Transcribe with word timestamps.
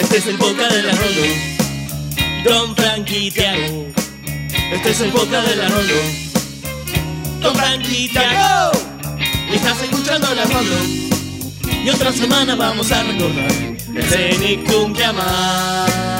Este 0.00 0.16
es 0.16 0.26
el 0.28 0.38
boca 0.38 0.66
de 0.68 0.82
la 0.82 0.92
Rolo. 0.92 1.26
Don 2.42 2.74
Frankie 2.74 3.30
Tiago. 3.30 3.86
Este 4.72 4.90
es 4.90 5.00
el 5.00 5.10
boca 5.10 5.42
de 5.42 5.56
la 5.56 5.68
Rolo. 5.68 5.94
Don 7.40 7.54
Frankie 7.54 8.08
Tiago. 8.08 8.72
Estás 9.52 9.82
escuchando 9.82 10.34
la 10.34 10.44
Rolo. 10.44 10.76
Y 11.84 11.90
otra 11.90 12.12
semana 12.12 12.56
vamos 12.56 12.90
a 12.90 13.02
recordar 13.02 13.52
el 13.94 14.02
Cenicum 14.04 14.94
que 14.94 15.04
amás. 15.04 16.19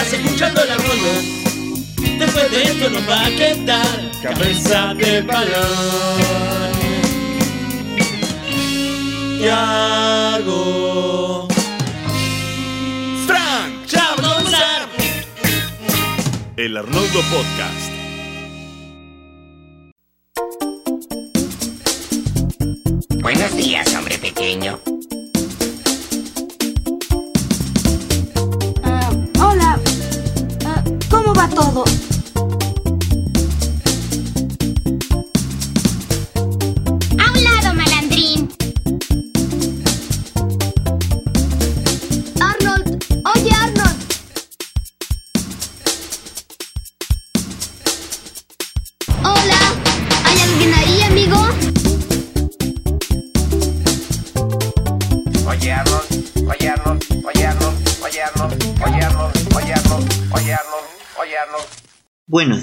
Estás 0.00 0.18
escuchando 0.18 0.64
la 0.64 0.76
Rolo. 0.76 1.12
Después 2.18 2.50
de 2.50 2.62
esto 2.62 2.88
nos 2.88 3.06
va 3.06 3.26
a 3.26 3.30
quedar 3.30 4.10
cabeza 4.22 4.94
de 4.94 5.20
balón. 5.20 6.72
Tiago. 9.38 10.56
Frank, 13.26 13.84
Chablonzar. 13.84 14.88
el 16.56 16.76
Arnoldo 16.78 17.20
Podcast. 17.30 17.79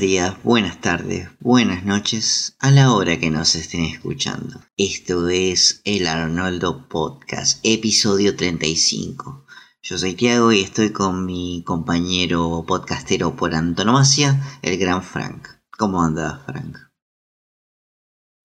Días, 0.07 0.41
buenas 0.41 0.79
tardes, 0.79 1.27
buenas 1.41 1.83
noches, 1.83 2.55
a 2.59 2.71
la 2.71 2.93
hora 2.93 3.19
que 3.19 3.29
nos 3.29 3.55
estén 3.55 3.83
escuchando. 3.83 4.61
Esto 4.77 5.27
es 5.27 5.81
el 5.83 6.07
Arnoldo 6.07 6.87
Podcast, 6.87 7.59
episodio 7.63 8.37
35. 8.37 9.45
Yo 9.83 9.97
soy 9.97 10.13
Tiago 10.13 10.53
y 10.53 10.61
estoy 10.61 10.91
con 10.91 11.25
mi 11.25 11.61
compañero 11.65 12.63
podcastero 12.65 13.35
por 13.35 13.53
antonomasia, 13.53 14.41
el 14.61 14.77
gran 14.77 15.03
Frank. 15.03 15.45
¿Cómo 15.77 16.01
andas, 16.01 16.39
Frank? 16.45 16.86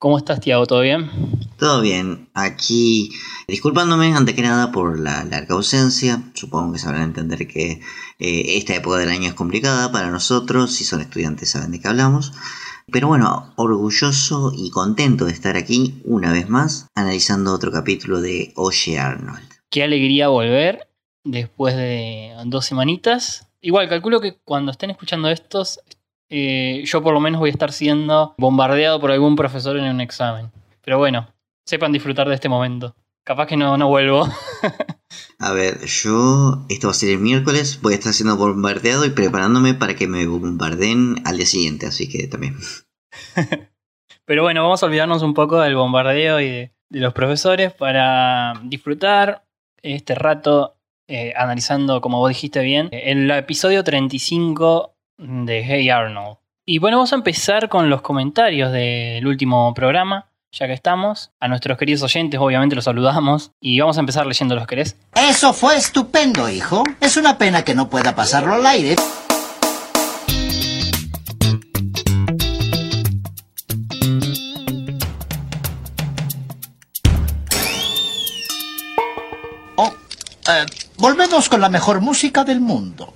¿Cómo 0.03 0.19
estás, 0.19 0.41
Tiago? 0.41 0.67
¿Todo 0.67 0.81
bien? 0.81 1.09
Todo 1.61 1.81
bien, 1.81 2.29
aquí 2.35 3.13
disculpándome 3.47 4.13
ante 4.13 4.35
que 4.35 4.43
nada 4.43 4.73
por 4.73 4.99
la 4.99 5.23
larga 5.23 5.55
ausencia, 5.55 6.25
supongo 6.35 6.73
que 6.73 6.81
sabrán 6.81 7.03
entender 7.03 7.47
que 7.47 7.81
eh, 8.19 8.57
esta 8.57 8.75
época 8.75 8.97
del 8.97 9.11
año 9.11 9.29
es 9.29 9.35
complicada 9.35 9.93
para 9.93 10.11
nosotros, 10.11 10.73
si 10.73 10.83
son 10.83 11.03
estudiantes 11.03 11.51
saben 11.51 11.71
de 11.71 11.79
qué 11.79 11.87
hablamos, 11.87 12.33
pero 12.91 13.07
bueno, 13.07 13.53
orgulloso 13.55 14.51
y 14.53 14.71
contento 14.71 15.27
de 15.27 15.31
estar 15.31 15.57
aquí 15.57 16.03
una 16.05 16.33
vez 16.33 16.49
más 16.49 16.89
analizando 16.97 17.53
otro 17.55 17.71
capítulo 17.71 18.21
de 18.21 18.53
Oye 18.57 18.99
Arnold. 18.99 19.49
Qué 19.71 19.85
alegría 19.85 20.27
volver 20.27 20.89
después 21.23 21.77
de 21.77 22.33
dos 22.47 22.67
semanitas. 22.67 23.47
Igual, 23.61 23.89
calculo 23.89 24.21
que 24.21 24.35
cuando 24.43 24.73
estén 24.73 24.91
escuchando 24.91 25.29
estos, 25.29 25.79
eh, 26.35 26.83
yo 26.87 27.03
por 27.03 27.13
lo 27.13 27.21
menos 27.21 27.41
voy 27.41 27.51
a 27.51 27.53
estar 27.53 27.73
siendo 27.73 28.35
bombardeado 28.39 28.99
por 28.99 29.11
algún 29.11 29.37
profesor 29.37 29.77
en 29.77 29.85
un 29.85 30.01
examen. 30.01 30.51
Pero 30.83 30.97
bueno, 30.97 31.29
sepan 31.67 31.93
disfrutar 31.93 32.27
de 32.27 32.35
este 32.35 32.49
momento. 32.49 32.97
Capaz 33.23 33.47
que 33.47 33.59
no, 33.59 33.77
no 33.77 33.89
vuelvo. 33.89 34.27
A 35.39 35.53
ver, 35.53 35.85
yo, 35.85 36.65
esto 36.71 36.87
va 36.87 36.93
a 36.93 36.95
ser 36.95 37.11
el 37.11 37.19
miércoles, 37.19 37.81
voy 37.83 37.93
a 37.93 37.97
estar 37.97 38.15
siendo 38.15 38.39
bombardeado 38.39 39.05
y 39.05 39.11
preparándome 39.11 39.75
para 39.75 39.95
que 39.95 40.09
me 40.09 40.27
bombardeen 40.27 41.17
al 41.27 41.37
día 41.37 41.45
siguiente, 41.45 41.87
así 41.87 42.09
que 42.09 42.27
también. 42.29 42.57
Pero 44.25 44.43
bueno, 44.43 44.63
vamos 44.63 44.83
a 44.83 44.87
olvidarnos 44.87 45.23
un 45.23 45.35
poco 45.35 45.61
del 45.61 45.77
bombardeo 45.77 46.41
y 46.41 46.49
de, 46.49 46.73
de 46.89 47.01
los 47.01 47.13
profesores 47.13 47.75
para 47.75 48.55
disfrutar 48.65 49.45
este 49.83 50.15
rato 50.15 50.79
eh, 51.09 51.35
analizando, 51.37 52.01
como 52.01 52.21
vos 52.21 52.31
dijiste 52.31 52.63
bien, 52.63 52.89
el 52.91 53.31
episodio 53.33 53.85
35 53.85 54.92
de 55.19 55.65
Hey 55.65 55.91
Arnold. 55.91 56.39
Y 56.65 56.79
bueno, 56.79 56.99
vamos 56.99 57.13
a 57.13 57.17
empezar 57.17 57.69
con 57.69 57.91
los 57.91 58.03
comentarios 58.03 58.71
del 58.71 59.27
último 59.27 59.75
programa, 59.75 60.31
ya 60.53 60.69
que 60.69 60.73
estamos. 60.73 61.33
A 61.41 61.49
nuestros 61.49 61.77
queridos 61.77 62.03
oyentes, 62.03 62.39
obviamente, 62.39 62.77
los 62.77 62.85
saludamos. 62.85 63.51
Y 63.61 63.81
vamos 63.81 63.97
a 63.97 64.01
empezar 64.01 64.27
leyendo 64.27 64.55
los 64.55 64.67
querés. 64.69 64.97
Eso 65.15 65.53
fue 65.53 65.77
estupendo, 65.77 66.49
hijo. 66.49 66.85
Es 67.01 67.17
una 67.17 67.37
pena 67.37 67.65
que 67.65 67.75
no 67.75 67.91
pueda 67.91 68.15
pasarlo 68.15 68.55
al 68.55 68.67
aire. 68.67 68.95
Oh, 79.77 79.93
eh, 80.49 80.67
volvemos 80.99 81.49
con 81.49 81.61
la 81.61 81.69
mejor 81.69 82.01
música 82.01 82.45
del 82.45 82.61
mundo. 82.61 83.13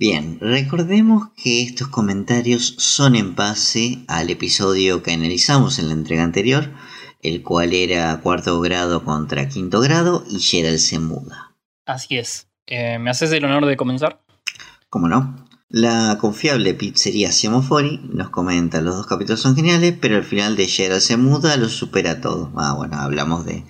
Bien, 0.00 0.38
recordemos 0.40 1.30
que 1.36 1.60
estos 1.60 1.88
comentarios 1.88 2.76
son 2.78 3.16
en 3.16 3.34
base 3.34 4.04
al 4.06 4.30
episodio 4.30 5.02
que 5.02 5.10
analizamos 5.10 5.80
en 5.80 5.88
la 5.88 5.94
entrega 5.94 6.22
anterior, 6.22 6.70
el 7.20 7.42
cual 7.42 7.72
era 7.72 8.20
cuarto 8.20 8.60
grado 8.60 9.02
contra 9.04 9.48
quinto 9.48 9.80
grado 9.80 10.22
y 10.30 10.38
Gerald 10.38 10.78
se 10.78 11.00
muda. 11.00 11.56
Así 11.84 12.16
es. 12.16 12.46
Eh, 12.68 13.00
¿Me 13.00 13.10
haces 13.10 13.32
el 13.32 13.44
honor 13.44 13.66
de 13.66 13.76
comenzar? 13.76 14.22
¿Cómo 14.88 15.08
no? 15.08 15.44
La 15.68 16.16
confiable 16.20 16.74
pizzería 16.74 17.32
Siamofori 17.32 17.98
nos 18.04 18.30
comenta, 18.30 18.80
los 18.80 18.94
dos 18.94 19.06
capítulos 19.08 19.40
son 19.40 19.56
geniales, 19.56 19.96
pero 20.00 20.16
el 20.16 20.24
final 20.24 20.54
de 20.54 20.68
Gerald 20.68 21.00
se 21.00 21.16
muda 21.16 21.56
lo 21.56 21.68
supera 21.68 22.20
todo. 22.20 22.52
Ah, 22.54 22.72
bueno, 22.74 22.98
hablamos 22.98 23.44
de, 23.44 23.64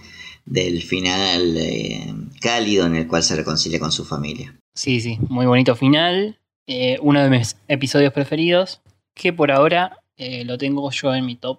del 0.44 0.83
final 0.83 1.56
eh, 1.56 2.15
cálido 2.43 2.84
en 2.84 2.97
el 2.97 3.06
cual 3.06 3.22
se 3.22 3.34
reconcilia 3.34 3.81
con 3.81 3.93
su 3.93 4.05
familia. 4.05 4.61
Sí, 4.78 5.00
sí, 5.00 5.19
muy 5.28 5.44
bonito 5.44 5.75
final. 5.75 6.39
Eh, 6.69 6.99
uno 7.03 7.21
de 7.21 7.28
mis 7.28 7.56
episodios 7.66 8.12
preferidos, 8.12 8.81
que 9.12 9.33
por 9.33 9.50
ahora 9.50 9.99
eh, 10.16 10.44
lo 10.44 10.56
tengo 10.56 10.89
yo 10.93 11.12
en 11.16 11.27
mi 11.27 11.34
top. 11.34 11.59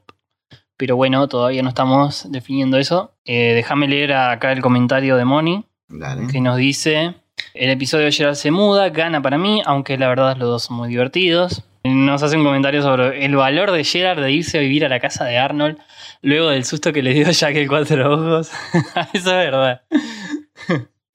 Pero 0.78 0.96
bueno, 0.96 1.28
todavía 1.28 1.62
no 1.62 1.68
estamos 1.68 2.32
definiendo 2.32 2.78
eso. 2.78 3.12
Eh, 3.26 3.52
déjame 3.56 3.90
leer 3.90 4.14
acá 4.14 4.54
el 4.54 4.62
comentario 4.62 5.18
de 5.18 5.26
Moni, 5.26 5.66
Dale. 5.90 6.28
que 6.28 6.40
nos 6.40 6.56
dice, 6.56 7.16
el 7.56 7.70
episodio 7.70 8.06
de 8.06 8.14
Gerald 8.14 8.38
se 8.38 8.52
muda, 8.52 8.88
gana 8.88 9.22
para 9.22 9.38
mí, 9.38 9.62
aunque 9.66 9.98
la 9.98 10.08
verdad 10.08 10.38
los 10.38 10.48
dos 10.48 10.64
son 10.64 10.78
muy 10.78 10.88
divertidos. 10.88 11.66
Nos 11.84 12.24
hace 12.24 12.38
un 12.38 12.46
comentario 12.46 12.82
sobre 12.82 13.26
el 13.26 13.36
valor 13.36 13.72
de 13.72 13.84
Gerard 13.84 14.22
de 14.22 14.32
irse 14.32 14.60
a 14.60 14.62
vivir 14.62 14.86
a 14.86 14.90
la 14.90 15.02
casa 15.02 15.26
de 15.26 15.38
Arnold 15.38 15.78
luego 16.22 16.48
del 16.48 16.64
susto 16.64 16.94
que 16.94 17.04
le 17.04 17.14
dio 17.14 17.30
Jack 17.30 17.58
el 17.58 17.68
Cuatro 17.68 18.14
Ojos. 18.14 18.50
eso 19.14 19.14
es 19.14 19.26
verdad. 19.26 19.82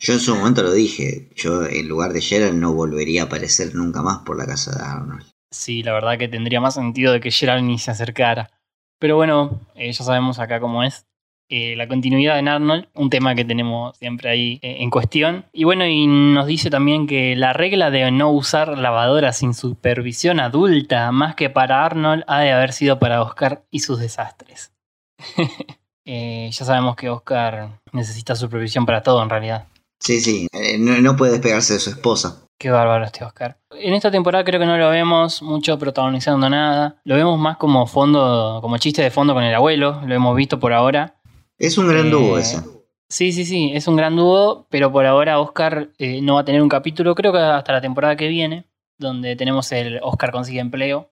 Yo 0.05 0.13
en 0.13 0.21
su 0.21 0.37
momento 0.37 0.63
lo 0.63 0.73
dije, 0.73 1.31
yo 1.35 1.65
en 1.65 1.89
lugar 1.89 2.13
de 2.13 2.21
Gerald 2.21 2.59
no 2.59 2.75
volvería 2.75 3.23
a 3.23 3.25
aparecer 3.25 3.75
nunca 3.75 4.03
más 4.03 4.19
por 4.19 4.37
la 4.37 4.45
casa 4.45 4.77
de 4.77 4.85
Arnold. 4.85 5.25
Sí, 5.51 5.83
la 5.83 5.95
verdad 5.95 6.19
que 6.19 6.29
tendría 6.29 6.61
más 6.61 6.75
sentido 6.75 7.11
de 7.11 7.21
que 7.21 7.31
Gerald 7.31 7.65
ni 7.65 7.79
se 7.79 7.91
acercara. 7.91 8.51
Pero 8.99 9.17
bueno, 9.17 9.63
eh, 9.75 9.91
ya 9.91 10.05
sabemos 10.05 10.39
acá 10.39 10.61
cómo 10.61 10.83
es. 10.83 11.07
Eh, 11.49 11.75
la 11.77 11.89
continuidad 11.89 12.39
en 12.39 12.49
Arnold, 12.49 12.89
un 12.93 13.09
tema 13.09 13.35
que 13.35 13.47
tenemos 13.47 13.97
siempre 13.97 14.29
ahí 14.29 14.59
eh, 14.61 14.77
en 14.81 14.91
cuestión. 14.91 15.47
Y 15.55 15.65
bueno, 15.65 15.87
y 15.87 16.07
nos 16.07 16.47
dice 16.47 16.69
también 16.69 17.07
que 17.07 17.35
la 17.35 17.55
regla 17.55 17.91
de 17.91 18.11
no 18.11 18.31
usar 18.31 18.77
lavadora 18.77 19.33
sin 19.33 19.55
supervisión 19.55 20.39
adulta, 20.39 21.11
más 21.13 21.35
que 21.35 21.49
para 21.49 21.83
Arnold, 21.83 22.25
ha 22.27 22.41
de 22.41 22.53
haber 22.53 22.75
sido 22.75 22.99
para 22.99 23.23
Oscar 23.23 23.65
y 23.71 23.79
sus 23.79 24.01
desastres. 24.01 24.71
Ya 26.07 26.53
sabemos 26.53 26.97
que 26.97 27.09
Oscar 27.09 27.81
necesita 27.93 28.37
supervisión 28.37 28.85
para 28.85 29.03
todo 29.03 29.23
en 29.23 29.31
realidad. 29.31 29.69
Sí, 30.05 30.21
sí, 30.21 30.47
eh, 30.53 30.77
no, 30.79 31.01
no 31.01 31.17
puede 31.17 31.33
despegarse 31.33 31.75
de 31.75 31.81
su 31.81 31.89
esposa. 31.91 32.43
Qué 32.59 32.71
bárbaro 32.71 33.05
este 33.05 33.25
Oscar. 33.25 33.57
En 33.71 33.95
esta 33.95 34.11
temporada 34.11 34.45
creo 34.45 34.61
que 34.61 34.67
no 34.67 34.77
lo 34.77 34.91
vemos 34.91 35.41
mucho 35.43 35.79
protagonizando 35.79 36.49
nada. 36.51 37.01
Lo 37.05 37.17
vemos 37.17 37.39
más 37.39 37.57
como 37.57 37.87
fondo, 37.87 38.59
como 38.61 38.77
chiste 38.77 39.03
de 39.03 39.11
fondo 39.11 39.33
con 39.33 39.43
el 39.43 39.55
abuelo. 39.55 40.03
Lo 40.07 40.15
hemos 40.15 40.37
visto 40.37 40.61
por 40.61 40.73
ahora. 40.75 41.15
Es 41.59 41.79
un 41.79 41.89
gran 41.89 42.07
Eh, 42.07 42.11
dúo 42.11 42.39
ese. 42.39 42.61
Sí, 43.09 43.33
sí, 43.33 43.45
sí, 43.45 43.71
es 43.75 43.89
un 43.89 43.97
gran 43.97 44.17
dúo, 44.17 44.67
pero 44.71 44.93
por 44.93 45.07
ahora 45.07 45.41
Oscar 45.41 45.89
eh, 45.99 46.21
no 46.21 46.35
va 46.35 46.41
a 46.41 46.45
tener 46.45 46.63
un 46.63 46.69
capítulo, 46.69 47.15
creo 47.15 47.33
que 47.33 47.39
hasta 47.39 47.73
la 47.73 47.81
temporada 47.81 48.17
que 48.17 48.29
viene, 48.29 48.67
donde 48.99 49.37
tenemos 49.37 49.71
el 49.73 50.01
Oscar 50.03 50.33
consigue 50.33 50.61
empleo. 50.61 51.11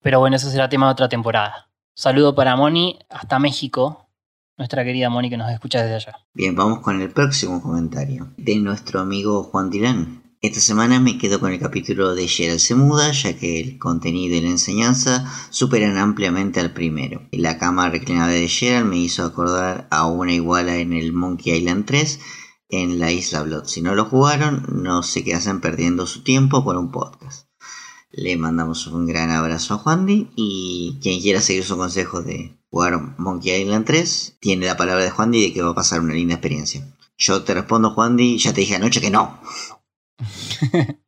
Pero 0.00 0.18
bueno, 0.18 0.36
eso 0.36 0.48
será 0.48 0.68
tema 0.68 0.86
de 0.86 0.92
otra 0.92 1.08
temporada. 1.08 1.68
Saludo 1.94 2.34
para 2.34 2.56
Moni 2.56 2.98
hasta 3.08 3.38
México, 3.38 4.09
nuestra 4.60 4.84
querida 4.84 5.08
Moni 5.08 5.30
que 5.30 5.38
nos 5.38 5.50
escucha 5.50 5.80
desde 5.80 5.94
allá. 5.94 6.18
Bien, 6.34 6.54
vamos 6.54 6.80
con 6.80 7.00
el 7.00 7.10
próximo 7.10 7.62
comentario 7.62 8.34
de 8.36 8.56
nuestro 8.56 9.00
amigo 9.00 9.42
Juan 9.42 9.70
Tirán. 9.70 10.22
Esta 10.42 10.60
semana 10.60 11.00
me 11.00 11.16
quedo 11.16 11.40
con 11.40 11.50
el 11.50 11.58
capítulo 11.58 12.14
de 12.14 12.28
Gerald 12.28 12.60
se 12.60 12.74
muda, 12.74 13.10
ya 13.10 13.38
que 13.38 13.58
el 13.58 13.78
contenido 13.78 14.36
y 14.36 14.42
la 14.42 14.50
enseñanza 14.50 15.24
superan 15.48 15.96
ampliamente 15.96 16.60
al 16.60 16.74
primero. 16.74 17.26
La 17.32 17.56
cama 17.56 17.88
reclinada 17.88 18.32
de 18.32 18.48
Gerald 18.48 18.86
me 18.86 18.98
hizo 18.98 19.24
acordar 19.24 19.88
a 19.90 20.06
una 20.06 20.34
iguala 20.34 20.76
en 20.76 20.92
el 20.92 21.14
Monkey 21.14 21.56
Island 21.56 21.86
3 21.86 22.20
en 22.68 22.98
la 22.98 23.12
Isla 23.12 23.42
Blood. 23.42 23.64
Si 23.64 23.80
no 23.80 23.94
lo 23.94 24.04
jugaron, 24.04 24.66
no 24.82 25.02
sé 25.02 25.24
qué 25.24 25.34
hacen 25.34 25.62
perdiendo 25.62 26.06
su 26.06 26.22
tiempo 26.22 26.62
por 26.64 26.76
un 26.76 26.90
podcast. 26.90 27.39
Le 28.12 28.36
mandamos 28.36 28.86
un 28.88 29.06
gran 29.06 29.30
abrazo 29.30 29.74
a 29.74 29.78
Juan 29.78 30.06
y 30.08 30.98
quien 31.00 31.20
quiera 31.20 31.40
seguir 31.40 31.64
su 31.64 31.76
consejo 31.76 32.22
de 32.22 32.56
jugar 32.70 32.98
Monkey 33.18 33.62
Island 33.62 33.84
3, 33.84 34.38
tiene 34.40 34.66
la 34.66 34.76
palabra 34.76 35.04
de 35.04 35.10
Juan 35.10 35.30
de 35.30 35.52
que 35.52 35.62
va 35.62 35.70
a 35.70 35.74
pasar 35.74 36.00
una 36.00 36.14
linda 36.14 36.34
experiencia. 36.34 36.82
Yo 37.18 37.42
te 37.42 37.54
respondo, 37.54 37.90
Juan 37.90 38.18
ya 38.18 38.52
te 38.52 38.62
dije 38.62 38.76
anoche 38.76 39.00
que 39.00 39.10
no. 39.10 39.38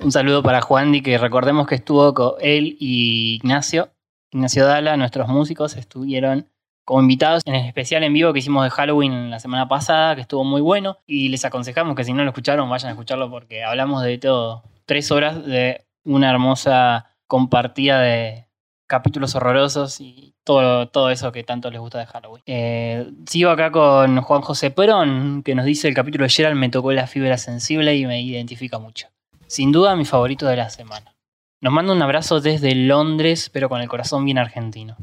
Un 0.00 0.12
saludo 0.12 0.42
para 0.42 0.60
Juan 0.60 0.92
Di, 0.92 1.02
que 1.02 1.16
recordemos 1.18 1.66
que 1.66 1.76
estuvo 1.76 2.12
con 2.12 2.34
él 2.40 2.76
y 2.78 3.36
Ignacio. 3.36 3.90
Ignacio 4.30 4.66
Dala, 4.66 4.96
nuestros 4.96 5.28
músicos, 5.28 5.76
estuvieron 5.76 6.48
como 6.84 7.00
invitados 7.00 7.42
en 7.46 7.54
el 7.54 7.66
especial 7.66 8.02
en 8.02 8.12
vivo 8.12 8.32
que 8.32 8.40
hicimos 8.40 8.64
de 8.64 8.70
Halloween 8.70 9.30
la 9.30 9.38
semana 9.38 9.68
pasada, 9.68 10.14
que 10.14 10.22
estuvo 10.22 10.44
muy 10.44 10.60
bueno. 10.60 10.98
Y 11.06 11.28
les 11.28 11.44
aconsejamos 11.44 11.94
que 11.94 12.04
si 12.04 12.12
no 12.12 12.22
lo 12.24 12.30
escucharon, 12.30 12.68
vayan 12.68 12.88
a 12.88 12.92
escucharlo 12.92 13.30
porque 13.30 13.62
hablamos 13.62 14.02
de 14.02 14.18
todo. 14.18 14.62
Tres 14.86 15.10
horas 15.10 15.44
de 15.44 15.84
una 16.04 16.30
hermosa 16.30 17.16
compartida 17.26 18.00
de 18.00 18.46
capítulos 18.86 19.34
horrorosos 19.34 20.00
y 20.00 20.34
todo, 20.44 20.88
todo 20.88 21.10
eso 21.10 21.32
que 21.32 21.42
tanto 21.42 21.70
les 21.70 21.80
gusta 21.80 21.98
de 21.98 22.06
Halloween. 22.06 22.42
Eh, 22.46 23.10
sigo 23.26 23.50
acá 23.50 23.70
con 23.70 24.20
Juan 24.20 24.42
José 24.42 24.70
Perón, 24.70 25.42
que 25.42 25.54
nos 25.54 25.64
dice 25.64 25.88
el 25.88 25.94
capítulo 25.94 26.24
de 26.24 26.30
Gerald 26.30 26.56
me 26.56 26.68
tocó 26.68 26.92
la 26.92 27.06
fibra 27.06 27.38
sensible 27.38 27.96
y 27.96 28.06
me 28.06 28.20
identifica 28.22 28.78
mucho. 28.78 29.08
Sin 29.46 29.72
duda 29.72 29.96
mi 29.96 30.04
favorito 30.04 30.46
de 30.46 30.56
la 30.56 30.70
semana. 30.70 31.14
Nos 31.60 31.72
manda 31.72 31.92
un 31.92 32.02
abrazo 32.02 32.40
desde 32.40 32.74
Londres, 32.74 33.50
pero 33.52 33.68
con 33.68 33.80
el 33.80 33.88
corazón 33.88 34.24
bien 34.24 34.38
argentino. 34.38 34.96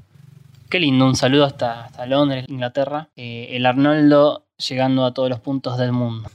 Qué 0.70 0.80
lindo, 0.80 1.06
un 1.06 1.16
saludo 1.16 1.46
hasta, 1.46 1.86
hasta 1.86 2.06
Londres, 2.06 2.46
Inglaterra. 2.48 3.10
Eh, 3.16 3.50
el 3.52 3.66
Arnoldo 3.66 4.46
llegando 4.70 5.06
a 5.06 5.14
todos 5.14 5.30
los 5.30 5.40
puntos 5.40 5.78
del 5.78 5.92
mundo. 5.92 6.30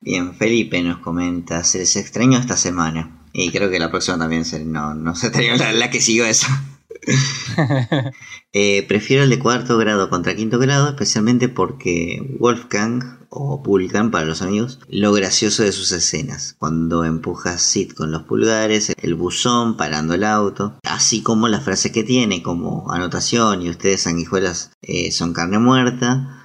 Bien, 0.00 0.34
Felipe 0.34 0.82
nos 0.82 0.98
comenta, 0.98 1.62
se 1.64 1.78
les 1.78 1.96
extrañó 1.96 2.38
esta 2.38 2.56
semana. 2.56 3.18
Y 3.32 3.50
creo 3.50 3.70
que 3.70 3.78
la 3.78 3.90
próxima 3.90 4.18
también 4.18 4.44
se, 4.44 4.64
no, 4.64 4.94
no 4.94 5.14
se 5.14 5.30
trae 5.30 5.56
la, 5.56 5.72
la 5.72 5.90
que 5.90 6.00
siguió 6.00 6.24
eso. 6.24 6.46
Eh, 8.52 8.84
prefiero 8.88 9.22
el 9.22 9.30
de 9.30 9.38
cuarto 9.38 9.78
grado 9.78 10.10
contra 10.10 10.34
quinto 10.34 10.58
grado, 10.58 10.88
especialmente 10.88 11.48
porque 11.48 12.20
Wolfgang, 12.40 13.20
o 13.28 13.58
Vulcan 13.58 14.10
para 14.10 14.24
los 14.26 14.42
amigos, 14.42 14.80
lo 14.88 15.12
gracioso 15.12 15.62
de 15.62 15.70
sus 15.70 15.92
escenas, 15.92 16.56
cuando 16.58 17.04
empuja 17.04 17.52
a 17.52 17.58
Sid 17.58 17.92
con 17.92 18.10
los 18.10 18.24
pulgares, 18.24 18.92
el 19.00 19.14
buzón 19.14 19.76
parando 19.76 20.14
el 20.14 20.24
auto, 20.24 20.74
así 20.82 21.22
como 21.22 21.46
las 21.46 21.62
frases 21.62 21.92
que 21.92 22.02
tiene, 22.02 22.42
como 22.42 22.90
anotación 22.90 23.62
y 23.62 23.70
ustedes 23.70 24.02
sanguijuelas 24.02 24.72
eh, 24.82 25.12
son 25.12 25.32
carne 25.32 25.60
muerta. 25.60 26.39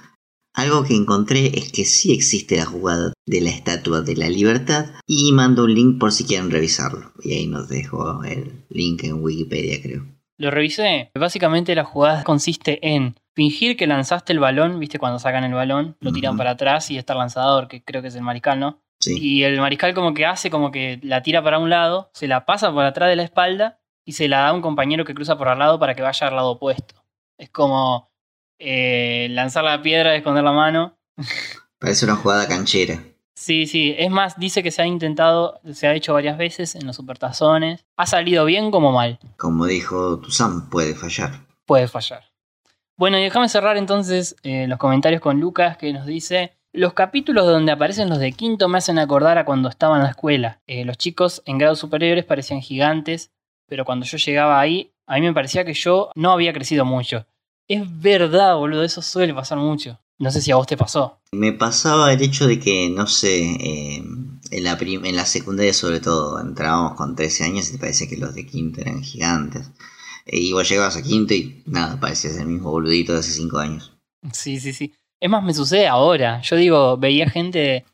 Algo 0.56 0.84
que 0.84 0.96
encontré 0.96 1.58
es 1.58 1.70
que 1.70 1.84
sí 1.84 2.14
existe 2.14 2.56
la 2.56 2.64
jugada 2.64 3.12
de 3.26 3.42
la 3.42 3.50
Estatua 3.50 4.00
de 4.00 4.16
la 4.16 4.30
Libertad 4.30 4.86
y 5.06 5.30
mando 5.32 5.64
un 5.64 5.74
link 5.74 6.00
por 6.00 6.12
si 6.12 6.24
quieren 6.24 6.50
revisarlo. 6.50 7.12
Y 7.22 7.34
ahí 7.34 7.46
nos 7.46 7.68
dejo 7.68 8.24
el 8.24 8.64
link 8.70 9.04
en 9.04 9.22
Wikipedia 9.22 9.82
creo. 9.82 10.06
Lo 10.38 10.50
revisé. 10.50 11.10
Básicamente 11.14 11.74
la 11.74 11.84
jugada 11.84 12.24
consiste 12.24 12.78
en 12.82 13.16
fingir 13.34 13.76
que 13.76 13.86
lanzaste 13.86 14.32
el 14.32 14.38
balón, 14.38 14.80
viste 14.80 14.98
cuando 14.98 15.18
sacan 15.18 15.44
el 15.44 15.52
balón, 15.52 15.98
lo 16.00 16.10
tiran 16.10 16.38
para 16.38 16.52
atrás 16.52 16.90
y 16.90 16.96
está 16.96 17.12
el 17.12 17.18
lanzador, 17.18 17.68
que 17.68 17.84
creo 17.84 18.00
que 18.00 18.08
es 18.08 18.14
el 18.14 18.22
mariscal, 18.22 18.58
¿no? 18.58 18.82
Sí. 18.98 19.18
Y 19.20 19.42
el 19.42 19.60
mariscal 19.60 19.92
como 19.92 20.14
que 20.14 20.24
hace 20.24 20.48
como 20.48 20.70
que 20.70 20.98
la 21.02 21.22
tira 21.22 21.44
para 21.44 21.58
un 21.58 21.68
lado, 21.68 22.10
se 22.14 22.28
la 22.28 22.46
pasa 22.46 22.72
por 22.72 22.82
atrás 22.86 23.10
de 23.10 23.16
la 23.16 23.24
espalda 23.24 23.78
y 24.06 24.12
se 24.12 24.26
la 24.26 24.38
da 24.38 24.48
a 24.48 24.52
un 24.54 24.62
compañero 24.62 25.04
que 25.04 25.14
cruza 25.14 25.36
por 25.36 25.48
al 25.48 25.58
lado 25.58 25.78
para 25.78 25.94
que 25.94 26.00
vaya 26.00 26.28
al 26.28 26.34
lado 26.34 26.52
opuesto. 26.52 26.94
Es 27.36 27.50
como 27.50 28.10
eh, 28.58 29.28
lanzar 29.30 29.64
la 29.64 29.82
piedra, 29.82 30.14
esconder 30.14 30.44
la 30.44 30.52
mano. 30.52 30.96
Parece 31.78 32.04
una 32.04 32.16
jugada 32.16 32.48
canchera. 32.48 33.02
Sí, 33.34 33.66
sí. 33.66 33.94
Es 33.98 34.10
más, 34.10 34.38
dice 34.38 34.62
que 34.62 34.70
se 34.70 34.82
ha 34.82 34.86
intentado, 34.86 35.60
se 35.72 35.86
ha 35.86 35.94
hecho 35.94 36.14
varias 36.14 36.38
veces 36.38 36.74
en 36.74 36.86
los 36.86 36.96
supertazones. 36.96 37.84
Ha 37.96 38.06
salido 38.06 38.44
bien 38.44 38.70
como 38.70 38.92
mal. 38.92 39.18
Como 39.36 39.66
dijo 39.66 40.18
Tuzan, 40.20 40.70
puede 40.70 40.94
fallar. 40.94 41.32
Puede 41.66 41.86
fallar. 41.86 42.24
Bueno, 42.96 43.18
y 43.18 43.22
déjame 43.22 43.48
cerrar 43.48 43.76
entonces 43.76 44.36
eh, 44.42 44.66
los 44.66 44.78
comentarios 44.78 45.20
con 45.20 45.40
Lucas 45.40 45.76
que 45.76 45.92
nos 45.92 46.06
dice... 46.06 46.52
Los 46.72 46.92
capítulos 46.92 47.46
donde 47.46 47.72
aparecen 47.72 48.10
los 48.10 48.18
de 48.18 48.32
quinto 48.32 48.68
me 48.68 48.76
hacen 48.76 48.98
acordar 48.98 49.38
a 49.38 49.46
cuando 49.46 49.70
estaba 49.70 49.96
en 49.96 50.02
la 50.02 50.10
escuela. 50.10 50.60
Eh, 50.66 50.84
los 50.84 50.98
chicos 50.98 51.42
en 51.46 51.56
grados 51.56 51.78
superiores 51.78 52.26
parecían 52.26 52.60
gigantes, 52.60 53.30
pero 53.66 53.86
cuando 53.86 54.04
yo 54.04 54.18
llegaba 54.18 54.60
ahí, 54.60 54.92
a 55.06 55.14
mí 55.14 55.22
me 55.22 55.32
parecía 55.32 55.64
que 55.64 55.72
yo 55.72 56.10
no 56.14 56.32
había 56.32 56.52
crecido 56.52 56.84
mucho. 56.84 57.26
Es 57.68 58.00
verdad, 58.00 58.56
boludo, 58.56 58.84
eso 58.84 59.02
suele 59.02 59.34
pasar 59.34 59.58
mucho. 59.58 59.98
No 60.18 60.30
sé 60.30 60.40
si 60.40 60.50
a 60.50 60.56
vos 60.56 60.66
te 60.66 60.76
pasó. 60.76 61.20
Me 61.32 61.52
pasaba 61.52 62.12
el 62.12 62.22
hecho 62.22 62.46
de 62.46 62.58
que, 62.58 62.88
no 62.88 63.06
sé, 63.06 63.42
eh, 63.42 63.96
en, 64.50 64.64
la 64.64 64.78
en 64.80 65.16
la 65.16 65.26
secundaria 65.26 65.74
sobre 65.74 66.00
todo, 66.00 66.40
entrábamos 66.40 66.94
con 66.94 67.16
13 67.16 67.44
años 67.44 67.68
y 67.68 67.72
te 67.72 67.78
parece 67.78 68.08
que 68.08 68.16
los 68.16 68.34
de 68.34 68.46
quinto 68.46 68.80
eran 68.80 69.02
gigantes. 69.02 69.70
Eh, 70.24 70.38
y 70.38 70.52
vos 70.52 70.68
llegabas 70.68 70.96
a 70.96 71.02
quinto 71.02 71.34
y 71.34 71.62
nada, 71.66 72.00
parecías 72.00 72.36
el 72.36 72.46
mismo 72.46 72.70
boludito 72.70 73.12
de 73.12 73.18
hace 73.18 73.32
5 73.32 73.58
años. 73.58 73.92
Sí, 74.32 74.58
sí, 74.58 74.72
sí. 74.72 74.94
Es 75.20 75.28
más, 75.28 75.42
me 75.42 75.52
sucede 75.52 75.86
ahora. 75.88 76.40
Yo 76.42 76.56
digo, 76.56 76.96
veía 76.96 77.28
gente 77.28 77.84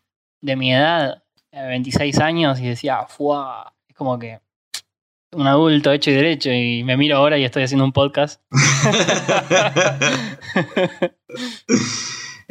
de 0.40 0.56
mi 0.56 0.72
edad, 0.72 1.22
eh, 1.50 1.66
26 1.66 2.18
años, 2.20 2.60
y 2.60 2.68
decía, 2.68 3.06
¡fuah! 3.08 3.72
Es 3.88 3.96
como 3.96 4.18
que 4.18 4.40
un 5.32 5.46
adulto 5.46 5.92
hecho 5.92 6.10
y 6.10 6.14
derecho, 6.14 6.50
y 6.50 6.82
me 6.84 6.96
miro 6.96 7.16
ahora 7.16 7.38
y 7.38 7.44
estoy 7.44 7.62
haciendo 7.62 7.84
un 7.84 7.92
podcast. 7.92 8.40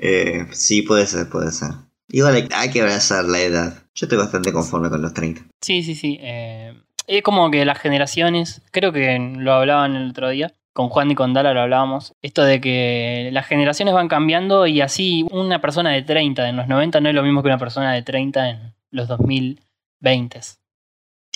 Eh, 0.04 0.48
sí, 0.50 0.82
puede 0.82 1.06
ser, 1.06 1.30
puede 1.30 1.52
ser. 1.52 1.70
Igual 2.10 2.50
hay, 2.56 2.72
que 2.72 2.82
abrazar 2.82 3.24
la 3.26 3.40
edad. 3.40 3.84
Yo 3.94 4.08
estoy 4.08 4.18
bastante 4.18 4.52
conforme 4.52 4.90
con 4.90 5.00
los 5.00 5.14
30. 5.14 5.44
Sí, 5.62 5.84
sí, 5.84 5.94
sí. 5.94 6.18
eh, 6.22 6.74
es 7.06 7.22
como 7.22 7.52
que 7.52 7.66
las 7.66 7.78
generaciones, 7.78 8.64
creo 8.72 8.92
que 8.92 9.20
lo 9.20 9.54
hablaban 9.54 9.96
el 9.96 10.10
otro 10.10 10.30
día, 10.30 10.56
con 10.74 10.90
Juan 10.90 11.12
y 11.12 11.16
con 11.16 11.34
Dala 11.34 11.54
lo 11.54 11.62
hablábamos, 11.62 12.14
esto 12.22 12.44
de 12.44 12.62
que 12.62 13.30
las 13.34 13.46
generaciones 13.46 13.94
van 13.94 14.08
cambiando 14.08 14.68
y 14.68 14.82
así 14.82 15.26
una 15.30 15.60
persona 15.60 15.92
de 15.92 16.04
30 16.04 16.48
en 16.48 16.56
los 16.56 16.68
90 16.68 17.02
no 17.02 17.10
es 17.10 17.16
lo 17.16 17.24
mismo 17.24 17.42
que 17.42 17.50
una 17.50 17.58
persona 17.58 17.94
de 17.94 18.02
30 18.02 18.50
en 18.50 18.74
los 18.90 19.08
2020. 19.08 20.40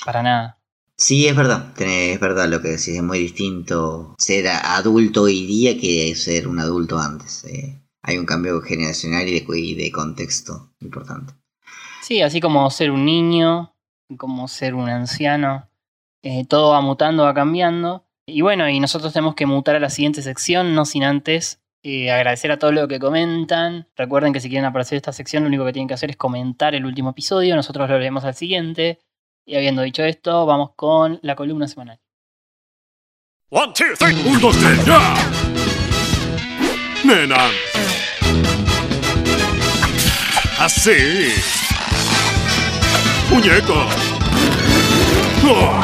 Para 0.06 0.24
nada. 0.24 0.60
Sí, 0.98 1.28
es 1.28 1.36
verdad, 1.36 1.74
es 1.78 2.20
verdad 2.20 2.48
lo 2.48 2.62
que 2.62 2.70
decís, 2.70 2.90
es 2.90 3.04
muy 3.04 3.20
distinto 3.20 4.16
ser 4.18 4.48
adulto 4.48 5.24
hoy 5.24 5.46
día 5.46 5.78
que 5.78 6.16
ser 6.16 6.48
un 6.48 6.60
adulto 6.60 7.00
antes. 7.00 7.44
eh. 7.46 7.82
hay 8.02 8.18
un 8.18 8.26
cambio 8.26 8.62
generacional 8.62 9.28
y 9.28 9.76
de, 9.76 9.92
contexto 9.92 10.70
importante. 10.80 11.34
Sí, 12.02 12.22
así 12.22 12.40
como 12.40 12.70
ser 12.70 12.92
un 12.92 13.04
niño, 13.04 13.74
como 14.18 14.48
ser 14.48 14.74
un 14.74 14.90
anciano, 14.90 15.68
eh, 16.24 16.46
todo 16.48 16.72
va 16.72 16.82
mutando, 16.82 17.24
va 17.24 17.34
cambiando. 17.34 18.06
Y 18.26 18.42
bueno, 18.42 18.70
y 18.70 18.80
nosotros 18.80 19.12
tenemos 19.12 19.36
que 19.36 19.46
mutar 19.46 19.76
a 19.76 19.80
la 19.80 19.90
siguiente 19.90 20.22
sección, 20.22 20.76
no 20.76 20.86
sin 20.86 21.04
antes 21.04 21.60
eh, 21.84 22.10
agradecer 22.10 22.52
a 22.52 22.58
todos 22.58 22.74
los 22.74 22.88
que 22.88 23.00
comentan. 23.00 23.88
Recuerden 23.96 24.34
que 24.34 24.40
si 24.40 24.50
quieren 24.50 24.66
aparecer 24.66 24.96
esta 24.96 25.14
sección, 25.14 25.44
lo 25.44 25.50
único 25.50 25.66
que 25.66 25.74
tienen 25.74 25.88
que 25.88 25.94
hacer 25.94 26.10
es 26.10 26.18
comentar 26.18 26.74
el 26.74 26.86
último 26.86 27.12
episodio, 27.12 27.56
nosotros 27.56 27.88
lo 27.90 28.00
leemos 28.00 28.24
al 28.24 28.34
siguiente. 28.34 29.00
Y 29.46 29.56
habiendo 29.56 29.84
dicho 29.84 30.04
esto, 30.04 30.46
vamos 30.48 30.72
con 30.76 31.20
la 31.22 31.36
columna 31.36 31.68
semanal. 31.68 32.00
One, 33.50 33.74
two, 33.74 33.96
three. 33.98 34.16
Un, 34.26 34.42
dos, 34.42 34.58
tres, 34.58 34.86
ya. 34.86 35.14
Nena. 37.04 37.52
Así. 40.58 41.36
Muñeco. 43.30 43.86
Oh, 45.48 45.80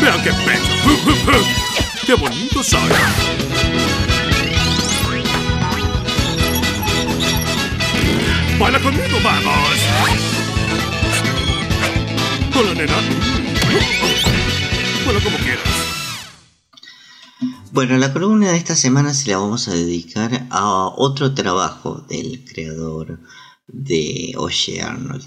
vean 0.00 0.22
qué 0.22 0.30
pecho. 0.44 1.46
Qué 2.06 2.14
bonito 2.14 2.62
soy. 2.62 2.80
Baila 8.60 8.78
conmigo, 8.78 9.18
vamos. 9.24 10.35
Bueno, 12.56 12.70
como 15.22 15.36
quieras. 15.36 15.62
Bueno, 17.70 17.98
la 17.98 18.14
columna 18.14 18.50
de 18.50 18.56
esta 18.56 18.74
semana 18.74 19.12
se 19.12 19.30
la 19.30 19.36
vamos 19.36 19.68
a 19.68 19.74
dedicar 19.74 20.46
a 20.48 20.88
otro 20.88 21.34
trabajo 21.34 22.06
del 22.08 22.46
creador 22.50 23.20
de 23.66 24.32
Oye 24.38 24.80
Arnold. 24.80 25.22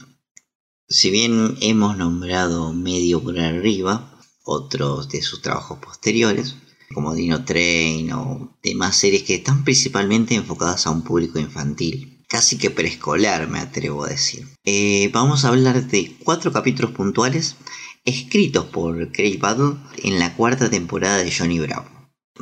Si 0.88 1.12
bien 1.12 1.56
hemos 1.62 1.98
nombrado 1.98 2.74
medio 2.74 3.22
por 3.22 3.40
arriba 3.40 4.12
otros 4.44 5.10
de 5.10 5.22
sus 5.22 5.44
trabajos 5.44 5.78
posteriores, 5.78 6.56
como 6.96 7.14
Dino 7.14 7.46
Train 7.46 8.12
o 8.12 8.58
demás 8.64 8.96
series 8.96 9.22
que 9.22 9.36
están 9.36 9.64
principalmente 9.64 10.34
enfocadas 10.34 10.88
a 10.88 10.90
un 10.90 11.04
público 11.04 11.38
infantil, 11.38 12.09
casi 12.30 12.58
que 12.58 12.70
preescolar 12.70 13.50
me 13.50 13.60
atrevo 13.60 14.06
a 14.06 14.10
decir. 14.10 14.48
Eh, 14.64 15.10
vamos 15.12 15.44
a 15.44 15.50
hablar 15.50 15.86
de 15.88 16.16
cuatro 16.24 16.54
capítulos 16.54 16.92
puntuales 16.92 17.58
escritos 18.06 18.66
por 18.66 19.12
Craig 19.12 19.40
Battle 19.40 19.76
en 19.98 20.20
la 20.20 20.36
cuarta 20.36 20.70
temporada 20.70 21.18
de 21.18 21.32
Johnny 21.32 21.60
Bravo 21.60 21.90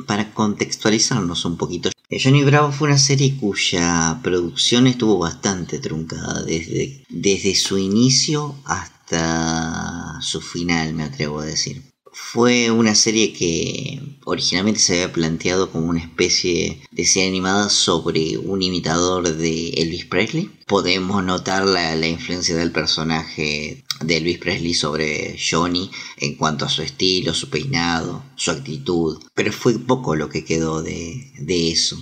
para 0.06 0.32
contextualizarnos 0.32 1.44
un 1.44 1.56
poquito. 1.56 1.90
Eh, 2.08 2.20
Johnny 2.22 2.44
Bravo 2.44 2.70
fue 2.70 2.88
una 2.88 2.98
serie 2.98 3.36
cuya 3.36 4.20
producción 4.22 4.86
estuvo 4.86 5.18
bastante 5.18 5.78
truncada 5.78 6.42
desde, 6.42 7.04
desde 7.08 7.54
su 7.54 7.78
inicio 7.78 8.54
hasta 8.64 10.20
su 10.20 10.40
final, 10.40 10.94
me 10.94 11.04
atrevo 11.04 11.40
a 11.40 11.46
decir. 11.46 11.82
Fue 12.20 12.70
una 12.70 12.94
serie 12.94 13.32
que 13.32 14.02
originalmente 14.24 14.80
se 14.80 14.94
había 14.94 15.12
planteado 15.14 15.70
como 15.70 15.86
una 15.86 16.00
especie 16.00 16.82
de 16.90 17.06
serie 17.06 17.28
animada 17.28 17.70
sobre 17.70 18.36
un 18.36 18.60
imitador 18.60 19.34
de 19.34 19.70
Elvis 19.70 20.04
Presley. 20.04 20.50
Podemos 20.66 21.24
notar 21.24 21.64
la, 21.64 21.94
la 21.94 22.06
influencia 22.06 22.54
del 22.54 22.70
personaje 22.70 23.82
de 24.04 24.16
Elvis 24.16 24.38
Presley 24.38 24.74
sobre 24.74 25.38
Johnny 25.38 25.90
en 26.18 26.34
cuanto 26.34 26.66
a 26.66 26.68
su 26.68 26.82
estilo, 26.82 27.32
su 27.32 27.48
peinado, 27.48 28.22
su 28.36 28.50
actitud, 28.50 29.22
pero 29.34 29.50
fue 29.50 29.78
poco 29.78 30.14
lo 30.14 30.28
que 30.28 30.44
quedó 30.44 30.82
de, 30.82 31.32
de 31.38 31.70
eso. 31.70 31.96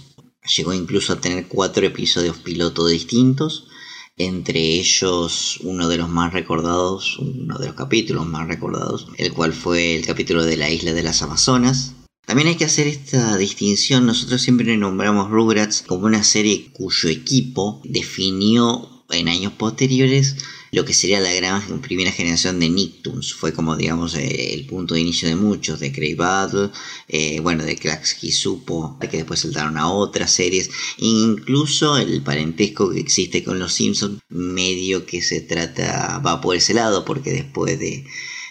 Llegó 0.56 0.72
incluso 0.72 1.12
a 1.12 1.20
tener 1.20 1.46
cuatro 1.46 1.86
episodios 1.86 2.38
piloto 2.38 2.86
distintos, 2.86 3.68
entre 4.16 4.60
ellos 4.60 5.58
uno 5.62 5.88
de 5.88 5.98
los 5.98 6.08
más 6.08 6.32
recordados, 6.32 7.18
uno 7.18 7.58
de 7.58 7.66
los 7.66 7.74
capítulos 7.74 8.26
más 8.26 8.48
recordados, 8.48 9.08
el 9.18 9.32
cual 9.32 9.52
fue 9.52 9.94
el 9.94 10.06
capítulo 10.06 10.44
de 10.44 10.56
la 10.56 10.70
isla 10.70 10.92
de 10.92 11.02
las 11.02 11.22
Amazonas. 11.22 11.92
También 12.24 12.48
hay 12.48 12.56
que 12.56 12.64
hacer 12.64 12.88
esta 12.88 13.36
distinción, 13.36 14.06
nosotros 14.06 14.42
siempre 14.42 14.76
nombramos 14.76 15.30
Rugrats 15.30 15.82
como 15.82 16.06
una 16.06 16.24
serie 16.24 16.70
cuyo 16.72 17.08
equipo 17.08 17.80
definió 17.84 18.95
en 19.10 19.28
años 19.28 19.52
posteriores 19.52 20.36
lo 20.72 20.84
que 20.84 20.92
sería 20.92 21.20
la 21.20 21.32
gran 21.32 21.80
primera 21.80 22.12
generación 22.12 22.60
de 22.60 22.68
Nicktoons. 22.68 23.34
Fue 23.34 23.52
como, 23.52 23.76
digamos, 23.76 24.14
eh, 24.14 24.52
el 24.52 24.66
punto 24.66 24.94
de 24.94 25.00
inicio 25.00 25.28
de 25.28 25.36
muchos, 25.36 25.80
de 25.80 25.92
Cray 25.92 26.14
Battle, 26.14 26.70
eh, 27.08 27.40
bueno, 27.40 27.64
de 27.64 27.76
Klaxky 27.76 28.30
Supo, 28.32 28.98
que 29.00 29.16
después 29.18 29.40
saltaron 29.40 29.78
a 29.78 29.88
otras 29.88 30.32
series, 30.32 30.70
incluso 30.98 31.96
el 31.96 32.22
parentesco 32.22 32.90
que 32.90 33.00
existe 33.00 33.42
con 33.42 33.58
los 33.58 33.72
Simpsons, 33.72 34.20
medio 34.28 35.06
que 35.06 35.22
se 35.22 35.40
trata, 35.40 36.18
va 36.18 36.40
por 36.40 36.56
ese 36.56 36.74
lado, 36.74 37.04
porque 37.04 37.30
después 37.30 37.78
de 37.78 38.04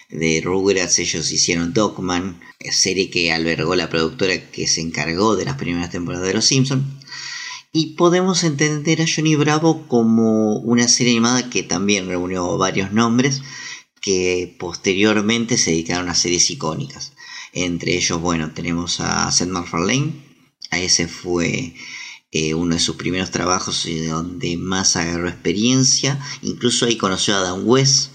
de 0.08 0.40
Rugrats 0.40 0.98
ellos 1.00 1.32
hicieron 1.32 1.72
Dogman, 1.72 2.40
serie 2.70 3.10
que 3.10 3.32
albergó 3.32 3.74
la 3.74 3.90
productora 3.90 4.50
que 4.50 4.66
se 4.66 4.80
encargó 4.80 5.36
de 5.36 5.44
las 5.44 5.56
primeras 5.56 5.90
temporadas 5.90 6.26
de 6.26 6.34
Los 6.34 6.46
Simpsons. 6.46 6.84
Y 7.78 7.88
podemos 7.88 8.42
entender 8.42 9.02
a 9.02 9.06
Johnny 9.06 9.36
Bravo 9.36 9.86
como 9.86 10.56
una 10.60 10.88
serie 10.88 11.12
animada 11.12 11.50
que 11.50 11.62
también 11.62 12.06
reunió 12.06 12.56
varios 12.56 12.90
nombres 12.92 13.42
que 14.00 14.56
posteriormente 14.58 15.58
se 15.58 15.72
dedicaron 15.72 16.08
a 16.08 16.14
series 16.14 16.50
icónicas. 16.50 17.12
Entre 17.52 17.94
ellos, 17.94 18.18
bueno, 18.18 18.52
tenemos 18.52 19.00
a 19.00 19.30
Seth 19.30 19.50
MacFarlane, 19.50 20.14
a 20.70 20.78
ese 20.78 21.06
fue 21.06 21.74
eh, 22.30 22.54
uno 22.54 22.76
de 22.76 22.80
sus 22.80 22.96
primeros 22.96 23.30
trabajos 23.30 23.84
y 23.84 24.06
donde 24.06 24.56
más 24.56 24.96
agarró 24.96 25.28
experiencia. 25.28 26.18
Incluso 26.40 26.86
ahí 26.86 26.96
conoció 26.96 27.36
a 27.36 27.40
Dan 27.40 27.60
West 27.66 28.12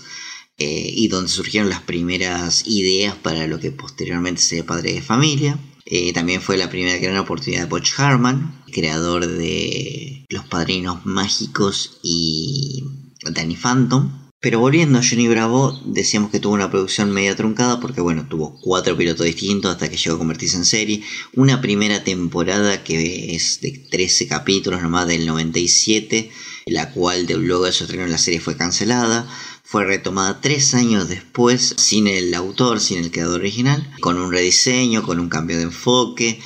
eh, 0.57 0.91
y 0.91 1.07
donde 1.07 1.29
surgieron 1.29 1.69
las 1.69 1.83
primeras 1.83 2.65
ideas 2.65 3.15
para 3.15 3.45
lo 3.45 3.59
que 3.59 3.69
posteriormente 3.69 4.41
sería 4.41 4.65
Padre 4.65 4.93
de 4.93 5.03
Familia. 5.03 5.59
Eh, 5.85 6.13
también 6.13 6.41
fue 6.41 6.57
la 6.57 6.69
primera 6.69 6.97
gran 6.97 7.17
oportunidad 7.17 7.63
de 7.63 7.69
Butch 7.69 7.99
Harman, 7.99 8.63
creador 8.71 9.27
de 9.27 10.25
Los 10.29 10.45
Padrinos 10.45 11.05
Mágicos 11.05 11.99
y 12.03 12.83
Danny 13.31 13.55
Phantom. 13.55 14.20
Pero 14.41 14.59
volviendo 14.59 14.97
a 14.97 15.03
Johnny 15.07 15.27
Bravo, 15.27 15.79
decíamos 15.85 16.31
que 16.31 16.39
tuvo 16.39 16.55
una 16.55 16.71
producción 16.71 17.11
media 17.11 17.35
truncada 17.35 17.79
porque 17.79 18.01
bueno, 18.01 18.25
tuvo 18.27 18.59
cuatro 18.59 18.97
pilotos 18.97 19.27
distintos 19.27 19.71
hasta 19.71 19.87
que 19.87 19.97
llegó 19.97 20.15
a 20.15 20.17
convertirse 20.17 20.57
en 20.57 20.65
serie. 20.65 21.03
Una 21.35 21.61
primera 21.61 22.03
temporada 22.03 22.83
que 22.83 23.35
es 23.35 23.61
de 23.61 23.71
13 23.91 24.27
capítulos 24.27 24.81
nomás 24.81 25.07
del 25.07 25.27
97, 25.27 26.31
la 26.65 26.91
cual 26.91 27.27
luego 27.27 27.65
de 27.65 27.71
su 27.71 27.83
estreno 27.83 28.05
en 28.05 28.11
la 28.11 28.17
serie 28.17 28.39
fue 28.39 28.57
cancelada 28.57 29.29
fue 29.63 29.85
retomada 29.85 30.41
tres 30.41 30.73
años 30.73 31.07
después 31.07 31.75
sin 31.77 32.07
el 32.07 32.33
autor, 32.33 32.81
sin 32.81 32.97
el 32.97 33.11
creador 33.11 33.41
original, 33.41 33.89
con 34.01 34.17
un 34.17 34.31
rediseño, 34.31 35.03
con 35.03 35.19
un 35.19 35.29
cambio 35.29 35.57
de 35.57 35.63
enfoque. 35.63 36.41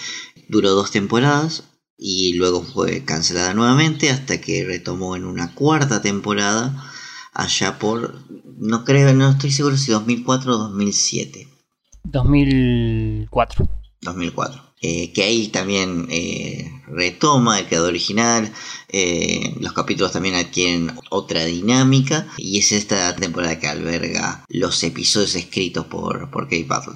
Duró 0.50 0.72
dos 0.72 0.92
temporadas 0.92 1.64
y 1.98 2.34
luego 2.34 2.62
fue 2.62 3.06
cancelada 3.06 3.54
nuevamente 3.54 4.10
hasta 4.10 4.42
que 4.42 4.66
retomó 4.66 5.16
en 5.16 5.24
una 5.24 5.56
cuarta 5.56 6.02
temporada 6.02 6.92
allá 7.36 7.78
por, 7.78 8.16
no 8.58 8.84
creo, 8.86 9.14
no 9.14 9.30
estoy 9.30 9.52
seguro 9.52 9.78
si 9.78 9.92
2004 9.92 10.54
o 10.54 10.58
2007. 10.58 11.48
2004. 12.06 13.70
2004. 14.02 14.66
Eh, 14.82 15.14
que 15.14 15.24
ahí 15.24 15.48
también 15.48 16.08
eh, 16.10 16.70
retoma 16.88 17.60
el 17.60 17.66
creador 17.66 17.90
original, 17.90 18.52
eh, 18.90 19.56
los 19.60 19.74
capítulos 19.74 20.12
también 20.12 20.36
adquieren 20.36 20.92
otra 21.10 21.44
dinámica 21.46 22.28
y 22.38 22.60
es 22.60 22.72
esta 22.72 23.16
temporada 23.16 23.60
que 23.60 23.68
alberga 23.68 24.46
los 24.48 24.84
episodios 24.84 25.36
escritos 25.36 25.86
por, 25.86 26.30
por 26.30 26.44
Kate 26.44 26.66
Battle. 26.66 26.96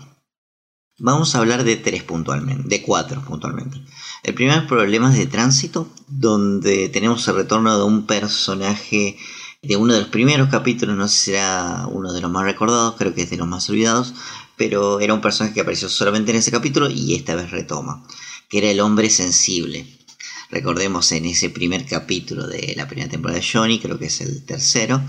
Vamos 1.00 1.34
a 1.34 1.39
hablar 1.39 1.63
de 1.63 1.77
tres 1.77 2.03
puntualmente, 2.03 2.67
de 2.67 2.81
cuatro 2.84 3.24
puntualmente. 3.24 3.81
El 4.24 4.34
primer 4.34 4.67
problema 4.67 5.12
es 5.12 5.17
de 5.17 5.27
tránsito, 5.27 5.88
donde 6.08 6.89
tenemos 6.89 7.27
el 7.27 7.36
retorno 7.36 7.77
de 7.77 7.86
un 7.86 8.05
personaje 8.05 9.17
de 9.62 9.75
uno 9.75 9.94
de 9.94 10.00
los 10.00 10.10
primeros 10.10 10.50
capítulos, 10.50 10.96
no 10.96 11.08
sé 11.08 11.32
será 11.32 11.86
uno 11.92 12.13
de 12.13 12.22
los 12.22 12.32
más 12.32 12.46
recordados, 12.46 12.96
creo 12.98 13.13
que 13.13 13.24
es 13.24 13.30
de 13.30 13.38
los 13.38 13.48
más 13.48 13.70
olvidados, 13.70 14.13
pero 14.56 15.00
era 15.00 15.13
un 15.13 15.22
personaje 15.22 15.54
que 15.54 15.62
apareció 15.62 15.89
solamente 15.89 16.32
en 16.32 16.38
ese 16.38 16.51
capítulo 16.51 16.89
y 16.89 17.16
esta 17.16 17.36
vez 17.36 17.51
retoma, 17.51 18.06
que 18.50 18.60
era 18.60 18.70
el 18.70 18.80
hombre 18.80 19.10
sensible. 19.10 19.86
Recordemos 20.50 21.12
en 21.12 21.25
ese 21.25 21.50
primer 21.50 21.86
capítulo 21.86 22.48
de 22.48 22.74
la 22.75 22.88
primera 22.88 23.10
temporada 23.10 23.39
de 23.39 23.46
Johnny, 23.46 23.80
creo 23.80 24.00
que 24.00 24.08
es 24.08 24.22
el 24.22 24.46
tercero, 24.46 25.01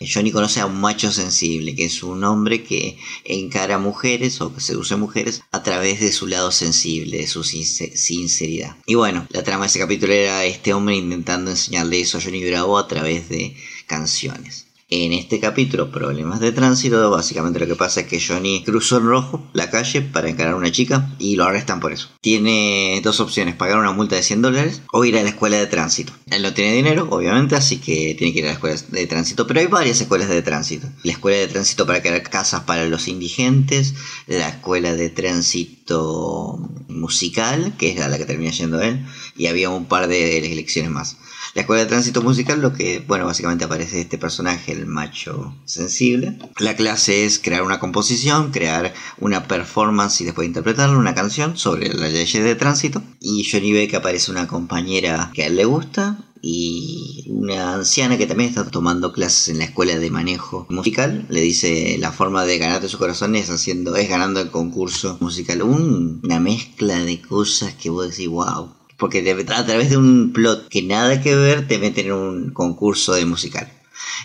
Johnny 0.00 0.30
conoce 0.30 0.60
a 0.60 0.66
un 0.66 0.80
macho 0.80 1.10
sensible, 1.10 1.74
que 1.74 1.84
es 1.84 2.04
un 2.04 2.22
hombre 2.22 2.62
que 2.62 2.98
encara 3.24 3.78
mujeres 3.78 4.40
o 4.40 4.54
que 4.54 4.60
seduce 4.60 4.94
mujeres 4.94 5.42
a 5.50 5.64
través 5.64 5.98
de 5.98 6.12
su 6.12 6.28
lado 6.28 6.52
sensible, 6.52 7.18
de 7.18 7.26
su 7.26 7.42
sinceridad. 7.42 8.76
Y 8.86 8.94
bueno, 8.94 9.26
la 9.30 9.42
trama 9.42 9.64
de 9.64 9.68
ese 9.68 9.80
capítulo 9.80 10.12
era 10.12 10.44
este 10.44 10.72
hombre 10.72 10.96
intentando 10.96 11.50
enseñarle 11.50 12.00
eso 12.00 12.18
a 12.18 12.20
Johnny 12.20 12.48
Bravo 12.48 12.78
a 12.78 12.86
través 12.86 13.28
de 13.28 13.56
canciones. 13.88 14.68
En 14.90 15.12
este 15.12 15.38
capítulo, 15.38 15.92
problemas 15.92 16.40
de 16.40 16.50
tránsito, 16.50 17.10
básicamente 17.10 17.60
lo 17.60 17.66
que 17.66 17.76
pasa 17.76 18.00
es 18.00 18.06
que 18.06 18.22
Johnny 18.26 18.64
cruzó 18.64 18.96
en 18.96 19.04
rojo 19.04 19.46
la 19.52 19.68
calle 19.68 20.00
para 20.00 20.30
encarar 20.30 20.54
a 20.54 20.56
una 20.56 20.72
chica 20.72 21.14
y 21.18 21.36
lo 21.36 21.44
arrestan 21.44 21.78
por 21.78 21.92
eso. 21.92 22.08
Tiene 22.22 22.98
dos 23.04 23.20
opciones, 23.20 23.54
pagar 23.54 23.78
una 23.78 23.92
multa 23.92 24.16
de 24.16 24.22
100 24.22 24.40
dólares 24.40 24.80
o 24.90 25.04
ir 25.04 25.18
a 25.18 25.22
la 25.22 25.28
escuela 25.28 25.58
de 25.58 25.66
tránsito. 25.66 26.14
Él 26.30 26.40
no 26.40 26.54
tiene 26.54 26.72
dinero, 26.72 27.06
obviamente, 27.10 27.54
así 27.54 27.80
que 27.80 28.14
tiene 28.16 28.32
que 28.32 28.38
ir 28.38 28.46
a 28.46 28.48
la 28.48 28.54
escuela 28.54 28.80
de 28.88 29.06
tránsito, 29.06 29.46
pero 29.46 29.60
hay 29.60 29.66
varias 29.66 30.00
escuelas 30.00 30.30
de 30.30 30.40
tránsito. 30.40 30.88
La 31.02 31.12
escuela 31.12 31.36
de 31.36 31.48
tránsito 31.48 31.86
para 31.86 32.00
crear 32.00 32.22
casas 32.22 32.62
para 32.62 32.86
los 32.86 33.08
indigentes, 33.08 33.92
la 34.26 34.48
escuela 34.48 34.94
de 34.94 35.10
tránsito 35.10 36.66
musical, 36.88 37.74
que 37.76 37.90
es 37.90 37.98
la 37.98 38.16
que 38.16 38.24
termina 38.24 38.52
yendo 38.52 38.80
él, 38.80 39.04
y 39.36 39.48
había 39.48 39.68
un 39.68 39.84
par 39.84 40.08
de 40.08 40.38
elecciones 40.50 40.90
más. 40.90 41.18
La 41.54 41.62
escuela 41.62 41.82
de 41.82 41.88
tránsito 41.88 42.22
musical, 42.22 42.60
lo 42.60 42.72
que, 42.72 43.02
bueno, 43.06 43.26
básicamente 43.26 43.64
aparece 43.64 44.00
este 44.00 44.18
personaje, 44.18 44.72
el 44.72 44.86
macho 44.86 45.56
sensible. 45.64 46.38
La 46.58 46.76
clase 46.76 47.24
es 47.24 47.38
crear 47.38 47.62
una 47.62 47.78
composición, 47.78 48.50
crear 48.50 48.92
una 49.18 49.48
performance 49.48 50.20
y 50.20 50.24
después 50.24 50.46
interpretarla, 50.46 50.96
una 50.96 51.14
canción 51.14 51.56
sobre 51.56 51.92
las 51.94 52.12
leyes 52.12 52.44
de 52.44 52.54
tránsito. 52.54 53.02
Y 53.20 53.48
Johnny 53.50 53.72
ve 53.72 53.88
que 53.88 53.96
aparece 53.96 54.30
una 54.30 54.46
compañera 54.46 55.30
que 55.34 55.42
a 55.42 55.46
él 55.46 55.56
le 55.56 55.64
gusta, 55.64 56.18
y 56.42 57.24
una 57.28 57.74
anciana 57.74 58.16
que 58.16 58.26
también 58.26 58.50
está 58.50 58.64
tomando 58.70 59.12
clases 59.12 59.48
en 59.48 59.58
la 59.58 59.64
escuela 59.64 59.98
de 59.98 60.10
manejo 60.10 60.66
musical 60.70 61.26
le 61.28 61.40
dice 61.40 61.96
la 61.98 62.12
forma 62.12 62.44
de 62.44 62.58
ganarte 62.58 62.88
su 62.88 62.98
corazón 62.98 63.34
es 63.34 63.50
haciendo 63.50 63.96
es 63.96 64.08
ganando 64.08 64.40
el 64.40 64.50
concurso 64.50 65.18
musical 65.20 65.62
una 65.62 66.40
mezcla 66.40 66.98
de 67.02 67.20
cosas 67.20 67.74
que 67.74 67.90
vos 67.90 68.08
decís 68.10 68.28
wow 68.28 68.77
porque 68.98 69.20
a 69.48 69.66
través 69.66 69.90
de 69.90 69.96
un 69.96 70.32
plot 70.32 70.68
que 70.68 70.82
nada 70.82 71.22
que 71.22 71.34
ver 71.34 71.66
te 71.68 71.78
meten 71.78 72.06
en 72.06 72.12
un 72.12 72.50
concurso 72.50 73.14
de 73.14 73.24
musical. 73.24 73.72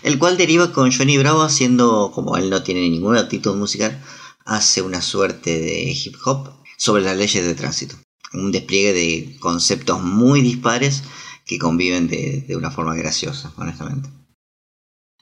El 0.02 0.18
cual 0.18 0.36
deriva 0.36 0.72
con 0.72 0.92
Johnny 0.92 1.16
Bravo 1.16 1.42
haciendo, 1.42 2.10
como 2.12 2.36
él 2.36 2.50
no 2.50 2.62
tiene 2.62 2.88
ningún 2.90 3.16
actitud 3.16 3.54
musical, 3.54 4.02
hace 4.44 4.82
una 4.82 5.00
suerte 5.00 5.58
de 5.58 5.92
hip 5.92 6.16
hop 6.24 6.50
sobre 6.76 7.02
las 7.02 7.16
leyes 7.16 7.44
de 7.44 7.54
tránsito. 7.54 7.96
Un 8.32 8.50
despliegue 8.50 8.92
de 8.92 9.36
conceptos 9.38 10.02
muy 10.02 10.42
dispares 10.42 11.04
que 11.46 11.58
conviven 11.58 12.08
de, 12.08 12.44
de 12.46 12.56
una 12.56 12.70
forma 12.70 12.96
graciosa, 12.96 13.52
honestamente. 13.56 14.10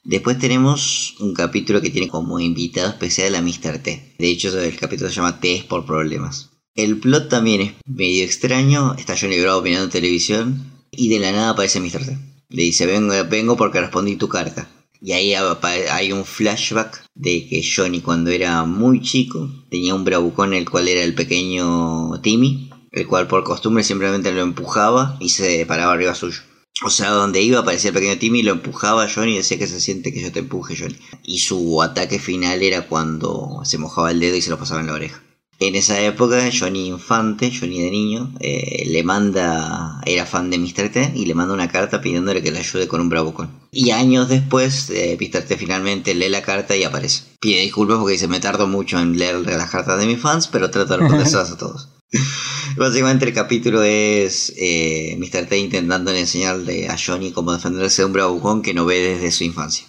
Después 0.02 0.38
tenemos 0.38 1.14
un 1.20 1.34
capítulo 1.34 1.80
que 1.80 1.90
tiene 1.90 2.08
como 2.08 2.40
invitado 2.40 2.88
especial 2.88 3.34
a 3.34 3.42
Mr. 3.42 3.78
T. 3.82 4.16
De 4.18 4.30
hecho, 4.30 4.58
el 4.58 4.76
capítulo 4.76 5.10
se 5.10 5.16
llama 5.16 5.40
T 5.40 5.56
es 5.56 5.64
por 5.64 5.84
problemas. 5.84 6.51
El 6.74 6.98
plot 6.98 7.28
también 7.28 7.60
es 7.60 7.72
medio 7.84 8.24
extraño. 8.24 8.94
Está 8.94 9.14
Johnny 9.18 9.38
Bravo 9.38 9.60
mirando 9.60 9.90
televisión 9.90 10.72
y 10.90 11.10
de 11.10 11.18
la 11.18 11.30
nada 11.30 11.50
aparece 11.50 11.80
Mr. 11.80 12.06
T. 12.06 12.18
Le 12.48 12.62
dice, 12.62 12.86
vengo, 12.86 13.12
vengo 13.28 13.56
porque 13.58 13.80
respondí 13.80 14.16
tu 14.16 14.28
carta. 14.28 14.70
Y 14.98 15.12
ahí 15.12 15.34
hay 15.34 16.12
un 16.12 16.24
flashback 16.24 17.04
de 17.14 17.46
que 17.46 17.62
Johnny 17.62 18.00
cuando 18.00 18.30
era 18.30 18.64
muy 18.64 19.02
chico 19.02 19.50
tenía 19.68 19.94
un 19.94 20.04
bravucón 20.04 20.54
el 20.54 20.70
cual 20.70 20.88
era 20.88 21.02
el 21.02 21.14
pequeño 21.14 22.20
Timmy, 22.22 22.70
el 22.90 23.06
cual 23.06 23.26
por 23.26 23.44
costumbre 23.44 23.84
simplemente 23.84 24.32
lo 24.32 24.40
empujaba 24.40 25.18
y 25.20 25.28
se 25.28 25.66
paraba 25.66 25.92
arriba 25.92 26.14
suyo. 26.14 26.40
O 26.84 26.88
sea, 26.88 27.10
donde 27.10 27.42
iba 27.42 27.60
aparecía 27.60 27.88
el 27.88 27.94
pequeño 27.94 28.18
Timmy, 28.18 28.42
lo 28.42 28.52
empujaba 28.52 29.04
a 29.04 29.10
Johnny 29.10 29.34
y 29.34 29.36
decía 29.38 29.58
que 29.58 29.66
se 29.66 29.80
siente 29.80 30.12
que 30.12 30.22
yo 30.22 30.32
te 30.32 30.38
empuje, 30.38 30.74
Johnny. 30.78 30.96
Y 31.22 31.40
su 31.40 31.82
ataque 31.82 32.18
final 32.18 32.62
era 32.62 32.86
cuando 32.88 33.60
se 33.64 33.76
mojaba 33.76 34.10
el 34.10 34.20
dedo 34.20 34.36
y 34.36 34.42
se 34.42 34.50
lo 34.50 34.58
pasaba 34.58 34.80
en 34.80 34.86
la 34.86 34.94
oreja. 34.94 35.22
En 35.64 35.76
esa 35.76 36.00
época, 36.00 36.50
Johnny 36.52 36.88
Infante, 36.88 37.52
Johnny 37.56 37.80
de 37.80 37.90
niño, 37.92 38.32
eh, 38.40 38.82
le 38.84 39.04
manda, 39.04 40.00
era 40.04 40.26
fan 40.26 40.50
de 40.50 40.58
Mr. 40.58 40.88
T 40.90 41.12
y 41.14 41.24
le 41.24 41.34
manda 41.34 41.54
una 41.54 41.68
carta 41.68 42.00
pidiéndole 42.00 42.42
que 42.42 42.50
le 42.50 42.58
ayude 42.58 42.88
con 42.88 43.00
un 43.00 43.08
bravucón. 43.08 43.48
Y 43.70 43.92
años 43.92 44.28
después, 44.28 44.90
eh, 44.90 45.16
Mr. 45.20 45.42
T 45.42 45.56
finalmente 45.56 46.16
lee 46.16 46.30
la 46.30 46.42
carta 46.42 46.76
y 46.76 46.82
aparece. 46.82 47.22
Pide 47.38 47.60
disculpas 47.60 47.98
porque 47.98 48.14
dice, 48.14 48.26
me 48.26 48.40
tardo 48.40 48.66
mucho 48.66 48.98
en 48.98 49.16
leer 49.16 49.36
las 49.36 49.70
cartas 49.70 50.00
de 50.00 50.06
mis 50.06 50.18
fans, 50.18 50.48
pero 50.48 50.68
trato 50.68 50.94
de 50.94 51.00
responderlas 51.02 51.52
a 51.52 51.56
todos. 51.56 51.90
Básicamente 52.76 53.24
el 53.24 53.32
capítulo 53.32 53.84
es 53.84 54.52
eh, 54.56 55.16
Mr. 55.16 55.46
T 55.46 55.58
intentando 55.58 56.10
enseñarle 56.10 56.88
a 56.88 56.96
Johnny 56.98 57.30
cómo 57.30 57.52
defenderse 57.52 58.02
de 58.02 58.06
un 58.06 58.12
bravucón 58.12 58.62
que 58.62 58.74
no 58.74 58.84
ve 58.84 58.98
desde 58.98 59.30
su 59.30 59.44
infancia 59.44 59.86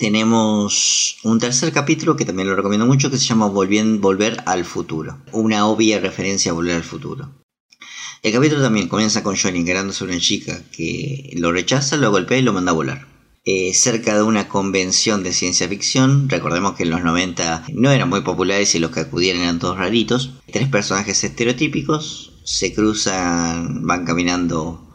tenemos 0.00 1.18
un 1.24 1.38
tercer 1.38 1.74
capítulo 1.74 2.16
que 2.16 2.24
también 2.24 2.48
lo 2.48 2.56
recomiendo 2.56 2.86
mucho 2.86 3.10
que 3.10 3.18
se 3.18 3.26
llama 3.26 3.48
Volver 3.48 4.42
al 4.46 4.64
futuro. 4.64 5.18
Una 5.32 5.66
obvia 5.66 6.00
referencia 6.00 6.52
a 6.52 6.54
Volver 6.54 6.76
al 6.76 6.82
futuro. 6.82 7.28
El 8.22 8.32
capítulo 8.32 8.62
también 8.62 8.88
comienza 8.88 9.22
con 9.22 9.36
Johnny 9.36 9.60
encarándose 9.60 10.02
a 10.02 10.06
una 10.06 10.18
chica 10.18 10.62
que 10.72 11.34
lo 11.36 11.52
rechaza, 11.52 11.98
lo 11.98 12.10
golpea 12.10 12.38
y 12.38 12.42
lo 12.42 12.54
manda 12.54 12.72
a 12.72 12.74
volar. 12.74 13.08
Eh, 13.44 13.74
cerca 13.74 14.16
de 14.16 14.22
una 14.22 14.48
convención 14.48 15.22
de 15.22 15.34
ciencia 15.34 15.68
ficción, 15.68 16.30
recordemos 16.30 16.76
que 16.76 16.84
en 16.84 16.90
los 16.90 17.02
90 17.02 17.66
no 17.74 17.90
eran 17.90 18.08
muy 18.08 18.22
populares 18.22 18.74
y 18.74 18.78
los 18.78 18.92
que 18.92 19.00
acudían 19.00 19.36
eran 19.36 19.58
todos 19.58 19.76
raritos. 19.76 20.32
Tres 20.50 20.68
personajes 20.68 21.22
estereotípicos 21.24 22.40
se 22.44 22.72
cruzan, 22.72 23.86
van 23.86 24.06
caminando 24.06 24.88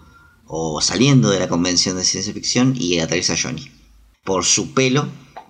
o 0.48 0.82
saliendo 0.82 1.30
de 1.30 1.40
la 1.40 1.48
convención 1.48 1.96
de 1.96 2.04
ciencia 2.04 2.34
ficción 2.34 2.74
y 2.76 2.98
atraviesa 3.00 3.36
Johnny 3.40 3.75
por 4.26 4.44
su 4.44 4.74
pelo 4.74 5.08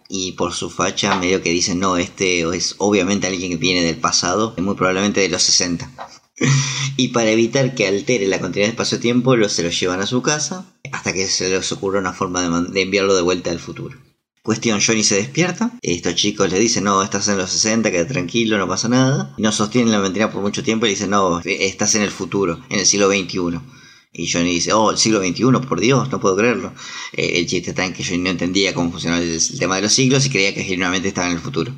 y 0.08 0.34
por 0.34 0.54
su 0.54 0.70
facha 0.70 1.18
medio 1.18 1.42
que 1.42 1.50
dicen, 1.50 1.80
no, 1.80 1.98
este 1.98 2.42
es 2.56 2.76
obviamente 2.78 3.26
alguien 3.26 3.50
que 3.52 3.58
viene 3.58 3.82
del 3.82 3.98
pasado, 3.98 4.54
muy 4.58 4.76
probablemente 4.76 5.22
de 5.22 5.30
los 5.30 5.42
60. 5.42 5.90
y 6.98 7.08
para 7.08 7.32
evitar 7.32 7.74
que 7.74 7.88
altere 7.88 8.28
la 8.28 8.40
continuidad 8.40 8.68
del 8.68 8.74
espacio-tiempo, 8.74 9.36
se 9.50 9.64
lo 9.64 9.70
llevan 9.70 10.02
a 10.02 10.06
su 10.06 10.22
casa 10.22 10.66
hasta 10.92 11.14
que 11.14 11.26
se 11.28 11.50
les 11.50 11.72
ocurra 11.72 12.00
una 12.00 12.14
forma 12.14 12.62
de, 12.62 12.82
enviarlo 12.82 13.16
de 13.16 13.22
vuelta 13.22 13.50
al 13.50 13.60
futuro. 13.60 13.98
Cuestión, 14.44 14.80
Johnny 14.80 15.04
se 15.04 15.16
despierta, 15.16 15.72
estos 15.82 16.14
chicos 16.14 16.52
le 16.52 16.60
dicen, 16.60 16.84
no, 16.84 17.02
estás 17.02 17.28
en 17.30 17.40
los 17.40 17.50
60, 17.50 17.90
quédate 17.90 18.14
tranquilo, 18.14 18.60
no 18.60 18.68
pasa 18.68 18.88
nada. 18.88 19.34
No 19.40 19.52
sostienen 19.52 19.92
la 19.92 19.98
mentira 19.98 20.32
por 20.32 20.44
mucho 20.44 20.62
tiempo 20.62 20.86
y 20.86 20.90
le 20.90 20.94
dicen, 20.94 21.10
no, 21.10 21.40
estás 21.44 21.96
en 21.96 22.04
el 22.04 22.12
futuro, 22.12 22.64
en 22.70 22.80
el 22.80 22.86
siglo 22.86 23.10
XXI. 23.10 23.60
Y 24.18 24.32
Johnny 24.32 24.54
dice, 24.54 24.72
oh, 24.72 24.92
el 24.92 24.98
siglo 24.98 25.20
XXI, 25.20 25.68
por 25.68 25.82
Dios, 25.82 26.10
no 26.10 26.22
puedo 26.22 26.38
creerlo. 26.38 26.74
Eh, 27.12 27.40
el 27.40 27.48
chiste 27.48 27.72
está 27.72 27.86
en 27.86 27.92
que 27.92 28.04
Johnny 28.04 28.20
no 28.20 28.30
entendía 28.30 28.74
cómo 28.74 28.90
funcionaba 28.90 29.22
el, 29.22 29.60
tema 29.60 29.76
de 29.76 29.82
los 29.82 29.94
siglos 29.94 30.26
y 30.26 30.30
creía 30.30 30.54
que 30.54 30.64
genuinamente 30.64 31.10
estaba 31.10 31.28
en 31.28 31.34
el 31.34 31.42
futuro. 31.42 31.74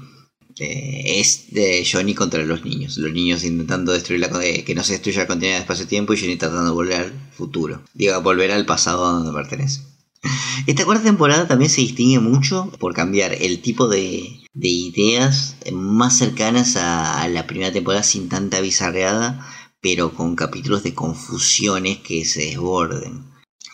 Eh, 0.59 1.19
es 1.19 1.47
Johnny 1.91 2.13
contra 2.13 2.43
los 2.45 2.63
niños. 2.63 2.97
Los 2.97 3.11
niños 3.11 3.43
intentando 3.43 3.91
destruir 3.91 4.21
la, 4.21 4.29
eh, 4.43 4.63
que 4.63 4.75
no 4.75 4.83
se 4.83 4.93
destruya 4.93 5.21
la 5.21 5.27
continuidad 5.27 5.57
de 5.57 5.61
espacio-tiempo 5.61 6.13
y 6.13 6.19
Johnny 6.19 6.35
tratando 6.35 6.65
de 6.65 6.71
volver 6.71 7.01
al 7.01 7.13
futuro. 7.35 7.81
Digo, 7.95 8.21
volver 8.21 8.51
al 8.51 8.67
pasado 8.67 9.07
a 9.07 9.13
donde 9.13 9.33
pertenece. 9.33 9.81
Esta 10.67 10.85
cuarta 10.85 11.05
temporada 11.05 11.47
también 11.47 11.71
se 11.71 11.81
distingue 11.81 12.19
mucho 12.19 12.71
por 12.77 12.93
cambiar 12.93 13.33
el 13.33 13.61
tipo 13.61 13.87
de, 13.87 14.41
de 14.53 14.67
ideas 14.67 15.55
más 15.71 16.19
cercanas 16.19 16.75
a, 16.75 17.23
a 17.23 17.27
la 17.29 17.47
primera 17.47 17.71
temporada 17.71 18.03
sin 18.03 18.29
tanta 18.29 18.61
bizarreada 18.61 19.43
pero 19.81 20.13
con 20.13 20.35
capítulos 20.35 20.83
de 20.83 20.93
confusiones 20.93 21.99
que 21.99 22.25
se 22.25 22.45
desborden. 22.45 23.25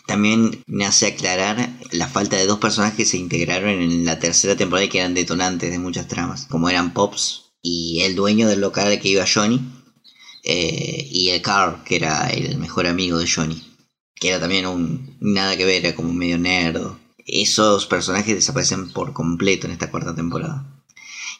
También 0.06 0.62
me 0.66 0.84
hace 0.84 1.06
aclarar 1.06 1.70
la 1.90 2.08
falta 2.08 2.36
de 2.36 2.46
dos 2.46 2.58
personajes 2.58 2.96
que 2.96 3.04
se 3.06 3.16
integraron 3.16 3.70
en 3.70 4.04
la 4.04 4.18
tercera 4.18 4.56
temporada 4.56 4.84
y 4.84 4.88
que 4.88 4.98
eran 4.98 5.14
detonantes 5.14 5.70
de 5.70 5.78
muchas 5.78 6.08
tramas, 6.08 6.46
como 6.46 6.68
eran 6.68 6.92
Pops 6.92 7.44
y 7.62 8.02
el 8.02 8.14
dueño 8.14 8.46
del 8.46 8.60
local 8.60 8.88
al 8.88 9.00
que 9.00 9.08
iba 9.08 9.24
Johnny, 9.26 9.60
eh, 10.44 11.08
y 11.10 11.30
el 11.30 11.40
Carl, 11.40 11.82
que 11.84 11.96
era 11.96 12.28
el 12.28 12.58
mejor 12.58 12.86
amigo 12.86 13.18
de 13.18 13.26
Johnny, 13.26 13.62
que 14.14 14.28
era 14.28 14.38
también 14.38 14.66
un 14.66 15.16
nada 15.20 15.56
que 15.56 15.64
ver, 15.64 15.86
era 15.86 15.96
como 15.96 16.12
medio 16.12 16.38
nerd. 16.38 16.82
Esos 17.26 17.86
personajes 17.86 18.34
desaparecen 18.34 18.92
por 18.92 19.14
completo 19.14 19.66
en 19.66 19.72
esta 19.72 19.90
cuarta 19.90 20.14
temporada. 20.14 20.83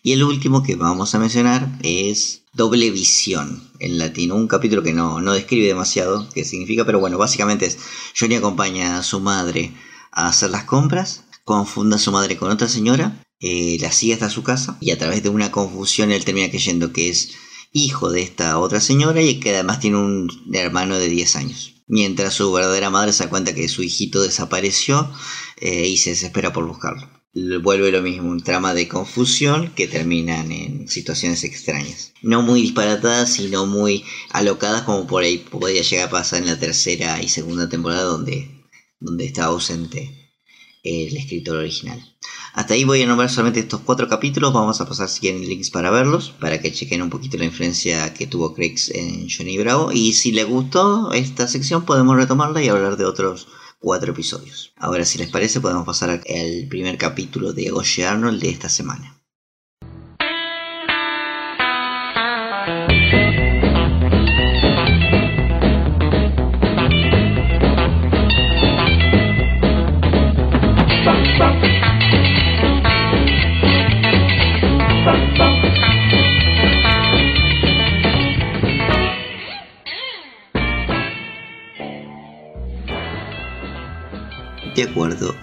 Y 0.06 0.12
el 0.12 0.22
último 0.22 0.62
que 0.62 0.76
vamos 0.76 1.14
a 1.14 1.18
mencionar 1.18 1.78
es 1.82 2.42
Doble 2.52 2.90
Visión 2.90 3.70
en 3.78 3.96
latino, 3.96 4.34
un 4.34 4.48
capítulo 4.48 4.82
que 4.82 4.92
no, 4.92 5.22
no 5.22 5.32
describe 5.32 5.66
demasiado 5.66 6.28
qué 6.34 6.44
significa, 6.44 6.84
pero 6.84 7.00
bueno, 7.00 7.16
básicamente 7.16 7.64
es 7.64 7.78
Johnny 8.14 8.34
acompaña 8.34 8.98
a 8.98 9.02
su 9.02 9.20
madre 9.20 9.72
a 10.12 10.28
hacer 10.28 10.50
las 10.50 10.64
compras, 10.64 11.24
confunda 11.44 11.96
a 11.96 11.98
su 11.98 12.12
madre 12.12 12.36
con 12.36 12.50
otra 12.50 12.68
señora, 12.68 13.24
eh, 13.40 13.78
la 13.80 13.90
sigue 13.92 14.12
hasta 14.12 14.28
su 14.28 14.42
casa 14.42 14.76
y 14.78 14.90
a 14.90 14.98
través 14.98 15.22
de 15.22 15.30
una 15.30 15.50
confusión 15.50 16.12
él 16.12 16.22
termina 16.26 16.50
creyendo 16.50 16.92
que 16.92 17.08
es 17.08 17.30
hijo 17.72 18.10
de 18.10 18.20
esta 18.20 18.58
otra 18.58 18.82
señora 18.82 19.22
y 19.22 19.40
que 19.40 19.54
además 19.54 19.80
tiene 19.80 19.96
un 19.96 20.28
hermano 20.52 20.98
de 20.98 21.08
10 21.08 21.36
años. 21.36 21.76
Mientras 21.86 22.34
su 22.34 22.52
verdadera 22.52 22.90
madre 22.90 23.14
se 23.14 23.24
da 23.24 23.30
cuenta 23.30 23.54
que 23.54 23.70
su 23.70 23.82
hijito 23.82 24.20
desapareció 24.20 25.10
eh, 25.56 25.88
y 25.88 25.96
se 25.96 26.10
desespera 26.10 26.52
por 26.52 26.66
buscarlo 26.66 27.08
vuelve 27.34 27.90
lo 27.90 28.02
mismo, 28.02 28.30
un 28.30 28.42
trama 28.42 28.74
de 28.74 28.88
confusión 28.88 29.72
que 29.74 29.88
terminan 29.88 30.52
en 30.52 30.88
situaciones 30.88 31.42
extrañas. 31.44 32.12
No 32.22 32.42
muy 32.42 32.62
disparatadas, 32.62 33.32
sino 33.32 33.66
muy 33.66 34.04
alocadas 34.30 34.82
como 34.82 35.06
por 35.06 35.24
ahí 35.24 35.38
podría 35.38 35.82
llegar 35.82 36.08
a 36.08 36.10
pasar 36.10 36.40
en 36.40 36.46
la 36.46 36.58
tercera 36.58 37.20
y 37.20 37.28
segunda 37.28 37.68
temporada 37.68 38.04
donde, 38.04 38.64
donde 39.00 39.24
está 39.24 39.44
ausente 39.46 40.32
el 40.84 41.16
escritor 41.16 41.56
original. 41.56 42.00
Hasta 42.52 42.74
ahí 42.74 42.84
voy 42.84 43.02
a 43.02 43.06
nombrar 43.06 43.30
solamente 43.30 43.60
estos 43.60 43.80
cuatro 43.80 44.08
capítulos, 44.08 44.52
vamos 44.52 44.80
a 44.80 44.86
pasar 44.86 45.08
si 45.08 45.18
quieren 45.18 45.44
links 45.44 45.70
para 45.70 45.90
verlos, 45.90 46.30
para 46.38 46.60
que 46.60 46.72
chequen 46.72 47.02
un 47.02 47.10
poquito 47.10 47.36
la 47.36 47.46
influencia 47.46 48.14
que 48.14 48.28
tuvo 48.28 48.54
Craig 48.54 48.76
en 48.92 49.28
Johnny 49.28 49.58
Bravo 49.58 49.90
y 49.90 50.12
si 50.12 50.30
les 50.30 50.46
gustó 50.46 51.10
esta 51.12 51.48
sección 51.48 51.84
podemos 51.84 52.16
retomarla 52.16 52.62
y 52.62 52.68
hablar 52.68 52.96
de 52.96 53.06
otros 53.06 53.48
cuatro 53.84 54.12
episodios. 54.12 54.72
Ahora, 54.78 55.04
si 55.04 55.18
les 55.18 55.28
parece, 55.28 55.60
podemos 55.60 55.84
pasar 55.84 56.08
al 56.08 56.66
primer 56.70 56.96
capítulo 56.96 57.52
de 57.52 57.70
Oye 57.70 58.06
Arnold 58.06 58.40
de 58.40 58.48
esta 58.48 58.70
semana. 58.70 59.13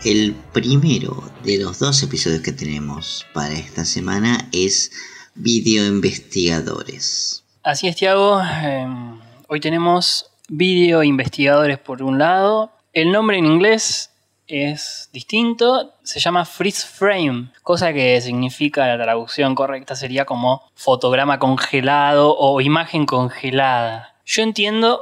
El 0.05 0.33
primero 0.53 1.21
de 1.43 1.57
los 1.57 1.79
dos 1.79 2.01
episodios 2.03 2.41
que 2.41 2.53
tenemos 2.53 3.25
para 3.33 3.53
esta 3.53 3.83
semana 3.83 4.47
es 4.53 4.91
Video 5.35 5.85
Investigadores. 5.85 7.43
Así 7.61 7.89
es, 7.89 7.97
Tiago. 7.97 8.41
Em, 8.41 9.19
hoy 9.49 9.59
tenemos 9.59 10.31
Video 10.47 11.03
Investigadores 11.03 11.79
por 11.79 12.01
un 12.01 12.17
lado. 12.17 12.71
El 12.93 13.11
nombre 13.11 13.39
en 13.39 13.45
inglés 13.45 14.11
es 14.47 15.09
distinto, 15.11 15.95
se 16.01 16.21
llama 16.21 16.45
freeze 16.45 16.87
frame, 16.87 17.49
cosa 17.61 17.91
que 17.91 18.21
significa 18.21 18.87
la 18.87 19.03
traducción 19.03 19.53
correcta 19.53 19.97
sería 19.97 20.23
como 20.23 20.63
fotograma 20.75 21.39
congelado 21.39 22.37
o 22.37 22.61
imagen 22.61 23.05
congelada. 23.05 24.15
Yo 24.25 24.43
entiendo 24.43 25.01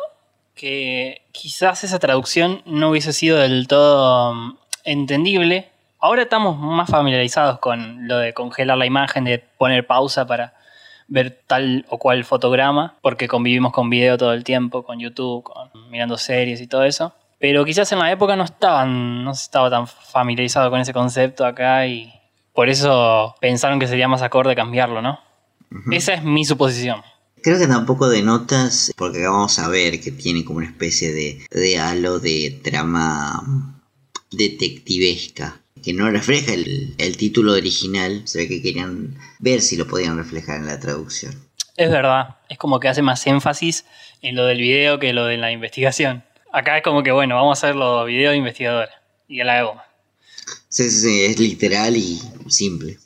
que 0.59 1.21
quizás 1.31 1.85
esa 1.85 1.99
traducción 1.99 2.61
no 2.65 2.89
hubiese 2.89 3.13
sido 3.13 3.37
del 3.37 3.67
todo 3.67 4.33
mm, 4.33 4.57
entendible. 4.83 5.69
Ahora 5.99 6.23
estamos 6.23 6.57
más 6.59 6.89
familiarizados 6.89 7.59
con 7.59 8.07
lo 8.09 8.17
de 8.17 8.33
congelar 8.33 8.77
la 8.77 8.85
imagen, 8.85 9.23
de 9.23 9.39
poner 9.39 9.87
pausa 9.87 10.27
para, 10.27 10.53
ver 11.09 11.41
tal 11.47 11.85
o 11.89 11.97
cual 11.97 12.25
fotograma, 12.25 12.95
porque 13.01 13.27
convivimos 13.27 13.71
con 13.71 13.89
video 13.89 14.17
todo 14.17 14.33
el 14.33 14.43
tiempo, 14.43 14.83
con 14.83 14.99
YouTube, 14.99 15.43
con, 15.43 15.69
mirando 15.89 16.17
series 16.17 16.61
y 16.61 16.67
todo 16.67 16.83
eso. 16.83 17.13
Pero 17.39 17.63
quizás 17.63 17.91
en 17.93 17.99
la 17.99 18.11
época 18.11 18.35
no 18.35 18.43
estaban, 18.43 19.23
no 19.23 19.31
estaba 19.31 19.69
tan 19.69 19.87
familiarizado 19.87 20.69
con 20.69 20.81
ese 20.81 20.93
concepto 20.93 21.45
acá 21.45 21.87
y 21.87 22.13
por 22.53 22.69
eso 22.69 23.33
pensaron 23.39 23.79
que 23.79 23.87
sería 23.87 24.09
más 24.09 24.21
acorde 24.21 24.55
cambiarlo, 24.55 25.01
¿no? 25.01 25.19
Esa 25.91 26.13
es 26.15 26.23
mi 26.23 26.43
suposición. 26.43 27.01
Creo 27.41 27.57
que 27.57 27.67
tampoco 27.67 28.09
denotas, 28.09 28.91
porque 28.95 29.19
acá 29.19 29.31
vamos 29.31 29.59
a 29.59 29.67
ver 29.67 29.99
que 30.01 30.11
tiene 30.11 30.43
como 30.43 30.57
una 30.57 30.67
especie 30.67 31.13
de, 31.13 31.45
de 31.51 31.77
halo 31.79 32.19
de 32.19 32.59
trama 32.63 33.75
detectivesca, 34.31 35.61
que 35.83 35.93
no 35.93 36.09
refleja 36.09 36.53
el, 36.53 36.95
el 36.97 37.17
título 37.17 37.53
original, 37.53 38.23
se 38.25 38.39
ve 38.39 38.47
que 38.47 38.61
querían 38.61 39.17
ver 39.39 39.61
si 39.61 39.77
lo 39.77 39.87
podían 39.87 40.17
reflejar 40.17 40.57
en 40.57 40.67
la 40.67 40.79
traducción. 40.79 41.33
Es 41.77 41.89
verdad, 41.89 42.37
es 42.49 42.57
como 42.57 42.79
que 42.79 42.89
hace 42.89 43.01
más 43.01 43.25
énfasis 43.25 43.85
en 44.21 44.35
lo 44.35 44.45
del 44.45 44.59
video 44.59 44.99
que 44.99 45.13
lo 45.13 45.25
de 45.25 45.37
la 45.37 45.51
investigación. 45.51 46.23
Acá 46.51 46.77
es 46.77 46.83
como 46.83 47.03
que, 47.03 47.11
bueno, 47.11 47.35
vamos 47.35 47.57
a 47.57 47.67
hacer 47.67 47.75
los 47.75 48.05
videos 48.05 48.31
de 48.31 48.37
investigadores 48.37 48.93
y 49.27 49.39
a 49.39 49.45
la 49.45 49.63
goma. 49.63 49.85
Sí, 50.67 50.89
sí, 50.89 51.01
sí, 51.01 51.21
es 51.25 51.39
literal 51.39 51.95
y 51.95 52.19
simple. 52.47 52.97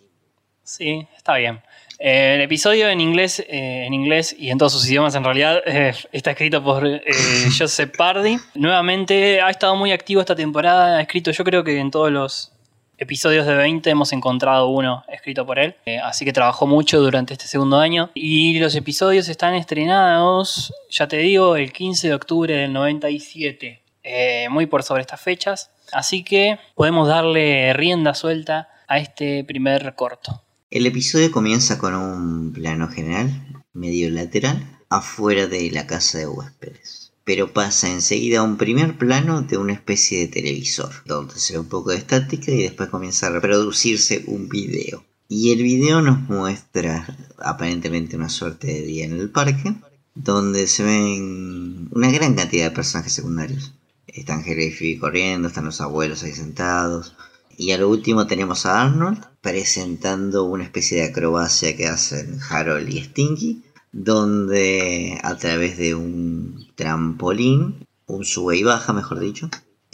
Sí, 0.63 1.07
está 1.15 1.37
bien. 1.37 1.61
Eh, 2.05 2.35
el 2.35 2.41
episodio 2.41 2.89
en 2.89 2.99
inglés, 2.99 3.39
eh, 3.39 3.85
en 3.87 3.93
inglés 3.93 4.35
y 4.37 4.49
en 4.49 4.57
todos 4.57 4.73
sus 4.73 4.85
idiomas 4.89 5.15
en 5.15 5.23
realidad 5.23 5.61
eh, 5.65 5.93
está 6.11 6.31
escrito 6.31 6.61
por 6.61 6.85
Joseph 7.57 7.95
Pardy. 7.97 8.35
Nuevamente 8.55 9.39
ha 9.39 9.49
estado 9.49 9.77
muy 9.77 9.93
activo 9.93 10.19
esta 10.19 10.35
temporada, 10.35 10.97
ha 10.97 11.01
escrito 11.01 11.31
yo 11.31 11.45
creo 11.45 11.63
que 11.63 11.79
en 11.79 11.91
todos 11.91 12.11
los 12.11 12.51
episodios 12.97 13.45
de 13.45 13.55
20 13.55 13.89
hemos 13.89 14.11
encontrado 14.11 14.67
uno 14.67 15.05
escrito 15.07 15.45
por 15.45 15.59
él, 15.59 15.75
así 16.03 16.25
que 16.25 16.33
trabajó 16.33 16.67
mucho 16.67 16.99
durante 16.99 17.35
este 17.35 17.47
segundo 17.47 17.79
año. 17.79 18.09
Y 18.15 18.59
los 18.59 18.75
episodios 18.75 19.29
están 19.29 19.55
estrenados, 19.55 20.73
ya 20.89 21.07
te 21.07 21.15
digo, 21.19 21.55
el 21.55 21.71
15 21.71 22.09
de 22.09 22.13
octubre 22.13 22.53
del 22.53 22.73
97, 22.73 23.81
eh, 24.03 24.47
muy 24.49 24.65
por 24.65 24.83
sobre 24.83 25.03
estas 25.03 25.21
fechas. 25.21 25.71
Así 25.93 26.25
que 26.25 26.59
podemos 26.75 27.07
darle 27.07 27.71
rienda 27.71 28.13
suelta 28.13 28.67
a 28.89 28.99
este 28.99 29.45
primer 29.45 29.95
corto. 29.95 30.42
El 30.73 30.87
episodio 30.87 31.31
comienza 31.31 31.77
con 31.77 31.93
un 31.93 32.51
plano 32.51 32.87
general, 32.87 33.63
medio 33.73 34.09
lateral, 34.09 34.79
afuera 34.89 35.45
de 35.45 35.69
la 35.69 35.85
casa 35.85 36.17
de 36.17 36.25
huéspedes. 36.25 37.11
Pero 37.23 37.53
pasa 37.53 37.91
enseguida 37.91 38.39
a 38.39 38.43
un 38.43 38.57
primer 38.57 38.97
plano 38.97 39.43
de 39.43 39.57
una 39.57 39.73
especie 39.73 40.21
de 40.21 40.29
televisor, 40.29 40.89
donde 41.05 41.35
se 41.35 41.53
ve 41.53 41.59
un 41.59 41.67
poco 41.67 41.91
de 41.91 41.97
estática 41.97 42.51
y 42.51 42.63
después 42.63 42.89
comienza 42.89 43.27
a 43.27 43.29
reproducirse 43.29 44.23
un 44.25 44.49
video. 44.49 45.05
Y 45.29 45.51
el 45.51 45.61
video 45.61 46.01
nos 46.01 46.19
muestra 46.21 47.05
aparentemente 47.37 48.15
una 48.15 48.29
suerte 48.29 48.65
de 48.65 48.81
día 48.81 49.05
en 49.05 49.13
el 49.13 49.29
parque, 49.29 49.75
donde 50.15 50.65
se 50.65 50.83
ven 50.83 51.87
una 51.91 52.09
gran 52.09 52.33
cantidad 52.33 52.71
de 52.71 52.75
personajes 52.75 53.13
secundarios. 53.13 53.73
Están 54.07 54.43
Jerry 54.43 54.65
y 54.65 54.71
Phoebe 54.71 54.99
corriendo, 54.99 55.49
están 55.49 55.65
los 55.65 55.81
abuelos 55.81 56.23
ahí 56.23 56.31
sentados, 56.31 57.15
y 57.55 57.73
a 57.73 57.77
lo 57.77 57.89
último 57.89 58.25
tenemos 58.25 58.65
a 58.65 58.81
Arnold 58.81 59.32
presentando 59.43 60.45
una 60.45 60.63
especie 60.63 61.01
de 61.01 61.09
acrobacia 61.09 61.75
que 61.75 61.85
hacen 61.85 62.39
Harold 62.49 62.89
y 62.89 63.03
Stinky, 63.03 63.61
donde 63.91 65.19
a 65.21 65.35
través 65.35 65.77
de 65.77 65.93
un 65.93 66.71
trampolín, 66.75 67.85
un 68.07 68.23
sube 68.23 68.55
y 68.55 68.63
baja 68.63 68.93
mejor 68.93 69.19
dicho, 69.19 69.49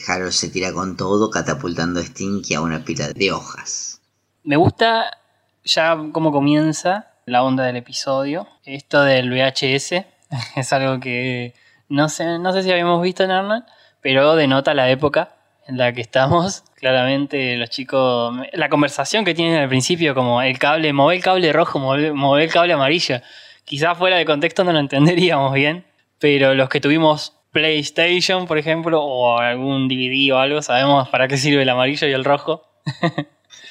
Harold 0.07 0.33
se 0.33 0.49
tira 0.49 0.71
con 0.71 0.95
todo 0.95 1.31
catapultando 1.31 1.99
a 1.99 2.03
Stinky 2.03 2.53
a 2.53 2.61
una 2.61 2.85
pila 2.85 3.11
de 3.11 3.31
hojas. 3.31 3.99
Me 4.43 4.55
gusta 4.55 5.17
ya 5.65 5.97
cómo 6.13 6.31
comienza 6.31 7.07
la 7.25 7.43
onda 7.43 7.63
del 7.65 7.77
episodio. 7.77 8.47
Esto 8.65 9.01
del 9.01 9.31
VHS 9.31 10.05
es 10.57 10.73
algo 10.73 10.99
que 10.99 11.55
no 11.89 12.07
sé, 12.07 12.37
no 12.37 12.53
sé 12.53 12.61
si 12.61 12.71
habíamos 12.71 13.01
visto 13.01 13.23
en 13.23 13.31
Arnold, 13.31 13.65
pero 13.99 14.35
denota 14.35 14.75
la 14.75 14.91
época 14.91 15.33
en 15.67 15.79
la 15.79 15.91
que 15.91 16.01
estamos. 16.01 16.63
Claramente 16.79 17.57
los 17.57 17.69
chicos, 17.69 18.35
la 18.53 18.69
conversación 18.69 19.25
que 19.25 19.33
tienen 19.33 19.59
al 19.59 19.67
principio, 19.67 20.15
como 20.15 20.41
el 20.41 20.57
cable, 20.57 20.93
mover 20.93 21.17
el 21.17 21.23
cable 21.23 21.53
rojo, 21.53 21.77
mover, 21.79 22.43
el 22.43 22.51
cable 22.51 22.73
amarillo. 22.73 23.19
Quizás 23.65 23.97
fuera 23.97 24.17
de 24.17 24.25
contexto 24.25 24.63
no 24.63 24.71
lo 24.71 24.79
entenderíamos 24.79 25.53
bien, 25.53 25.85
pero 26.19 26.53
los 26.55 26.69
que 26.69 26.79
tuvimos 26.79 27.35
PlayStation, 27.51 28.47
por 28.47 28.57
ejemplo, 28.57 29.03
o 29.03 29.37
algún 29.39 29.87
DVD 29.87 30.33
o 30.33 30.37
algo, 30.37 30.61
sabemos 30.61 31.09
para 31.09 31.27
qué 31.27 31.37
sirve 31.37 31.63
el 31.63 31.69
amarillo 31.69 32.07
y 32.07 32.11
el 32.11 32.23
rojo. 32.23 32.63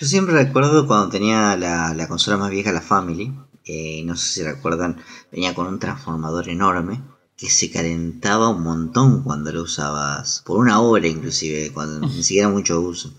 Yo 0.00 0.06
siempre 0.06 0.34
recuerdo 0.34 0.86
cuando 0.86 1.08
tenía 1.08 1.56
la, 1.56 1.94
la 1.94 2.08
consola 2.08 2.36
más 2.36 2.50
vieja, 2.50 2.72
la 2.72 2.80
Family, 2.82 3.32
eh, 3.64 4.02
no 4.04 4.16
sé 4.16 4.28
si 4.28 4.42
recuerdan, 4.42 5.00
venía 5.30 5.54
con 5.54 5.66
un 5.66 5.78
transformador 5.78 6.48
enorme 6.48 7.00
que 7.38 7.48
se 7.48 7.70
calentaba 7.70 8.48
un 8.48 8.64
montón 8.64 9.22
cuando 9.22 9.52
lo 9.52 9.62
usabas, 9.62 10.42
por 10.44 10.58
una 10.58 10.80
hora 10.80 11.06
inclusive, 11.06 11.72
cuando 11.72 12.06
ni 12.06 12.22
siquiera 12.22 12.48
mucho 12.48 12.80
uso. 12.80 13.14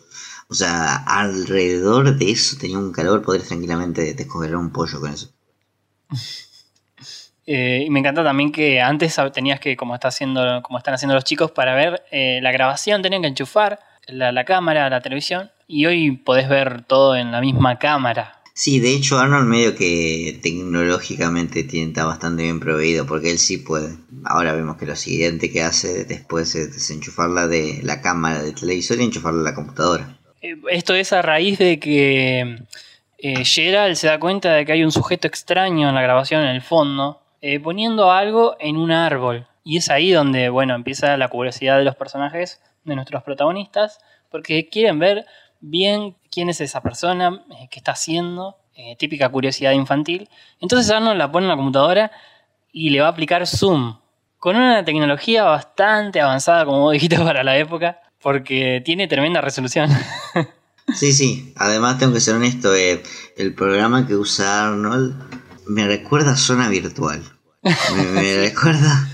O 0.49 0.53
sea, 0.53 0.97
alrededor 1.05 2.17
de 2.17 2.31
eso 2.31 2.57
tenía 2.59 2.77
un 2.77 2.91
calor, 2.91 3.21
podrías 3.21 3.47
tranquilamente 3.47 4.13
descongelar 4.13 4.57
un 4.57 4.71
pollo 4.71 4.99
con 4.99 5.13
eso. 5.13 5.29
Eh, 7.51 7.85
y 7.87 7.89
me 7.89 7.99
encanta 7.99 8.23
también 8.23 8.51
que 8.51 8.79
antes 8.79 9.17
tenías 9.33 9.59
que, 9.59 9.75
como, 9.75 9.95
está 9.95 10.09
haciendo, 10.09 10.61
como 10.61 10.77
están 10.77 10.93
haciendo 10.93 11.15
los 11.15 11.23
chicos, 11.23 11.49
para 11.49 11.73
ver 11.73 12.03
eh, 12.11 12.39
la 12.43 12.51
grabación 12.51 13.01
tenían 13.01 13.23
que 13.23 13.27
enchufar 13.29 13.79
la, 14.05 14.31
la 14.31 14.45
cámara 14.45 14.87
la 14.87 15.01
televisión 15.01 15.49
y 15.67 15.87
hoy 15.87 16.11
podés 16.11 16.47
ver 16.47 16.83
todo 16.83 17.15
en 17.15 17.31
la 17.31 17.41
misma 17.41 17.79
cámara. 17.79 18.38
Sí, 18.59 18.81
de 18.81 18.93
hecho 18.93 19.17
Arnold 19.17 19.47
medio 19.47 19.73
que 19.73 20.37
tecnológicamente 20.43 21.65
está 21.71 22.03
bastante 22.03 22.43
bien 22.43 22.59
proveído 22.59 23.05
porque 23.05 23.31
él 23.31 23.37
sí 23.37 23.57
puede. 23.57 23.95
Ahora 24.25 24.51
vemos 24.51 24.75
que 24.75 24.85
lo 24.85 24.97
siguiente 24.97 25.49
que 25.49 25.61
hace 25.61 26.03
después 26.03 26.53
es 26.55 26.73
desenchufarla 26.73 27.47
de 27.47 27.79
la 27.83 28.01
cámara 28.01 28.43
del 28.43 28.55
televisor 28.55 28.99
y 28.99 29.05
enchufarla 29.05 29.39
a 29.39 29.51
la 29.51 29.55
computadora. 29.55 30.17
Eh, 30.41 30.57
Esto 30.71 30.93
es 30.93 31.13
a 31.13 31.21
raíz 31.21 31.57
de 31.57 31.79
que 31.79 32.57
eh, 33.19 33.45
Gerald 33.45 33.95
se 33.95 34.07
da 34.07 34.19
cuenta 34.19 34.51
de 34.51 34.65
que 34.65 34.73
hay 34.73 34.83
un 34.83 34.91
sujeto 34.91 35.25
extraño 35.25 35.87
en 35.87 35.95
la 35.95 36.01
grabación 36.01 36.41
en 36.41 36.49
el 36.49 36.61
fondo, 36.61 37.21
eh, 37.39 37.61
poniendo 37.61 38.11
algo 38.11 38.57
en 38.59 38.75
un 38.75 38.91
árbol. 38.91 39.47
Y 39.63 39.77
es 39.77 39.89
ahí 39.89 40.11
donde, 40.11 40.49
bueno, 40.49 40.75
empieza 40.75 41.15
la 41.15 41.29
curiosidad 41.29 41.77
de 41.77 41.85
los 41.85 41.95
personajes, 41.95 42.59
de 42.83 42.95
nuestros 42.95 43.23
protagonistas, 43.23 43.99
porque 44.29 44.67
quieren 44.67 44.99
ver 44.99 45.25
bien 45.61 46.17
quién 46.31 46.49
es 46.49 46.61
esa 46.61 46.81
persona, 46.81 47.43
eh, 47.51 47.67
qué 47.69 47.79
está 47.79 47.93
haciendo, 47.93 48.57
eh, 48.75 48.95
típica 48.97 49.29
curiosidad 49.29 49.71
infantil. 49.71 50.29
Entonces 50.61 50.89
Arnold 50.91 51.17
la 51.17 51.31
pone 51.31 51.45
en 51.45 51.49
la 51.49 51.57
computadora 51.57 52.11
y 52.71 52.89
le 52.89 53.01
va 53.01 53.07
a 53.07 53.11
aplicar 53.11 53.45
zoom, 53.47 53.97
con 54.37 54.55
una 54.55 54.85
tecnología 54.85 55.43
bastante 55.43 56.21
avanzada, 56.21 56.65
como 56.65 56.81
vos 56.81 56.93
dijiste, 56.93 57.17
para 57.19 57.43
la 57.43 57.57
época, 57.57 57.99
porque 58.21 58.81
tiene 58.83 59.07
tremenda 59.07 59.41
resolución. 59.41 59.89
Sí, 60.95 61.13
sí, 61.13 61.53
además 61.55 61.99
tengo 61.99 62.13
que 62.13 62.19
ser 62.19 62.33
honesto, 62.33 62.73
eh, 62.73 63.03
el 63.37 63.53
programa 63.53 64.07
que 64.07 64.15
usa 64.15 64.69
Arnold 64.69 65.13
me 65.67 65.85
recuerda 65.85 66.31
a 66.31 66.35
Zona 66.35 66.67
Virtual. 66.67 67.21
Me, 67.61 68.03
me 68.05 68.37
recuerda 68.39 69.07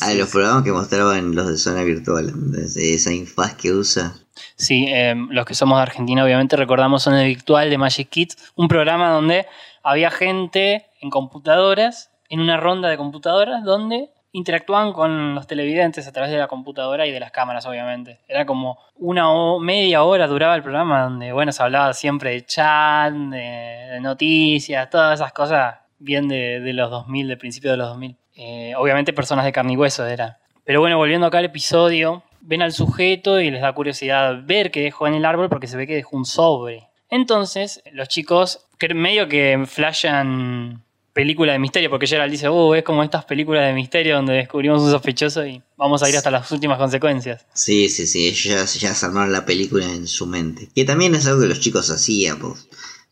a 0.00 0.14
los 0.14 0.28
programas 0.28 0.64
que 0.64 0.72
mostraban 0.72 1.34
los 1.34 1.48
de 1.48 1.58
Zona 1.58 1.82
Virtual, 1.82 2.32
esa 2.76 3.12
infaz 3.12 3.54
que 3.54 3.72
usa. 3.72 4.14
Sí, 4.58 4.86
eh, 4.88 5.14
los 5.30 5.46
que 5.46 5.54
somos 5.54 5.78
de 5.78 5.82
Argentina 5.82 6.24
obviamente 6.24 6.56
recordamos 6.56 7.04
Zona 7.04 7.22
Virtual 7.22 7.70
de 7.70 7.78
Magic 7.78 8.08
Kids, 8.08 8.52
un 8.56 8.66
programa 8.66 9.10
donde 9.10 9.46
había 9.84 10.10
gente 10.10 10.86
en 11.00 11.10
computadoras, 11.10 12.10
en 12.28 12.40
una 12.40 12.56
ronda 12.56 12.88
de 12.88 12.96
computadoras, 12.96 13.62
donde 13.62 14.10
interactuaban 14.32 14.92
con 14.92 15.36
los 15.36 15.46
televidentes 15.46 16.08
a 16.08 16.12
través 16.12 16.32
de 16.32 16.38
la 16.38 16.48
computadora 16.48 17.06
y 17.06 17.12
de 17.12 17.20
las 17.20 17.30
cámaras, 17.30 17.66
obviamente. 17.66 18.18
Era 18.26 18.46
como 18.46 18.78
una 18.96 19.30
o 19.30 19.60
media 19.60 20.02
hora 20.02 20.26
duraba 20.26 20.56
el 20.56 20.62
programa, 20.62 21.04
donde, 21.04 21.32
bueno, 21.32 21.52
se 21.52 21.62
hablaba 21.62 21.92
siempre 21.92 22.30
de 22.30 22.44
chat, 22.44 23.12
de, 23.12 23.90
de 23.92 24.00
noticias, 24.00 24.90
todas 24.90 25.20
esas 25.20 25.32
cosas 25.32 25.76
bien 26.00 26.26
de, 26.26 26.58
de, 26.58 26.72
los 26.72 26.90
2000, 26.90 27.28
de 27.28 27.36
principio 27.36 27.70
de 27.70 27.76
los 27.76 27.88
2000. 27.90 28.16
Eh, 28.34 28.74
obviamente 28.76 29.12
personas 29.12 29.44
de 29.44 29.52
carne 29.52 29.74
y 29.74 29.76
hueso 29.76 30.04
era. 30.04 30.40
Pero 30.64 30.80
bueno, 30.80 30.98
volviendo 30.98 31.26
acá 31.26 31.38
al 31.38 31.46
episodio, 31.46 32.22
ven 32.48 32.62
al 32.62 32.72
sujeto 32.72 33.40
y 33.40 33.50
les 33.50 33.60
da 33.60 33.74
curiosidad 33.74 34.42
ver 34.44 34.70
qué 34.70 34.80
dejó 34.80 35.06
en 35.06 35.14
el 35.14 35.26
árbol 35.26 35.50
porque 35.50 35.66
se 35.66 35.76
ve 35.76 35.86
que 35.86 35.94
dejó 35.94 36.16
un 36.16 36.24
sobre. 36.24 36.88
Entonces, 37.10 37.82
los 37.92 38.08
chicos, 38.08 38.66
que 38.78 38.92
medio 38.94 39.28
que 39.28 39.64
flashan 39.66 40.82
película 41.12 41.52
de 41.52 41.58
misterio, 41.58 41.90
porque 41.90 42.06
Gerald 42.06 42.30
dice, 42.30 42.48
uh, 42.48 42.74
es 42.74 42.84
como 42.84 43.02
estas 43.02 43.24
películas 43.26 43.66
de 43.66 43.74
misterio 43.74 44.16
donde 44.16 44.34
descubrimos 44.34 44.82
un 44.82 44.90
sospechoso 44.90 45.44
y 45.44 45.60
vamos 45.76 46.02
a 46.02 46.08
ir 46.08 46.16
hasta 46.16 46.30
las 46.30 46.50
últimas 46.50 46.78
consecuencias. 46.78 47.44
Sí, 47.52 47.88
sí, 47.90 48.06
sí, 48.06 48.28
ellos 48.28 48.44
ya, 48.44 48.64
ya 48.64 48.94
se 48.94 49.06
armaron 49.06 49.32
la 49.32 49.44
película 49.44 49.84
en 49.84 50.06
su 50.06 50.26
mente. 50.26 50.70
Que 50.74 50.84
también 50.84 51.14
es 51.14 51.26
algo 51.26 51.42
que 51.42 51.48
los 51.48 51.60
chicos 51.60 51.90
hacían 51.90 52.38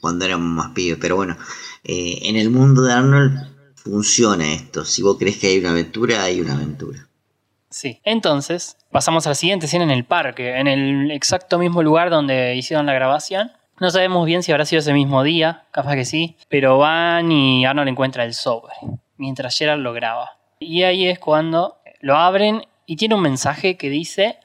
cuando 0.00 0.24
éramos 0.24 0.48
más 0.48 0.72
pibes, 0.72 0.98
pero 1.00 1.16
bueno, 1.16 1.36
eh, 1.84 2.20
en 2.22 2.36
el 2.36 2.48
mundo 2.48 2.82
de 2.82 2.92
Arnold 2.92 3.38
funciona 3.74 4.54
esto. 4.54 4.84
Si 4.84 5.02
vos 5.02 5.18
crees 5.18 5.36
que 5.36 5.48
hay 5.48 5.58
una 5.58 5.70
aventura, 5.70 6.22
hay 6.22 6.40
una 6.40 6.54
aventura. 6.54 7.05
Sí. 7.76 8.00
Entonces, 8.04 8.78
pasamos 8.90 9.26
a 9.26 9.28
la 9.28 9.34
siguiente 9.34 9.66
escena 9.66 9.84
en 9.84 9.90
el 9.90 10.06
parque, 10.06 10.56
en 10.56 10.66
el 10.66 11.10
exacto 11.10 11.58
mismo 11.58 11.82
lugar 11.82 12.08
donde 12.08 12.54
hicieron 12.54 12.86
la 12.86 12.94
grabación. 12.94 13.52
No 13.80 13.90
sabemos 13.90 14.24
bien 14.24 14.42
si 14.42 14.50
habrá 14.50 14.64
sido 14.64 14.80
ese 14.80 14.94
mismo 14.94 15.22
día, 15.22 15.66
capaz 15.72 15.94
que 15.94 16.06
sí, 16.06 16.38
pero 16.48 16.78
van 16.78 17.30
y 17.30 17.66
Arnold 17.66 17.90
encuentra 17.90 18.24
el 18.24 18.32
sobre, 18.32 18.72
mientras 19.18 19.58
Gerald 19.58 19.82
lo 19.82 19.92
graba. 19.92 20.38
Y 20.58 20.84
ahí 20.84 21.06
es 21.06 21.18
cuando 21.18 21.76
lo 22.00 22.16
abren 22.16 22.62
y 22.86 22.96
tiene 22.96 23.14
un 23.14 23.20
mensaje 23.20 23.76
que 23.76 23.90
dice 23.90 24.38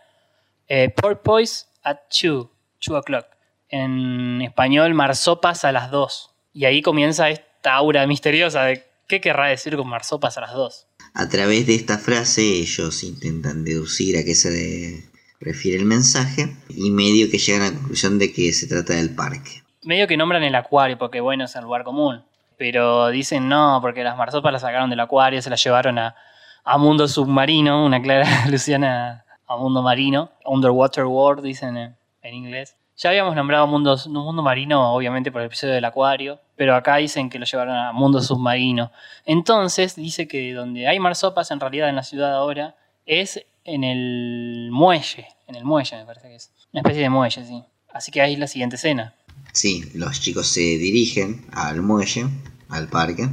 eh, 0.68 0.90
Porpoise 0.90 1.68
at 1.84 2.00
2, 2.22 2.50
2 2.86 3.00
o'clock. 3.00 3.28
En 3.70 4.42
español, 4.42 4.94
marsopas 4.94 5.64
a 5.64 5.72
las 5.72 5.90
2. 5.90 6.36
Y 6.52 6.66
ahí 6.66 6.82
comienza 6.82 7.30
esta 7.30 7.76
aura 7.76 8.06
misteriosa 8.08 8.66
de 8.66 8.86
qué 9.08 9.22
querrá 9.22 9.48
decir 9.48 9.78
con 9.78 9.88
marsopas 9.88 10.38
a 10.38 10.42
las 10.42 10.52
2. 10.52 10.88
A 11.14 11.28
través 11.28 11.68
de 11.68 11.76
esta 11.76 11.98
frase 11.98 12.42
ellos 12.42 13.04
intentan 13.04 13.66
deducir 13.66 14.18
a 14.18 14.24
qué 14.24 14.34
se 14.34 15.04
refiere 15.40 15.78
el 15.78 15.86
mensaje 15.86 16.56
y 16.70 16.92
medio 16.92 17.30
que 17.30 17.38
llegan 17.38 17.64
a 17.64 17.66
la 17.72 17.78
conclusión 17.78 18.18
de 18.18 18.32
que 18.32 18.54
se 18.54 18.68
trata 18.68 18.94
del 18.94 19.14
parque. 19.14 19.64
Medio 19.84 20.08
que 20.08 20.16
nombran 20.16 20.44
el 20.44 20.56
acuario 20.56 20.98
porque 20.98 21.20
bueno, 21.20 21.46
es 21.46 21.56
el 21.56 21.64
lugar 21.64 21.84
común. 21.84 22.24
Pero 22.58 23.10
dicen 23.10 23.50
no, 23.50 23.80
porque 23.82 24.04
las 24.04 24.18
marsopas 24.18 24.54
las 24.54 24.62
sacaron 24.62 24.90
del 24.90 25.00
acuario, 25.00 25.42
se 25.42 25.50
las 25.50 25.64
llevaron 25.64 25.98
a, 25.98 26.16
a 26.64 26.78
mundo 26.78 27.08
submarino, 27.08 27.86
una 27.86 28.02
clara 28.02 28.44
alusión 28.46 28.84
a, 28.84 29.26
mundo 29.50 29.82
marino. 29.82 30.32
Underwater 30.46 31.06
world, 31.06 31.44
dicen 31.44 31.76
en, 31.76 31.98
en 32.22 32.34
inglés. 32.34 32.78
Ya 33.02 33.10
habíamos 33.10 33.36
nombrado 33.36 33.66
mundo, 33.66 33.98
mundo 34.10 34.44
marino, 34.44 34.94
obviamente, 34.94 35.32
por 35.32 35.42
el 35.42 35.48
episodio 35.48 35.74
del 35.74 35.86
acuario, 35.86 36.40
pero 36.56 36.76
acá 36.76 36.98
dicen 36.98 37.32
que 37.32 37.40
lo 37.40 37.46
llevaron 37.46 37.76
a 37.76 37.92
mundo 37.94 38.22
submarino. 38.22 38.92
Entonces, 39.26 39.96
dice 39.96 40.28
que 40.28 40.54
donde 40.54 40.88
hay 40.88 41.00
marsopas, 41.00 41.50
en 41.50 41.60
realidad 41.60 41.90
en 41.90 41.96
la 41.96 42.04
ciudad 42.04 42.36
ahora, 42.36 42.76
es 43.08 43.44
en 43.64 43.84
el 43.84 44.70
muelle. 44.72 45.26
En 45.48 45.56
el 45.56 45.66
muelle, 45.66 45.98
me 45.98 46.06
parece 46.06 46.28
que 46.28 46.36
es. 46.36 46.52
Una 46.74 46.82
especie 46.82 47.02
de 47.02 47.10
muelle, 47.10 47.44
sí. 47.44 47.64
Así 47.92 48.12
que 48.12 48.22
ahí 48.22 48.34
es 48.34 48.40
la 48.40 48.46
siguiente 48.46 48.76
escena. 48.76 49.16
Sí, 49.52 49.84
los 49.96 50.22
chicos 50.22 50.46
se 50.46 50.62
dirigen 50.62 51.48
al 51.54 51.82
muelle, 51.82 52.28
al 52.70 52.88
parque. 52.88 53.28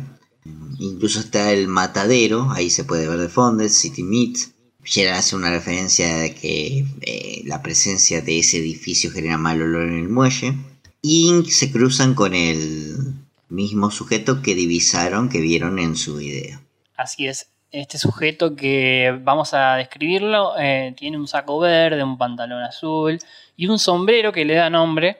Incluso 0.78 1.20
está 1.20 1.52
el 1.52 1.68
matadero, 1.68 2.52
ahí 2.52 2.70
se 2.70 2.84
puede 2.84 3.06
ver 3.06 3.18
de 3.18 3.28
fondo, 3.28 3.68
City 3.68 4.02
Meat. 4.02 4.38
Gerard 4.88 5.18
hace 5.18 5.36
una 5.36 5.50
referencia 5.50 6.16
de 6.16 6.34
que 6.34 6.84
eh, 7.02 7.42
la 7.44 7.62
presencia 7.62 8.22
de 8.22 8.38
ese 8.38 8.56
edificio 8.58 9.10
genera 9.10 9.36
mal 9.36 9.60
olor 9.60 9.88
en 9.88 9.98
el 9.98 10.08
muelle. 10.08 10.54
Y 11.02 11.44
se 11.50 11.70
cruzan 11.70 12.14
con 12.14 12.34
el 12.34 12.96
mismo 13.48 13.90
sujeto 13.90 14.40
que 14.42 14.54
divisaron, 14.54 15.28
que 15.28 15.40
vieron 15.40 15.78
en 15.78 15.94
su 15.94 16.16
video. 16.16 16.60
Así 16.96 17.26
es. 17.28 17.50
Este 17.70 17.98
sujeto 17.98 18.56
que 18.56 19.14
vamos 19.22 19.52
a 19.52 19.74
describirlo 19.74 20.58
eh, 20.58 20.94
tiene 20.96 21.18
un 21.18 21.28
saco 21.28 21.58
verde, 21.58 22.02
un 22.02 22.16
pantalón 22.16 22.62
azul 22.62 23.18
y 23.56 23.66
un 23.66 23.78
sombrero 23.78 24.32
que 24.32 24.46
le 24.46 24.54
da 24.54 24.70
nombre, 24.70 25.18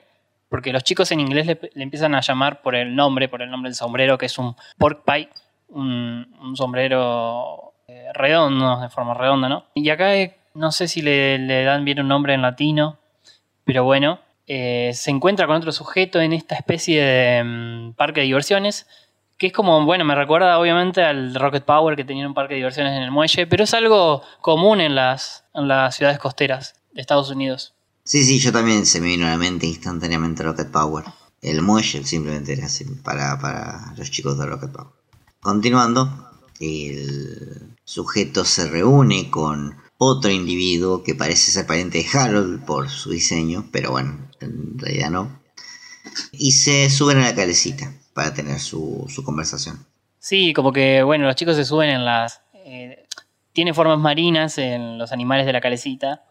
porque 0.49 0.73
los 0.73 0.83
chicos 0.83 1.11
en 1.11 1.19
inglés 1.19 1.45
le, 1.45 1.59
le 1.75 1.83
empiezan 1.83 2.15
a 2.15 2.21
llamar 2.21 2.63
por 2.63 2.75
el 2.75 2.95
nombre, 2.95 3.29
por 3.29 3.43
el 3.43 3.51
nombre 3.51 3.69
del 3.69 3.75
sombrero, 3.75 4.17
que 4.17 4.25
es 4.25 4.37
un 4.39 4.55
pork 4.79 5.03
pie, 5.05 5.29
un, 5.67 6.35
un 6.41 6.57
sombrero 6.57 7.68
eh, 7.91 8.13
redondo, 8.13 8.79
de 8.81 8.89
forma 8.89 9.15
redonda, 9.15 9.49
¿no? 9.49 9.65
Y 9.73 9.89
acá 9.89 10.15
eh, 10.15 10.37
no 10.53 10.71
sé 10.71 10.87
si 10.87 11.01
le, 11.01 11.63
dan 11.63 11.85
bien 11.85 11.99
un 11.99 12.07
nombre 12.07 12.35
en 12.35 12.43
latino, 12.43 12.99
pero 13.65 13.83
bueno, 13.83 14.19
eh, 14.45 14.91
se 14.93 15.09
encuentra 15.09 15.47
con 15.47 15.55
otro 15.55 15.71
sujeto 15.71 16.21
en 16.21 16.33
esta 16.33 16.53
especie 16.53 17.01
de 17.03 17.43
mm, 17.43 17.93
parque 17.93 18.19
de 18.19 18.27
diversiones, 18.27 18.85
que 19.39 19.47
es 19.47 19.53
como, 19.53 19.83
bueno, 19.85 20.05
me 20.05 20.13
recuerda 20.13 20.59
obviamente 20.59 21.01
al 21.01 21.33
Rocket 21.33 21.63
Power 21.63 21.95
que 21.95 22.03
tenía 22.03 22.27
un 22.27 22.35
parque 22.35 22.53
de 22.53 22.59
diversiones 22.59 22.95
en 22.95 23.01
el 23.01 23.09
muelle, 23.09 23.47
pero 23.47 23.63
es 23.63 23.73
algo 23.73 24.21
común 24.41 24.81
en 24.81 24.93
las, 24.93 25.45
en 25.55 25.67
las 25.67 25.95
ciudades 25.95 26.19
costeras 26.19 26.75
de 26.93 27.01
Estados 27.01 27.31
Unidos. 27.31 27.73
Sí, 28.03 28.23
sí, 28.23 28.37
yo 28.37 28.51
también 28.51 28.85
se 28.85 29.01
me 29.01 29.07
vino 29.07 29.25
a 29.25 29.31
la 29.31 29.37
mente 29.37 29.65
instantáneamente 29.65 30.43
Rocket 30.43 30.69
Power. 30.69 31.05
El 31.41 31.63
muelle 31.63 32.03
simplemente 32.03 32.53
era 32.53 32.67
para, 33.03 33.39
para 33.39 33.93
los 33.97 34.11
chicos 34.11 34.37
de 34.37 34.45
Rocket 34.45 34.71
Power. 34.71 34.91
Continuando, 35.39 36.29
el 36.59 37.77
sujeto 37.89 38.45
se 38.45 38.69
reúne 38.69 39.31
con 39.31 39.75
otro 39.97 40.29
individuo 40.29 41.01
que 41.01 41.15
parece 41.15 41.51
ser 41.51 41.65
pariente 41.65 41.97
de 41.97 42.05
Harold 42.13 42.63
por 42.63 42.87
su 42.87 43.09
diseño, 43.09 43.65
pero 43.71 43.89
bueno, 43.89 44.29
en 44.41 44.77
realidad 44.77 45.09
no. 45.09 45.39
Y 46.31 46.51
se 46.51 46.87
suben 46.91 47.17
a 47.17 47.21
la 47.21 47.35
calecita 47.35 47.91
para 48.13 48.31
tener 48.31 48.59
su, 48.59 49.07
su 49.09 49.23
conversación. 49.23 49.87
Sí, 50.19 50.53
como 50.53 50.71
que, 50.71 51.01
bueno, 51.01 51.25
los 51.25 51.35
chicos 51.35 51.55
se 51.55 51.65
suben 51.65 51.89
en 51.89 52.05
las... 52.05 52.41
eh, 52.53 53.07
tiene 53.53 53.73
formas 53.73 53.97
marinas 53.97 54.59
en 54.59 54.99
los 54.99 55.11
animales 55.11 55.47
de 55.47 55.53
la 55.53 55.59
calecita, 55.59 56.23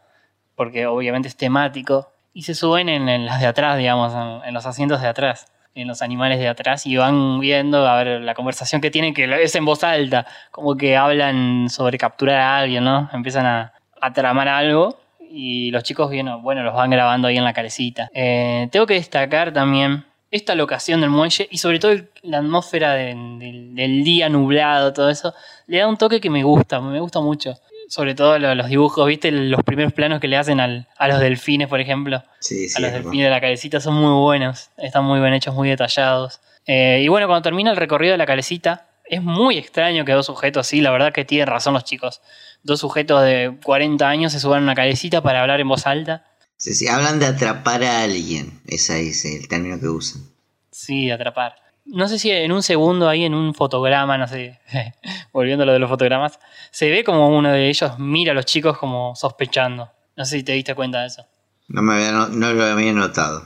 porque 0.54 0.86
obviamente 0.86 1.26
es 1.26 1.36
temático, 1.36 2.12
y 2.32 2.42
se 2.42 2.54
suben 2.54 2.88
en, 2.88 3.26
las 3.26 3.40
de 3.40 3.46
atrás, 3.46 3.76
digamos, 3.78 4.12
en 4.46 4.54
los 4.54 4.64
asientos 4.64 5.02
de 5.02 5.08
atrás, 5.08 5.46
en 5.80 5.88
los 5.88 6.02
animales 6.02 6.38
de 6.38 6.48
atrás, 6.48 6.86
y 6.86 6.96
van 6.96 7.40
viendo, 7.40 7.86
a 7.86 8.02
ver, 8.02 8.20
la 8.22 8.34
conversación 8.34 8.80
que 8.80 8.90
tienen, 8.90 9.14
que 9.14 9.24
es 9.42 9.54
en 9.54 9.64
voz 9.64 9.84
alta, 9.84 10.26
como 10.50 10.76
que 10.76 10.96
hablan 10.96 11.68
sobre 11.70 11.98
capturar 11.98 12.40
a 12.40 12.58
alguien, 12.58 12.84
¿no? 12.84 13.08
Empiezan 13.12 13.46
a, 13.46 13.72
a 14.00 14.12
tramar 14.12 14.48
algo, 14.48 14.98
y 15.30 15.70
los 15.70 15.82
chicos, 15.82 16.08
bueno, 16.08 16.40
bueno, 16.40 16.62
los 16.62 16.74
van 16.74 16.90
grabando 16.90 17.28
ahí 17.28 17.36
en 17.36 17.44
la 17.44 17.52
calecita. 17.52 18.08
Eh, 18.14 18.68
tengo 18.72 18.86
que 18.86 18.94
destacar 18.94 19.52
también 19.52 20.04
esta 20.30 20.54
locación 20.54 21.00
del 21.00 21.10
muelle 21.10 21.46
y 21.50 21.58
sobre 21.58 21.78
todo 21.78 21.92
la 22.22 22.38
atmósfera 22.38 22.94
de- 22.94 23.14
del- 23.14 23.74
del 23.74 24.04
día 24.04 24.28
nublado, 24.28 24.92
todo 24.92 25.08
eso, 25.10 25.34
le 25.66 25.78
da 25.78 25.86
un 25.88 25.96
toque 25.96 26.20
que 26.20 26.28
me 26.30 26.42
gusta, 26.42 26.80
me 26.80 27.00
gusta 27.00 27.20
mucho. 27.20 27.54
Sobre 27.88 28.14
todo 28.14 28.38
lo- 28.38 28.54
los 28.54 28.68
dibujos, 28.68 29.06
¿viste? 29.06 29.30
Los 29.32 29.62
primeros 29.64 29.92
planos 29.92 30.20
que 30.20 30.28
le 30.28 30.36
hacen 30.36 30.60
al- 30.60 30.86
a 30.96 31.08
los 31.08 31.20
delfines, 31.20 31.68
por 31.68 31.80
ejemplo. 31.80 32.22
Sí, 32.40 32.68
sí, 32.68 32.76
a 32.76 32.80
los 32.80 32.92
delfines 32.92 33.24
de 33.26 33.30
la 33.30 33.40
calecita 33.40 33.80
son 33.80 33.94
muy 33.94 34.12
buenos, 34.20 34.70
están 34.76 35.04
muy 35.04 35.20
bien 35.20 35.32
hechos, 35.34 35.54
muy 35.54 35.68
detallados. 35.68 36.40
Eh, 36.66 37.00
y 37.02 37.08
bueno, 37.08 37.26
cuando 37.26 37.42
termina 37.42 37.70
el 37.70 37.76
recorrido 37.78 38.12
de 38.12 38.18
la 38.18 38.26
calecita, 38.26 38.86
es 39.04 39.22
muy 39.22 39.56
extraño 39.56 40.04
que 40.04 40.12
dos 40.12 40.26
sujetos 40.26 40.66
así, 40.66 40.82
la 40.82 40.90
verdad 40.90 41.12
que 41.14 41.24
tienen 41.24 41.46
razón 41.46 41.72
los 41.72 41.84
chicos. 41.84 42.20
Dos 42.62 42.80
sujetos 42.80 43.22
de 43.22 43.56
40 43.64 44.06
años 44.08 44.32
se 44.32 44.40
suban 44.40 44.60
a 44.60 44.62
una 44.64 44.74
calecita 44.74 45.22
para 45.22 45.40
hablar 45.40 45.60
en 45.60 45.68
voz 45.68 45.86
alta. 45.86 46.24
Sí, 46.58 46.74
sí, 46.74 46.88
hablan 46.88 47.18
de 47.20 47.26
atrapar 47.26 47.82
a 47.84 48.02
alguien. 48.02 48.60
Ese 48.66 49.08
es 49.08 49.24
el 49.24 49.48
término 49.48 49.80
que 49.80 49.86
usan. 49.88 50.22
Sí, 50.70 51.06
de 51.06 51.12
atrapar. 51.14 51.54
No 51.88 52.06
sé 52.06 52.18
si 52.18 52.30
en 52.30 52.52
un 52.52 52.62
segundo 52.62 53.08
ahí 53.08 53.24
en 53.24 53.34
un 53.34 53.54
fotograma, 53.54 54.18
no 54.18 54.28
sé, 54.28 54.60
volviendo 55.32 55.62
a 55.62 55.66
lo 55.66 55.72
de 55.72 55.78
los 55.78 55.88
fotogramas, 55.88 56.38
se 56.70 56.90
ve 56.90 57.02
como 57.02 57.28
uno 57.28 57.50
de 57.50 57.68
ellos 57.68 57.98
mira 57.98 58.32
a 58.32 58.34
los 58.34 58.44
chicos 58.44 58.78
como 58.78 59.14
sospechando. 59.16 59.90
No 60.16 60.24
sé 60.24 60.38
si 60.38 60.44
te 60.44 60.52
diste 60.52 60.74
cuenta 60.74 61.00
de 61.00 61.06
eso. 61.06 61.24
No, 61.68 61.82
me 61.82 61.94
había, 61.94 62.12
no, 62.12 62.28
no 62.28 62.52
lo 62.52 62.64
había 62.64 62.92
notado. 62.92 63.42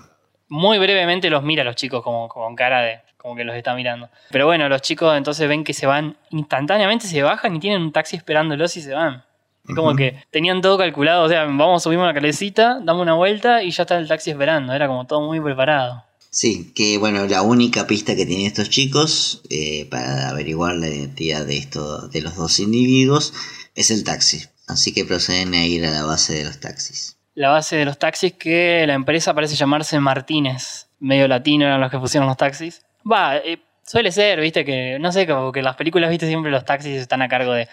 Muy 0.49 0.79
brevemente 0.79 1.31
los 1.31 1.43
mira 1.43 1.63
a 1.63 1.65
los 1.65 1.77
chicos 1.77 2.03
como 2.03 2.29
con 2.29 2.55
cara 2.57 2.83
de 2.83 3.01
como 3.17 3.37
que 3.37 3.45
los 3.45 3.55
está 3.55 3.75
mirando. 3.75 4.11
Pero 4.31 4.47
bueno, 4.47 4.69
los 4.69 4.83
chicos 4.83 5.17
entonces 5.17 5.49
ven 5.49 5.63
que 5.63 5.73
se 5.73 5.87
van 5.87 6.17
instantáneamente, 6.31 7.07
se 7.07 7.23
bajan 7.23 7.55
y 7.55 7.61
tienen 7.61 7.81
un 7.81 7.93
taxi 7.93 8.17
esperándolos 8.17 8.77
y 8.77 8.83
se 8.83 8.93
van. 8.93 9.25
Es 9.69 9.77
como 9.77 9.95
que 9.95 10.25
tenían 10.31 10.61
todo 10.61 10.77
calculado, 10.77 11.23
o 11.23 11.29
sea, 11.29 11.45
vamos, 11.45 11.85
subimos 11.85 12.05
la 12.05 12.15
calecita, 12.15 12.81
damos 12.83 13.03
una 13.03 13.15
vuelta 13.15 13.63
y 13.63 13.71
ya 13.71 13.85
está 13.85 13.97
el 13.97 14.09
taxi 14.09 14.31
esperando. 14.31 14.73
Era 14.73 14.89
como 14.89 15.07
todo 15.07 15.21
muy 15.21 15.41
preparado. 15.41 16.05
Sí, 16.35 16.73
que 16.75 16.97
bueno, 16.97 17.27
la 17.27 17.43
única 17.43 17.87
pista 17.87 18.17
que 18.17 18.25
tienen 18.25 18.47
estos 18.47 18.71
chicos 18.71 19.43
eh, 19.51 19.87
para 19.91 20.31
averiguar 20.31 20.77
la 20.77 20.89
identidad 20.89 21.45
de, 21.45 21.59
esto, 21.59 22.09
de 22.09 22.23
los 22.23 22.37
dos 22.37 22.59
individuos 22.59 23.35
es 23.75 23.91
el 23.91 24.03
taxi. 24.03 24.47
Así 24.67 24.95
que 24.95 25.05
proceden 25.05 25.53
a 25.53 25.67
ir 25.67 25.85
a 25.85 25.91
la 25.91 26.05
base 26.05 26.33
de 26.35 26.45
los 26.45 26.59
taxis. 26.59 27.19
la 27.35 27.51
base 27.51 27.77
de 27.77 27.85
los 27.85 27.99
taxis 27.99 28.33
que 28.33 28.83
la 28.87 28.95
empresa 28.95 29.35
parece 29.35 29.57
llamarse 29.57 30.01
Martínez. 30.01 30.87
Medio 31.01 31.29
latino 31.29 31.67
eran 31.67 31.81
los 31.83 31.91
que 31.91 31.99
pusieron 31.99 32.27
los 32.27 32.39
taxis. 32.39 32.81
Va, 33.11 33.37
eh, 33.37 33.59
suele 33.87 34.11
ser, 34.11 34.41
viste, 34.41 34.65
que 34.65 34.97
no 34.99 35.13
sé, 35.13 35.27
como 35.27 35.53
que 35.53 35.59
en 35.59 35.67
las 35.67 35.77
películas, 35.77 36.09
viste, 36.09 36.27
siempre 36.29 36.51
los 36.51 36.65
taxis 36.65 36.93
están 36.97 37.21
a 37.21 37.29
cargo 37.29 37.53
de 37.53 37.69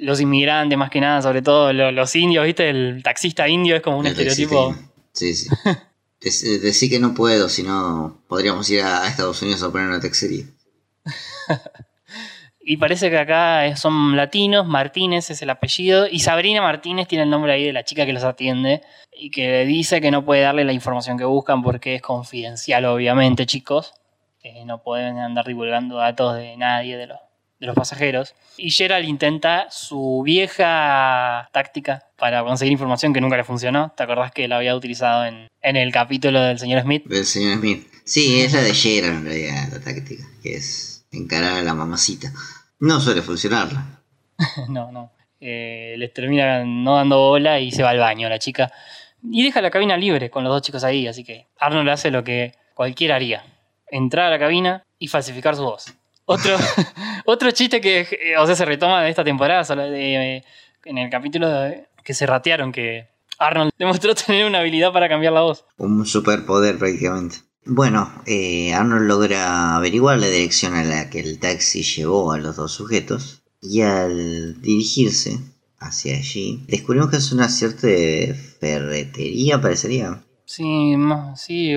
los 0.00 0.20
inmigrantes 0.22 0.78
más 0.78 0.88
que 0.90 1.00
nada, 1.02 1.20
sobre 1.20 1.42
todo 1.42 1.72
lo- 1.74 1.92
los 1.92 2.16
indios, 2.16 2.46
viste, 2.46 2.70
el 2.70 3.02
taxista 3.02 3.46
indio 3.46 3.76
es 3.76 3.82
como 3.82 3.98
un 3.98 4.06
El 4.06 4.12
estereotipo. 4.12 4.68
taxista. 4.70 4.92
Sí, 5.12 5.34
sí. 5.34 5.48
Dec- 6.20 6.60
Decí 6.60 6.88
que 6.90 6.98
no 6.98 7.14
puedo, 7.14 7.48
si 7.48 7.62
no 7.62 8.22
podríamos 8.28 8.68
ir 8.70 8.82
a, 8.82 9.06
Estados 9.06 9.40
Unidos 9.42 9.62
a 9.62 9.70
poner 9.70 9.88
una 9.88 10.00
taxería. 10.00 10.44
Y 12.70 12.76
parece 12.76 13.08
que 13.08 13.16
acá 13.16 13.74
son 13.76 14.14
latinos, 14.14 14.66
Martínez 14.66 15.30
es 15.30 15.40
el 15.40 15.48
apellido, 15.48 16.06
y 16.06 16.18
Sabrina 16.18 16.60
Martínez 16.60 17.08
tiene 17.08 17.24
el 17.24 17.30
nombre 17.30 17.50
ahí 17.50 17.64
de 17.64 17.72
la 17.72 17.82
chica 17.82 18.04
que 18.04 18.12
los 18.12 18.24
atiende, 18.24 18.82
y 19.10 19.30
que 19.30 19.64
dice 19.64 20.02
que 20.02 20.10
no 20.10 20.22
puede 20.22 20.42
darle 20.42 20.66
la 20.66 20.74
información 20.74 21.16
que 21.16 21.24
buscan 21.24 21.62
porque 21.62 21.94
es 21.94 22.02
confidencial, 22.02 22.84
obviamente, 22.84 23.46
chicos. 23.46 23.94
Eh, 24.42 24.66
no 24.66 24.82
pueden 24.82 25.16
andar 25.16 25.46
divulgando 25.46 25.96
datos 25.96 26.36
de 26.36 26.58
nadie, 26.58 26.98
de 26.98 27.06
los, 27.06 27.18
de 27.60 27.66
los 27.66 27.74
pasajeros. 27.74 28.34
Y 28.56 28.70
Gerald 28.70 29.08
intenta 29.08 29.66
su 29.70 30.22
vieja 30.24 31.48
táctica 31.52 32.04
para 32.16 32.42
conseguir 32.42 32.72
información 32.72 33.12
que 33.12 33.20
nunca 33.20 33.36
le 33.36 33.44
funcionó. 33.44 33.92
¿Te 33.96 34.02
acordás 34.02 34.32
que 34.32 34.48
la 34.48 34.56
había 34.56 34.76
utilizado 34.76 35.24
en, 35.24 35.48
en 35.62 35.76
el 35.76 35.92
capítulo 35.92 36.40
del 36.40 36.58
señor 36.58 36.82
Smith? 36.82 37.04
El 37.10 37.24
señor 37.24 37.58
Smith. 37.58 37.86
Sí, 38.04 38.40
es 38.40 38.52
la 38.52 38.62
de 38.62 38.74
Gerard 38.74 39.16
en 39.16 39.24
realidad, 39.24 39.68
la 39.72 39.80
táctica, 39.80 40.24
que 40.42 40.54
es 40.54 41.04
encarar 41.12 41.58
a 41.58 41.62
la 41.62 41.74
mamacita. 41.74 42.32
No 42.80 43.00
suele 43.00 43.22
funcionarla. 43.22 44.00
no, 44.68 44.92
no. 44.92 45.12
Eh, 45.40 45.94
les 45.98 46.12
termina 46.12 46.64
no 46.64 46.96
dando 46.96 47.18
bola 47.18 47.60
y 47.60 47.70
se 47.70 47.82
va 47.82 47.90
al 47.90 47.98
baño 47.98 48.28
la 48.28 48.38
chica. 48.38 48.72
Y 49.22 49.44
deja 49.44 49.60
la 49.60 49.70
cabina 49.70 49.96
libre 49.96 50.30
con 50.30 50.44
los 50.44 50.52
dos 50.52 50.62
chicos 50.62 50.84
ahí, 50.84 51.06
así 51.06 51.24
que 51.24 51.48
Arnold 51.58 51.88
hace 51.90 52.10
lo 52.10 52.24
que 52.24 52.54
cualquiera 52.74 53.16
haría. 53.16 53.44
Entrar 53.90 54.26
a 54.26 54.30
la 54.30 54.38
cabina 54.38 54.84
y 54.98 55.08
falsificar 55.08 55.56
su 55.56 55.62
voz. 55.62 55.94
Otro, 56.30 56.56
otro 57.24 57.50
chiste 57.52 57.80
que 57.80 58.00
eh, 58.00 58.36
o 58.38 58.44
sea, 58.46 58.54
se 58.54 58.64
retoma 58.66 59.02
de 59.02 59.08
esta 59.10 59.24
temporada, 59.24 59.64
solo 59.64 59.90
de- 59.90 60.36
eh, 60.36 60.44
en 60.84 60.98
el 60.98 61.08
capítulo 61.10 61.48
de- 61.48 61.86
que 62.04 62.12
se 62.12 62.26
ratearon, 62.26 62.70
que 62.70 63.08
Arnold 63.38 63.72
demostró 63.78 64.14
tener 64.14 64.44
una 64.46 64.58
habilidad 64.60 64.92
para 64.92 65.08
cambiar 65.08 65.32
la 65.32 65.40
voz. 65.40 65.64
Un 65.78 66.04
superpoder 66.06 66.78
prácticamente. 66.78 67.36
Bueno, 67.64 68.10
eh, 68.26 68.72
Arnold 68.74 69.06
logra 69.06 69.76
averiguar 69.76 70.18
la 70.18 70.26
dirección 70.28 70.74
a 70.74 70.84
la 70.84 71.10
que 71.10 71.20
el 71.20 71.38
taxi 71.38 71.82
llevó 71.82 72.32
a 72.32 72.38
los 72.38 72.56
dos 72.56 72.72
sujetos 72.72 73.42
y 73.60 73.80
al 73.82 74.60
dirigirse 74.62 75.38
hacia 75.78 76.16
allí, 76.16 76.64
descubrimos 76.68 77.10
que 77.10 77.16
es 77.18 77.30
una 77.32 77.48
cierta 77.48 77.86
ferretería, 78.60 79.60
parecería. 79.60 80.22
Sí, 80.44 80.94
sí. 81.36 81.72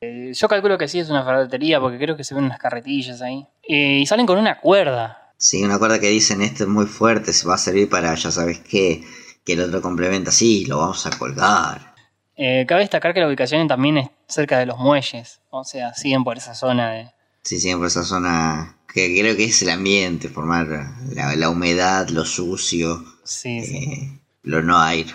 eh, 0.00 0.32
yo 0.34 0.48
calculo 0.48 0.78
que 0.78 0.88
sí 0.88 0.98
es 0.98 1.10
una 1.10 1.24
ferretería 1.24 1.80
porque 1.80 1.98
creo 1.98 2.16
que 2.16 2.24
se 2.24 2.34
ven 2.34 2.44
unas 2.44 2.58
carretillas 2.58 3.20
ahí. 3.22 3.46
Eh, 3.72 3.98
y 4.00 4.06
salen 4.06 4.26
con 4.26 4.38
una 4.38 4.58
cuerda. 4.60 5.32
Sí, 5.36 5.62
una 5.62 5.78
cuerda 5.78 6.00
que 6.00 6.08
dicen 6.08 6.42
esto 6.42 6.64
es 6.64 6.68
muy 6.68 6.86
fuerte, 6.86 7.32
se 7.32 7.46
va 7.46 7.54
a 7.54 7.58
servir 7.58 7.88
para 7.88 8.14
ya 8.14 8.30
sabes 8.30 8.58
qué, 8.60 9.04
que 9.44 9.52
el 9.54 9.60
otro 9.60 9.80
complementa, 9.80 10.30
sí, 10.32 10.66
lo 10.66 10.78
vamos 10.78 11.06
a 11.06 11.10
colgar. 11.18 11.94
Eh, 12.36 12.64
cabe 12.66 12.80
destacar 12.80 13.14
que 13.14 13.20
la 13.20 13.28
ubicación 13.28 13.68
también 13.68 13.98
es 13.98 14.08
cerca 14.28 14.58
de 14.58 14.66
los 14.66 14.78
muelles. 14.78 15.40
O 15.50 15.64
sea, 15.64 15.94
siguen 15.94 16.24
por 16.24 16.36
esa 16.36 16.54
zona 16.54 16.90
de... 16.92 17.10
Sí, 17.42 17.58
siempre 17.60 17.88
esa 17.88 18.02
zona 18.04 18.76
que 18.92 19.18
creo 19.18 19.36
que 19.36 19.44
es 19.44 19.62
el 19.62 19.70
ambiente, 19.70 20.28
formar 20.28 20.66
la, 21.14 21.36
la 21.36 21.48
humedad, 21.48 22.08
lo 22.08 22.24
sucio, 22.24 23.02
Sí, 23.24 23.62
sí. 23.62 23.76
eh, 23.76 24.20
lo 24.42 24.62
no 24.62 24.78
aire. 24.80 25.12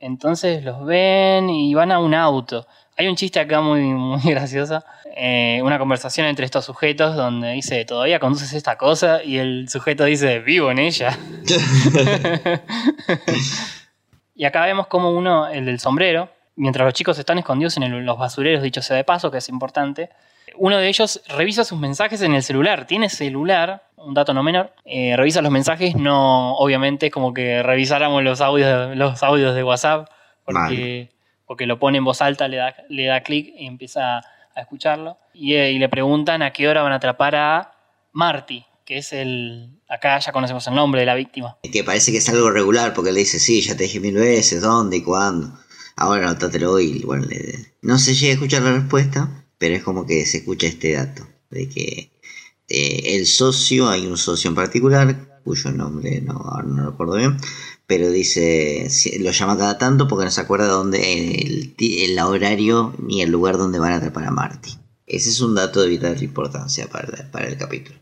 Entonces 0.00 0.64
los 0.64 0.84
ven 0.84 1.48
y 1.48 1.74
van 1.74 1.92
a 1.92 1.98
un 1.98 2.14
auto. 2.14 2.66
Hay 2.98 3.08
un 3.08 3.16
chiste 3.16 3.38
acá 3.40 3.60
muy, 3.60 3.82
muy 3.82 4.20
gracioso. 4.24 4.82
eh, 5.16 5.60
una 5.62 5.78
conversación 5.78 6.26
entre 6.26 6.44
estos 6.46 6.64
sujetos 6.64 7.14
donde 7.16 7.52
dice, 7.52 7.84
¿todavía 7.84 8.18
conduces 8.18 8.52
esta 8.52 8.76
cosa? 8.78 9.22
Y 9.22 9.38
el 9.38 9.68
sujeto 9.68 10.04
dice, 10.04 10.40
vivo 10.40 10.70
en 10.70 10.78
ella. 10.78 11.16
y 14.34 14.44
acá 14.44 14.64
vemos 14.64 14.86
como 14.86 15.10
uno, 15.12 15.48
el 15.48 15.64
del 15.66 15.78
sombrero, 15.80 16.28
mientras 16.56 16.84
los 16.84 16.94
chicos 16.94 17.18
están 17.18 17.38
escondidos 17.38 17.76
en 17.76 17.82
el- 17.84 18.04
los 18.04 18.18
basureros, 18.18 18.62
dicho 18.62 18.82
sea 18.82 18.96
de 18.96 19.04
paso, 19.04 19.30
que 19.30 19.38
es 19.38 19.48
importante, 19.48 20.10
uno 20.56 20.78
de 20.78 20.88
ellos 20.88 21.22
revisa 21.28 21.64
sus 21.64 21.78
mensajes 21.78 22.22
en 22.22 22.34
el 22.34 22.42
celular. 22.42 22.86
Tiene 22.86 23.08
celular, 23.10 23.82
un 23.96 24.14
dato 24.14 24.32
no 24.32 24.42
menor. 24.42 24.72
eh, 24.84 25.14
revisa 25.16 25.42
los 25.42 25.50
mensajes, 25.52 25.96
no, 25.96 26.54
obviamente, 26.56 27.06
es 27.06 27.12
como 27.12 27.34
que 27.34 27.62
revisáramos 27.62 28.22
los 28.22 28.40
audios, 28.40 28.96
los 28.96 29.22
audios 29.22 29.54
de 29.54 29.62
WhatsApp, 29.64 30.08
porque, 30.44 31.10
porque 31.46 31.66
lo 31.66 31.78
pone 31.78 31.98
en 31.98 32.04
voz 32.04 32.20
alta, 32.22 32.48
le 32.48 32.56
da, 32.56 32.74
le 32.88 33.06
da 33.06 33.22
clic 33.22 33.54
y 33.56 33.66
empieza 33.66 34.18
a 34.18 34.60
escucharlo. 34.60 35.18
Y, 35.34 35.54
eh, 35.54 35.72
y 35.72 35.78
le 35.78 35.88
preguntan 35.88 36.42
a 36.42 36.52
qué 36.52 36.68
hora 36.68 36.82
van 36.82 36.92
a 36.92 36.96
atrapar 36.96 37.36
a 37.36 37.72
Marty, 38.12 38.64
que 38.84 38.98
es 38.98 39.12
el. 39.12 39.70
Acá 39.88 40.18
ya 40.18 40.32
conocemos 40.32 40.66
el 40.66 40.74
nombre 40.74 41.00
de 41.00 41.06
la 41.06 41.14
víctima. 41.14 41.56
Que 41.62 41.84
parece 41.84 42.10
que 42.12 42.18
es 42.18 42.28
algo 42.28 42.50
regular, 42.50 42.92
porque 42.94 43.12
le 43.12 43.20
dice, 43.20 43.38
sí, 43.38 43.60
ya 43.62 43.76
te 43.76 43.84
dije 43.84 44.00
mil 44.00 44.14
veces, 44.14 44.60
¿dónde 44.62 44.96
y 44.98 45.02
cuándo? 45.02 45.52
Ahora 45.96 46.28
anótatelo 46.28 46.78
y 46.80 47.00
bueno, 47.04 47.24
le- 47.26 47.72
no 47.82 47.98
se 47.98 48.14
llega 48.14 48.32
a 48.32 48.34
escuchar 48.34 48.62
la 48.62 48.72
respuesta, 48.72 49.44
pero 49.58 49.74
es 49.76 49.82
como 49.82 50.04
que 50.06 50.26
se 50.26 50.38
escucha 50.38 50.66
este 50.66 50.92
dato, 50.94 51.26
de 51.50 51.68
que 51.68 52.10
eh, 52.68 53.16
el 53.16 53.26
socio, 53.26 53.88
hay 53.88 54.06
un 54.06 54.16
socio 54.18 54.48
en 54.50 54.56
particular, 54.56 55.40
cuyo 55.44 55.70
nombre 55.70 56.20
no, 56.20 56.34
no 56.64 56.90
recuerdo 56.90 57.14
bien, 57.16 57.36
pero 57.86 58.10
dice, 58.10 58.88
lo 59.20 59.30
llama 59.30 59.56
cada 59.56 59.78
tanto 59.78 60.08
porque 60.08 60.24
no 60.24 60.30
se 60.30 60.40
acuerda 60.40 60.66
dónde, 60.66 60.98
el, 61.42 61.74
el 61.78 62.18
horario 62.18 62.94
ni 62.98 63.22
el 63.22 63.30
lugar 63.30 63.58
donde 63.58 63.78
van 63.78 63.92
a 63.92 63.96
atrapar 63.96 64.24
a 64.24 64.30
Marty. 64.30 64.70
Ese 65.06 65.30
es 65.30 65.40
un 65.40 65.54
dato 65.54 65.82
de 65.82 65.88
vital 65.88 66.20
importancia 66.20 66.88
para, 66.88 67.30
para 67.30 67.46
el 67.46 67.56
capítulo. 67.56 67.98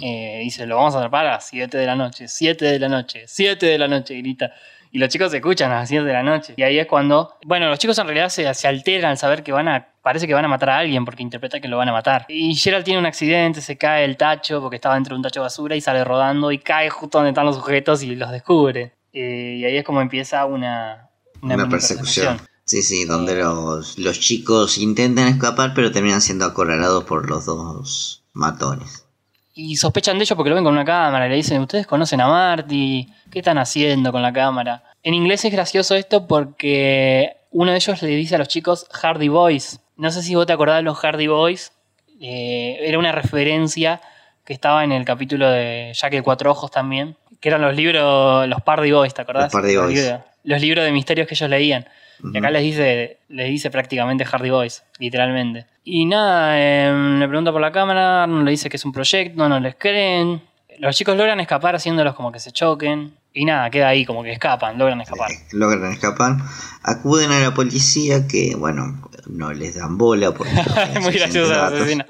Eh, 0.00 0.40
dice, 0.42 0.66
lo 0.66 0.76
vamos 0.76 0.94
a 0.94 0.98
atrapar 0.98 1.26
a 1.26 1.32
las 1.32 1.46
7 1.46 1.78
de 1.78 1.86
la 1.86 1.94
noche, 1.94 2.26
7 2.26 2.64
de 2.64 2.78
la 2.80 2.88
noche, 2.88 3.24
7 3.26 3.66
de 3.66 3.78
la 3.78 3.86
noche, 3.86 4.16
grita. 4.16 4.52
Y 4.92 4.98
los 4.98 5.08
chicos 5.08 5.30
se 5.30 5.36
escuchan 5.36 5.70
a 5.70 5.76
las 5.76 5.88
7 5.88 6.04
de 6.04 6.12
la 6.12 6.24
noche. 6.24 6.54
Y 6.56 6.62
ahí 6.64 6.78
es 6.78 6.86
cuando. 6.86 7.36
Bueno, 7.46 7.68
los 7.68 7.78
chicos 7.78 7.96
en 7.98 8.06
realidad 8.06 8.28
se, 8.28 8.52
se 8.54 8.66
alteran 8.66 9.12
al 9.12 9.18
saber 9.18 9.44
que 9.44 9.52
van 9.52 9.68
a. 9.68 9.86
Parece 10.02 10.26
que 10.26 10.34
van 10.34 10.44
a 10.44 10.48
matar 10.48 10.70
a 10.70 10.78
alguien 10.78 11.04
porque 11.04 11.22
interpreta 11.22 11.60
que 11.60 11.68
lo 11.68 11.76
van 11.76 11.88
a 11.88 11.92
matar. 11.92 12.26
Y 12.28 12.54
Gerald 12.56 12.84
tiene 12.84 12.98
un 12.98 13.06
accidente, 13.06 13.60
se 13.60 13.76
cae 13.76 14.04
el 14.04 14.16
tacho 14.16 14.60
porque 14.60 14.76
estaba 14.76 14.96
dentro 14.96 15.14
de 15.14 15.18
un 15.18 15.22
tacho 15.22 15.40
de 15.40 15.44
basura 15.44 15.76
y 15.76 15.80
sale 15.80 16.02
rodando 16.02 16.50
y 16.50 16.58
cae 16.58 16.90
justo 16.90 17.18
donde 17.18 17.30
están 17.30 17.46
los 17.46 17.54
sujetos 17.54 18.02
y 18.02 18.16
los 18.16 18.32
descubre. 18.32 18.94
Eh, 19.12 19.58
y 19.60 19.64
ahí 19.64 19.76
es 19.76 19.84
como 19.84 20.00
empieza 20.00 20.44
una. 20.44 21.10
Una, 21.42 21.56
mini 21.56 21.70
persecución. 21.70 22.40
Sí, 22.64 22.82
sí, 22.82 23.04
donde 23.04 23.34
los, 23.34 23.98
los 23.98 24.20
chicos 24.20 24.78
intentan 24.78 25.26
escapar 25.26 25.72
pero 25.74 25.90
terminan 25.90 26.20
siendo 26.20 26.44
acorralados 26.44 27.04
por 27.04 27.28
los 27.28 27.46
dos 27.46 28.22
matones. 28.32 29.06
Y 29.54 29.76
sospechan 29.76 30.18
de 30.18 30.24
ellos 30.24 30.36
porque 30.36 30.50
lo 30.50 30.54
ven 30.54 30.64
con 30.64 30.74
una 30.74 30.84
cámara 30.84 31.26
y 31.26 31.30
le 31.30 31.36
dicen, 31.36 31.60
ustedes 31.60 31.86
conocen 31.86 32.20
a 32.20 32.28
Marty, 32.28 33.12
¿qué 33.30 33.40
están 33.40 33.58
haciendo 33.58 34.12
con 34.12 34.22
la 34.22 34.32
cámara? 34.32 34.84
En 35.02 35.14
inglés 35.14 35.44
es 35.44 35.52
gracioso 35.52 35.96
esto 35.96 36.26
porque 36.26 37.36
uno 37.50 37.72
de 37.72 37.78
ellos 37.78 38.00
le 38.02 38.08
dice 38.08 38.36
a 38.36 38.38
los 38.38 38.48
chicos 38.48 38.86
Hardy 38.92 39.28
Boys. 39.28 39.80
No 39.96 40.10
sé 40.10 40.22
si 40.22 40.34
vos 40.34 40.46
te 40.46 40.52
acordás 40.52 40.76
de 40.76 40.82
los 40.82 40.98
Hardy 40.98 41.26
Boys. 41.26 41.72
Eh, 42.20 42.78
era 42.80 42.98
una 42.98 43.12
referencia 43.12 44.00
que 44.44 44.52
estaba 44.52 44.84
en 44.84 44.92
el 44.92 45.04
capítulo 45.04 45.50
de 45.50 45.92
Jack 45.94 46.12
de 46.12 46.22
Cuatro 46.22 46.50
Ojos 46.50 46.70
también. 46.70 47.16
Que 47.40 47.48
eran 47.48 47.62
los 47.62 47.74
libros, 47.74 48.46
los 48.48 48.60
Pardy 48.62 48.92
Boys, 48.92 49.14
¿te 49.14 49.22
acordás? 49.22 49.44
Los 49.44 49.52
Pardy 49.52 49.76
Boys. 49.76 49.94
libros, 49.94 50.20
los 50.44 50.60
libros 50.60 50.84
de 50.84 50.92
misterios 50.92 51.26
que 51.26 51.34
ellos 51.34 51.50
leían. 51.50 51.86
Y 52.32 52.36
acá 52.36 52.50
les 52.50 52.62
dice, 52.62 53.18
les 53.28 53.48
dice 53.48 53.70
prácticamente 53.70 54.24
Hardy 54.24 54.50
Boys, 54.50 54.84
literalmente. 54.98 55.66
Y 55.84 56.04
nada, 56.04 56.52
eh, 56.58 56.92
le 57.18 57.26
pregunta 57.26 57.50
por 57.50 57.60
la 57.60 57.72
cámara, 57.72 58.24
Arnold 58.24 58.44
le 58.44 58.50
dice 58.50 58.68
que 58.68 58.76
es 58.76 58.84
un 58.84 58.92
proyecto, 58.92 59.48
no 59.48 59.58
les 59.58 59.74
creen. 59.76 60.42
Los 60.78 60.96
chicos 60.96 61.16
logran 61.16 61.40
escapar 61.40 61.74
haciéndolos 61.74 62.14
como 62.14 62.30
que 62.30 62.38
se 62.38 62.52
choquen. 62.52 63.14
Y 63.32 63.44
nada, 63.44 63.70
queda 63.70 63.88
ahí, 63.88 64.04
como 64.04 64.22
que 64.24 64.32
escapan, 64.32 64.76
logran 64.78 65.00
escapar. 65.00 65.30
Logran 65.52 65.92
escapar, 65.92 66.36
acuden 66.82 67.30
a 67.30 67.38
la 67.38 67.54
policía 67.54 68.26
que, 68.26 68.56
bueno, 68.56 69.08
no 69.28 69.52
les 69.52 69.76
dan 69.76 69.96
bola 69.98 70.32
porque 70.32 70.52
Es 70.94 71.00
muy 71.00 71.12
graciosa 71.12 71.52
la 71.52 71.58
datos. 71.70 71.80
escena. 71.82 72.06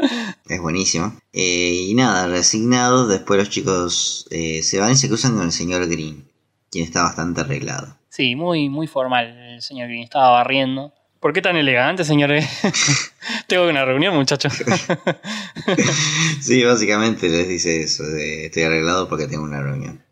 Es 0.49 0.61
buenísimo. 0.61 1.15
Eh, 1.33 1.87
y 1.89 1.95
nada, 1.95 2.27
resignados, 2.27 3.09
después 3.09 3.39
los 3.39 3.51
chicos 3.51 4.27
eh, 4.31 4.63
se 4.63 4.81
van 4.81 4.93
y 4.93 4.97
se 4.97 5.09
cruzan 5.09 5.35
con 5.37 5.45
el 5.45 5.53
señor 5.53 5.87
Green, 5.89 6.25
quien 6.71 6.85
está 6.85 7.03
bastante 7.03 7.43
arreglado. 7.43 7.97
Sí, 8.09 8.35
muy, 8.35 8.69
muy 8.71 8.87
formal 8.87 9.27
el 9.29 9.63
señor 9.63 9.89
Green. 9.89 10.05
Estaba 10.05 10.31
barriendo. 10.31 10.95
¿Por 11.21 11.35
qué 11.35 11.43
tan 11.43 11.55
elegante, 11.57 12.03
señor? 12.03 12.31
Tengo 13.47 13.69
una 13.69 13.85
reunión, 13.85 14.15
muchachos. 14.15 14.55
Sí, 16.41 16.65
básicamente 16.65 17.29
les 17.29 17.47
dice 17.47 17.83
eso, 17.83 18.03
de 18.05 18.47
estoy 18.47 18.63
arreglado 18.63 19.09
porque 19.09 19.27
tengo 19.27 19.45
una 19.45 19.61
reunión. 19.63 20.03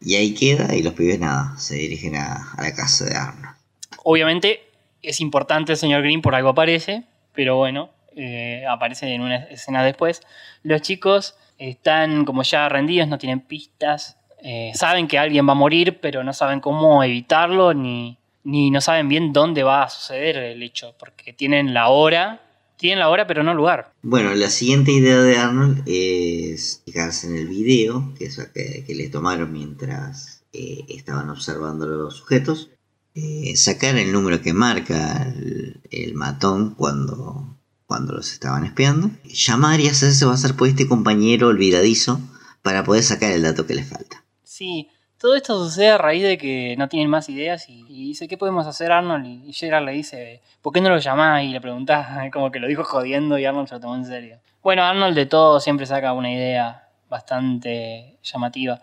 Y 0.00 0.16
ahí 0.16 0.34
queda 0.34 0.74
y 0.74 0.82
los 0.82 0.94
pibes 0.94 1.18
nada, 1.18 1.56
se 1.58 1.76
dirigen 1.76 2.16
a, 2.16 2.54
la 2.58 2.74
casa 2.74 3.04
de 3.04 3.16
Arnold. 3.16 3.56
Obviamente 4.04 4.60
es 5.02 5.20
importante 5.20 5.72
el 5.72 5.78
señor 5.78 6.02
Green, 6.02 6.22
por 6.22 6.34
algo 6.34 6.50
aparece, 6.50 7.04
pero 7.34 7.56
bueno, 7.56 7.90
eh, 8.14 8.64
aparece 8.68 9.12
en 9.12 9.20
una 9.22 9.36
escena 9.44 9.84
después. 9.84 10.22
Los 10.62 10.82
chicos 10.82 11.36
están 11.58 12.24
como 12.24 12.42
ya 12.42 12.68
rendidos, 12.68 13.08
no 13.08 13.18
tienen 13.18 13.40
pistas, 13.40 14.16
eh, 14.42 14.72
saben 14.74 15.08
que 15.08 15.18
alguien 15.18 15.46
va 15.46 15.52
a 15.52 15.56
morir, 15.56 15.98
pero 16.00 16.22
no 16.22 16.32
saben 16.32 16.60
cómo 16.60 17.02
evitarlo, 17.02 17.74
ni, 17.74 18.18
ni 18.44 18.70
no 18.70 18.80
saben 18.80 19.08
bien 19.08 19.32
dónde 19.32 19.62
va 19.62 19.82
a 19.82 19.88
suceder 19.88 20.36
el 20.36 20.62
hecho, 20.62 20.94
porque 20.98 21.32
tienen 21.32 21.74
la 21.74 21.88
hora, 21.88 22.40
tienen 22.76 22.98
la 22.98 23.08
hora, 23.08 23.26
pero 23.26 23.42
no 23.42 23.52
el 23.52 23.56
lugar. 23.56 23.92
Bueno, 24.02 24.34
la 24.34 24.50
siguiente 24.50 24.92
idea 24.92 25.20
de 25.20 25.36
Arnold 25.36 25.82
es 25.86 26.82
fijarse 26.84 27.28
en 27.28 27.36
el 27.36 27.48
video 27.48 28.12
que, 28.18 28.26
es 28.26 28.38
que, 28.54 28.84
que 28.86 28.94
le 28.94 29.08
tomaron 29.08 29.52
mientras 29.52 30.44
eh, 30.52 30.84
estaban 30.88 31.30
observando 31.30 31.86
los 31.86 32.16
sujetos, 32.16 32.70
eh, 33.14 33.56
sacar 33.56 33.96
el 33.96 34.12
número 34.12 34.40
que 34.42 34.52
marca 34.52 35.22
el, 35.22 35.80
el 35.90 36.14
matón 36.14 36.74
cuando, 36.74 37.58
cuando 37.86 38.12
los 38.12 38.32
estaban 38.32 38.64
espiando, 38.64 39.10
llamar 39.24 39.80
y 39.80 39.88
hacerse 39.88 40.26
pasar 40.26 40.56
por 40.56 40.68
este 40.68 40.86
compañero 40.86 41.48
olvidadizo 41.48 42.20
para 42.62 42.84
poder 42.84 43.02
sacar 43.02 43.32
el 43.32 43.42
dato 43.42 43.66
que 43.66 43.74
les 43.74 43.88
falta. 43.88 44.24
Sí, 44.42 44.88
todo 45.26 45.34
esto 45.34 45.58
sucede 45.64 45.88
a 45.88 45.98
raíz 45.98 46.22
de 46.22 46.38
que 46.38 46.76
no 46.78 46.88
tienen 46.88 47.10
más 47.10 47.28
ideas 47.28 47.68
y, 47.68 47.82
dice, 47.88 48.28
¿qué 48.28 48.38
podemos 48.38 48.64
hacer 48.64 48.92
Arnold? 48.92 49.26
Y, 49.26 49.52
Gerard 49.52 49.84
le 49.84 49.90
dice, 49.90 50.40
¿por 50.62 50.72
qué 50.72 50.80
no 50.80 50.88
lo 50.88 50.98
llamás? 50.98 51.42
Y 51.42 51.48
le 51.48 51.60
preguntás, 51.60 52.30
como 52.32 52.52
que 52.52 52.60
lo 52.60 52.68
dijo 52.68 52.84
jodiendo 52.84 53.36
y 53.36 53.44
Arnold 53.44 53.66
se 53.66 53.74
lo 53.74 53.80
tomó 53.80 53.96
en 53.96 54.06
serio. 54.06 54.38
Bueno, 54.62 54.84
Arnold 54.84 55.16
de 55.16 55.26
todo 55.26 55.58
siempre 55.58 55.84
saca 55.84 56.12
una 56.12 56.32
idea 56.32 56.86
bastante 57.08 58.18
llamativa. 58.22 58.80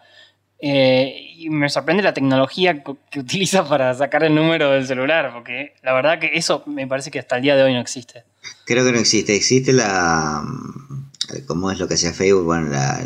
Eh, 0.59 1.29
y 1.37 1.49
me 1.49 1.69
sorprende 1.69 2.03
la 2.03 2.13
tecnología 2.13 2.83
que 2.83 3.19
utiliza 3.21 3.65
para 3.69 3.93
sacar 3.93 4.25
el 4.25 4.35
número 4.35 4.71
del 4.71 4.85
celular, 4.85 5.31
porque 5.33 5.75
la 5.81 5.93
verdad 5.93 6.19
que 6.19 6.31
eso 6.33 6.63
me 6.65 6.87
parece 6.87 7.09
que 7.09 7.19
hasta 7.19 7.37
el 7.37 7.43
día 7.43 7.55
de 7.55 7.63
hoy 7.63 7.73
no 7.73 7.79
existe. 7.79 8.25
Creo 8.65 8.83
que 8.83 8.91
no 8.91 8.99
existe. 8.99 9.33
Existe 9.33 9.71
la. 9.71 10.41
mm, 10.43 11.45
¿Cómo 11.47 11.71
es 11.71 11.79
lo 11.79 11.87
que 11.87 11.93
hacía 11.93 12.11
Facebook? 12.11 12.43
Bueno, 12.43 12.67
la- 12.69 12.99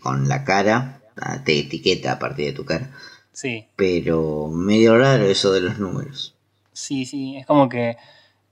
con 0.00 0.28
la 0.28 0.44
cara. 0.44 1.00
Ah, 1.20 1.42
Te 1.44 1.58
etiqueta 1.58 2.12
a 2.12 2.18
partir 2.18 2.46
de 2.46 2.52
tu 2.52 2.64
cara. 2.64 2.90
Sí. 3.32 3.66
Pero 3.76 4.48
medio 4.48 4.96
raro 4.96 5.24
eso 5.24 5.52
de 5.52 5.60
los 5.60 5.78
números. 5.78 6.34
Sí, 6.72 7.04
sí, 7.04 7.36
es 7.36 7.46
como 7.46 7.68
que 7.68 7.96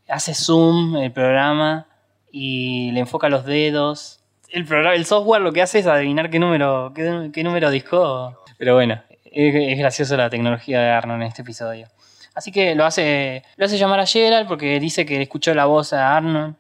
hace 0.09 0.35
zoom 0.35 0.97
el 0.97 1.13
programa 1.13 1.87
y 2.31 2.91
le 2.93 3.01
enfoca 3.01 3.29
los 3.29 3.45
dedos. 3.45 4.21
El, 4.49 4.65
programa, 4.65 4.95
el 4.95 5.07
software 5.07 5.41
lo 5.41 5.53
que 5.53 5.63
hace 5.63 5.79
es 5.79 5.87
adivinar 5.87 6.31
qué 6.31 6.39
número, 6.39 6.93
qué, 6.95 7.31
qué 7.33 7.45
número 7.45 7.71
discó. 7.71 8.37
Pero 8.59 8.75
bueno, 8.75 9.03
es, 9.25 9.55
es 9.55 9.79
gracioso 9.79 10.17
la 10.17 10.31
tecnología 10.31 10.81
de 10.81 10.91
Arnold 10.91 11.23
en 11.23 11.29
este 11.29 11.43
episodio. 11.43 11.89
Así 12.35 12.51
que 12.51 12.75
lo 12.75 12.85
hace, 12.85 13.45
lo 13.57 13.67
hace 13.67 13.79
llamar 13.79 14.01
a 14.01 14.07
Gerald 14.07 14.49
porque 14.49 14.81
dice 14.81 15.05
que 15.05 15.21
escuchó 15.21 15.55
la 15.55 15.67
voz 15.67 15.93
a 15.93 16.17
Arnold. 16.17 16.57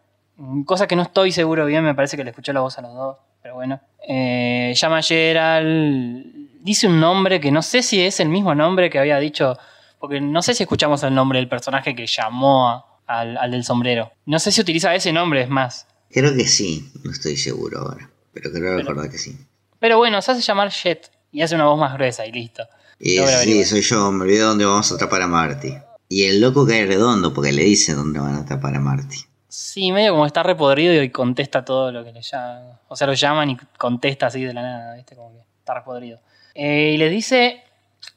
Cosa 0.66 0.86
que 0.86 0.96
no 0.96 1.03
estoy 1.03 1.32
seguro 1.32 1.66
bien, 1.66 1.84
me 1.84 1.94
parece 1.94 2.16
que 2.16 2.24
le 2.24 2.30
escuchó 2.30 2.53
la 2.53 2.61
voz 2.61 2.78
a 2.78 2.82
los 2.82 2.94
dos. 2.94 3.16
Pero 3.42 3.55
bueno. 3.55 3.80
Eh, 4.09 4.72
llama 4.76 4.98
a 4.98 5.03
Gerald. 5.03 6.24
Dice 6.62 6.86
un 6.86 7.00
nombre 7.00 7.40
que 7.40 7.50
no 7.50 7.62
sé 7.62 7.82
si 7.82 8.00
es 8.00 8.20
el 8.20 8.28
mismo 8.28 8.55
nombre 8.55 8.90
que 8.90 8.98
había 8.98 9.18
dicho. 9.18 9.57
Porque 9.98 10.20
no 10.20 10.42
sé 10.42 10.55
si 10.55 10.62
escuchamos 10.64 11.03
el 11.05 11.14
nombre 11.14 11.38
del 11.38 11.48
personaje 11.48 11.94
que 11.94 12.07
llamó 12.07 12.68
a- 12.68 12.86
al, 13.07 13.36
al 13.36 13.50
del 13.50 13.64
sombrero. 13.64 14.12
No 14.26 14.38
sé 14.38 14.50
si 14.53 14.61
utiliza 14.61 14.94
ese 14.94 15.12
nombre, 15.12 15.42
es 15.42 15.48
más. 15.48 15.86
Creo 16.11 16.34
que 16.34 16.46
sí, 16.46 16.90
no 17.05 17.11
estoy 17.12 17.36
seguro 17.36 17.80
ahora. 17.80 18.11
Pero 18.32 18.50
creo 18.53 18.76
recordar 18.78 19.11
que 19.11 19.18
sí. 19.18 19.36
Pero 19.78 19.98
bueno, 19.98 20.20
se 20.22 20.32
hace 20.32 20.40
llamar 20.42 20.70
Jet 20.70 21.11
y 21.30 21.42
hace 21.42 21.55
una 21.55 21.64
voz 21.66 21.78
más 21.78 21.94
gruesa 21.94 22.26
y 22.26 22.32
listo. 22.32 22.64
Y 22.98 23.18
sí, 23.42 23.64
soy 23.64 23.80
yo, 23.82 24.12
me 24.12 24.24
olvidé 24.24 24.40
dónde 24.40 24.64
vamos 24.64 24.90
a 24.92 24.94
atrapar 24.94 25.22
a 25.22 25.26
Marty. 25.26 25.74
Y 26.09 26.24
el 26.24 26.40
loco 26.40 26.66
cae 26.66 26.86
redondo 26.86 27.32
porque 27.34 27.53
le 27.53 27.64
dice 27.64 27.94
dónde 27.94 28.20
van 28.20 28.34
a 28.34 28.40
atrapar 28.40 28.74
a 28.76 28.80
Marty. 28.80 29.16
Sí, 29.55 29.92
medio 29.92 30.12
como 30.12 30.24
está 30.24 30.42
repodrido 30.42 31.03
y 31.03 31.11
contesta 31.11 31.62
todo 31.62 31.92
lo 31.92 32.03
que 32.03 32.11
le 32.11 32.22
llaman. 32.22 32.78
O 32.88 32.96
sea, 32.96 33.07
lo 33.07 33.12
llaman 33.12 33.50
y 33.50 33.57
contesta 33.76 34.28
así 34.28 34.42
de 34.42 34.55
la 34.55 34.62
nada, 34.62 34.94
¿viste? 34.94 35.14
Como 35.14 35.30
que 35.34 35.40
está 35.59 35.74
repodrido. 35.74 36.20
Eh, 36.55 36.92
y 36.94 36.96
le 36.96 37.11
dice 37.11 37.62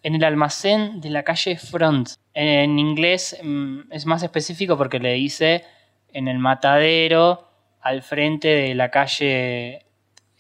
en 0.02 0.16
el 0.16 0.24
almacén 0.24 1.02
de 1.02 1.10
la 1.10 1.24
calle 1.24 1.58
Front. 1.58 2.12
En 2.34 2.80
inglés 2.80 3.38
mm, 3.44 3.92
es 3.92 4.06
más 4.06 4.24
específico 4.24 4.78
porque 4.78 4.98
le 5.00 5.12
dice 5.12 5.66
en 6.14 6.30
el 6.30 6.40
matadero 6.40 7.50
al 7.82 8.02
frente 8.02 8.48
de 8.48 8.74
la 8.74 8.90
calle 8.90 9.86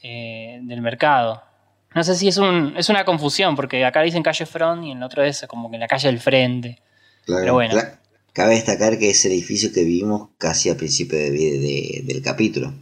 eh, 0.01 0.59
del 0.61 0.81
mercado. 0.81 1.43
No 1.93 2.05
sé 2.05 2.15
si 2.15 2.29
es, 2.29 2.37
un, 2.37 2.73
es 2.77 2.87
una 2.87 3.03
confusión 3.03 3.57
porque 3.57 3.83
acá 3.83 4.01
dicen 4.01 4.23
calle 4.23 4.45
Front 4.45 4.85
y 4.85 4.91
en 4.91 4.99
el 4.99 5.03
otro 5.03 5.23
es 5.23 5.45
como 5.49 5.69
que 5.69 5.77
la 5.77 5.87
calle 5.87 6.07
del 6.07 6.21
frente. 6.21 6.81
Claro, 7.25 7.41
Pero 7.41 7.53
bueno. 7.53 7.75
Cabe 8.35 8.55
destacar 8.55 8.99
que 8.99 9.09
es 9.09 9.25
el 9.25 9.31
edificio 9.31 9.71
que 9.73 9.83
vimos 9.83 10.29
casi 10.37 10.69
al 10.69 10.75
principio 10.75 11.17
de- 11.17 11.31
de- 11.31 12.01
del 12.05 12.21
capítulo. 12.21 12.73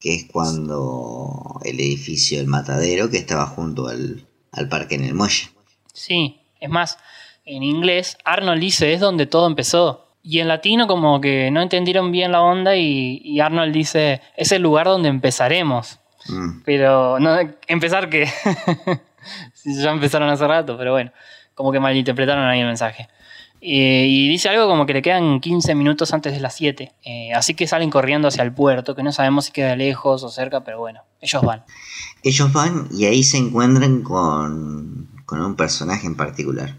Que 0.00 0.14
es 0.16 0.24
cuando 0.24 1.60
el 1.64 1.78
edificio 1.78 2.38
del 2.38 2.46
matadero 2.46 3.10
que 3.10 3.18
estaba 3.18 3.46
junto 3.46 3.86
al, 3.88 4.26
al 4.52 4.68
parque 4.68 4.94
en 4.94 5.04
el 5.04 5.14
muelle. 5.14 5.48
Sí, 5.92 6.40
es 6.60 6.70
más, 6.70 6.98
en 7.44 7.62
inglés 7.62 8.16
Arnold 8.24 8.60
dice 8.60 8.92
es 8.94 9.00
donde 9.00 9.26
todo 9.26 9.46
empezó. 9.46 10.06
Y 10.22 10.40
en 10.40 10.48
latino 10.48 10.86
como 10.86 11.20
que 11.20 11.50
no 11.50 11.60
entendieron 11.62 12.10
bien 12.12 12.32
la 12.32 12.42
onda 12.42 12.76
y, 12.76 13.20
y 13.24 13.40
Arnold 13.40 13.72
dice 13.74 14.20
es 14.36 14.52
el 14.52 14.62
lugar 14.62 14.86
donde 14.86 15.08
empezaremos. 15.10 15.98
Mm. 16.28 16.62
Pero 16.64 17.18
no, 17.20 17.36
empezar 17.66 18.08
que... 18.08 18.26
Ya 19.64 19.90
empezaron 19.90 20.30
hace 20.30 20.46
rato, 20.46 20.78
pero 20.78 20.92
bueno, 20.92 21.12
como 21.54 21.70
que 21.72 21.80
malinterpretaron 21.80 22.44
ahí 22.46 22.60
el 22.60 22.66
mensaje. 22.66 23.08
Eh, 23.60 24.06
y 24.08 24.28
dice 24.28 24.48
algo 24.48 24.68
como 24.68 24.86
que 24.86 24.92
le 24.92 25.02
quedan 25.02 25.40
15 25.40 25.74
minutos 25.74 26.12
antes 26.14 26.32
de 26.32 26.40
las 26.40 26.54
7. 26.54 26.92
Eh, 27.04 27.32
así 27.34 27.54
que 27.54 27.66
salen 27.66 27.90
corriendo 27.90 28.28
hacia 28.28 28.42
el 28.44 28.52
puerto, 28.52 28.94
que 28.94 29.02
no 29.02 29.10
sabemos 29.12 29.46
si 29.46 29.52
queda 29.52 29.74
lejos 29.76 30.22
o 30.22 30.28
cerca, 30.30 30.62
pero 30.62 30.78
bueno, 30.78 31.02
ellos 31.20 31.42
van. 31.42 31.64
Ellos 32.22 32.52
van 32.52 32.88
y 32.92 33.04
ahí 33.06 33.22
se 33.24 33.38
encuentran 33.38 34.02
con, 34.02 35.08
con 35.26 35.40
un 35.40 35.56
personaje 35.56 36.06
en 36.06 36.16
particular. 36.16 36.76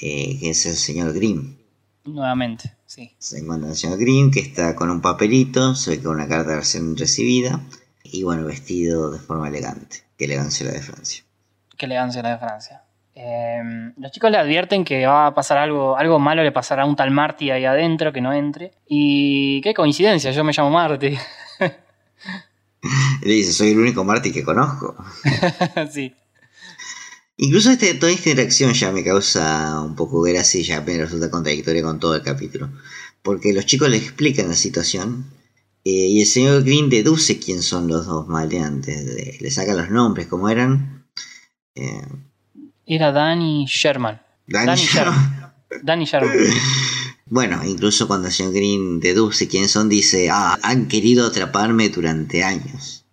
eh, 0.00 0.38
que 0.40 0.50
es 0.50 0.64
el 0.66 0.76
señor 0.76 1.12
Grimm. 1.12 1.56
Nuevamente, 2.04 2.74
sí. 2.86 3.14
Se 3.18 3.38
encuentra 3.38 3.70
el 3.70 3.76
señor 3.76 3.98
Grimm 3.98 4.30
que 4.30 4.40
está 4.40 4.74
con 4.76 4.90
un 4.90 5.00
papelito, 5.02 5.74
se 5.74 5.90
ve 5.90 6.02
con 6.02 6.14
una 6.14 6.28
carta 6.28 6.50
de 6.52 6.56
recién 6.58 6.96
recibida. 6.96 7.60
Y 8.04 8.22
bueno, 8.22 8.46
vestido 8.46 9.10
de 9.10 9.18
forma 9.18 9.48
elegante. 9.48 10.04
Que 10.16 10.24
elegancia 10.24 10.64
la 10.66 10.72
de 10.72 10.80
Francia. 10.80 11.24
Qué 11.76 11.84
elegancia 11.86 12.22
la 12.22 12.30
de 12.30 12.38
Francia. 12.38 12.82
Eh, 13.20 13.92
los 13.96 14.12
chicos 14.12 14.30
le 14.30 14.36
advierten 14.36 14.84
que 14.84 15.04
va 15.04 15.26
a 15.26 15.34
pasar 15.34 15.58
algo, 15.58 15.98
algo 15.98 16.20
malo, 16.20 16.44
le 16.44 16.52
pasará 16.52 16.84
a 16.84 16.86
un 16.86 16.94
tal 16.94 17.10
Marty 17.10 17.50
ahí 17.50 17.64
adentro, 17.64 18.12
que 18.12 18.20
no 18.20 18.32
entre. 18.32 18.70
Y 18.86 19.60
qué 19.62 19.74
coincidencia, 19.74 20.30
yo 20.30 20.44
me 20.44 20.52
llamo 20.52 20.70
Marty. 20.70 21.18
Le 23.22 23.32
dice, 23.32 23.52
soy 23.52 23.72
el 23.72 23.80
único 23.80 24.04
Marty 24.04 24.30
que 24.30 24.44
conozco. 24.44 24.94
sí. 25.92 26.14
Incluso 27.38 27.72
este, 27.72 27.94
toda 27.94 28.12
esta 28.12 28.30
interacción 28.30 28.72
ya 28.72 28.92
me 28.92 29.02
causa 29.02 29.82
un 29.82 29.96
poco 29.96 30.20
gracia 30.20 30.60
y 30.60 30.62
ya 30.62 30.80
me 30.80 30.96
resulta 30.96 31.28
contradictoria 31.28 31.82
con 31.82 31.98
todo 31.98 32.14
el 32.14 32.22
capítulo. 32.22 32.70
Porque 33.22 33.52
los 33.52 33.66
chicos 33.66 33.88
le 33.88 33.96
explican 33.96 34.48
la 34.48 34.54
situación 34.54 35.26
eh, 35.84 35.90
y 35.90 36.20
el 36.20 36.26
señor 36.26 36.62
Green 36.62 36.88
deduce 36.88 37.40
quién 37.40 37.62
son 37.62 37.88
los 37.88 38.06
dos 38.06 38.28
maleantes. 38.28 39.04
Le, 39.04 39.38
le 39.40 39.50
saca 39.50 39.74
los 39.74 39.90
nombres, 39.90 40.28
como 40.28 40.48
eran. 40.48 41.04
Eh, 41.74 42.06
Era 42.88 43.12
Danny 43.12 43.66
Sherman. 43.66 44.20
Danny 44.46 44.66
Danny 44.66 44.82
Sherman. 44.82 45.52
Danny 45.82 46.04
Sherman. 46.06 46.32
Bueno, 47.30 47.60
incluso 47.62 48.08
cuando 48.08 48.30
señor 48.30 48.54
Green 48.54 49.00
deduce 49.00 49.48
quiénes 49.48 49.70
son, 49.72 49.90
dice, 49.90 50.30
ah, 50.32 50.56
han 50.62 50.88
querido 50.88 51.26
atraparme 51.26 51.90
durante 51.90 52.42
años. 52.42 53.04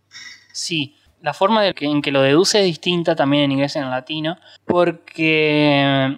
Sí, 0.53 0.95
la 1.21 1.33
forma 1.33 1.61
de 1.61 1.73
que- 1.73 1.83
en 1.85 2.01
que 2.01 2.11
lo 2.13 2.21
deduce 2.21 2.59
es 2.61 2.65
distinta 2.65 3.17
también 3.17 3.43
en 3.43 3.51
inglés 3.51 3.75
y 3.75 3.79
en 3.79 3.89
latino, 3.89 4.37
porque 4.65 6.17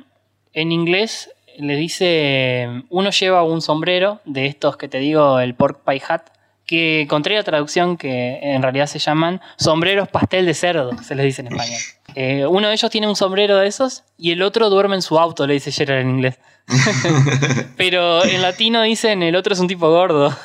en 0.53 0.72
inglés 0.72 1.32
le 1.58 1.76
dice, 1.76 2.68
uno 2.89 3.10
lleva 3.10 3.41
un 3.43 3.64
sombrero 3.64 4.22
de 4.26 4.45
estos 4.45 4.78
que 4.78 4.88
te 4.88 4.99
digo, 4.99 5.39
el 5.39 5.55
pork 5.55 5.80
pie 5.84 5.99
hat, 6.08 6.22
que 6.68 7.01
encontré 7.01 7.34
la 7.36 7.43
traducción 7.43 7.97
que 7.97 8.38
en 8.43 8.62
realidad 8.62 8.86
se 8.86 8.99
llaman 8.99 9.41
sombreros 9.58 10.08
pastel 10.10 10.45
de 10.45 10.53
cerdo, 10.53 10.91
se 11.01 11.16
les 11.16 11.26
dice 11.26 11.41
en 11.41 11.47
español. 11.47 11.82
Eh, 12.20 12.47
uno 12.47 12.68
de 12.68 12.74
ellos 12.74 12.89
tiene 12.89 13.07
un 13.07 13.15
sombrero 13.15 13.57
de 13.57 13.68
esos 13.68 14.03
y 14.18 14.32
el 14.32 14.41
otro 14.41 14.72
duerme 14.72 14.95
en 14.95 15.03
su 15.03 15.20
auto, 15.20 15.45
le 15.45 15.53
dice 15.53 15.72
Gerard 15.72 15.99
en 15.99 16.09
inglés. 16.09 16.39
Pero 17.78 18.24
en 18.26 18.41
latino 18.41 18.82
dicen 18.82 19.22
el 19.22 19.36
otro 19.36 19.53
es 19.53 19.59
un 19.59 19.68
tipo 19.68 19.89
gordo. 19.89 20.36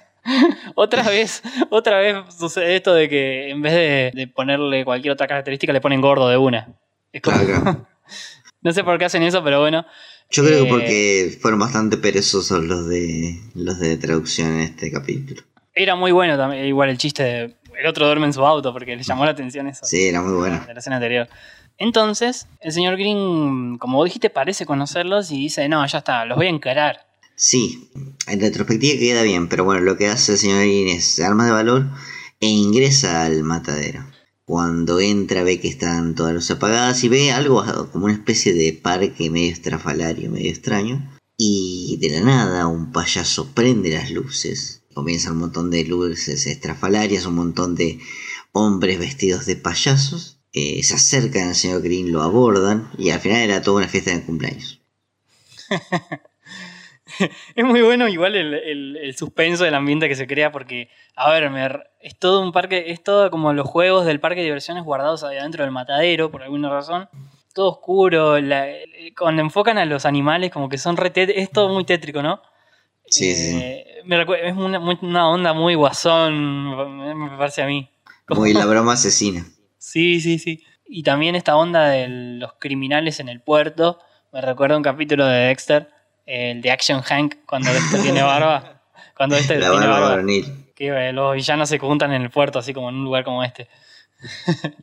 otra 0.74 1.02
vez, 1.02 1.42
otra 1.70 1.98
vez 1.98 2.16
sucede 2.38 2.76
esto 2.76 2.94
de 2.94 3.08
que 3.08 3.50
en 3.50 3.60
vez 3.62 3.72
de, 3.74 4.12
de 4.14 4.26
ponerle 4.28 4.84
cualquier 4.84 5.12
otra 5.12 5.26
característica 5.26 5.72
le 5.72 5.80
ponen 5.80 6.00
gordo 6.00 6.28
de 6.28 6.36
una. 6.36 6.68
Es 7.12 7.20
como- 7.22 7.36
Claro, 7.44 7.62
claro. 7.62 7.86
no 8.62 8.72
sé 8.72 8.84
por 8.84 8.98
qué 8.98 9.04
hacen 9.06 9.22
eso, 9.22 9.42
pero 9.44 9.60
bueno. 9.60 9.84
Yo 10.30 10.44
creo 10.44 10.60
Eh, 10.60 10.64
que 10.64 10.70
porque 10.70 11.38
fueron 11.42 11.60
bastante 11.60 11.98
perezosos 11.98 12.64
los 12.64 12.88
de 12.88 13.38
los 13.54 13.78
de 13.78 13.98
traducción 13.98 14.54
en 14.54 14.60
este 14.60 14.90
capítulo. 14.90 15.42
Era 15.74 15.94
muy 15.94 16.12
bueno 16.12 16.36
también, 16.38 16.64
igual 16.66 16.88
el 16.90 16.98
chiste 16.98 17.22
de 17.22 17.56
el 17.78 17.86
otro 17.86 18.06
duerme 18.06 18.26
en 18.26 18.32
su 18.32 18.44
auto 18.44 18.72
porque 18.72 18.96
le 18.96 19.02
llamó 19.02 19.24
la 19.24 19.32
atención 19.32 19.66
eso. 19.68 19.84
Sí, 19.84 20.06
era 20.06 20.22
muy 20.22 20.32
bueno. 20.32 20.62
de 20.66 20.74
la 20.74 20.80
escena 20.80 20.96
anterior. 20.96 21.28
Entonces, 21.78 22.46
el 22.60 22.72
señor 22.72 22.96
Green, 22.96 23.78
como 23.78 23.98
vos 23.98 24.06
dijiste, 24.06 24.30
parece 24.30 24.66
conocerlos 24.66 25.30
y 25.30 25.38
dice, 25.38 25.68
no, 25.68 25.84
ya 25.86 25.98
está, 25.98 26.24
los 26.24 26.36
voy 26.36 26.46
a 26.46 26.50
encarar. 26.50 27.06
Sí, 27.34 27.90
en 28.26 28.40
retrospectiva 28.40 28.98
queda 28.98 29.22
bien, 29.22 29.48
pero 29.48 29.64
bueno, 29.64 29.80
lo 29.80 29.96
que 29.96 30.06
hace 30.06 30.32
el 30.32 30.38
señor 30.38 30.60
Green 30.60 30.88
es 30.88 31.18
armas 31.18 31.46
de 31.46 31.52
valor 31.52 31.86
e 32.40 32.46
ingresa 32.46 33.24
al 33.24 33.42
matadero. 33.42 34.04
Cuando 34.44 35.00
entra 35.00 35.44
ve 35.44 35.60
que 35.60 35.68
están 35.68 36.14
todas 36.14 36.34
luces 36.34 36.56
apagadas 36.56 37.02
y 37.04 37.08
ve 37.08 37.32
algo 37.32 37.64
como 37.90 38.06
una 38.06 38.14
especie 38.14 38.52
de 38.52 38.72
parque 38.72 39.30
medio 39.30 39.52
estrafalario, 39.52 40.30
medio 40.30 40.50
extraño. 40.50 41.08
Y 41.36 41.98
de 42.00 42.10
la 42.10 42.20
nada 42.20 42.66
un 42.66 42.92
payaso 42.92 43.52
prende 43.54 43.90
las 43.90 44.10
luces. 44.10 44.81
Comienza 44.94 45.32
un 45.32 45.38
montón 45.38 45.70
de 45.70 45.84
luces 45.84 46.46
estrafalarias, 46.46 47.26
un 47.26 47.34
montón 47.36 47.74
de 47.74 47.98
hombres 48.52 48.98
vestidos 48.98 49.46
de 49.46 49.56
payasos. 49.56 50.38
eh, 50.54 50.82
se 50.82 50.94
acercan 50.94 51.48
al 51.48 51.54
señor 51.54 51.80
Green, 51.82 52.12
lo 52.12 52.22
abordan 52.22 52.90
y 52.98 53.08
al 53.10 53.20
final 53.20 53.40
era 53.40 53.62
toda 53.62 53.78
una 53.78 53.88
fiesta 53.88 54.10
de 54.10 54.22
cumpleaños. 54.22 54.80
Es 57.54 57.64
muy 57.64 57.82
bueno 57.82 58.08
igual 58.08 58.36
el, 58.36 58.54
el- 58.54 58.96
el 58.96 59.16
suspenso 59.16 59.64
del 59.64 59.74
ambiente 59.74 60.08
que 60.08 60.14
se 60.14 60.26
crea 60.26 60.50
porque, 60.52 60.88
a 61.14 61.30
ver, 61.30 61.90
es 62.00 62.18
todo 62.18 62.40
un 62.42 62.52
parque, 62.52 62.84
es 62.88 63.02
todo 63.02 63.30
como 63.30 63.52
los 63.52 63.66
juegos 63.68 64.06
del 64.06 64.20
parque 64.20 64.40
de 64.40 64.44
diversiones 64.46 64.84
guardados 64.84 65.22
adentro 65.24 65.64
del 65.64 65.72
matadero, 65.72 66.30
por 66.30 66.42
alguna 66.42 66.70
razón. 66.70 67.08
Todo 67.54 67.70
oscuro, 67.72 68.40
la- 68.40 68.66
cuando 69.18 69.42
enfocan 69.42 69.76
a 69.78 69.84
los 69.84 70.06
animales 70.06 70.50
como 70.50 70.68
que 70.68 70.78
son 70.78 70.96
re 70.96 71.12
es 71.14 71.50
todo 71.50 71.68
muy 71.68 71.84
tétrico, 71.84 72.22
¿no? 72.22 72.40
Sí, 73.06 73.34
sí, 73.34 73.50
sí. 73.50 73.56
Me 74.04 74.20
es 74.46 74.56
una, 74.56 74.78
una 74.78 75.28
onda 75.28 75.52
muy 75.52 75.74
guasón, 75.74 77.16
me- 77.18 77.36
parece 77.36 77.62
a 77.62 77.66
mí. 77.66 77.88
Muy 78.28 78.52
la 78.54 78.66
broma 78.66 78.92
asesina. 78.94 79.44
Sí, 79.78 80.20
sí, 80.20 80.38
sí. 80.38 80.64
Y 80.86 81.02
también 81.02 81.34
esta 81.34 81.56
onda 81.56 81.88
de 81.88 82.08
los 82.08 82.54
criminales 82.54 83.20
en 83.20 83.28
el 83.28 83.40
puerto. 83.40 83.98
Me 84.32 84.40
recuerda 84.40 84.76
un 84.76 84.82
capítulo 84.82 85.26
de 85.26 85.46
Dexter, 85.48 85.88
el 86.26 86.62
de 86.62 86.70
Action 86.70 87.02
Hank, 87.02 87.36
cuando 87.46 87.72
Dexter 87.72 88.00
tiene 88.02 88.22
barba. 88.22 88.82
Cuando 89.16 89.36
Dexter 89.36 89.58
La 89.60 89.70
tiene 89.70 89.86
barba 89.86 90.00
barba. 90.16 90.22
Que 90.74 90.88
eh, 90.88 91.12
los 91.12 91.34
villanos 91.34 91.68
se 91.68 91.78
juntan 91.78 92.12
en 92.12 92.22
el 92.22 92.30
puerto, 92.30 92.58
así 92.58 92.72
como 92.72 92.88
en 92.88 92.96
un 92.96 93.04
lugar 93.04 93.24
como 93.24 93.42
este. 93.44 93.68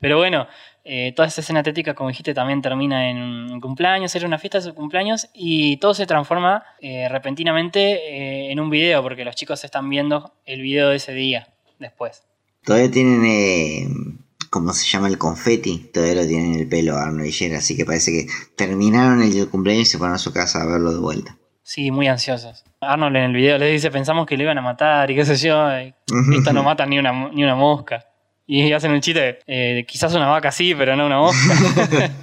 Pero 0.00 0.16
bueno, 0.18 0.46
Eh, 0.90 1.12
toda 1.14 1.28
esa 1.28 1.42
escena 1.42 1.62
tétrica, 1.62 1.92
como 1.92 2.08
dijiste, 2.08 2.32
también 2.32 2.62
termina 2.62 3.10
en 3.10 3.18
un 3.18 3.60
cumpleaños, 3.60 4.14
era 4.16 4.26
una 4.26 4.38
fiesta 4.38 4.56
de 4.56 4.64
su 4.64 4.74
cumpleaños 4.74 5.28
y 5.34 5.76
todo 5.76 5.92
se 5.92 6.06
transforma 6.06 6.64
eh, 6.80 7.06
repentinamente 7.10 7.80
eh, 7.92 8.50
en 8.50 8.58
un 8.58 8.70
video, 8.70 9.02
porque 9.02 9.22
los 9.22 9.36
chicos 9.36 9.62
están 9.64 9.90
viendo 9.90 10.32
el 10.46 10.62
video 10.62 10.88
de 10.88 10.96
ese 10.96 11.12
día 11.12 11.48
después. 11.78 12.22
Todavía 12.64 12.90
tienen, 12.90 14.24
¿cómo 14.48 14.72
se 14.72 14.86
llama? 14.86 15.08
El 15.08 15.18
confeti. 15.18 15.90
Todavía 15.92 16.22
lo 16.22 16.26
tienen 16.26 16.54
en 16.54 16.60
el 16.60 16.68
pelo 16.70 16.96
Arnold 16.96 17.26
y 17.26 17.32
Cher, 17.32 17.54
así 17.54 17.76
que 17.76 17.84
parece 17.84 18.10
que 18.10 18.26
terminaron 18.56 19.20
el 19.20 19.50
cumpleaños 19.50 19.88
y 19.88 19.90
se 19.90 19.98
fueron 19.98 20.14
a 20.14 20.18
su 20.18 20.32
casa 20.32 20.62
a 20.62 20.66
verlo 20.66 20.94
de 20.94 21.00
vuelta. 21.00 21.36
Sí, 21.62 21.90
muy 21.90 22.06
ansiosos. 22.06 22.64
Arnold 22.80 23.14
en 23.14 23.24
el 23.24 23.34
video 23.34 23.58
les 23.58 23.72
dice, 23.72 23.90
pensamos 23.90 24.24
que 24.24 24.38
lo 24.38 24.44
iban 24.44 24.56
a 24.56 24.62
matar 24.62 25.10
y 25.10 25.16
qué 25.16 25.26
sé 25.26 25.36
yo, 25.36 25.68
y 25.82 25.92
esto 26.34 26.54
no 26.54 26.62
mata 26.62 26.86
ni 26.86 26.98
una, 26.98 27.28
ni 27.28 27.44
una 27.44 27.56
mosca. 27.56 28.06
Y 28.50 28.72
hacen 28.72 28.92
un 28.92 29.02
chiste, 29.02 29.40
eh, 29.46 29.84
quizás 29.86 30.14
una 30.14 30.26
vaca 30.26 30.50
sí, 30.50 30.74
pero 30.74 30.96
no 30.96 31.06
una 31.06 31.18
mosca. 31.18 32.10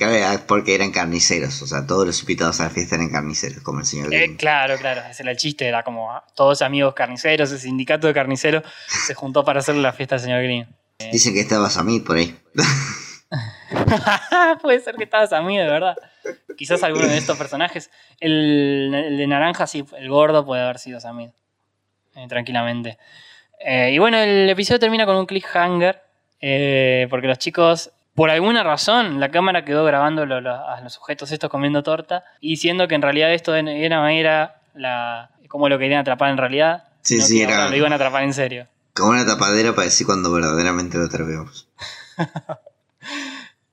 Ah, 0.00 0.38
Porque 0.46 0.74
eran 0.74 0.92
carniceros, 0.92 1.62
o 1.62 1.66
sea, 1.66 1.86
todos 1.86 2.06
los 2.06 2.20
invitados 2.20 2.60
a 2.60 2.64
la 2.64 2.70
fiesta 2.70 2.96
eran 2.96 3.08
carniceros, 3.10 3.62
como 3.62 3.80
el 3.80 3.86
señor 3.86 4.12
Eh, 4.12 4.16
Green. 4.18 4.36
claro, 4.36 4.76
claro, 4.76 5.00
ese 5.10 5.22
era 5.22 5.32
el 5.32 5.38
chiste, 5.38 5.66
era 5.66 5.82
como 5.82 6.12
ah, 6.12 6.22
todos 6.36 6.60
amigos 6.60 6.92
carniceros, 6.94 7.50
el 7.50 7.58
sindicato 7.58 8.06
de 8.06 8.12
carniceros 8.14 8.62
se 8.86 9.14
juntó 9.14 9.44
para 9.46 9.60
hacerle 9.60 9.80
la 9.80 9.94
fiesta 9.94 10.16
al 10.16 10.20
señor 10.20 10.42
Green. 10.42 10.68
Dicen 11.10 11.32
que 11.32 11.40
estaba 11.40 11.70
Samit 11.70 12.04
por 12.04 12.16
ahí. 12.18 12.36
Puede 14.62 14.80
ser 14.80 14.96
que 14.96 15.04
estabas 15.04 15.32
a 15.32 15.40
mí, 15.42 15.56
de 15.56 15.64
verdad. 15.66 15.96
Quizás 16.56 16.82
alguno 16.82 17.06
de 17.06 17.16
estos 17.16 17.36
personajes. 17.38 17.90
El, 18.20 18.92
el 18.94 19.16
de 19.16 19.26
naranja, 19.26 19.66
sí, 19.66 19.84
el 19.98 20.08
gordo 20.08 20.44
puede 20.44 20.62
haber 20.62 20.78
sido 20.78 21.00
Samid. 21.00 21.30
Eh, 22.16 22.26
tranquilamente. 22.28 22.98
Eh, 23.60 23.90
y 23.92 23.98
bueno, 23.98 24.16
el 24.18 24.48
episodio 24.48 24.78
termina 24.78 25.06
con 25.06 25.16
un 25.16 25.26
cliffhanger. 25.26 26.02
eh, 26.40 27.08
porque 27.10 27.26
los 27.26 27.38
chicos, 27.38 27.90
por 28.14 28.30
alguna 28.30 28.62
razón, 28.62 29.18
la 29.18 29.30
cámara 29.30 29.64
quedó 29.64 29.84
grabando 29.84 30.24
lo- 30.24 30.40
lo- 30.40 30.54
a 30.68 30.80
los 30.82 30.92
sujetos 30.92 31.32
estos 31.32 31.50
comiendo 31.50 31.82
torta. 31.82 32.24
Y 32.40 32.50
diciendo 32.50 32.86
que 32.86 32.94
en 32.94 33.02
realidad 33.02 33.32
esto 33.32 33.54
era, 33.56 34.08
era 34.12 34.60
la, 34.74 35.30
como 35.48 35.68
lo 35.68 35.78
querían 35.78 36.00
atrapar 36.00 36.30
en 36.30 36.36
realidad. 36.36 36.84
Sí, 37.02 37.20
sí, 37.20 37.42
era- 37.42 37.68
Lo 37.70 37.74
iban 37.76 37.92
a 37.92 37.96
atrapar 37.96 38.22
en 38.22 38.32
serio. 38.34 38.68
Como 38.94 39.10
una 39.10 39.26
tapadera 39.26 39.72
para 39.72 39.84
decir 39.86 40.06
cuando 40.06 40.32
verdaderamente 40.32 40.96
lo 40.98 41.04
atrapemos. 41.06 41.68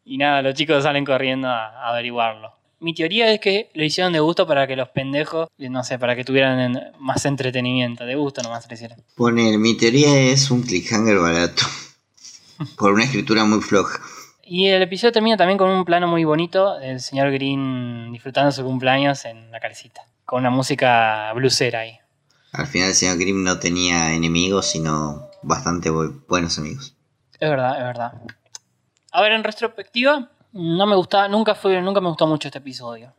Y 0.07 0.17
nada, 0.17 0.41
los 0.43 0.53
chicos 0.53 0.83
salen 0.83 1.03
corriendo 1.03 1.47
a, 1.49 1.65
a 1.67 1.89
averiguarlo. 1.89 2.53
Mi 2.79 2.93
teoría 2.93 3.31
es 3.31 3.39
que 3.39 3.71
lo 3.73 3.83
hicieron 3.83 4.13
de 4.13 4.19
gusto 4.19 4.45
para 4.45 4.67
que 4.67 4.75
los 4.75 4.89
pendejos, 4.89 5.47
no 5.57 5.83
sé, 5.83 5.97
para 5.97 6.15
que 6.15 6.23
tuvieran 6.23 6.93
más 6.99 7.25
entretenimiento. 7.25 8.05
De 8.05 8.15
gusto 8.15 8.41
nomás 8.41 8.67
lo 8.69 8.73
hicieron. 8.73 9.01
Pone, 9.15 9.57
mi 9.57 9.75
teoría 9.77 10.19
es 10.31 10.51
un 10.51 10.61
cliffhanger 10.61 11.17
barato. 11.19 11.63
Por 12.77 12.93
una 12.93 13.03
escritura 13.03 13.43
muy 13.45 13.61
floja. 13.61 13.99
Y 14.43 14.67
el 14.67 14.81
episodio 14.83 15.11
termina 15.11 15.37
también 15.37 15.57
con 15.57 15.69
un 15.69 15.85
plano 15.85 16.07
muy 16.07 16.23
bonito 16.23 16.77
del 16.77 16.99
señor 16.99 17.31
Green 17.31 18.11
disfrutando 18.11 18.51
su 18.51 18.63
cumpleaños 18.63 19.25
en 19.25 19.49
la 19.51 19.59
carecita. 19.59 20.01
Con 20.25 20.41
una 20.41 20.49
música 20.51 21.31
blusera 21.33 21.79
ahí. 21.79 21.97
Al 22.51 22.67
final 22.67 22.89
el 22.89 22.93
señor 22.95 23.17
Grimm 23.17 23.43
no 23.43 23.59
tenía 23.59 24.13
enemigos, 24.13 24.67
sino 24.67 25.29
bastante 25.41 25.89
bu- 25.91 26.23
buenos 26.27 26.57
amigos. 26.59 26.95
Es 27.39 27.49
verdad, 27.49 27.77
es 27.79 27.83
verdad. 27.83 28.13
A 29.11 29.21
ver, 29.21 29.31
en 29.33 29.43
retrospectiva, 29.43 30.29
no 30.55 30.87
me 30.87 30.95
gustaba, 30.95 31.27
nunca 31.27 31.53
fue, 31.53 31.81
nunca 31.81 31.99
me 32.01 32.07
gustó 32.07 32.25
mucho 32.27 32.47
este 32.47 32.59
episodio. 32.59 33.13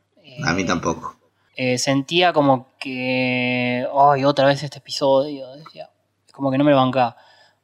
A 0.45 0.53
mí 0.55 0.65
tampoco. 0.65 1.17
eh, 1.55 1.79
sentía 1.79 2.33
como 2.33 2.69
que. 2.79 3.87
¡Ay, 3.95 4.25
otra 4.25 4.47
vez 4.47 4.63
este 4.63 4.79
episodio! 4.79 5.55
Decía, 5.55 5.91
como 6.33 6.51
que 6.51 6.59
no 6.59 6.65
me 6.65 6.71
lo 6.71 6.79
bancaba. 6.79 7.17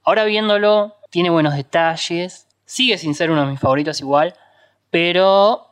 Ahora 0.05 0.25
viéndolo, 0.25 0.95
tiene 1.11 1.31
buenos 1.31 1.55
detalles. 1.55 2.47
Sigue 2.65 2.99
sin 2.99 3.15
ser 3.15 3.31
uno 3.31 3.45
de 3.45 3.51
mis 3.51 3.61
favoritos 3.61 4.01
igual. 4.01 4.35
Pero 4.91 5.67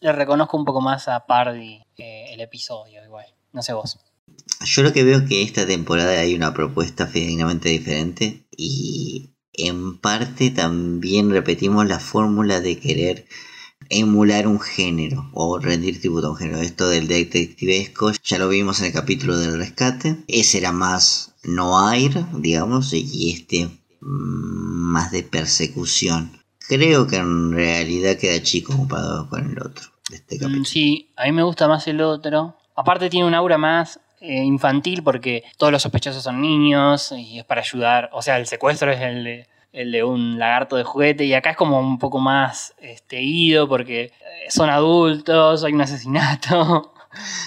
le 0.00 0.12
reconozco 0.12 0.56
un 0.56 0.64
poco 0.64 0.80
más 0.80 1.08
a 1.08 1.26
Pardy 1.26 1.82
eh, 1.96 2.26
el 2.32 2.40
episodio 2.40 3.04
igual. 3.04 3.26
No 3.52 3.62
sé 3.62 3.72
vos. 3.72 3.98
Yo 4.64 4.82
lo 4.82 4.92
que 4.92 5.04
veo 5.04 5.18
es 5.18 5.28
que 5.28 5.42
esta 5.42 5.66
temporada 5.66 6.10
hay 6.10 6.34
una 6.34 6.52
propuesta 6.52 7.06
fidedignamente 7.06 7.68
diferente 7.68 8.46
y 8.50 9.33
en 9.56 9.98
parte 9.98 10.50
también 10.50 11.30
repetimos 11.30 11.86
la 11.86 12.00
fórmula 12.00 12.60
de 12.60 12.78
querer 12.78 13.26
emular 13.90 14.46
un 14.46 14.60
género 14.60 15.30
o 15.32 15.58
rendir 15.58 16.00
tributo 16.00 16.28
a 16.28 16.30
un 16.30 16.36
género. 16.36 16.60
Esto 16.60 16.88
del 16.88 17.06
detectivesco 17.08 18.12
ya 18.22 18.38
lo 18.38 18.48
vimos 18.48 18.80
en 18.80 18.86
el 18.86 18.92
capítulo 18.92 19.36
del 19.38 19.58
rescate. 19.58 20.24
Ese 20.28 20.58
era 20.58 20.72
más 20.72 21.34
noir, 21.44 22.24
digamos, 22.38 22.92
y 22.92 23.32
este 23.32 23.66
mm, 24.00 24.92
más 24.92 25.10
de 25.12 25.22
persecución. 25.22 26.40
Creo 26.68 27.06
que 27.06 27.16
en 27.16 27.52
realidad 27.52 28.16
queda 28.16 28.42
chico 28.42 28.74
comparado 28.76 29.28
con 29.28 29.50
el 29.50 29.58
otro 29.58 29.90
de 30.08 30.16
este 30.16 30.38
Mm, 30.38 30.38
capítulo. 30.38 30.64
Sí, 30.64 31.12
a 31.16 31.24
mí 31.24 31.32
me 31.32 31.42
gusta 31.42 31.68
más 31.68 31.86
el 31.88 32.00
otro. 32.00 32.56
Aparte 32.76 33.10
tiene 33.10 33.26
un 33.26 33.34
aura 33.34 33.58
más 33.58 34.00
eh, 34.26 34.42
infantil 34.42 35.02
porque 35.02 35.44
todos 35.58 35.70
los 35.70 35.82
sospechosos 35.82 36.22
son 36.22 36.40
niños 36.40 37.12
y 37.12 37.38
es 37.38 37.44
para 37.44 37.60
ayudar. 37.60 38.08
O 38.12 38.22
sea, 38.22 38.38
el 38.38 38.46
secuestro 38.46 38.90
es 38.90 39.00
el 39.02 39.22
de, 39.22 39.46
el 39.72 39.92
de 39.92 40.02
un 40.02 40.38
lagarto 40.38 40.76
de 40.76 40.84
juguete 40.84 41.26
y 41.26 41.34
acá 41.34 41.50
es 41.50 41.56
como 41.58 41.78
un 41.78 41.98
poco 41.98 42.20
más 42.20 42.74
este, 42.78 43.22
ido 43.22 43.68
porque 43.68 44.04
eh, 44.04 44.12
son 44.48 44.70
adultos, 44.70 45.62
hay 45.62 45.74
un 45.74 45.82
asesinato. 45.82 46.90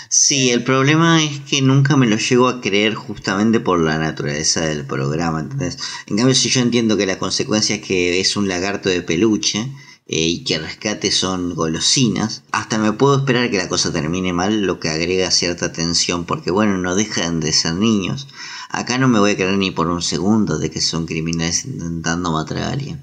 Sí, 0.07 0.51
el 0.51 0.63
problema 0.63 1.21
es 1.21 1.41
que 1.41 1.61
nunca 1.61 1.97
me 1.97 2.07
lo 2.07 2.15
llego 2.15 2.47
a 2.47 2.61
creer 2.61 2.93
justamente 2.93 3.59
por 3.59 3.81
la 3.81 3.97
naturaleza 3.97 4.61
del 4.61 4.85
programa. 4.85 5.41
En 5.41 6.15
cambio, 6.15 6.33
si 6.33 6.47
yo 6.47 6.61
entiendo 6.61 6.95
que 6.95 7.05
la 7.05 7.19
consecuencia 7.19 7.75
es 7.75 7.81
que 7.81 8.21
es 8.21 8.37
un 8.37 8.47
lagarto 8.47 8.87
de 8.87 9.01
peluche 9.01 9.67
y 10.07 10.45
que 10.45 10.57
rescate 10.57 11.11
son 11.11 11.53
golosinas, 11.53 12.43
hasta 12.51 12.77
me 12.77 12.93
puedo 12.93 13.17
esperar 13.17 13.49
que 13.49 13.57
la 13.57 13.67
cosa 13.67 13.91
termine 13.91 14.31
mal, 14.31 14.61
lo 14.61 14.79
que 14.79 14.89
agrega 14.89 15.31
cierta 15.31 15.73
tensión, 15.73 16.25
porque 16.25 16.49
bueno, 16.49 16.77
no 16.77 16.95
dejan 16.95 17.41
de 17.41 17.51
ser 17.51 17.73
niños. 17.73 18.27
Acá 18.69 18.97
no 18.97 19.07
me 19.07 19.19
voy 19.19 19.31
a 19.31 19.35
creer 19.35 19.57
ni 19.57 19.71
por 19.71 19.87
un 19.87 20.01
segundo 20.01 20.59
de 20.59 20.71
que 20.71 20.81
son 20.81 21.05
criminales 21.05 21.65
intentando 21.65 22.31
matar 22.31 22.57
a 22.59 22.71
alguien. 22.71 23.01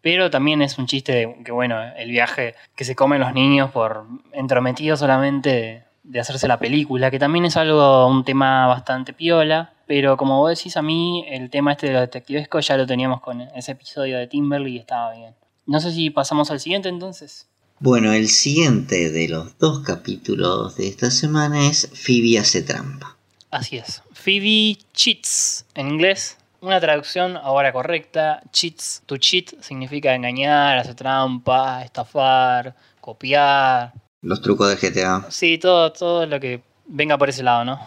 Pero 0.00 0.30
también 0.30 0.62
es 0.62 0.78
un 0.78 0.86
chiste 0.86 1.12
de 1.12 1.36
que, 1.44 1.52
bueno, 1.52 1.82
el 1.96 2.10
viaje 2.10 2.54
que 2.74 2.84
se 2.84 2.94
comen 2.94 3.20
los 3.20 3.34
niños 3.34 3.70
por 3.72 4.06
entrometido 4.32 4.96
solamente 4.96 5.84
de, 6.04 6.20
hacerse 6.20 6.46
la 6.46 6.58
película, 6.58 7.10
que 7.10 7.18
también 7.18 7.44
es 7.44 7.56
algo, 7.56 8.06
un 8.06 8.24
tema 8.24 8.66
bastante 8.66 9.12
piola. 9.12 9.72
Pero 9.86 10.16
como 10.16 10.38
vos 10.38 10.56
decís, 10.56 10.76
a 10.76 10.82
mí 10.82 11.24
el 11.28 11.50
tema 11.50 11.72
este 11.72 11.88
de 11.88 11.92
lo 11.94 12.00
detectivesco 12.00 12.60
ya 12.60 12.76
lo 12.76 12.86
teníamos 12.86 13.20
con 13.20 13.40
ese 13.40 13.72
episodio 13.72 14.18
de 14.18 14.26
Timberly 14.26 14.76
y 14.76 14.78
estaba 14.78 15.12
bien. 15.12 15.34
No 15.66 15.80
sé 15.80 15.92
si 15.92 16.10
pasamos 16.10 16.50
al 16.50 16.60
siguiente 16.60 16.88
entonces. 16.88 17.48
Bueno, 17.78 18.12
el 18.12 18.28
siguiente 18.28 19.10
de 19.10 19.28
los 19.28 19.58
dos 19.58 19.80
capítulos 19.80 20.76
de 20.76 20.88
esta 20.88 21.10
semana 21.10 21.68
es 21.68 21.90
Phoebe 21.92 22.38
hace 22.38 22.62
trampa. 22.62 23.16
Así 23.50 23.76
es. 23.76 24.02
Phoebe 24.12 24.78
cheats 24.94 25.66
en 25.74 25.88
inglés. 25.88 26.38
Una 26.60 26.80
traducción 26.80 27.36
ahora 27.36 27.72
correcta. 27.72 28.42
Cheats. 28.52 29.02
To 29.06 29.18
cheat 29.18 29.60
significa 29.60 30.14
engañar, 30.14 30.78
hacer 30.78 30.94
trampa, 30.94 31.82
estafar, 31.84 32.74
copiar. 33.00 33.92
Los 34.22 34.40
trucos 34.40 34.68
del 34.68 34.78
GTA. 34.78 35.26
Sí, 35.30 35.58
todo, 35.58 35.92
todo 35.92 36.26
lo 36.26 36.40
que 36.40 36.62
venga 36.86 37.18
por 37.18 37.28
ese 37.28 37.42
lado, 37.42 37.64
¿no? 37.64 37.80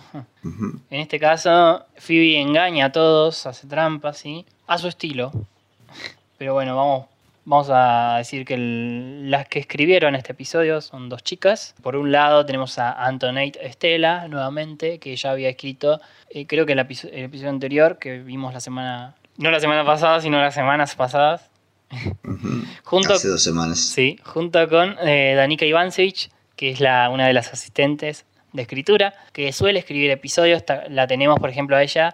En 0.89 0.99
este 0.99 1.19
caso, 1.19 1.85
Phoebe 1.97 2.39
engaña 2.39 2.87
a 2.87 2.91
todos, 2.91 3.45
hace 3.45 3.67
trampas, 3.67 4.17
¿sí? 4.17 4.45
A 4.67 4.77
su 4.77 4.87
estilo. 4.87 5.31
Pero 6.37 6.53
bueno, 6.53 6.75
vamos, 6.75 7.07
vamos 7.45 7.69
a 7.71 8.15
decir 8.17 8.45
que 8.45 8.53
el- 8.55 9.31
las 9.31 9.47
que 9.47 9.59
escribieron 9.59 10.15
este 10.15 10.31
episodio 10.33 10.81
son 10.81 11.09
dos 11.09 11.23
chicas. 11.23 11.75
Por 11.81 11.95
un 11.95 12.11
lado 12.11 12.45
tenemos 12.45 12.77
a 12.79 12.91
Antonate 13.05 13.65
Estela, 13.65 14.27
nuevamente, 14.27 14.99
que 14.99 15.15
ya 15.15 15.31
había 15.31 15.49
escrito, 15.49 15.99
eh, 16.29 16.45
creo 16.47 16.65
que 16.65 16.73
el, 16.73 16.79
el 16.79 17.23
episodio 17.25 17.49
anterior, 17.49 17.97
que 17.99 18.19
vimos 18.19 18.53
la 18.53 18.59
semana... 18.59 19.15
No 19.37 19.51
la 19.51 19.59
semana 19.59 19.85
pasada, 19.85 20.19
sino 20.21 20.39
las 20.39 20.53
semanas 20.53 20.95
pasadas. 20.95 21.49
Junto, 22.83 23.13
Hace 23.13 23.29
dos 23.29 23.41
semanas. 23.43 23.79
Sí, 23.79 24.19
junto 24.23 24.67
con 24.69 24.95
eh, 25.01 25.33
Danica 25.35 25.65
Ivancevich, 25.65 26.29
que 26.55 26.69
es 26.71 26.79
la, 26.79 27.09
una 27.09 27.25
de 27.27 27.33
las 27.33 27.51
asistentes 27.53 28.25
de 28.53 28.61
escritura, 28.63 29.13
que 29.31 29.51
suele 29.53 29.79
escribir 29.79 30.11
episodios. 30.11 30.63
La 30.89 31.07
tenemos, 31.07 31.39
por 31.39 31.49
ejemplo, 31.49 31.75
a 31.75 31.83
ella 31.83 32.13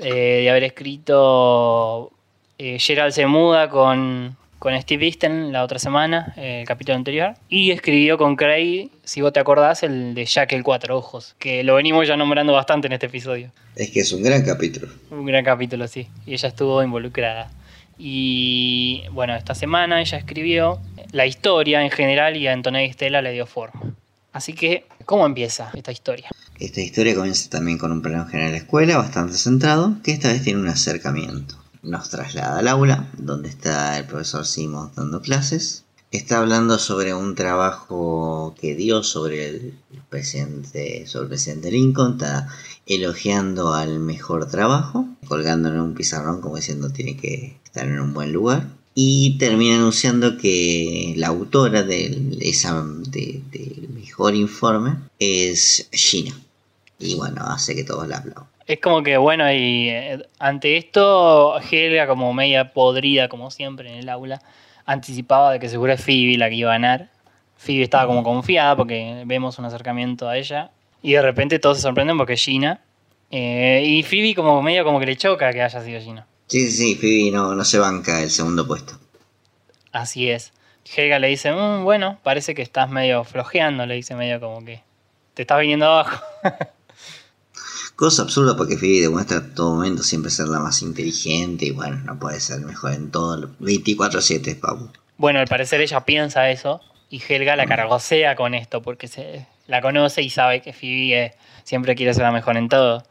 eh, 0.00 0.40
de 0.42 0.50
haber 0.50 0.64
escrito 0.64 2.10
eh, 2.58 2.78
Gerald 2.78 3.12
se 3.12 3.26
muda 3.26 3.68
con, 3.68 4.36
con 4.62 4.80
Steve 4.80 5.06
Easton 5.06 5.50
la 5.50 5.64
otra 5.64 5.80
semana, 5.80 6.34
el 6.36 6.64
capítulo 6.64 6.94
anterior. 6.94 7.34
Y 7.48 7.72
escribió 7.72 8.16
con 8.16 8.36
Craig, 8.36 8.90
si 9.02 9.20
vos 9.20 9.32
te 9.32 9.40
acordás, 9.40 9.82
el 9.82 10.14
de 10.14 10.24
Jack 10.24 10.52
el 10.52 10.62
Cuatro 10.62 10.96
Ojos, 10.96 11.34
que 11.40 11.64
lo 11.64 11.74
venimos 11.74 12.06
ya 12.06 12.16
nombrando 12.16 12.52
bastante 12.52 12.86
en 12.86 12.92
este 12.92 13.06
episodio. 13.06 13.50
Es 13.74 13.90
que 13.90 13.98
es 13.98 14.12
un 14.12 14.22
gran 14.22 14.44
capítulo. 14.44 14.86
Un 15.10 15.26
gran 15.26 15.44
capítulo, 15.44 15.88
sí. 15.88 16.06
Y 16.26 16.34
ella 16.34 16.48
estuvo 16.48 16.80
involucrada. 16.80 17.50
Y 17.98 19.02
bueno, 19.10 19.34
esta 19.34 19.56
semana 19.56 20.00
ella 20.00 20.16
escribió 20.16 20.78
la 21.10 21.26
historia 21.26 21.82
en 21.82 21.90
general 21.90 22.36
y 22.36 22.46
a 22.46 22.52
Antonella 22.52 22.88
Estela 22.88 23.20
le 23.20 23.32
dio 23.32 23.46
forma. 23.46 23.96
Así 24.32 24.52
que, 24.52 24.86
¿cómo 25.06 25.26
empieza 25.26 25.72
esta 25.74 25.90
historia? 25.90 26.28
Esta 26.60 26.80
historia 26.80 27.16
comienza 27.16 27.50
también 27.50 27.78
con 27.78 27.90
un 27.90 28.00
plano 28.00 28.26
general 28.26 28.52
de 28.52 28.58
la 28.58 28.62
escuela 28.62 28.96
bastante 28.96 29.34
centrado, 29.34 29.96
que 30.04 30.12
esta 30.12 30.28
vez 30.28 30.44
tiene 30.44 30.60
un 30.60 30.68
acercamiento. 30.68 31.61
Nos 31.82 32.08
traslada 32.10 32.58
al 32.58 32.68
aula, 32.68 33.10
donde 33.18 33.48
está 33.48 33.98
el 33.98 34.06
profesor 34.06 34.46
Simons 34.46 34.94
dando 34.94 35.20
clases. 35.20 35.84
Está 36.12 36.40
hablando 36.40 36.78
sobre 36.78 37.14
un 37.14 37.34
trabajo 37.34 38.54
que 38.60 38.74
dio 38.74 39.02
sobre 39.02 39.48
el 39.48 39.74
presidente, 40.10 41.06
sobre 41.06 41.24
el 41.24 41.28
presidente 41.30 41.70
Lincoln. 41.70 42.12
Está 42.12 42.48
elogiando 42.86 43.72
al 43.72 43.98
mejor 43.98 44.46
trabajo, 44.46 45.08
colgándolo 45.26 45.76
en 45.76 45.80
un 45.80 45.94
pizarrón 45.94 46.42
como 46.42 46.56
diciendo 46.56 46.90
tiene 46.90 47.16
que 47.16 47.58
estar 47.64 47.86
en 47.86 47.98
un 47.98 48.12
buen 48.12 48.32
lugar. 48.32 48.68
Y 48.94 49.38
termina 49.38 49.76
anunciando 49.76 50.36
que 50.36 51.14
la 51.16 51.28
autora 51.28 51.82
del, 51.82 52.36
mejor 53.94 54.34
informe 54.34 54.98
es 55.18 55.88
Gina. 55.92 56.38
Y 56.98 57.14
bueno, 57.14 57.42
hace 57.46 57.74
que 57.74 57.84
todos 57.84 58.06
la 58.06 58.18
aplaudan. 58.18 58.51
Es 58.66 58.78
como 58.80 59.02
que, 59.02 59.16
bueno, 59.16 59.50
y 59.52 59.88
eh, 59.88 60.24
ante 60.38 60.76
esto, 60.76 61.58
Helga, 61.60 62.06
como 62.06 62.32
media 62.32 62.72
podrida, 62.72 63.28
como 63.28 63.50
siempre 63.50 63.90
en 63.90 63.96
el 63.98 64.08
aula, 64.08 64.40
anticipaba 64.86 65.52
de 65.52 65.58
que 65.60 65.68
seguro 65.68 65.92
es 65.92 66.00
Phoebe 66.04 66.36
la 66.38 66.48
que 66.48 66.54
iba 66.56 66.70
a 66.70 66.74
ganar. 66.74 67.08
Phoebe 67.56 67.82
estaba 67.82 68.06
como 68.06 68.22
confiada 68.22 68.76
porque 68.76 69.22
vemos 69.26 69.58
un 69.58 69.64
acercamiento 69.64 70.28
a 70.28 70.36
ella. 70.36 70.70
Y 71.02 71.12
de 71.12 71.22
repente 71.22 71.58
todos 71.58 71.78
se 71.78 71.82
sorprenden 71.82 72.16
porque 72.16 72.34
es 72.34 72.42
Gina. 72.44 72.80
Eh, 73.30 73.82
y 73.84 74.02
Phoebe 74.02 74.34
como 74.34 74.62
medio 74.62 74.84
como 74.84 75.00
que 75.00 75.06
le 75.06 75.16
choca 75.16 75.52
que 75.52 75.62
haya 75.62 75.80
sido 75.80 76.00
Gina. 76.00 76.26
Sí, 76.46 76.70
sí, 76.70 76.72
sí, 76.72 76.94
Phoebe 76.96 77.30
no, 77.32 77.54
no 77.54 77.64
se 77.64 77.78
banca 77.78 78.22
el 78.22 78.30
segundo 78.30 78.66
puesto. 78.66 78.94
Así 79.90 80.30
es. 80.30 80.52
Helga 80.96 81.18
le 81.18 81.28
dice, 81.28 81.52
"Mm, 81.52 81.84
bueno, 81.84 82.18
parece 82.22 82.54
que 82.54 82.62
estás 82.62 82.90
medio 82.90 83.24
flojeando, 83.24 83.86
le 83.86 83.94
dice 83.94 84.14
medio 84.14 84.40
como 84.40 84.64
que 84.64 84.82
te 85.34 85.42
estás 85.42 85.60
viniendo 85.60 85.86
abajo. 85.86 86.22
Cosa 88.02 88.22
absurda 88.22 88.56
porque 88.56 88.76
Phoebe 88.76 89.00
demuestra 89.02 89.36
a 89.38 89.54
todo 89.54 89.76
momento 89.76 90.02
siempre 90.02 90.28
ser 90.32 90.48
la 90.48 90.58
más 90.58 90.82
inteligente 90.82 91.66
y 91.66 91.70
bueno, 91.70 91.98
no 92.04 92.18
puede 92.18 92.40
ser 92.40 92.58
mejor 92.58 92.94
en 92.94 93.12
todo. 93.12 93.48
24-7, 93.60 94.58
Papu. 94.58 94.88
Bueno, 95.18 95.38
al 95.38 95.46
parecer 95.46 95.80
ella 95.80 96.00
piensa 96.04 96.50
eso 96.50 96.80
y 97.10 97.22
Helga 97.22 97.54
la 97.54 97.64
cargosea 97.66 98.34
con 98.34 98.54
esto 98.54 98.82
porque 98.82 99.06
se 99.06 99.46
la 99.68 99.80
conoce 99.80 100.20
y 100.20 100.30
sabe 100.30 100.60
que 100.62 100.72
Phoebe 100.72 101.26
eh, 101.26 101.34
siempre 101.62 101.94
quiere 101.94 102.12
ser 102.12 102.24
la 102.24 102.32
mejor 102.32 102.56
en 102.56 102.68
todo. 102.68 103.04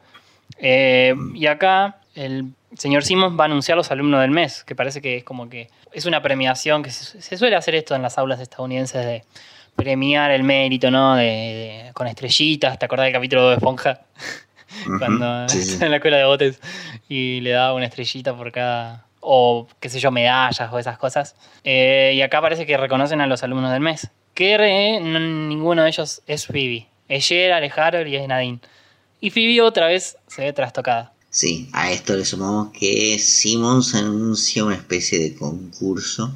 Eh, 0.58 1.16
y 1.36 1.46
acá 1.46 2.02
el 2.14 2.52
señor 2.76 3.06
Simmons 3.06 3.40
va 3.40 3.44
a 3.44 3.46
anunciar 3.46 3.78
los 3.78 3.92
alumnos 3.92 4.20
del 4.20 4.32
mes, 4.32 4.66
que 4.66 4.76
parece 4.76 5.02
que 5.02 5.16
es 5.16 5.24
como 5.24 5.48
que 5.50 5.70
es 5.94 6.06
una 6.06 6.22
premiación 6.22 6.84
que 6.84 6.92
se, 6.92 7.22
se 7.22 7.38
suele 7.38 7.56
hacer 7.56 7.76
esto 7.76 7.96
en 7.96 8.02
las 8.02 8.18
aulas 8.18 8.42
estadounidenses 8.42 9.06
de 9.06 9.24
premiar 9.78 10.32
el 10.32 10.44
mérito, 10.44 10.92
¿no? 10.92 11.16
De, 11.16 11.24
de- 11.24 11.92
con 11.94 12.08
estrellitas, 12.08 12.78
¿te 12.78 12.84
acordás 12.84 13.06
del 13.06 13.14
capítulo 13.14 13.48
de 13.48 13.56
Esponja? 13.56 14.02
Cuando 14.98 15.48
sí, 15.50 15.62
sí. 15.64 15.74
está 15.74 15.86
en 15.86 15.92
la 15.92 15.98
escuela 15.98 16.18
de 16.18 16.26
botes 16.26 16.60
y 17.10 17.42
le 17.42 17.52
daba 17.52 17.74
una 17.74 17.86
estrellita 17.86 18.36
por 18.36 18.52
cada, 18.52 19.06
o 19.20 19.68
qué 19.80 19.90
sé 19.90 20.00
yo, 20.00 20.12
medallas 20.12 20.72
o 20.72 20.80
esas 20.80 20.98
cosas. 20.98 21.36
Eh, 21.64 22.14
y 22.16 22.22
acá 22.22 22.42
parece 22.42 22.66
que 22.66 22.78
reconocen 22.78 23.22
a 23.22 23.28
los 23.28 23.44
alumnos 23.44 23.72
del 23.72 23.82
mes. 23.82 24.10
Que 24.34 24.56
eh, 24.56 25.00
no- 25.02 25.20
ninguno 25.20 25.84
de 25.84 25.90
ellos 25.90 26.22
es 26.28 26.46
Phoebe. 26.48 26.88
Es 27.10 27.28
Gerald, 27.28 27.66
es 27.66 27.78
Harold 27.78 28.08
y 28.08 28.16
es 28.16 28.28
Nadine. 28.28 28.60
Y 29.20 29.30
Phoebe 29.30 29.62
otra 29.62 29.88
vez 29.88 30.18
se 30.28 30.44
ve 30.44 30.54
trastocada. 30.54 31.14
Sí, 31.30 31.70
a 31.74 31.92
esto 31.92 32.16
le 32.16 32.26
sumamos 32.26 32.72
que 32.78 33.18
Simmons 33.20 33.96
anuncia 33.96 34.66
una 34.66 34.76
especie 34.76 35.20
de 35.20 35.36
concurso 35.36 36.34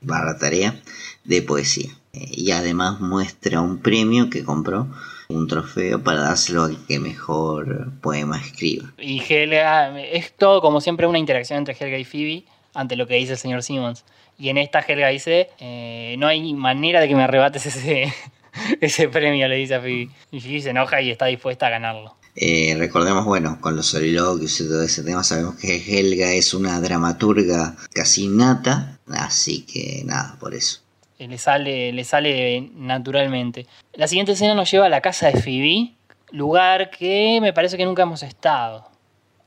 barra 0.00 0.38
tarea 0.38 0.80
de 1.24 1.42
poesía. 1.42 1.90
Eh, 2.12 2.26
Y 2.30 2.50
además 2.52 3.00
muestra 3.00 3.60
un 3.60 3.78
premio 3.78 4.30
que 4.30 4.44
compró, 4.44 4.86
un 5.30 5.46
trofeo 5.46 6.02
para 6.02 6.22
dárselo 6.22 6.64
al 6.64 6.86
que 6.86 6.98
mejor 6.98 7.92
poema 8.00 8.40
escriba. 8.40 8.94
Y 8.96 9.20
Helga, 9.20 10.00
es 10.00 10.32
todo 10.32 10.62
como 10.62 10.80
siempre 10.80 11.06
una 11.06 11.18
interacción 11.18 11.58
entre 11.58 11.76
Helga 11.78 11.98
y 11.98 12.04
Phoebe 12.04 12.44
ante 12.72 12.96
lo 12.96 13.06
que 13.06 13.16
dice 13.16 13.32
el 13.32 13.38
señor 13.38 13.62
Simmons. 13.62 14.04
Y 14.38 14.48
en 14.48 14.56
esta 14.56 14.80
Helga 14.80 15.08
dice, 15.08 15.50
eh, 15.58 16.16
no 16.18 16.28
hay 16.28 16.54
manera 16.54 17.00
de 17.00 17.08
que 17.08 17.14
me 17.14 17.24
arrebates 17.24 17.66
ese, 17.66 18.12
ese 18.80 19.08
premio, 19.08 19.46
le 19.48 19.56
dice 19.56 19.74
a 19.74 19.80
Phoebe. 19.80 20.08
Y 20.30 20.40
Phoebe 20.40 20.62
se 20.62 20.70
enoja 20.70 21.02
y 21.02 21.10
está 21.10 21.26
dispuesta 21.26 21.66
a 21.66 21.70
ganarlo. 21.70 22.16
Eh, 22.34 22.74
recordemos, 22.78 23.26
bueno, 23.26 23.58
con 23.60 23.76
los 23.76 23.86
soliloquios 23.86 24.58
y 24.60 24.68
todo 24.68 24.82
ese 24.82 25.02
tema, 25.02 25.24
sabemos 25.24 25.56
que 25.56 25.76
Helga 25.76 26.32
es 26.32 26.54
una 26.54 26.80
dramaturga 26.80 27.76
casi 27.92 28.28
nata, 28.28 28.98
así 29.08 29.66
que 29.66 30.04
nada, 30.06 30.36
por 30.40 30.54
eso. 30.54 30.80
Le 31.18 31.36
sale, 31.36 31.92
le 31.92 32.04
sale 32.04 32.70
naturalmente. 32.74 33.66
La 33.94 34.06
siguiente 34.06 34.32
escena 34.32 34.54
nos 34.54 34.70
lleva 34.70 34.86
a 34.86 34.88
la 34.88 35.00
casa 35.00 35.26
de 35.26 35.40
Phoebe, 35.40 35.94
lugar 36.30 36.90
que 36.90 37.40
me 37.40 37.52
parece 37.52 37.76
que 37.76 37.84
nunca 37.84 38.02
hemos 38.02 38.22
estado. 38.22 38.88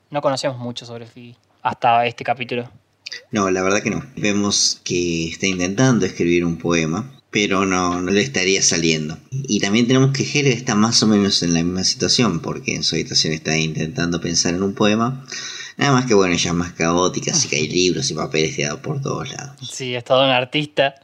No 0.10 0.22
conocemos 0.22 0.58
mucho 0.58 0.86
sobre 0.86 1.06
Phoebe 1.06 1.36
hasta 1.62 2.06
este 2.06 2.26
capítulo. 2.26 2.70
No, 3.32 3.50
la 3.50 3.62
verdad 3.62 3.82
que 3.82 3.90
no. 3.90 4.04
Vemos 4.18 4.82
que 4.84 5.30
está 5.30 5.48
intentando 5.48 6.06
escribir 6.06 6.44
un 6.44 6.58
poema, 6.58 7.10
pero 7.30 7.66
no, 7.66 8.02
no 8.02 8.12
le 8.12 8.22
estaría 8.22 8.62
saliendo. 8.62 9.18
Y 9.32 9.62
también 9.62 9.88
tenemos 9.88 10.12
que 10.12 10.24
Helga 10.24 10.54
está 10.54 10.76
más 10.76 11.02
o 11.04 11.08
menos 11.08 11.42
en 11.44 11.54
la 11.54 11.64
misma 11.64 11.86
situación, 11.86 12.42
porque 12.42 12.76
en 12.76 12.84
su 12.84 12.96
habitación 12.96 13.34
está 13.34 13.58
intentando 13.58 14.20
pensar 14.20 14.54
en 14.54 14.64
un 14.64 14.76
poema. 14.76 15.26
Nada 15.78 15.94
más 15.94 16.06
que 16.06 16.14
bueno, 16.14 16.34
ella 16.34 16.52
es 16.52 16.56
más 16.56 16.74
caótica, 16.74 17.32
así 17.32 17.48
que 17.48 17.56
hay 17.56 17.70
libros 17.70 18.12
y 18.12 18.14
papeles 18.14 18.56
tirados 18.56 18.82
por 18.82 19.02
todos 19.02 19.32
lados. 19.32 19.56
Sí, 19.72 19.96
es 19.96 20.04
todo 20.04 20.24
un 20.26 20.30
artista. 20.30 20.96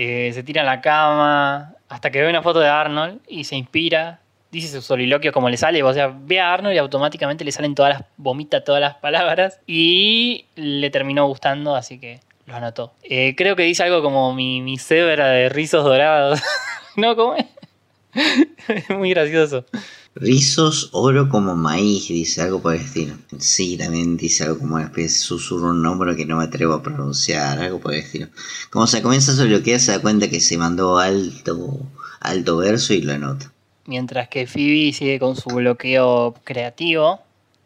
Eh, 0.00 0.30
se 0.32 0.44
tira 0.44 0.60
en 0.60 0.66
la 0.66 0.80
cama 0.80 1.74
hasta 1.88 2.10
que 2.12 2.22
ve 2.22 2.30
una 2.30 2.40
foto 2.40 2.60
de 2.60 2.68
Arnold 2.68 3.18
y 3.26 3.42
se 3.42 3.56
inspira. 3.56 4.20
Dice 4.52 4.68
su 4.68 4.80
soliloquio 4.80 5.32
como 5.32 5.50
le 5.50 5.56
sale. 5.56 5.82
O 5.82 5.92
sea, 5.92 6.06
ve 6.16 6.38
a 6.38 6.54
Arnold 6.54 6.76
y 6.76 6.78
automáticamente 6.78 7.44
le 7.44 7.50
salen 7.50 7.74
todas 7.74 7.94
las. 7.98 8.04
vomita 8.16 8.62
todas 8.62 8.80
las 8.80 8.94
palabras. 8.94 9.58
Y 9.66 10.46
le 10.54 10.90
terminó 10.90 11.26
gustando, 11.26 11.74
así 11.74 11.98
que 11.98 12.20
lo 12.46 12.54
anotó. 12.54 12.94
Eh, 13.02 13.34
creo 13.36 13.56
que 13.56 13.64
dice 13.64 13.82
algo 13.82 14.00
como 14.00 14.32
mi, 14.32 14.60
mi 14.60 14.78
cebra 14.78 15.30
de 15.30 15.48
rizos 15.48 15.82
dorados. 15.82 16.40
¿No? 16.96 17.16
¿Cómo? 17.16 17.34
Es 18.68 18.90
muy 18.90 19.10
gracioso. 19.10 19.64
Rizos, 20.20 20.90
oro 20.92 21.28
como 21.28 21.54
maíz, 21.54 22.08
dice 22.08 22.42
algo 22.42 22.60
por 22.60 22.74
el 22.74 22.80
estilo. 22.80 23.14
Sí, 23.38 23.76
también 23.76 24.16
dice 24.16 24.42
algo 24.44 24.58
como 24.58 24.74
una 24.74 24.84
especie 24.84 25.04
de 25.04 25.14
susurro, 25.14 25.70
un 25.70 25.80
nombre 25.80 26.16
que 26.16 26.26
no 26.26 26.38
me 26.38 26.44
atrevo 26.44 26.74
a 26.74 26.82
pronunciar, 26.82 27.60
algo 27.60 27.78
por 27.78 27.94
el 27.94 28.00
estilo. 28.00 28.26
Como 28.70 28.88
se 28.88 29.00
comienza 29.00 29.30
a 29.32 29.62
que 29.62 29.78
se 29.78 29.92
da 29.92 30.00
cuenta 30.00 30.28
que 30.28 30.40
se 30.40 30.58
mandó 30.58 30.98
alto, 30.98 31.78
alto 32.20 32.56
verso 32.56 32.94
y 32.94 33.02
lo 33.02 33.12
anota. 33.12 33.52
Mientras 33.86 34.28
que 34.28 34.48
Phoebe 34.48 34.92
sigue 34.92 35.20
con 35.20 35.36
su 35.36 35.50
bloqueo 35.50 36.34
creativo. 36.42 37.20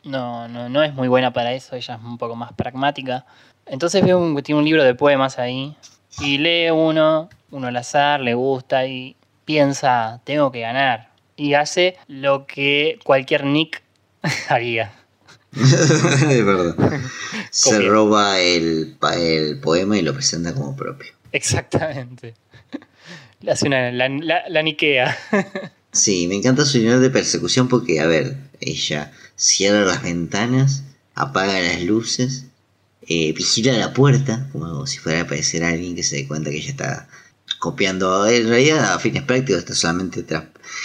No, 0.04 0.46
no, 0.48 0.68
no 0.68 0.82
es 0.82 0.92
muy 0.92 1.08
buena 1.08 1.32
para 1.32 1.54
eso, 1.54 1.76
ella 1.76 1.94
es 1.94 2.04
un 2.04 2.18
poco 2.18 2.36
más 2.36 2.52
pragmática. 2.52 3.24
Entonces 3.64 4.04
ve 4.04 4.14
un, 4.14 4.42
tiene 4.42 4.58
un 4.58 4.64
libro 4.64 4.84
de 4.84 4.94
poemas 4.94 5.38
ahí 5.38 5.74
y 6.20 6.36
lee 6.36 6.70
uno, 6.70 7.30
uno 7.50 7.66
al 7.68 7.76
azar, 7.76 8.20
le 8.20 8.34
gusta 8.34 8.86
y 8.86 9.16
piensa, 9.46 10.20
tengo 10.24 10.52
que 10.52 10.60
ganar. 10.60 11.11
Y 11.36 11.54
hace 11.54 11.96
lo 12.08 12.46
que 12.46 12.98
cualquier 13.04 13.44
Nick 13.44 13.82
haría. 14.48 14.92
de 15.52 16.42
verdad. 16.42 16.76
Se 17.50 17.80
roba 17.82 18.40
el, 18.40 18.96
el 19.16 19.60
poema 19.60 19.98
y 19.98 20.02
lo 20.02 20.14
presenta 20.14 20.54
como 20.54 20.74
propio. 20.76 21.12
Exactamente. 21.32 22.34
Le 23.40 23.52
hace 23.52 23.66
una, 23.66 23.90
la, 23.90 24.08
la, 24.08 24.48
la 24.48 24.62
niquea. 24.62 25.18
Sí, 25.90 26.26
me 26.26 26.36
encanta 26.36 26.64
su 26.64 26.78
nivel 26.78 27.02
de 27.02 27.10
persecución 27.10 27.68
porque, 27.68 28.00
a 28.00 28.06
ver, 28.06 28.36
ella 28.60 29.12
cierra 29.36 29.84
las 29.84 30.02
ventanas, 30.02 30.84
apaga 31.14 31.60
las 31.60 31.82
luces, 31.82 32.46
eh, 33.08 33.32
vigila 33.32 33.72
la 33.72 33.92
puerta, 33.92 34.48
como 34.52 34.86
si 34.86 34.98
fuera 34.98 35.20
a 35.20 35.22
aparecer 35.22 35.64
alguien 35.64 35.96
que 35.96 36.02
se 36.02 36.16
dé 36.16 36.28
cuenta 36.28 36.50
que 36.50 36.58
ella 36.58 36.70
está 36.70 37.08
copiando. 37.62 38.26
En 38.26 38.48
realidad, 38.48 38.92
a 38.92 38.98
fines 38.98 39.22
prácticos, 39.22 39.60
está 39.60 39.74
solamente 39.74 40.24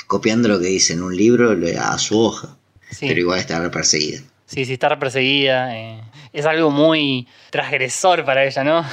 copiando 0.05 0.47
lo 0.47 0.59
que 0.59 0.67
dice 0.67 0.93
en 0.93 1.01
un 1.01 1.15
libro 1.17 1.55
a 1.81 1.97
su 1.97 2.19
hoja, 2.21 2.55
Sí. 2.91 3.07
pero 3.07 3.19
igual 3.19 3.39
está 3.39 3.69
perseguida. 3.71 4.19
Sí, 4.45 4.63
sí, 4.63 4.73
está 4.73 4.97
perseguida. 4.99 5.75
eh, 5.75 5.99
es 6.33 6.45
algo 6.45 6.69
muy 6.69 7.27
transgresor 7.49 8.23
para 8.23 8.45
ella, 8.45 8.63
¿no? 8.63 8.85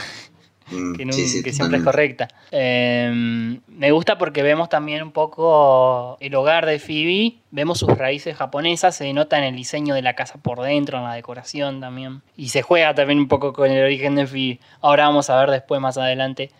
Mm, 0.71 0.95
que, 0.95 1.05
no- 1.05 1.13
sí, 1.13 1.29
sí, 1.29 1.43
que 1.43 1.53
siempre 1.53 1.77
es 1.77 1.85
correcta. 1.85 2.27
Eh, 2.51 3.59
me 3.69 3.91
gusta 3.93 4.17
porque 4.17 4.43
vemos 4.43 4.71
también 4.71 5.03
un 5.03 5.13
poco 5.13 6.17
el 6.21 6.35
hogar 6.35 6.65
de 6.65 6.79
Phoebe, 6.79 7.35
vemos 7.51 7.79
sus 7.81 7.91
raíces 7.99 8.35
japonesas, 8.35 8.97
se 8.97 9.05
denota 9.05 9.37
en 9.37 9.45
el 9.45 9.57
diseño 9.57 9.95
de 9.95 10.01
la 10.01 10.15
casa 10.15 10.39
por 10.39 10.63
dentro, 10.63 10.97
en 10.97 11.05
la 11.05 11.13
decoración 11.15 11.81
también. 11.83 12.23
Y 12.35 12.49
se 12.49 12.63
juega 12.63 12.95
también 12.95 13.19
un 13.19 13.29
poco 13.29 13.53
con 13.53 13.71
el 13.71 13.85
origen 13.85 14.15
de 14.15 14.27
Phoebe. 14.27 14.59
Ahora 14.81 15.05
vamos 15.05 15.29
a 15.29 15.39
ver 15.39 15.51
después 15.51 15.83
más 15.83 15.99
adelante. 15.99 16.51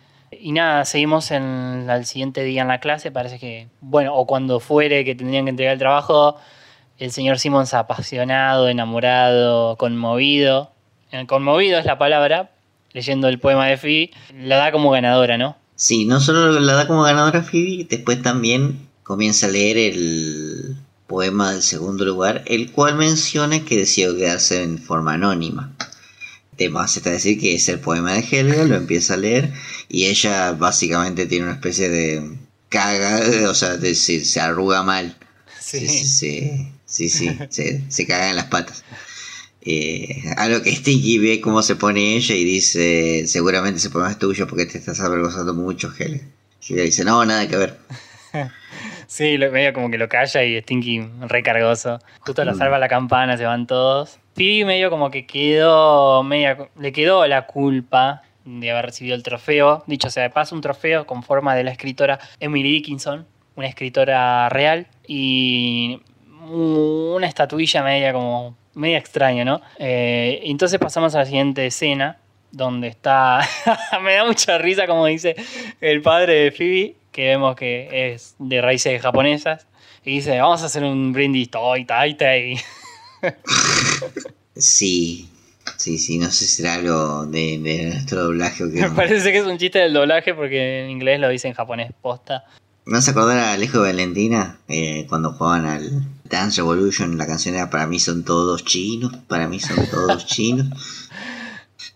Y 0.41 0.51
nada, 0.51 0.85
seguimos 0.85 1.31
en, 1.31 1.87
al 1.89 2.05
siguiente 2.05 2.43
día 2.43 2.61
en 2.61 2.67
la 2.67 2.79
clase, 2.79 3.11
parece 3.11 3.39
que, 3.39 3.67
bueno, 3.81 4.15
o 4.15 4.25
cuando 4.25 4.59
fuere 4.59 5.05
que 5.05 5.15
tendrían 5.15 5.45
que 5.45 5.51
entregar 5.51 5.73
el 5.73 5.79
trabajo, 5.79 6.37
el 6.97 7.11
señor 7.11 7.39
Simmons 7.39 7.73
apasionado, 7.73 8.69
enamorado, 8.69 9.75
conmovido. 9.77 10.71
Eh, 11.11 11.25
Conmovido 11.27 11.79
es 11.79 11.85
la 11.85 11.97
palabra, 11.97 12.51
leyendo 12.93 13.27
el 13.27 13.39
poema 13.39 13.67
de 13.67 13.77
Phoebe, 13.77 14.11
la 14.33 14.57
da 14.57 14.71
como 14.71 14.91
ganadora, 14.91 15.37
¿no? 15.37 15.55
Sí, 15.75 16.05
no 16.05 16.19
solo 16.19 16.59
la 16.59 16.73
da 16.73 16.87
como 16.87 17.03
ganadora 17.03 17.43
Phoebe, 17.43 17.85
después 17.89 18.21
también 18.21 18.87
comienza 19.03 19.47
a 19.47 19.49
leer 19.49 19.77
el 19.77 20.75
poema 21.07 21.51
del 21.51 21.61
segundo 21.61 22.05
lugar, 22.05 22.43
el 22.47 22.71
cual 22.71 22.95
menciona 22.95 23.63
que 23.63 23.77
decidió 23.77 24.15
quedarse 24.15 24.63
en 24.63 24.79
forma 24.79 25.13
anónima. 25.13 25.71
Temas 26.57 26.95
está 26.97 27.11
decir 27.11 27.39
que 27.39 27.55
es 27.55 27.67
el 27.69 27.79
poema 27.79 28.13
de 28.13 28.19
Helga, 28.31 28.63
lo 28.63 28.75
empieza 28.75 29.15
a 29.15 29.17
leer 29.17 29.51
y 29.89 30.05
ella 30.05 30.51
básicamente 30.53 31.25
tiene 31.25 31.45
una 31.45 31.55
especie 31.55 31.89
de 31.89 32.37
caga, 32.69 33.49
o 33.49 33.53
sea, 33.53 33.77
de- 33.77 33.95
se, 33.95 34.23
se 34.25 34.39
arruga 34.39 34.83
mal. 34.83 35.15
Sí. 35.59 35.87
Sí, 35.87 36.67
sí, 36.85 37.09
sí, 37.09 37.37
se, 37.49 37.83
se 37.89 38.05
caga 38.07 38.29
en 38.29 38.35
las 38.37 38.45
patas. 38.45 38.83
Eh, 39.67 40.21
a 40.37 40.47
lo 40.47 40.61
que 40.61 40.75
Stinky 40.75 41.17
ve 41.17 41.41
cómo 41.41 41.61
se 41.63 41.75
pone 41.75 42.15
ella 42.15 42.35
y 42.35 42.43
dice, 42.43 43.23
seguramente 43.27 43.79
ese 43.79 43.89
poema 43.89 44.11
es 44.11 44.19
tuyo 44.19 44.45
porque 44.47 44.65
te 44.67 44.77
estás 44.77 44.99
avergonzando 44.99 45.53
mucho, 45.55 45.91
Helga. 45.97 46.21
Y 46.67 46.73
ella 46.73 46.83
dice, 46.83 47.03
no, 47.03 47.23
nada 47.25 47.47
que 47.47 47.57
ver. 47.57 47.77
Sí, 49.07 49.37
lo- 49.37 49.51
medio 49.51 49.71
como 49.71 49.89
que 49.91 49.97
lo 49.99 50.09
calla 50.09 50.43
y 50.43 50.59
Stinky 50.61 50.99
recargoso. 51.21 51.99
Justo 52.21 52.43
la 52.43 52.53
salva 52.55 52.79
la 52.79 52.87
campana, 52.89 53.37
se 53.37 53.45
van 53.45 53.67
todos. 53.67 54.17
Phoebe 54.35 54.65
medio 54.65 54.89
como 54.89 55.11
que 55.11 55.25
quedó, 55.25 56.21
media, 56.23 56.69
le 56.77 56.91
quedó 56.91 57.25
la 57.25 57.47
culpa 57.47 58.21
de 58.43 58.69
haber 58.69 58.87
recibido 58.87 59.15
el 59.15 59.23
trofeo. 59.23 59.83
Dicho 59.87 60.09
sea 60.09 60.23
de 60.23 60.29
paso, 60.29 60.55
un 60.55 60.61
trofeo 60.61 61.07
con 61.07 61.23
forma 61.23 61.55
de 61.55 61.63
la 61.63 61.71
escritora 61.71 62.19
Emily 62.41 62.69
Dickinson, 62.69 63.25
una 63.55 63.67
escritora 63.67 64.49
real, 64.49 64.87
y 65.07 66.01
una 66.49 67.27
estatuilla 67.27 67.81
media 67.81 68.11
como 68.11 68.57
media 68.73 68.97
extraña, 68.97 69.45
¿no? 69.45 69.61
Eh, 69.79 70.41
entonces 70.43 70.79
pasamos 70.79 71.15
a 71.15 71.19
la 71.19 71.25
siguiente 71.25 71.65
escena, 71.65 72.17
donde 72.51 72.89
está... 72.89 73.39
Me 74.03 74.15
da 74.15 74.25
mucha 74.25 74.57
risa 74.57 74.85
como 74.85 75.05
dice 75.05 75.35
el 75.79 76.01
padre 76.01 76.33
de 76.33 76.51
Phoebe, 76.51 76.95
que 77.13 77.27
vemos 77.27 77.55
que 77.55 78.11
es 78.11 78.35
de 78.37 78.61
raíces 78.61 79.01
japonesas, 79.01 79.65
y 80.03 80.15
dice, 80.15 80.39
vamos 80.41 80.61
a 80.61 80.65
hacer 80.65 80.83
un 80.83 81.13
brindis 81.13 81.49
toi 81.49 81.85
tai 81.85 82.15
tai. 82.15 82.57
Sí, 84.55 85.29
sí, 85.77 85.97
sí, 85.97 86.17
no 86.17 86.31
sé 86.31 86.45
si 86.45 86.55
será 86.55 86.75
algo 86.75 87.25
de, 87.25 87.59
de 87.59 87.89
nuestro 87.89 88.23
doblaje 88.23 88.63
o 88.63 88.71
qué. 88.71 88.81
Me 88.81 88.89
parece 88.95 89.31
que 89.31 89.39
es 89.39 89.45
un 89.45 89.57
chiste 89.57 89.79
del 89.79 89.93
doblaje 89.93 90.33
porque 90.33 90.83
en 90.83 90.89
inglés 90.89 91.19
lo 91.19 91.29
dice 91.29 91.47
en 91.47 91.53
japonés 91.53 91.91
posta. 92.01 92.45
¿No 92.85 93.01
se 93.01 93.11
acordar 93.11 93.39
a 93.39 93.53
Alejo 93.53 93.79
de 93.79 93.91
Valentina? 93.91 94.59
Eh, 94.67 95.07
cuando 95.09 95.33
jugaban 95.33 95.65
al 95.65 96.07
Dance 96.25 96.57
Revolution, 96.57 97.17
la 97.17 97.25
canción 97.25 97.55
era 97.55 97.71
Para 97.71 97.87
mí 97.87 97.99
son 97.99 98.23
todos 98.23 98.63
chinos, 98.63 99.11
para 99.27 99.47
mí 99.47 99.59
son 99.59 99.77
todos 99.89 100.25
chinos. 100.27 100.67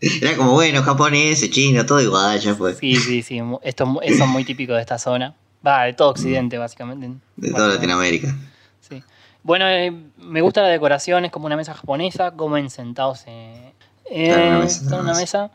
Era 0.01 0.35
como, 0.35 0.53
bueno, 0.53 0.81
japonés, 0.81 1.47
chino, 1.51 1.85
todo 1.85 2.01
igual, 2.01 2.39
ya 2.39 2.55
fue. 2.55 2.73
Sí, 2.73 2.95
sí, 2.95 3.21
sí. 3.21 3.39
Esto 3.63 3.99
eso 4.01 4.23
es 4.23 4.29
muy 4.29 4.45
típico 4.45 4.73
de 4.73 4.81
esta 4.81 4.97
zona. 4.97 5.35
Va, 5.65 5.83
de 5.83 5.93
todo 5.93 6.09
Occidente, 6.09 6.57
básicamente. 6.57 7.09
De 7.35 7.51
toda. 7.51 7.75
Latinoamérica. 7.75 8.35
Sí. 9.39 9.43
Bueno, 9.43 9.67
eh, 9.67 9.91
me 10.17 10.41
gusta 10.41 10.61
la 10.61 10.67
decoración, 10.67 11.25
es 11.25 11.31
como 11.31 11.45
una 11.45 11.55
mesa 11.55 11.73
japonesa, 11.73 12.31
comen 12.31 12.69
sentados 12.69 13.23
eh, 13.27 13.73
Claro, 14.09 14.47
una 14.47 14.59
mesa, 14.59 14.83
está 14.83 14.95
en 14.95 15.01
una 15.01 15.13
mesa. 15.13 15.51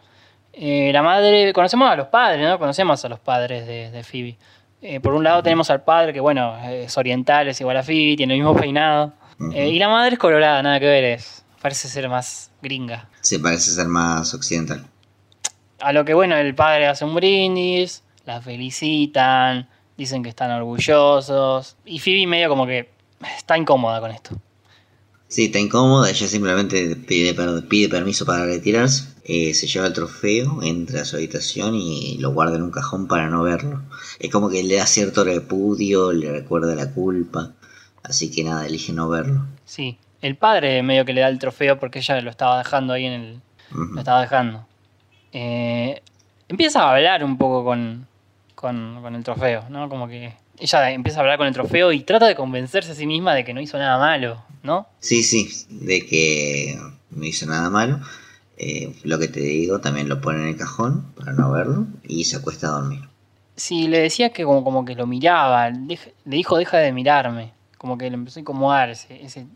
Eh, 0.52 0.90
la 0.92 1.02
madre, 1.02 1.52
conocemos 1.52 1.90
a 1.90 1.96
los 1.96 2.08
padres, 2.08 2.48
¿no? 2.48 2.58
Conocemos 2.58 3.04
a 3.04 3.08
los 3.08 3.18
padres 3.20 3.66
de, 3.66 3.90
de 3.90 4.04
Phoebe. 4.04 4.38
Eh, 4.86 5.00
por 5.00 5.14
un 5.14 5.24
lado 5.24 5.42
tenemos 5.42 5.70
al 5.70 5.82
padre 5.82 6.12
que, 6.12 6.20
bueno, 6.20 6.56
es 6.68 6.96
oriental, 6.98 7.48
es 7.48 7.60
igual 7.60 7.78
a 7.78 7.82
Phoebe, 7.82 8.16
tiene 8.16 8.34
el 8.34 8.40
mismo 8.40 8.54
peinado. 8.54 9.14
Y 9.54 9.78
la 9.78 9.88
madre 9.88 10.12
es 10.12 10.18
colorada, 10.18 10.62
nada 10.62 10.78
que 10.78 10.86
ver, 10.86 11.04
es, 11.04 11.44
parece 11.60 11.88
ser 11.88 12.08
más 12.08 12.50
gringa. 12.62 13.08
Se 13.20 13.40
parece 13.40 13.70
ser 13.70 13.86
más 13.88 14.32
occidental. 14.34 14.86
A 15.80 15.92
lo 15.92 16.04
que, 16.04 16.14
bueno, 16.14 16.36
el 16.36 16.54
padre 16.54 16.86
hace 16.86 17.04
un 17.04 17.14
brindis, 17.14 18.04
la 18.26 18.40
felicitan, 18.40 19.68
dicen 19.96 20.22
que 20.22 20.28
están 20.28 20.50
orgullosos. 20.50 21.76
Y 21.84 21.98
Phoebe 21.98 22.26
medio 22.26 22.48
como 22.48 22.66
que 22.66 22.90
está 23.36 23.56
incómoda 23.56 24.00
con 24.00 24.10
esto. 24.10 24.36
Sí, 25.28 25.46
está 25.46 25.58
incómoda, 25.58 26.10
ella 26.10 26.28
simplemente 26.28 26.94
pide, 26.96 27.34
per- 27.34 27.66
pide 27.66 27.88
permiso 27.88 28.24
para 28.24 28.44
retirarse. 28.44 29.08
Eh, 29.24 29.54
se 29.54 29.66
lleva 29.66 29.86
el 29.86 29.92
trofeo, 29.92 30.62
entra 30.62 31.00
a 31.00 31.04
su 31.04 31.16
habitación 31.16 31.74
y 31.74 32.18
lo 32.18 32.32
guarda 32.32 32.56
en 32.56 32.62
un 32.62 32.70
cajón 32.70 33.08
para 33.08 33.28
no 33.28 33.42
verlo. 33.42 33.82
Es 34.20 34.30
como 34.30 34.50
que 34.50 34.62
le 34.62 34.76
da 34.76 34.86
cierto 34.86 35.24
repudio, 35.24 36.12
le 36.12 36.30
recuerda 36.30 36.74
la 36.74 36.92
culpa. 36.92 37.52
Así 38.02 38.30
que 38.30 38.44
nada, 38.44 38.66
elige 38.66 38.92
no 38.92 39.08
verlo. 39.08 39.46
Sí, 39.64 39.96
el 40.20 40.36
padre 40.36 40.82
medio 40.82 41.04
que 41.06 41.14
le 41.14 41.22
da 41.22 41.28
el 41.28 41.38
trofeo 41.38 41.80
porque 41.80 42.00
ella 42.00 42.20
lo 42.20 42.30
estaba 42.30 42.58
dejando 42.58 42.92
ahí 42.92 43.06
en 43.06 43.12
el... 43.12 43.40
Lo 43.72 43.98
estaba 43.98 44.20
dejando. 44.20 44.66
Eh, 45.32 46.00
empieza 46.48 46.82
a 46.82 46.94
hablar 46.94 47.24
un 47.24 47.38
poco 47.38 47.64
con, 47.64 48.06
con, 48.54 49.00
con 49.02 49.14
el 49.16 49.24
trofeo, 49.24 49.64
¿no? 49.70 49.88
Como 49.88 50.06
que 50.06 50.34
ella 50.58 50.90
empieza 50.90 51.18
a 51.18 51.22
hablar 51.22 51.38
con 51.38 51.46
el 51.46 51.54
trofeo 51.54 51.92
y 51.92 52.00
trata 52.00 52.26
de 52.26 52.34
convencerse 52.34 52.92
a 52.92 52.94
sí 52.94 53.06
misma 53.06 53.34
de 53.34 53.44
que 53.44 53.54
no 53.54 53.60
hizo 53.60 53.78
nada 53.78 53.98
malo, 53.98 54.42
¿no? 54.62 54.86
Sí, 55.00 55.22
sí, 55.22 55.48
de 55.68 56.06
que 56.06 56.78
no 57.10 57.24
hizo 57.24 57.46
nada 57.46 57.70
malo. 57.70 58.00
Eh, 58.56 58.94
lo 59.02 59.18
que 59.18 59.28
te 59.28 59.40
digo, 59.40 59.80
también 59.80 60.08
lo 60.08 60.20
pone 60.20 60.42
en 60.42 60.48
el 60.48 60.56
cajón 60.56 61.12
para 61.16 61.32
no 61.32 61.50
verlo 61.50 61.86
y 62.04 62.24
se 62.24 62.36
acuesta 62.36 62.68
a 62.68 62.80
dormir. 62.80 63.00
Sí, 63.56 63.88
le 63.88 64.00
decía 64.00 64.30
que 64.30 64.44
como, 64.44 64.64
como 64.64 64.84
que 64.84 64.94
lo 64.94 65.06
miraba, 65.06 65.70
le 65.70 65.98
dijo 66.24 66.56
deja 66.56 66.78
de 66.78 66.92
mirarme, 66.92 67.52
como 67.78 67.98
que 67.98 68.08
le 68.10 68.14
empezó 68.14 68.38
a 68.38 68.42
incomodar 68.42 68.90
ese, 68.90 69.24
ese, 69.24 69.46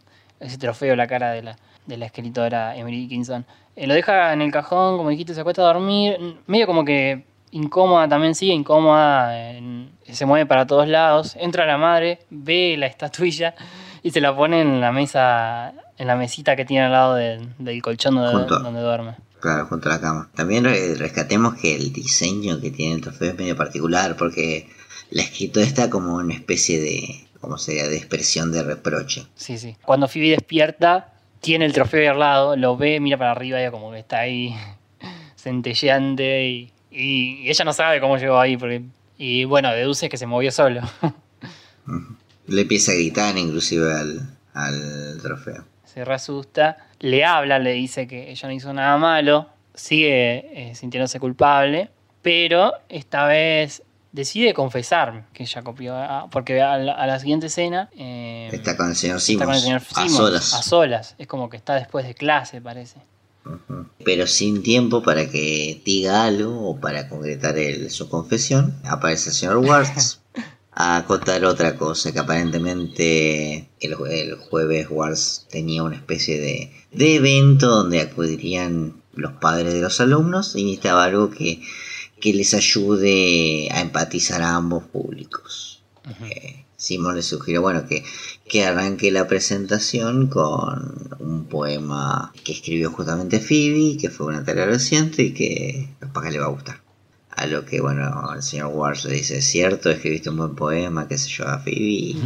ese 0.41 0.59
trofeo 0.59 0.97
la 0.97 1.07
cara 1.07 1.33
de 1.33 1.43
la, 1.43 1.59
de 1.87 1.97
la 1.97 2.07
escritora 2.07 2.77
Emily 2.77 3.03
Dickinson. 3.03 3.45
Eh, 3.77 3.87
lo 3.87 3.95
deja 3.95 4.33
en 4.33 4.43
el 4.43 4.51
cajón, 4.51 4.97
como 4.97 5.11
dijiste, 5.11 5.35
se 5.35 5.41
acuesta 5.41 5.63
a 5.63 5.73
dormir, 5.73 6.19
medio 6.47 6.67
como 6.67 6.85
que 6.85 7.25
incómoda 7.53 8.09
también, 8.09 8.35
sigue 8.35 8.53
incómoda, 8.53 9.51
en- 9.57 9.91
se 10.11 10.27
mueve 10.27 10.47
para 10.47 10.67
todos 10.67 10.89
lados, 10.89 11.37
entra 11.39 11.67
la 11.67 11.77
madre, 11.79 12.21
ve 12.31 12.77
la 12.79 12.87
estatuilla 12.87 13.55
y 14.03 14.11
se 14.11 14.21
la 14.21 14.35
pone 14.37 14.61
en 14.61 14.81
la 14.81 14.93
mesa, 14.93 15.73
en 15.99 16.07
la 16.07 16.17
mesita 16.17 16.57
que 16.57 16.65
tiene 16.65 16.85
al 16.87 16.93
lado 16.93 17.15
del- 17.15 17.49
del 17.59 17.83
colchón 17.83 18.15
donde, 18.17 18.33
Junto. 18.33 18.59
donde 18.61 18.81
duerme. 18.81 19.15
Claro, 19.41 19.67
junto 19.67 19.89
a 19.89 19.93
la 19.95 20.01
cama. 20.01 20.31
También 20.35 20.65
re- 20.65 20.95
rescatemos 20.97 21.55
que 21.55 21.77
el 21.77 21.93
diseño 21.93 22.61
que 22.61 22.71
tiene 22.73 22.95
el 22.97 23.01
trofeo 23.01 23.31
es 23.31 23.39
medio 23.39 23.57
particular 23.57 24.17
porque 24.17 24.69
la 25.11 25.23
escritura 25.23 25.65
está 25.65 25.89
como 25.89 26.17
una 26.17 26.35
especie 26.35 26.81
de, 26.81 27.29
¿cómo 27.41 27.57
sería?, 27.57 27.87
de 27.89 27.97
expresión 27.97 28.51
de 28.51 28.65
reproche. 28.65 29.27
Sí, 29.37 29.57
sí. 29.57 29.77
Cuando 29.85 30.09
Phoebe 30.09 30.31
despierta, 30.31 31.13
tiene 31.41 31.67
el 31.67 31.73
trofeo 31.73 32.01
ahí 32.01 32.07
al 32.09 32.19
lado, 32.19 32.57
lo 32.57 32.77
ve, 32.77 32.99
mira 32.99 33.17
para 33.17 33.31
arriba 33.31 33.63
y 33.65 33.71
como 33.71 33.93
que 33.93 34.01
está 34.01 34.19
ahí 34.19 34.57
centelleante 35.37 36.47
y, 36.49 36.73
y- 36.91 37.43
y 37.43 37.51
ella 37.51 37.65
no 37.65 37.73
sabe 37.73 38.01
cómo 38.01 38.17
llegó 38.19 38.39
ahí 38.39 38.57
porque 38.57 38.83
y 39.19 39.45
bueno, 39.45 39.71
deduce 39.73 40.09
que 40.09 40.17
se 40.17 40.27
movió 40.27 40.53
solo. 40.53 40.81
Le 42.47 42.63
empieza 42.63 42.93
a 42.93 42.95
gritar 42.95 43.37
inclusive 43.37 43.93
al, 43.93 44.21
al 44.55 45.19
trofeo. 45.23 45.65
se 45.85 46.05
reasusta, 46.05 46.79
le 47.01 47.25
habla, 47.25 47.59
le 47.59 47.73
dice 47.73 48.07
que 48.07 48.31
ella 48.31 48.49
no 48.49 48.55
hizo 48.55 48.73
nada 48.73 48.97
malo, 48.97 49.49
sigue 49.75 50.71
eh, 50.71 50.75
sintiéndose 50.75 51.19
culpable, 51.21 51.91
pero 52.23 52.73
esta 52.89 53.27
vez 53.27 53.83
decide 54.13 54.55
confesar 54.55 55.25
que 55.33 55.43
ella 55.43 55.63
copió, 55.63 55.95
porque 56.31 56.61
a 56.63 56.79
la, 56.79 56.93
a 56.93 57.07
la 57.07 57.19
siguiente 57.19 57.47
escena 57.47 57.91
eh, 57.99 58.49
Está 58.53 58.77
con 58.77 58.89
el 58.89 58.97
señor 58.97 59.17
está 59.19 59.27
Simons, 59.27 59.47
con 59.47 59.55
el 59.55 59.61
señor 59.61 59.83
a 59.95 60.09
solas. 60.09 60.55
a 60.55 60.63
solas, 60.63 61.15
es 61.19 61.27
como 61.27 61.51
que 61.51 61.57
está 61.57 61.75
después 61.75 62.07
de 62.07 62.15
clase, 62.15 62.61
parece. 62.61 63.01
Pero 64.05 64.27
sin 64.27 64.63
tiempo 64.63 65.03
para 65.03 65.29
que 65.31 65.81
diga 65.85 66.25
algo 66.25 66.69
o 66.71 66.81
para 66.81 67.09
concretar 67.09 67.59
el- 67.59 67.91
su 67.91 68.09
confesión, 68.09 68.75
aparece 68.85 69.31
el 69.31 69.35
señor 69.37 69.57
Warts 69.67 70.21
a 70.73 70.97
acotar 70.99 71.45
otra 71.45 71.77
cosa, 71.77 72.13
que 72.13 72.19
aparentemente 72.21 73.69
el, 73.81 73.95
jue- 73.97 74.11
el 74.13 74.35
jueves 74.37 74.87
Warts 74.91 75.47
tenía 75.51 75.83
una 75.83 75.97
especie 75.97 76.39
de, 76.41 76.73
de 76.93 77.17
evento 77.17 77.69
donde 77.69 78.01
acudirían 78.01 78.95
los 79.15 79.33
padres 79.33 79.73
de 79.75 79.81
los 79.81 80.01
alumnos 80.01 80.55
y 80.55 80.63
necesitaba 80.65 81.05
algo 81.05 81.31
que, 81.31 81.61
que 82.21 82.33
les 82.33 82.55
ayude 82.55 83.69
a 83.73 83.81
empatizar 83.81 84.43
a 84.43 84.55
ambos 84.55 84.85
públicos. 84.85 85.83
Eh, 86.25 86.65
Simón 86.77 87.17
le 87.17 87.23
sugirió, 87.23 87.61
bueno, 87.61 87.87
que, 87.89 88.05
que 88.49 88.65
arranque 88.65 89.11
la 89.11 89.29
presentación 89.29 90.29
con 90.29 91.17
un 91.19 91.45
poema 91.45 92.33
que 92.45 92.53
escribió 92.53 92.91
justamente 92.91 93.41
Phoebe, 93.41 93.97
que 94.01 94.11
fue 94.11 94.27
una 94.27 94.45
tarea 94.45 94.67
reciente 94.67 95.23
y 95.23 95.35
que 95.35 95.91
capaz 96.01 96.25
que 96.25 96.31
le 96.31 96.39
va 96.39 96.47
a 96.47 96.51
gustar. 96.51 96.81
A 97.31 97.47
lo 97.47 97.65
que, 97.65 97.81
bueno, 97.81 98.33
el 98.35 98.43
señor 98.43 98.69
Wars 98.69 99.05
le 99.05 99.15
dice, 99.15 99.43
cierto, 99.43 99.91
escribiste 99.91 100.31
un 100.31 100.39
buen 100.39 100.55
poema, 100.57 101.07
qué 101.07 101.19
sé 101.19 101.29
yo, 101.29 101.47
a 101.47 101.59
Phoebe. 101.61 102.17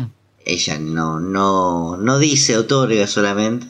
Ella 0.45 0.79
no, 0.79 1.20
no, 1.20 1.97
no 1.99 2.18
dice, 2.18 2.57
otorga 2.57 3.07
solamente. 3.07 3.66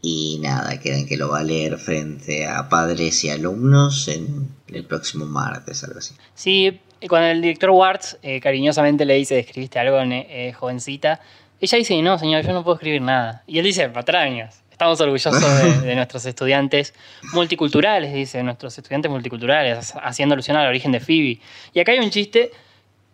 Y 0.00 0.38
nada, 0.40 0.80
queda 0.80 0.98
en 0.98 1.06
que 1.06 1.16
lo 1.16 1.28
va 1.28 1.40
a 1.40 1.42
leer 1.42 1.78
frente 1.78 2.46
a 2.46 2.68
padres 2.68 3.24
y 3.24 3.30
alumnos 3.30 4.08
en 4.08 4.48
el 4.68 4.84
próximo 4.84 5.26
martes, 5.26 5.82
algo 5.84 5.98
así. 5.98 6.14
Sí, 6.34 6.80
cuando 7.08 7.28
el 7.28 7.42
director 7.42 7.70
Warts 7.70 8.18
eh, 8.22 8.40
cariñosamente 8.40 9.04
le 9.04 9.14
dice, 9.14 9.38
escribiste 9.38 9.78
algo, 9.78 9.98
eh, 10.00 10.52
jovencita, 10.52 11.20
ella 11.60 11.78
dice, 11.78 12.00
no, 12.02 12.18
señor, 12.18 12.44
yo 12.44 12.52
no 12.52 12.62
puedo 12.62 12.76
escribir 12.76 13.02
nada. 13.02 13.42
Y 13.46 13.58
él 13.58 13.64
dice, 13.64 13.88
patrañas, 13.88 14.62
estamos 14.70 15.00
orgullosos 15.00 15.40
de, 15.40 15.86
de 15.86 15.94
nuestros 15.96 16.26
estudiantes 16.26 16.94
multiculturales, 17.32 18.12
dice, 18.12 18.42
nuestros 18.42 18.76
estudiantes 18.76 19.10
multiculturales, 19.10 19.94
haciendo 20.02 20.34
alusión 20.34 20.56
al 20.56 20.68
origen 20.68 20.92
de 20.92 21.00
Phoebe. 21.00 21.40
Y 21.72 21.80
acá 21.80 21.92
hay 21.92 21.98
un 21.98 22.10
chiste 22.10 22.50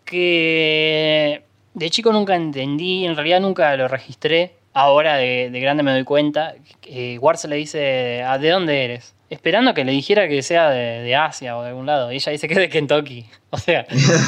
que 0.05 1.45
de 1.75 1.91
chico 1.91 2.13
nunca 2.13 2.35
entendí, 2.35 3.07
en 3.07 3.15
realidad 3.15 3.41
nunca 3.41 3.77
lo 3.77 3.89
registré, 3.89 4.57
ahora 4.73 5.17
de, 5.17 5.51
de 5.51 5.61
grande 5.61 5.83
me 5.83 5.93
doy 5.93 6.05
cuenta. 6.05 6.55
que 6.81 7.19
Ward 7.19 7.39
le 7.49 7.57
dice, 7.57 8.23
¿a 8.23 8.39
de 8.39 8.51
dónde 8.51 8.85
eres? 8.85 9.15
Esperando 9.33 9.73
que 9.73 9.85
le 9.85 9.93
dijera 9.93 10.29
que 10.29 10.43
sea 10.43 10.69
de, 10.71 11.01
de 11.03 11.17
Asia 11.17 11.57
o 11.57 11.63
de 11.63 11.71
algún 11.71 11.87
lado. 11.87 12.13
Y 12.13 12.17
ella 12.17 12.33
dice 12.33 12.47
que 12.49 12.55
es 12.55 12.61
de 12.61 12.69
Kentucky. 12.69 13.27
O 13.51 13.59
sea, 13.59 13.87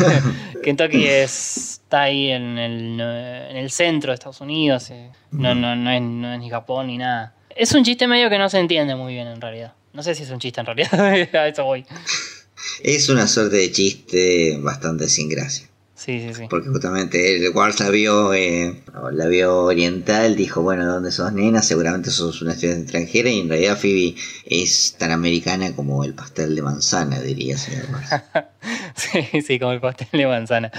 Kentucky 0.62 1.07
es- 1.07 1.80
está 1.84 2.02
ahí 2.02 2.30
en 2.30 2.59
el, 2.59 3.00
en 3.00 3.57
el 3.57 3.70
centro 3.70 4.11
de 4.11 4.14
Estados 4.14 4.40
Unidos. 4.40 4.90
eh. 4.90 5.11
No, 5.30 5.55
no, 5.55 5.74
no, 5.76 5.90
es, 5.90 6.02
no 6.02 6.32
es 6.34 6.38
ni 6.40 6.50
Japón 6.50 6.86
ni 6.88 6.98
nada. 6.98 7.34
Es 7.57 7.72
un 7.72 7.84
chiste 7.84 8.07
medio 8.07 8.28
que 8.30 8.38
no 8.38 8.48
se 8.48 8.59
entiende 8.59 8.94
muy 8.96 9.14
bien 9.14 9.26
en 9.28 9.40
realidad. 9.40 9.72
No 9.92 10.02
sé 10.02 10.14
si 10.14 10.24
es 10.24 10.30
un 10.30 10.38
chiste 10.40 10.61
en 10.61 10.66
realidad. 10.66 10.92
A 11.34 11.48
eso 11.48 11.64
voy. 11.64 11.84
Es 12.82 13.09
una 13.09 13.26
suerte 13.26 13.57
de 13.57 13.70
chiste 13.72 14.59
bastante 14.61 15.09
sin 15.09 15.28
gracia. 15.28 15.68
Sí, 16.05 16.20
sí, 16.20 16.34
sí. 16.34 16.46
Porque 16.50 16.68
justamente 16.68 17.36
el 17.36 17.57
Wars 17.57 17.80
la 17.80 17.88
vio, 17.88 18.34
eh, 18.34 18.82
la 19.11 19.26
vio 19.26 19.62
oriental, 19.62 20.36
dijo, 20.36 20.61
bueno, 20.61 20.84
¿dónde 20.84 21.11
sos 21.11 21.32
nena? 21.32 21.62
Seguramente 21.62 22.11
sos 22.11 22.42
una 22.42 22.52
estudiante 22.52 22.82
extranjera 22.82 23.30
y 23.30 23.40
en 23.40 23.48
realidad 23.48 23.78
Phoebe 23.78 24.14
es 24.44 24.96
tan 24.98 25.12
americana 25.12 25.74
como 25.74 26.05
el 26.05 26.12
pastel 26.12 26.57
de 26.57 26.61
manzana, 26.61 27.20
diría 27.20 27.57
señor. 27.57 27.86
Sí, 28.94 29.40
sí, 29.40 29.59
como 29.59 29.72
el 29.72 29.80
pastel 29.80 30.09
de 30.12 30.26
manzana. 30.26 30.70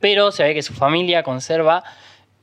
Pero 0.00 0.32
se 0.32 0.42
ve 0.42 0.54
que 0.54 0.62
su 0.62 0.72
familia 0.72 1.22
conserva 1.22 1.84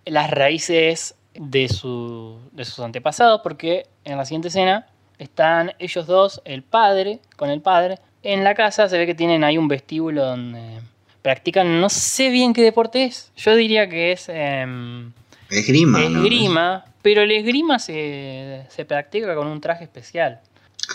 las 0.05 0.30
raíces 0.30 1.16
de, 1.34 1.68
su, 1.68 2.38
de 2.51 2.64
sus 2.64 2.80
antepasados, 2.80 3.41
porque 3.41 3.88
en 4.05 4.18
la 4.18 4.26
siguiente 4.26 4.49
escena 4.49 4.86
están 5.18 5.74
ellos 5.80 6.05
dos, 6.05 6.43
el 6.45 6.61
padre, 6.61 7.22
con 7.38 7.49
el 7.49 7.61
padre. 7.61 7.97
En 8.22 8.43
la 8.43 8.53
casa 8.53 8.88
se 8.88 8.99
ve 8.99 9.07
que 9.07 9.16
tienen 9.16 9.43
ahí 9.43 9.57
un 9.57 9.68
vestíbulo 9.68 10.24
donde 10.26 10.80
practican, 11.24 11.82
no 11.82 11.90
sé 11.90 12.30
bien 12.30 12.54
qué 12.54 12.62
deporte 12.62 13.06
es. 13.06 13.32
Yo 13.36 13.56
diría 13.56 13.90
que 13.90 14.12
es 14.12 14.26
em, 14.30 15.12
Esgrima, 15.50 16.86
pero 17.02 17.22
el 17.22 17.32
esgrima 17.32 17.80
se, 17.80 18.66
se 18.70 18.86
practica 18.86 19.34
con 19.36 19.48
un 19.48 19.62
traje 19.62 19.86
especial. 19.86 20.42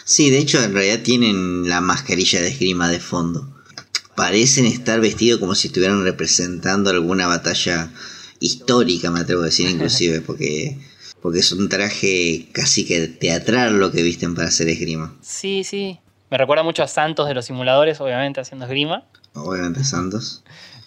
Sí, 0.05 0.31
de 0.31 0.39
hecho 0.39 0.62
en 0.62 0.74
realidad 0.74 1.01
tienen 1.03 1.68
la 1.68 1.81
mascarilla 1.81 2.41
de 2.41 2.49
esgrima 2.49 2.89
de 2.89 3.01
fondo. 3.01 3.49
Parecen 4.14 4.66
estar 4.66 5.01
vestidos 5.01 5.41
como 5.41 5.55
si 5.55 5.68
estuvieran 5.68 6.03
representando 6.05 6.91
alguna 6.91 7.26
batalla 7.26 7.91
histórica, 8.41 9.11
me 9.11 9.20
atrevo 9.20 9.43
a 9.43 9.47
decir 9.47 9.68
inclusive, 9.68 10.20
porque, 10.26 10.79
porque 11.22 11.39
es 11.39 11.53
un 11.53 11.68
traje 11.68 12.49
casi 12.53 12.85
que 12.85 13.09
teatral 13.09 13.79
lo 13.79 13.93
que 13.93 14.03
visten 14.03 14.35
para 14.35 14.49
hacer 14.49 14.68
esgrima. 14.68 15.16
Sí, 15.22 15.64
sí. 15.64 15.99
Me 16.31 16.39
recuerda 16.39 16.62
mucho 16.62 16.83
a 16.83 16.89
Santos 16.89 17.26
de 17.29 17.35
los 17.35 17.45
simuladores, 17.47 18.01
obviamente 18.01 18.41
haciendo 18.41 18.66
esgrima. 18.66 19.05
Obviamente 19.35 19.83
Santos. 19.85 20.43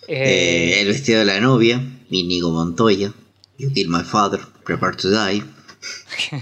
Eh, 0.08 0.74
Eh, 0.78 0.82
el 0.82 0.88
vestido 0.88 1.20
de 1.20 1.26
la 1.26 1.40
novia, 1.40 1.82
Inigo 2.10 2.52
Montoya. 2.52 3.12
You 3.58 3.72
killed 3.74 3.90
my 3.90 4.04
father, 4.04 4.40
prepare 4.66 4.96
to 4.98 5.10
die. 5.10 5.44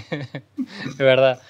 de 0.98 1.04
verdad. 1.04 1.40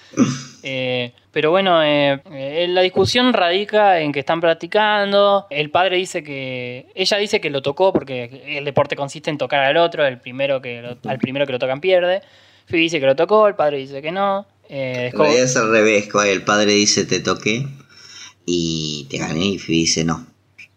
Eh, 0.62 1.12
pero 1.32 1.50
bueno, 1.50 1.82
eh, 1.82 2.20
eh, 2.32 2.66
la 2.68 2.82
discusión 2.82 3.32
radica 3.32 4.00
en 4.00 4.12
que 4.12 4.20
están 4.20 4.40
practicando. 4.40 5.46
El 5.50 5.70
padre 5.70 5.96
dice 5.96 6.22
que. 6.22 6.86
Ella 6.94 7.16
dice 7.18 7.40
que 7.40 7.50
lo 7.50 7.62
tocó 7.62 7.92
porque 7.92 8.42
el 8.58 8.64
deporte 8.64 8.96
consiste 8.96 9.30
en 9.30 9.38
tocar 9.38 9.60
al 9.64 9.76
otro. 9.76 10.04
El 10.06 10.18
primero 10.18 10.60
que 10.60 10.82
lo- 10.82 10.98
al 11.10 11.18
primero 11.18 11.46
que 11.46 11.52
lo 11.52 11.58
tocan 11.58 11.80
pierde. 11.80 12.22
Phoebe 12.66 12.82
dice 12.82 13.00
que 13.00 13.06
lo 13.06 13.16
tocó, 13.16 13.48
el 13.48 13.54
padre 13.54 13.78
dice 13.78 14.02
que 14.02 14.12
no. 14.12 14.46
Eh, 14.72 15.08
es 15.08 15.14
como- 15.14 15.28
es 15.28 15.56
al 15.56 15.70
revés, 15.70 16.08
el 16.26 16.42
padre 16.44 16.72
dice 16.74 17.04
te 17.04 17.18
toqué 17.20 17.66
y 18.46 19.06
te 19.10 19.18
gané 19.18 19.46
y 19.46 19.58
Phoebe 19.58 19.78
dice 19.78 20.04
no. 20.04 20.26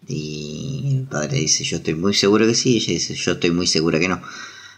Y 0.07 0.95
el 0.97 1.03
padre 1.03 1.37
dice 1.39 1.63
yo 1.63 1.77
estoy 1.77 1.93
muy 1.95 2.13
seguro 2.13 2.45
que 2.47 2.55
sí 2.55 2.73
y 2.73 2.77
ella 2.77 2.93
dice 2.93 3.13
yo 3.15 3.31
estoy 3.33 3.51
muy 3.51 3.67
segura 3.67 3.99
que 3.99 4.07
no. 4.09 4.21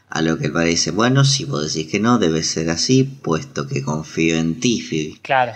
A 0.09 0.21
lo 0.21 0.37
que 0.37 0.45
el 0.47 0.51
padre 0.51 0.69
dice 0.69 0.91
bueno 0.91 1.23
si 1.25 1.45
vos 1.45 1.73
decís 1.73 1.89
que 1.91 1.99
no 1.99 2.19
debe 2.19 2.43
ser 2.43 2.69
así 2.69 3.03
puesto 3.03 3.67
que 3.67 3.81
confío 3.81 4.35
en 4.37 4.59
ti 4.59 4.81
Phoebe. 4.81 5.19
Claro. 5.21 5.53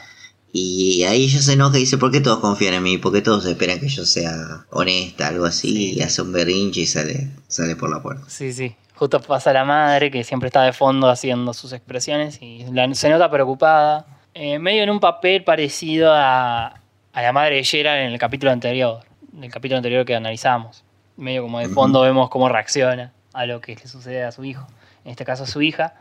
Y 0.51 1.03
ahí 1.03 1.25
ella 1.25 1.41
se 1.41 1.53
enoja 1.53 1.77
y 1.77 1.81
dice 1.81 1.97
¿por 1.99 2.11
qué 2.11 2.21
todos 2.21 2.39
confían 2.39 2.73
en 2.73 2.83
mí? 2.83 2.97
Porque 2.97 3.21
todos 3.21 3.45
esperan 3.45 3.79
que 3.79 3.89
yo 3.89 4.05
sea 4.05 4.65
honesta, 4.71 5.27
algo 5.27 5.45
así 5.45 5.67
Sí. 5.69 5.93
y 5.97 6.01
hace 6.01 6.21
un 6.23 6.31
berrinche 6.31 6.81
y 6.81 6.85
sale, 6.87 7.29
sale 7.47 7.75
por 7.75 7.89
la 7.91 8.01
puerta. 8.01 8.23
Sí, 8.29 8.51
sí. 8.53 8.71
Justo 8.99 9.21
pasa 9.21 9.53
la 9.53 9.63
madre 9.63 10.11
que 10.11 10.25
siempre 10.25 10.47
está 10.47 10.61
de 10.63 10.73
fondo 10.73 11.09
haciendo 11.09 11.53
sus 11.53 11.71
expresiones 11.71 12.41
y 12.41 12.65
la- 12.73 12.93
se 12.93 13.09
nota 13.09 13.31
preocupada. 13.31 14.05
Eh, 14.33 14.59
medio 14.59 14.83
en 14.83 14.89
un 14.89 14.99
papel 14.99 15.45
parecido 15.45 16.11
a, 16.13 16.67
a 17.13 17.21
la 17.21 17.31
madre 17.31 17.55
de 17.55 17.63
Gerald 17.63 18.01
en 18.01 18.11
el 18.11 18.19
capítulo 18.19 18.51
anterior, 18.51 18.99
del 19.31 19.49
capítulo 19.49 19.77
anterior 19.77 20.03
que 20.03 20.15
analizamos. 20.15 20.83
Medio 21.15 21.43
como 21.43 21.59
de 21.59 21.69
fondo 21.69 22.01
vemos 22.01 22.29
cómo 22.29 22.49
reacciona 22.49 23.13
a 23.31 23.45
lo 23.45 23.61
que 23.61 23.75
le 23.75 23.87
sucede 23.87 24.23
a 24.25 24.33
su 24.33 24.43
hijo, 24.43 24.67
en 25.05 25.11
este 25.11 25.23
caso 25.23 25.43
a 25.43 25.47
su 25.47 25.61
hija. 25.61 25.93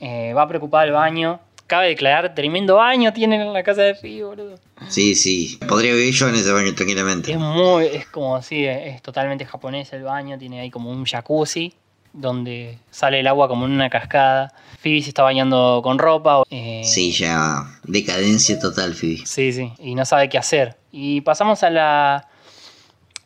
Eh, 0.00 0.32
va 0.34 0.48
preocupada 0.48 0.82
al 0.82 0.90
baño. 0.92 1.38
Cabe 1.68 1.86
declarar, 1.86 2.34
tremendo 2.34 2.74
baño 2.76 3.12
tienen 3.12 3.42
en 3.42 3.52
la 3.52 3.62
casa 3.62 3.82
de 3.82 3.94
Phoebe, 3.94 4.24
boludo. 4.24 4.58
Sí, 4.88 5.14
sí, 5.14 5.56
podría 5.68 5.92
vivir 5.94 6.12
yo 6.14 6.28
en 6.28 6.34
ese 6.34 6.50
baño 6.50 6.74
tranquilamente. 6.74 7.30
Es 7.30 7.38
muy, 7.38 7.86
es 7.86 8.06
como 8.06 8.34
así, 8.34 8.66
es 8.66 9.00
totalmente 9.02 9.44
japonés 9.46 9.92
el 9.92 10.02
baño, 10.02 10.36
tiene 10.36 10.58
ahí 10.58 10.70
como 10.70 10.90
un 10.90 11.04
jacuzzi 11.04 11.74
donde 12.12 12.78
sale 12.90 13.20
el 13.20 13.26
agua 13.26 13.48
como 13.48 13.66
en 13.66 13.72
una 13.72 13.90
cascada. 13.90 14.52
Phoebe 14.82 15.02
se 15.02 15.08
está 15.10 15.22
bañando 15.22 15.80
con 15.82 15.98
ropa. 15.98 16.42
eh, 16.50 16.82
Sí, 16.84 17.12
ya 17.12 17.64
decadencia 17.84 18.58
total 18.58 18.94
Phoebe. 18.94 19.22
Sí, 19.26 19.52
sí, 19.52 19.72
y 19.78 19.94
no 19.94 20.04
sabe 20.04 20.28
qué 20.28 20.38
hacer. 20.38 20.76
Y 20.92 21.20
pasamos 21.20 21.62
a 21.62 21.70
la 21.70 22.28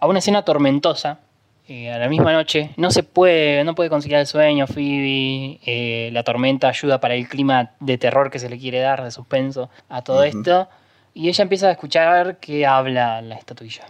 a 0.01 0.07
una 0.07 0.19
escena 0.19 0.45
tormentosa. 0.45 1.21
eh, 1.67 1.91
a 1.91 1.99
la 1.99 2.11
misma 2.11 2.31
noche, 2.35 2.73
no 2.77 2.91
se 2.91 3.03
puede, 3.03 3.65
no 3.65 3.75
puede 3.75 3.89
conciliar 3.89 4.21
el 4.21 4.27
sueño, 4.27 4.67
Phoebe, 4.67 5.61
eh, 5.65 6.11
la 6.13 6.23
tormenta 6.23 6.69
ayuda 6.69 7.01
para 7.01 7.15
el 7.15 7.27
clima 7.27 7.71
de 7.81 7.97
terror 7.97 8.31
que 8.31 8.39
se 8.39 8.51
le 8.51 8.59
quiere 8.59 8.81
dar, 8.81 9.03
de 9.03 9.11
suspenso 9.11 9.71
a 9.89 10.03
todo 10.03 10.25
esto, 10.25 10.69
y 11.15 11.31
ella 11.31 11.41
empieza 11.43 11.69
a 11.69 11.71
escuchar 11.71 12.39
que 12.39 12.67
habla 12.67 13.23
la 13.23 13.37
estatuilla. 13.37 13.87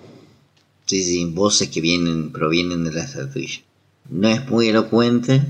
Sí, 0.86 1.03
sí, 1.03 1.24
voces 1.32 1.68
que 1.68 1.80
vienen, 1.80 2.30
provienen 2.30 2.84
de 2.84 2.92
la 2.92 3.03
estatuilla. 3.03 3.62
No 4.09 4.28
es 4.28 4.46
muy 4.48 4.68
elocuente, 4.68 5.40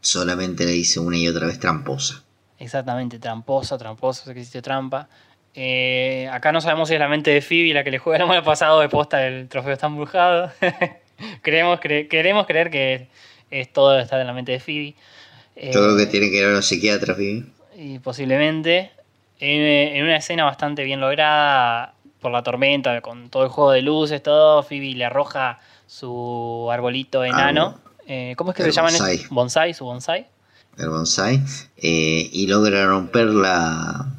solamente 0.00 0.64
le 0.64 0.72
dice 0.72 1.00
una 1.00 1.16
y 1.18 1.28
otra 1.28 1.46
vez 1.46 1.58
tramposa. 1.58 2.22
Exactamente, 2.58 3.18
tramposa, 3.18 3.76
tramposa, 3.76 4.24
sé 4.24 4.32
que 4.34 4.40
existe 4.40 4.62
trampa. 4.62 5.08
Eh, 5.54 6.28
acá 6.32 6.52
no 6.52 6.60
sabemos 6.60 6.88
si 6.88 6.94
es 6.94 7.00
la 7.00 7.08
mente 7.08 7.30
de 7.30 7.40
Phoebe 7.40 7.72
la 7.74 7.82
que 7.82 7.90
le 7.90 7.98
juega 7.98 8.22
el 8.22 8.28
mal 8.28 8.42
pasado 8.42 8.80
de 8.80 8.88
posta 8.88 9.26
el 9.26 9.48
trofeo 9.48 9.72
está 9.72 9.86
embrujado. 9.86 10.50
Creemos, 11.42 11.80
cre- 11.80 12.08
queremos 12.08 12.46
creer 12.46 12.70
que 12.70 13.08
es 13.50 13.72
todo 13.72 13.98
está 13.98 14.20
en 14.20 14.26
la 14.26 14.32
mente 14.34 14.52
de 14.52 14.60
Phoebe. 14.60 14.94
Eh, 15.56 15.70
Yo 15.72 15.80
creo 15.82 15.96
que 15.96 16.06
tiene 16.06 16.30
que 16.30 16.38
ir 16.38 16.44
a 16.44 16.50
los 16.50 16.66
psiquiatras, 16.66 17.16
Phoebe. 17.16 17.44
Y 17.76 17.98
posiblemente 17.98 18.90
en, 19.40 19.60
en 19.96 20.04
una 20.04 20.16
escena 20.16 20.44
bastante 20.44 20.84
bien 20.84 21.00
lograda 21.00 21.94
por 22.20 22.32
la 22.32 22.42
tormenta, 22.42 23.00
con 23.00 23.30
todo 23.30 23.44
el 23.44 23.48
juego 23.48 23.70
de 23.72 23.82
luces, 23.82 24.22
todo, 24.22 24.62
Phoebe 24.62 24.94
le 24.94 25.04
arroja 25.06 25.58
su 25.86 26.68
arbolito 26.70 27.24
enano. 27.24 27.80
Eh, 28.06 28.34
¿Cómo 28.36 28.50
es 28.52 28.56
que 28.56 28.62
El 28.62 28.72
se 28.72 28.76
llaman? 28.76 28.92
bonsai. 28.92 29.26
Bonsai, 29.30 29.74
su 29.74 29.84
bonsai. 29.84 30.26
el 30.78 30.88
bonsai, 30.90 31.42
eh, 31.76 32.28
y 32.32 32.46
logra 32.46 32.86
romper 32.86 33.26
la... 33.26 34.12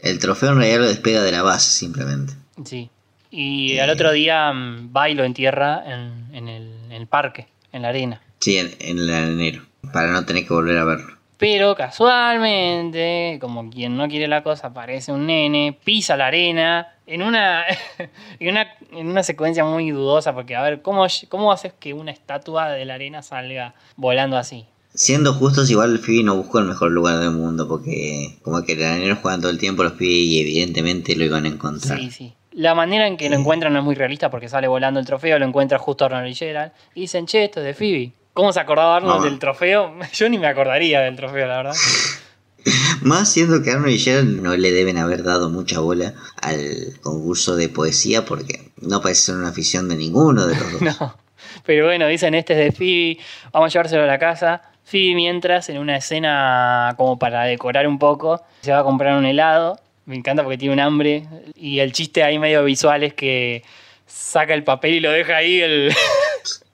El 0.00 0.18
trofeo 0.18 0.50
en 0.52 0.58
realidad 0.58 0.80
lo 0.80 0.86
despega 0.88 1.22
de 1.22 1.32
la 1.32 1.42
base 1.42 1.70
simplemente. 1.70 2.32
Sí. 2.64 2.90
Y 3.30 3.78
al 3.78 3.90
otro 3.90 4.12
día 4.12 4.52
mm, 4.52 4.92
va 4.96 5.08
y 5.10 5.14
lo 5.14 5.24
entierra 5.24 5.82
en, 5.84 6.34
en 6.34 6.48
el, 6.48 6.72
en 6.86 6.92
el 6.92 7.06
parque, 7.06 7.48
en 7.72 7.82
la 7.82 7.88
arena. 7.88 8.22
Sí, 8.40 8.56
en, 8.56 8.72
en 8.78 8.98
el 8.98 9.10
enero, 9.10 9.64
para 9.92 10.12
no 10.12 10.24
tener 10.24 10.46
que 10.46 10.54
volver 10.54 10.78
a 10.78 10.84
verlo. 10.84 11.15
Pero 11.38 11.74
casualmente, 11.74 13.38
como 13.40 13.68
quien 13.68 13.96
no 13.96 14.08
quiere 14.08 14.26
la 14.26 14.42
cosa, 14.42 14.68
aparece 14.68 15.12
un 15.12 15.26
nene, 15.26 15.78
pisa 15.84 16.16
la 16.16 16.28
arena, 16.28 16.94
en 17.06 17.22
una, 17.22 17.64
en 18.40 18.48
una, 18.48 18.66
en 18.92 19.06
una 19.06 19.22
secuencia 19.22 19.64
muy 19.64 19.90
dudosa, 19.90 20.34
porque 20.34 20.56
a 20.56 20.62
ver, 20.62 20.82
¿cómo, 20.82 21.06
¿cómo 21.28 21.52
haces 21.52 21.72
que 21.78 21.92
una 21.92 22.10
estatua 22.10 22.70
de 22.70 22.84
la 22.84 22.94
arena 22.94 23.22
salga 23.22 23.74
volando 23.96 24.36
así? 24.36 24.64
Siendo 24.94 25.34
justos, 25.34 25.70
igual 25.70 25.98
Phoebe 25.98 26.22
no 26.22 26.36
buscó 26.36 26.58
el 26.58 26.64
mejor 26.64 26.90
lugar 26.90 27.18
del 27.18 27.32
mundo, 27.32 27.68
porque 27.68 28.38
como 28.42 28.62
que 28.62 28.76
los 28.76 28.86
areneros 28.86 29.18
juegan 29.18 29.42
todo 29.42 29.50
el 29.50 29.58
tiempo 29.58 29.82
los 29.82 29.92
Phoebe 29.92 30.10
y 30.10 30.40
evidentemente 30.40 31.14
lo 31.16 31.24
iban 31.24 31.44
a 31.44 31.48
encontrar. 31.48 31.98
Sí, 31.98 32.10
sí. 32.10 32.34
La 32.52 32.74
manera 32.74 33.06
en 33.06 33.18
que 33.18 33.28
lo 33.28 33.36
encuentran 33.36 33.74
no 33.74 33.80
es 33.80 33.84
muy 33.84 33.94
realista 33.94 34.30
porque 34.30 34.48
sale 34.48 34.66
volando 34.66 34.98
el 34.98 35.04
trofeo, 35.04 35.38
lo 35.38 35.44
encuentra 35.44 35.78
justo 35.78 36.06
Arnold 36.06 36.28
y 36.28 36.34
Gerald. 36.34 36.72
Y 36.94 37.02
dicen, 37.02 37.26
che, 37.26 37.44
esto 37.44 37.60
es 37.60 37.66
de 37.66 37.74
Phoebe. 37.74 38.12
¿Cómo 38.36 38.52
se 38.52 38.60
acordaba 38.60 38.96
Arnold 38.96 39.20
No. 39.20 39.24
del 39.24 39.38
trofeo? 39.38 39.94
Yo 40.12 40.28
ni 40.28 40.38
me 40.38 40.46
acordaría 40.46 41.00
del 41.00 41.16
trofeo, 41.16 41.46
la 41.46 41.56
verdad. 41.56 41.74
Más 43.00 43.32
siendo 43.32 43.62
que 43.62 43.70
Arnold 43.70 43.94
y 43.94 43.98
Gerald 43.98 44.42
no 44.42 44.54
le 44.56 44.72
deben 44.72 44.98
haber 44.98 45.22
dado 45.22 45.48
mucha 45.48 45.80
bola 45.80 46.12
al 46.42 46.98
concurso 47.00 47.56
de 47.56 47.70
poesía 47.70 48.26
porque 48.26 48.72
no 48.76 49.00
parece 49.00 49.22
ser 49.22 49.36
una 49.36 49.48
afición 49.48 49.88
de 49.88 49.96
ninguno 49.96 50.46
de 50.46 50.54
los 50.54 50.72
dos. 50.80 50.82
No. 50.82 51.16
Pero 51.64 51.86
bueno, 51.86 52.06
dicen, 52.08 52.34
este 52.34 52.52
es 52.52 52.58
de 52.58 52.72
Phoebe, 52.72 53.18
vamos 53.52 53.68
a 53.68 53.72
llevárselo 53.72 54.02
a 54.02 54.06
la 54.06 54.18
casa. 54.18 54.60
Phoebe, 54.84 55.14
mientras, 55.14 55.70
en 55.70 55.78
una 55.78 55.96
escena 55.96 56.92
como 56.98 57.18
para 57.18 57.44
decorar 57.44 57.88
un 57.88 57.98
poco, 57.98 58.44
se 58.60 58.70
va 58.72 58.80
a 58.80 58.84
comprar 58.84 59.16
un 59.16 59.24
helado. 59.24 59.80
Me 60.04 60.14
encanta 60.14 60.42
porque 60.42 60.58
tiene 60.58 60.74
un 60.74 60.80
hambre. 60.80 61.26
Y 61.54 61.78
el 61.78 61.92
chiste 61.92 62.22
ahí 62.22 62.38
medio 62.38 62.62
visual 62.64 63.02
es 63.02 63.14
que 63.14 63.64
saca 64.06 64.52
el 64.52 64.62
papel 64.62 64.94
y 64.94 65.00
lo 65.00 65.10
deja 65.10 65.36
ahí. 65.38 65.60
El... 65.62 65.94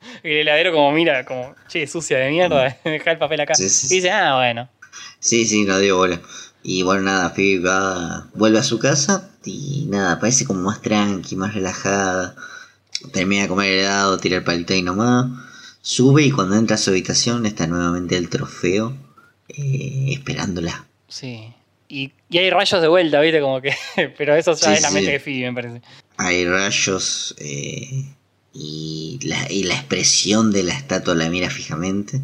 El 0.22 0.38
heladero 0.38 0.72
como 0.72 0.92
mira, 0.92 1.24
como, 1.24 1.54
che, 1.68 1.86
sucia 1.86 2.18
de 2.18 2.30
mierda, 2.30 2.76
deja 2.84 3.10
el 3.12 3.18
papel 3.18 3.40
acá. 3.40 3.54
Sí, 3.54 3.68
sí, 3.68 3.94
Y 3.94 3.96
dice, 3.96 4.10
ah, 4.10 4.36
bueno. 4.36 4.68
Sí, 5.18 5.46
sí, 5.46 5.64
no 5.64 5.78
dio 5.78 5.96
bola. 5.96 6.20
Y 6.62 6.82
bueno, 6.82 7.02
nada, 7.02 7.30
Phoebe 7.30 7.64
va, 7.64 8.28
vuelve 8.34 8.58
a 8.58 8.62
su 8.62 8.78
casa 8.78 9.30
y 9.44 9.86
nada, 9.88 10.20
parece 10.20 10.44
como 10.44 10.60
más 10.60 10.80
tranqui, 10.80 11.34
más 11.36 11.54
relajada. 11.54 12.36
Termina 13.12 13.42
de 13.42 13.48
comer 13.48 13.72
helado, 13.78 14.18
tira 14.18 14.36
el 14.36 14.44
palito 14.44 14.72
ahí 14.72 14.82
nomás. 14.82 15.26
Sube 15.80 16.22
y 16.22 16.30
cuando 16.30 16.54
entra 16.54 16.76
a 16.76 16.78
su 16.78 16.90
habitación 16.90 17.44
está 17.46 17.66
nuevamente 17.66 18.16
el 18.16 18.28
trofeo 18.28 18.96
eh, 19.48 20.10
esperándola. 20.12 20.86
Sí. 21.08 21.52
Y, 21.88 22.12
y 22.30 22.38
hay 22.38 22.50
rayos 22.50 22.80
de 22.80 22.88
vuelta, 22.88 23.20
¿viste? 23.20 23.40
Como 23.40 23.60
que. 23.60 23.74
Pero 24.16 24.36
eso 24.36 24.52
ya 24.54 24.68
Sí, 24.68 24.74
es 24.74 24.82
la 24.82 24.90
mente 24.92 25.10
de 25.10 25.20
Phoebe, 25.20 25.50
me 25.50 25.62
parece. 25.62 25.82
Hay 26.16 26.44
rayos 26.44 27.34
eh, 27.38 28.04
y, 28.54 29.18
la, 29.22 29.50
y 29.50 29.64
la 29.64 29.74
expresión 29.74 30.52
de 30.52 30.62
la 30.62 30.74
estatua 30.74 31.14
la 31.14 31.28
mira 31.28 31.50
fijamente, 31.50 32.20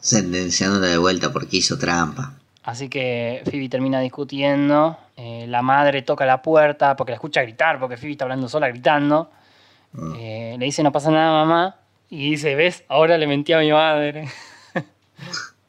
sentenciándola 0.00 0.86
de 0.88 0.98
vuelta 0.98 1.32
porque 1.32 1.56
hizo 1.58 1.78
trampa. 1.78 2.34
Así 2.62 2.88
que 2.88 3.42
Phoebe 3.44 3.68
termina 3.68 4.00
discutiendo. 4.00 4.98
eh, 5.16 5.46
la 5.48 5.62
madre 5.62 6.02
toca 6.02 6.24
la 6.26 6.42
puerta 6.42 6.96
porque 6.96 7.12
la 7.12 7.16
escucha 7.16 7.42
gritar, 7.42 7.78
porque 7.78 7.96
Phoebe 7.96 8.12
está 8.12 8.24
hablando 8.24 8.48
sola 8.48 8.68
gritando. 8.68 9.30
Eh, 10.16 10.56
le 10.58 10.64
dice, 10.64 10.82
no 10.82 10.90
pasa 10.90 11.10
nada, 11.10 11.44
mamá. 11.44 11.76
Y 12.10 12.30
dice, 12.30 12.54
¿ves? 12.54 12.84
Ahora 12.88 13.16
le 13.18 13.26
mentí 13.26 13.52
a 13.52 13.58
mi 13.58 13.70
madre. 13.72 14.28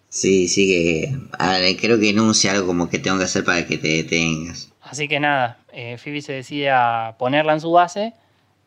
Sí, 0.08 0.48
sí 0.48 0.66
que 0.66 1.76
creo 1.78 2.00
que 2.00 2.12
enuncia 2.12 2.54
algo 2.54 2.68
como 2.68 2.90
que 2.90 3.00
tengo 3.00 3.18
que 3.18 3.26
hacer 3.26 3.44
para 3.44 3.66
que 3.68 3.78
te 3.78 3.90
detengas. 3.90 4.72
Así 4.82 5.10
que 5.10 5.20
nada, 5.20 5.58
eh, 5.74 5.98
Phoebe 5.98 6.22
se 6.22 6.32
decide 6.32 6.70
a 6.72 7.16
ponerla 7.20 7.52
en 7.52 7.60
su 7.60 7.70
base 7.70 8.14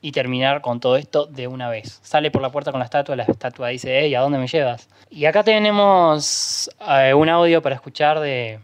y 0.01 0.13
terminar 0.13 0.61
con 0.61 0.81
todo 0.81 0.97
esto 0.97 1.27
de 1.27 1.47
una 1.47 1.69
vez. 1.69 2.01
Sale 2.03 2.31
por 2.31 2.43
la 2.43 2.51
puerta 2.51 2.71
con 2.71 2.79
la 2.79 2.85
estatua, 2.85 3.17
la 3.17 3.25
estatua 3.25 3.69
dice, 3.69 4.01
hey, 4.01 4.15
¿a 4.15 4.21
dónde 4.21 4.39
me 4.39 4.47
llevas? 4.47 4.89
Y 5.11 5.25
acá 5.25 5.43
tenemos 5.43 6.71
eh, 6.89 7.15
un 7.15 7.29
audio 7.29 7.63
para 7.63 7.75
escuchar 7.75 8.21
de 8.21 8.61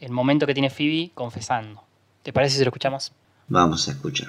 el 0.00 0.10
momento 0.10 0.46
que 0.46 0.54
tiene 0.54 0.70
Phoebe 0.70 1.10
confesando. 1.14 1.82
¿Te 2.22 2.32
parece 2.32 2.58
si 2.58 2.64
lo 2.64 2.68
escuchamos? 2.68 3.12
Vamos 3.48 3.88
a 3.88 3.92
escuchar. 3.92 4.28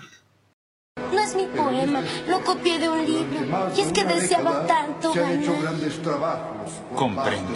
No 1.11 1.19
es 1.21 1.35
mi 1.35 1.45
poema, 1.45 2.01
lo 2.27 2.43
copié 2.43 2.79
de 2.79 2.89
un 2.89 3.05
libro. 3.05 3.71
Y 3.75 3.81
es 3.81 3.91
que 3.91 4.03
deseaba 4.03 4.65
tanto 4.65 5.13
ganar. 5.13 5.55
Comprendo. 6.95 7.53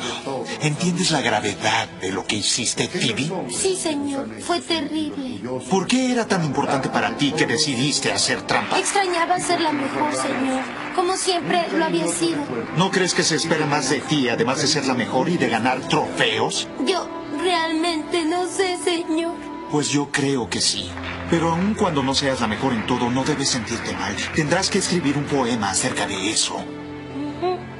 ¿Entiendes 0.61 1.11
la 1.11 1.21
gravedad 1.21 1.89
de 1.99 2.11
lo 2.11 2.25
que 2.25 2.37
hiciste, 2.37 2.87
Phoebe? 2.87 3.29
Sí, 3.49 3.75
señor, 3.75 4.27
fue 4.41 4.61
terrible. 4.61 5.41
¿Por 5.69 5.87
qué 5.87 6.11
era 6.11 6.25
tan 6.25 6.45
importante 6.45 6.89
para 6.89 7.15
ti 7.17 7.31
que 7.31 7.45
decidiste 7.45 8.11
hacer 8.11 8.41
trampa? 8.43 8.79
Extrañaba 8.79 9.39
ser 9.39 9.59
la 9.61 9.71
mejor, 9.73 10.13
señor. 10.13 10.61
Como 10.95 11.17
siempre 11.17 11.67
lo 11.75 11.85
había 11.85 12.07
sido. 12.07 12.39
¿No 12.77 12.91
crees 12.91 13.13
que 13.13 13.23
se 13.23 13.35
espera 13.35 13.65
más 13.65 13.89
de 13.89 13.99
ti, 13.99 14.29
además 14.29 14.61
de 14.61 14.67
ser 14.67 14.85
la 14.85 14.93
mejor 14.93 15.29
y 15.29 15.37
de 15.37 15.49
ganar 15.49 15.79
trofeos? 15.89 16.67
Yo 16.85 17.07
realmente 17.41 18.23
no 18.25 18.47
sé, 18.47 18.77
señor. 18.83 19.50
Pues 19.72 19.88
yo 19.88 20.11
creo 20.11 20.49
que 20.49 20.59
sí. 20.59 20.91
Pero 21.30 21.51
aun 21.51 21.76
cuando 21.76 22.03
no 22.03 22.13
seas 22.13 22.41
la 22.41 22.47
mejor 22.47 22.74
en 22.74 22.86
todo, 22.86 23.09
no 23.09 23.24
debes 23.24 23.47
sentirte 23.47 23.93
mal. 23.93 24.13
Tendrás 24.36 24.69
que 24.69 24.80
escribir 24.80 25.17
un 25.17 25.24
poema 25.24 25.69
acerca 25.69 26.05
de 26.05 26.30
eso. 26.30 26.57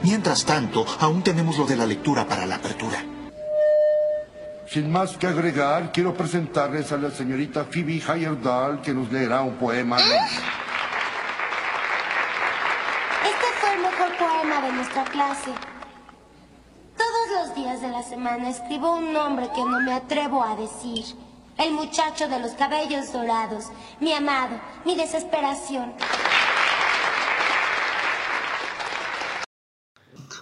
Mientras 0.02 0.46
tanto, 0.46 0.86
aún 1.02 1.22
tenemos 1.22 1.58
lo 1.58 1.66
de 1.66 1.76
la 1.76 1.86
lectura 1.86 2.26
para 2.26 2.46
la 2.46 2.56
apertura. 2.56 3.04
Sin 4.68 4.90
más 4.90 5.18
que 5.18 5.28
agregar, 5.28 5.92
quiero 5.92 6.14
presentarles 6.14 6.94
a 6.94 6.98
la 6.98 7.12
señorita 7.12 7.66
Phoebe 7.66 7.98
Heyerdahl, 7.98 8.82
que 8.82 8.94
nos 8.94 9.12
leerá 9.12 9.42
un 9.42 9.56
poema. 9.56 9.98
Este 10.00 10.26
fue 13.60 13.74
el 13.74 13.82
mejor 13.82 14.16
poema 14.18 14.62
de 14.62 14.72
nuestra 14.72 15.04
clase. 15.04 15.52
Todos 16.96 17.30
los 17.38 17.54
días 17.54 17.82
de 17.82 17.90
la 17.90 18.02
semana 18.02 18.50
escribo 18.50 18.96
un 18.96 19.12
nombre 19.12 19.50
que 19.54 19.62
no 19.62 19.82
me 19.82 19.92
atrevo 19.92 20.42
a 20.42 20.56
decir. 20.56 21.04
El 21.62 21.74
muchacho 21.74 22.28
de 22.28 22.40
los 22.40 22.54
cabellos 22.54 23.14
dorados, 23.14 23.66
mi 24.00 24.12
amado, 24.14 24.60
mi 24.84 24.96
desesperación. 24.96 25.94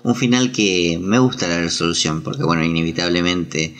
Un 0.03 0.15
final 0.15 0.53
que 0.53 0.97
me 0.97 1.19
gusta 1.19 1.49
la 1.49 1.59
resolución, 1.59 2.23
porque 2.23 2.43
bueno, 2.43 2.63
inevitablemente 2.63 3.75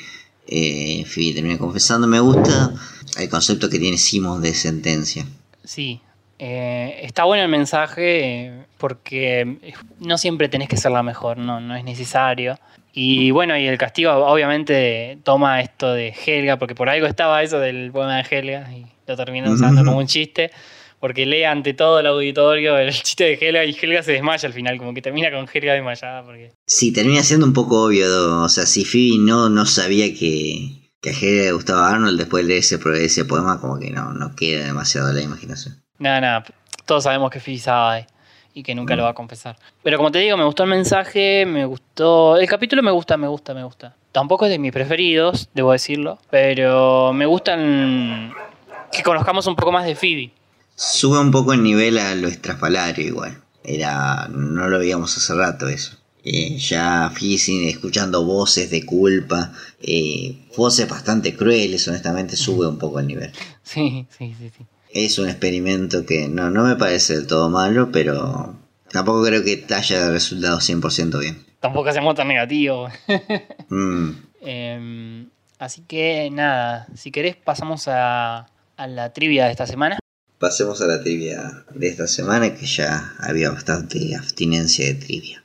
eh, 0.47 1.05
Phoebe 1.05 1.35
termina 1.35 1.57
confesando. 1.57 2.07
Me 2.07 2.19
gusta 2.19 2.73
el 3.17 3.29
concepto 3.29 3.69
que 3.69 3.79
tiene 3.79 3.97
Simon 3.97 4.41
de 4.41 4.53
sentencia. 4.53 5.25
Sí, 5.63 6.01
eh, 6.39 6.99
está 7.03 7.23
bueno 7.23 7.43
el 7.43 7.49
mensaje 7.49 8.47
eh, 8.47 8.65
porque 8.77 9.77
no 9.99 10.17
siempre 10.17 10.49
tenés 10.49 10.67
que 10.67 10.75
ser 10.75 10.91
la 10.91 11.03
mejor, 11.03 11.37
no, 11.37 11.61
no 11.61 11.73
es 11.77 11.85
necesario. 11.85 12.59
Y 12.93 13.31
bueno, 13.31 13.57
y 13.57 13.67
el 13.67 13.77
castigo 13.77 14.11
obviamente 14.11 15.19
toma 15.23 15.61
esto 15.61 15.93
de 15.93 16.13
Helga, 16.25 16.57
porque 16.57 16.75
por 16.75 16.89
algo 16.89 17.07
estaba 17.07 17.43
eso 17.43 17.59
del 17.59 17.91
poema 17.91 18.17
de 18.17 18.25
Helga 18.29 18.71
y 18.73 18.85
lo 19.07 19.15
termina 19.15 19.51
usando 19.51 19.85
como 19.85 19.97
un 19.97 20.07
chiste, 20.07 20.51
porque 20.99 21.25
lee 21.25 21.43
ante 21.43 21.73
todo 21.73 21.99
el 21.99 22.07
auditorio 22.07 22.77
el 22.77 22.91
chiste 23.03 23.25
de 23.25 23.33
Helga 23.33 23.63
y 23.65 23.75
Helga 23.79 24.01
se 24.01 24.13
desmaya 24.13 24.47
al 24.47 24.53
final, 24.53 24.77
como 24.77 24.93
que 24.93 25.01
termina 25.01 25.31
con 25.31 25.47
Helga 25.51 25.73
desmayada. 25.73 26.23
Porque... 26.23 26.51
Sí, 26.65 26.91
termina 26.91 27.21
siendo 27.23 27.45
un 27.45 27.53
poco 27.53 27.85
obvio. 27.85 28.41
O 28.41 28.49
sea, 28.49 28.65
si 28.65 28.85
Phoebe 28.85 29.17
no, 29.19 29.49
no 29.49 29.65
sabía 29.65 30.07
que, 30.13 30.91
que 31.01 31.09
a 31.11 31.13
Helga 31.13 31.43
le 31.43 31.51
gustaba 31.51 31.89
Arnold, 31.89 32.17
después 32.17 32.43
de 32.43 32.49
leer 32.49 32.59
ese, 32.59 32.79
ese 33.03 33.25
poema, 33.25 33.61
como 33.61 33.79
que 33.79 33.91
no, 33.91 34.13
no 34.13 34.35
queda 34.35 34.65
demasiado 34.65 35.09
a 35.09 35.13
la 35.13 35.21
imaginación. 35.21 35.75
Nada, 35.99 36.21
nada, 36.21 36.45
todos 36.85 37.03
sabemos 37.03 37.29
que 37.29 37.39
Phoebe 37.39 37.59
sabe 37.59 38.07
y 38.53 38.63
que 38.63 38.75
nunca 38.75 38.95
lo 38.95 39.03
va 39.03 39.09
a 39.09 39.13
confesar. 39.13 39.57
Pero 39.83 39.97
como 39.97 40.11
te 40.11 40.19
digo, 40.19 40.37
me 40.37 40.43
gustó 40.43 40.63
el 40.63 40.69
mensaje, 40.69 41.45
me 41.45 41.65
gustó... 41.65 42.37
El 42.37 42.47
capítulo 42.47 42.81
me 42.83 42.91
gusta, 42.91 43.17
me 43.17 43.27
gusta, 43.27 43.53
me 43.53 43.63
gusta. 43.63 43.95
Tampoco 44.11 44.45
es 44.45 44.51
de 44.51 44.59
mis 44.59 44.71
preferidos, 44.71 45.49
debo 45.53 45.71
decirlo, 45.71 46.17
pero 46.29 47.13
me 47.13 47.25
gustan 47.25 48.33
que 48.91 49.03
conozcamos 49.03 49.45
un 49.47 49.55
poco 49.55 49.71
más 49.71 49.85
de 49.85 49.95
Phoebe. 49.95 50.31
Sube 50.75 51.19
un 51.19 51.31
poco 51.31 51.53
el 51.53 51.61
nivel 51.61 51.97
a 51.97 52.15
lo 52.15 52.27
estrafalario 52.27 53.05
igual. 53.05 53.41
Era. 53.63 54.27
no 54.29 54.67
lo 54.67 54.79
veíamos 54.79 55.15
hace 55.15 55.33
rato 55.35 55.67
eso. 55.67 55.97
Eh, 56.23 56.57
ya 56.57 57.11
Phoebe 57.13 57.37
sigue 57.37 57.69
escuchando 57.69 58.25
voces 58.25 58.69
de 58.69 58.85
culpa, 58.85 59.53
eh, 59.81 60.35
voces 60.57 60.89
bastante 60.89 61.35
crueles, 61.35 61.87
honestamente 61.87 62.35
sube 62.35 62.67
un 62.67 62.77
poco 62.77 62.99
el 62.99 63.07
nivel. 63.07 63.31
Sí, 63.63 64.07
sí, 64.17 64.35
sí, 64.37 64.51
sí. 64.57 64.65
Es 64.91 65.19
un 65.19 65.29
experimento 65.29 66.03
que 66.05 66.27
no, 66.27 66.49
no 66.49 66.63
me 66.63 66.75
parece 66.75 67.15
del 67.15 67.27
todo 67.27 67.49
malo, 67.49 67.91
pero 67.91 68.55
tampoco 68.91 69.23
creo 69.23 69.43
que 69.43 69.63
haya 69.73 70.09
resultado 70.09 70.57
100% 70.57 71.19
bien. 71.19 71.45
Tampoco 71.59 71.89
hacemos 71.89 72.15
tan 72.15 72.27
negativo. 72.27 72.89
Mm, 73.71 74.09
Em, 74.41 75.29
así 75.59 75.81
que 75.87 76.27
nada, 76.31 76.87
si 76.95 77.11
querés 77.11 77.35
pasamos 77.35 77.87
a, 77.87 78.47
a 78.77 78.87
la 78.87 79.13
trivia 79.13 79.45
de 79.45 79.51
esta 79.51 79.67
semana. 79.67 79.99
Pasemos 80.39 80.81
a 80.81 80.87
la 80.87 81.03
trivia 81.03 81.65
de 81.75 81.87
esta 81.87 82.07
semana, 82.07 82.55
que 82.55 82.65
ya 82.65 83.13
había 83.19 83.51
bastante 83.51 84.15
abstinencia 84.15 84.87
de 84.87 84.95
trivia. 84.95 85.43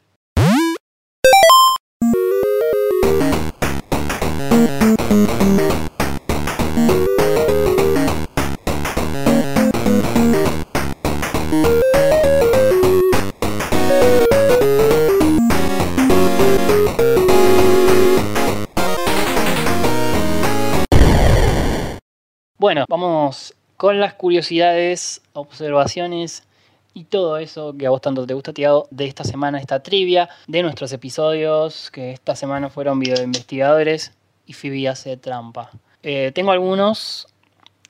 Bueno, 22.64 22.86
vamos 22.88 23.54
con 23.76 24.00
las 24.00 24.14
curiosidades, 24.14 25.20
observaciones 25.34 26.48
y 26.94 27.04
todo 27.04 27.36
eso 27.36 27.76
que 27.76 27.86
a 27.86 27.90
vos 27.90 28.00
tanto 28.00 28.26
te 28.26 28.32
gusta, 28.32 28.54
Tiago, 28.54 28.88
de 28.90 29.04
esta 29.04 29.22
semana, 29.22 29.60
esta 29.60 29.82
trivia, 29.82 30.30
de 30.46 30.62
nuestros 30.62 30.90
episodios, 30.94 31.90
que 31.90 32.12
esta 32.12 32.34
semana 32.34 32.70
fueron 32.70 32.98
video 32.98 33.16
de 33.16 33.24
investigadores 33.24 34.14
y 34.46 34.54
Phoebe 34.54 34.88
hace 34.88 35.18
trampa. 35.18 35.72
Eh, 36.02 36.32
tengo 36.34 36.52
algunos 36.52 37.26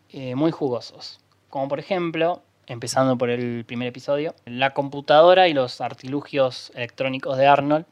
eh, 0.08 0.34
muy 0.34 0.50
jugosos, 0.50 1.20
como 1.50 1.68
por 1.68 1.78
ejemplo, 1.78 2.42
empezando 2.66 3.16
por 3.16 3.30
el 3.30 3.64
primer 3.64 3.86
episodio, 3.86 4.34
la 4.44 4.74
computadora 4.74 5.46
y 5.46 5.54
los 5.54 5.80
artilugios 5.80 6.72
electrónicos 6.74 7.38
de 7.38 7.46
Arnold, 7.46 7.86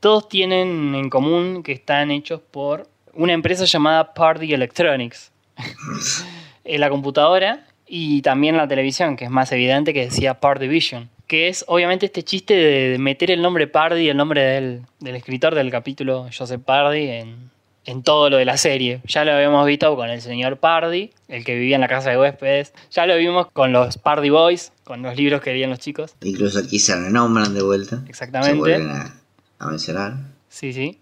todos 0.00 0.30
tienen 0.30 0.94
en 0.94 1.10
común 1.10 1.62
que 1.62 1.72
están 1.72 2.10
hechos 2.10 2.40
por 2.40 2.88
una 3.12 3.34
empresa 3.34 3.66
llamada 3.66 4.14
Party 4.14 4.54
Electronics. 4.54 5.30
en 6.64 6.80
la 6.80 6.90
computadora 6.90 7.66
y 7.86 8.22
también 8.22 8.56
la 8.56 8.68
televisión, 8.68 9.16
que 9.16 9.24
es 9.24 9.30
más 9.30 9.52
evidente 9.52 9.94
que 9.94 10.04
decía 10.06 10.40
Party 10.40 10.68
Vision. 10.68 11.08
Que 11.26 11.48
es 11.48 11.64
obviamente 11.66 12.06
este 12.06 12.22
chiste 12.22 12.54
de 12.54 12.98
meter 12.98 13.30
el 13.30 13.42
nombre 13.42 13.66
Pardy, 13.66 14.08
el 14.08 14.16
nombre 14.16 14.42
del, 14.42 14.82
del 15.00 15.16
escritor 15.16 15.54
del 15.54 15.70
capítulo 15.70 16.28
Joseph 16.36 16.62
Pardy, 16.64 17.08
en, 17.08 17.50
en 17.84 18.02
todo 18.02 18.30
lo 18.30 18.36
de 18.36 18.44
la 18.44 18.56
serie. 18.56 19.00
Ya 19.06 19.24
lo 19.24 19.32
habíamos 19.32 19.66
visto 19.66 19.94
con 19.96 20.08
el 20.08 20.20
señor 20.20 20.58
Pardy, 20.58 21.10
el 21.28 21.44
que 21.44 21.54
vivía 21.54 21.76
en 21.76 21.80
la 21.80 21.88
casa 21.88 22.10
de 22.10 22.18
huéspedes. 22.18 22.72
Ya 22.92 23.06
lo 23.06 23.16
vimos 23.16 23.48
con 23.52 23.72
los 23.72 23.98
Pardy 23.98 24.30
Boys, 24.30 24.72
con 24.84 25.02
los 25.02 25.16
libros 25.16 25.40
que 25.40 25.52
leían 25.52 25.70
los 25.70 25.80
chicos. 25.80 26.14
Incluso 26.22 26.60
aquí 26.60 26.78
se 26.78 26.94
renombran 26.94 27.54
de 27.54 27.62
vuelta. 27.62 28.04
Exactamente. 28.08 28.54
Se 28.54 28.58
vuelven 28.58 28.90
a, 28.90 29.14
a 29.58 29.66
mencionar. 29.68 30.14
Sí, 30.48 30.72
sí. 30.72 31.00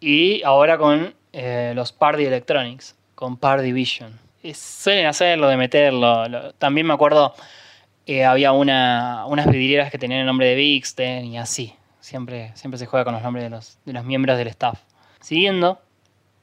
Y 0.00 0.42
ahora 0.42 0.78
con 0.78 1.14
eh, 1.32 1.72
los 1.74 1.92
Party 1.92 2.24
Electronics, 2.24 2.96
con 3.22 3.36
Party 3.36 3.70
Vision. 3.70 4.18
Y 4.42 4.52
suelen 4.52 5.06
hacerlo 5.06 5.46
de 5.46 5.56
meterlo. 5.56 6.26
lo- 6.28 6.52
también 6.54 6.88
me 6.88 6.92
acuerdo, 6.92 7.34
eh, 8.04 8.24
había 8.24 8.50
una, 8.50 9.26
unas 9.26 9.46
vidrieras 9.46 9.92
que 9.92 9.98
tenían 9.98 10.18
el 10.22 10.26
nombre 10.26 10.48
de 10.48 10.56
Bixten 10.56 11.24
y 11.26 11.38
así. 11.38 11.72
Siempre, 12.00 12.50
siempre 12.56 12.78
se 12.78 12.86
juega 12.86 13.04
con 13.04 13.14
los 13.14 13.22
nombres 13.22 13.44
de 13.44 13.50
los, 13.50 13.78
de 13.84 13.92
los 13.92 14.04
miembros 14.04 14.36
del 14.38 14.48
staff. 14.48 14.80
Siguiendo, 15.20 15.80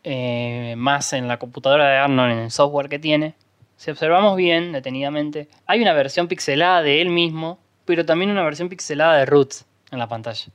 eh, 0.05 0.75
más 0.77 1.11
en 1.11 1.27
la 1.27 1.37
computadora 1.37 1.89
de 1.89 1.97
Arnold, 1.97 2.31
en 2.31 2.39
el 2.45 2.51
software 2.51 2.87
que 2.87 2.97
tiene, 2.97 3.35
si 3.75 3.91
observamos 3.91 4.37
bien, 4.37 4.71
detenidamente, 4.71 5.49
hay 5.65 5.81
una 5.81 5.91
versión 5.91 6.29
pixelada 6.29 6.81
de 6.81 7.01
él 7.01 7.09
mismo, 7.09 7.59
pero 7.83 8.05
también 8.05 8.31
una 8.31 8.43
versión 8.43 8.69
pixelada 8.69 9.17
de 9.17 9.25
Roots 9.25 9.65
en 9.91 9.99
la 9.99 10.07
pantalla. 10.07 10.45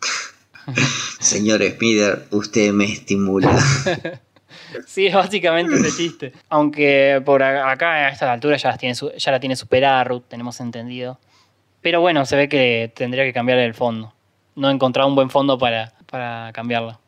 Señor 1.20 1.62
Smither, 1.62 2.26
usted 2.32 2.72
me 2.72 2.86
estimula. 2.86 3.56
Sí, 4.86 5.06
es 5.06 5.14
básicamente 5.14 5.74
ese 5.74 5.96
chiste. 5.96 6.32
Aunque 6.48 7.22
por 7.24 7.42
acá 7.42 7.92
a 7.92 8.08
esta 8.08 8.32
altura 8.32 8.56
ya, 8.56 8.76
tiene, 8.76 8.94
la 9.26 9.40
tiene 9.40 9.56
superada 9.56 10.04
Ruth, 10.04 10.24
tenemos 10.28 10.60
entendido. 10.60 11.18
Pero 11.82 12.00
bueno, 12.00 12.26
se 12.26 12.36
ve 12.36 12.48
que 12.48 12.92
tendría 12.94 13.24
que 13.24 13.32
cambiar 13.32 13.58
el 13.58 13.74
fondo. 13.74 14.12
No 14.54 14.68
he 14.68 14.72
encontrado 14.72 15.08
un 15.08 15.14
buen 15.14 15.30
fondo 15.30 15.58
para, 15.58 15.92
para 16.06 16.52
cambiarlo. 16.52 16.98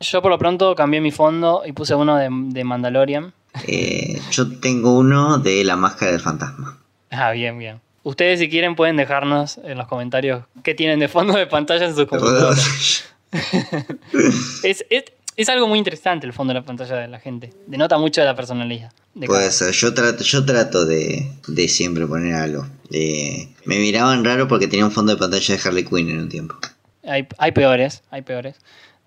Yo 0.00 0.20
por 0.20 0.30
lo 0.30 0.38
pronto 0.38 0.74
cambié 0.74 1.00
mi 1.00 1.12
fondo 1.12 1.62
y 1.64 1.72
puse 1.72 1.94
uno 1.94 2.16
de, 2.16 2.28
de 2.30 2.64
Mandalorian. 2.64 3.32
Eh, 3.66 4.20
yo 4.30 4.58
tengo 4.60 4.98
uno 4.98 5.38
de 5.38 5.64
la 5.64 5.76
máscara 5.76 6.12
del 6.12 6.20
fantasma. 6.20 6.78
Ah, 7.10 7.30
bien, 7.30 7.58
bien. 7.58 7.80
Ustedes 8.02 8.40
si 8.40 8.48
quieren 8.48 8.74
pueden 8.74 8.96
dejarnos 8.96 9.58
en 9.62 9.78
los 9.78 9.86
comentarios 9.86 10.44
qué 10.64 10.74
tienen 10.74 10.98
de 10.98 11.08
fondo 11.08 11.34
de 11.34 11.46
pantalla 11.46 11.86
en 11.86 11.94
sus 11.94 12.06
computadoras. 12.06 13.04
es, 14.64 14.84
es, 14.90 15.04
es 15.36 15.48
algo 15.48 15.66
muy 15.68 15.78
interesante 15.78 16.26
el 16.26 16.32
fondo 16.32 16.52
de 16.52 16.60
la 16.60 16.66
pantalla 16.66 16.96
de 16.96 17.08
la 17.08 17.18
gente. 17.20 17.52
Denota 17.66 17.98
mucho 17.98 18.20
de 18.20 18.26
la 18.26 18.34
personalidad. 18.36 18.92
de 19.14 19.26
cada 19.26 19.38
Puede 19.38 19.50
ser, 19.50 19.72
yo 19.72 19.94
trato, 19.94 20.22
yo 20.24 20.44
trato 20.44 20.84
de, 20.86 21.30
de 21.48 21.68
siempre 21.68 22.06
poner 22.06 22.34
algo. 22.34 22.66
Eh, 22.90 23.48
me 23.64 23.78
miraban 23.78 24.24
raro 24.24 24.46
porque 24.48 24.68
tenía 24.68 24.84
un 24.84 24.92
fondo 24.92 25.12
de 25.14 25.18
pantalla 25.18 25.56
de 25.56 25.60
Harley 25.62 25.84
Quinn 25.84 26.10
en 26.10 26.18
un 26.20 26.28
tiempo. 26.28 26.56
Hay, 27.04 27.26
hay 27.38 27.52
peores, 27.52 28.02
hay 28.10 28.22
peores. 28.22 28.56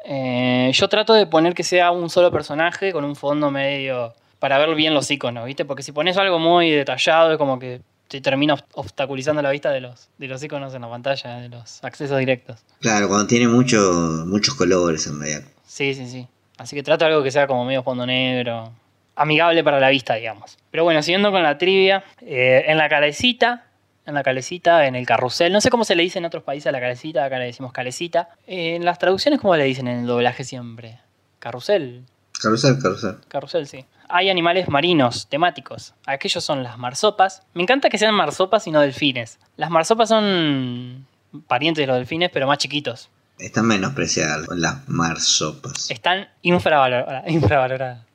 Eh, 0.03 0.71
yo 0.73 0.87
trato 0.89 1.13
de 1.13 1.25
poner 1.27 1.53
que 1.53 1.63
sea 1.63 1.91
un 1.91 2.09
solo 2.09 2.31
personaje 2.31 2.91
con 2.91 3.03
un 3.05 3.15
fondo 3.15 3.49
medio 3.51 4.13
para 4.39 4.57
ver 4.59 4.75
bien 4.75 4.93
los 4.93 5.09
iconos, 5.09 5.45
¿viste? 5.45 5.65
Porque 5.65 5.81
si 5.81 5.91
pones 5.91 6.17
algo 6.17 6.37
muy 6.39 6.69
detallado 6.71 7.31
es 7.31 7.37
como 7.37 7.57
que 7.57 7.81
te 8.07 8.21
termina 8.21 8.55
obst- 8.55 8.65
obstaculizando 8.73 9.41
la 9.41 9.49
vista 9.49 9.71
de 9.71 9.81
los, 9.81 10.09
de 10.19 10.27
los 10.27 10.43
iconos 10.43 10.75
en 10.75 10.81
la 10.81 10.89
pantalla, 10.89 11.37
de 11.37 11.49
los 11.49 11.83
accesos 11.83 12.19
directos. 12.19 12.59
Claro, 12.81 13.07
cuando 13.07 13.25
tiene 13.25 13.47
mucho, 13.47 14.23
muchos 14.27 14.53
colores 14.53 15.07
en 15.07 15.19
realidad. 15.19 15.43
Sí, 15.75 15.93
sí, 15.93 16.07
sí. 16.07 16.25
Así 16.57 16.73
que 16.73 16.83
trato 16.83 17.05
algo 17.05 17.21
que 17.21 17.31
sea 17.31 17.47
como 17.47 17.65
medio 17.65 17.83
fondo 17.83 18.05
negro, 18.05 18.71
amigable 19.13 19.61
para 19.61 19.77
la 19.77 19.89
vista, 19.89 20.13
digamos. 20.13 20.57
Pero 20.71 20.85
bueno, 20.85 21.01
siguiendo 21.01 21.33
con 21.33 21.43
la 21.43 21.57
trivia, 21.57 22.01
eh, 22.21 22.63
en 22.67 22.77
la 22.77 22.87
calecita, 22.87 23.65
en 24.05 24.13
la 24.13 24.23
calecita, 24.23 24.85
en 24.87 24.95
el 24.95 25.05
carrusel, 25.05 25.51
no 25.51 25.59
sé 25.59 25.69
cómo 25.69 25.83
se 25.83 25.95
le 25.95 26.03
dice 26.03 26.19
en 26.19 26.23
otros 26.23 26.43
países 26.43 26.67
a 26.67 26.71
la 26.71 26.79
calecita, 26.79 27.25
acá 27.25 27.39
le 27.39 27.47
decimos 27.47 27.73
calecita. 27.73 28.29
Eh, 28.47 28.75
en 28.77 28.85
las 28.85 28.99
traducciones, 28.99 29.41
¿cómo 29.41 29.53
le 29.57 29.65
dicen 29.65 29.89
en 29.89 29.99
el 29.99 30.07
doblaje 30.07 30.45
siempre? 30.45 30.99
Carrusel, 31.39 32.05
Carrusel, 32.41 32.81
carrusel. 32.81 33.17
carrusel, 33.27 33.67
sí. 33.67 33.83
Hay 34.07 34.29
animales 34.29 34.69
marinos, 34.69 35.27
temáticos. 35.27 35.93
Aquellos 36.05 36.41
son 36.41 36.63
las 36.63 36.77
marsopas. 36.77 37.43
Me 37.53 37.63
encanta 37.63 37.89
que 37.89 37.97
sean 37.97 38.15
marsopas 38.15 38.65
y 38.65 38.71
no 38.71 38.79
delfines. 38.79 39.39
Las 39.57 39.69
marsopas 39.69 40.07
son 40.07 41.05
parientes 41.47 41.81
de 41.81 41.87
los 41.87 41.97
delfines, 41.97 42.29
pero 42.31 42.47
más 42.47 42.59
chiquitos. 42.59 43.09
Están 43.39 43.65
menospreciadas 43.67 44.47
las 44.49 44.87
marsopas. 44.87 45.89
Están 45.91 46.29
infravaloradas. 46.41 47.23
infravaloradas. 47.31 48.05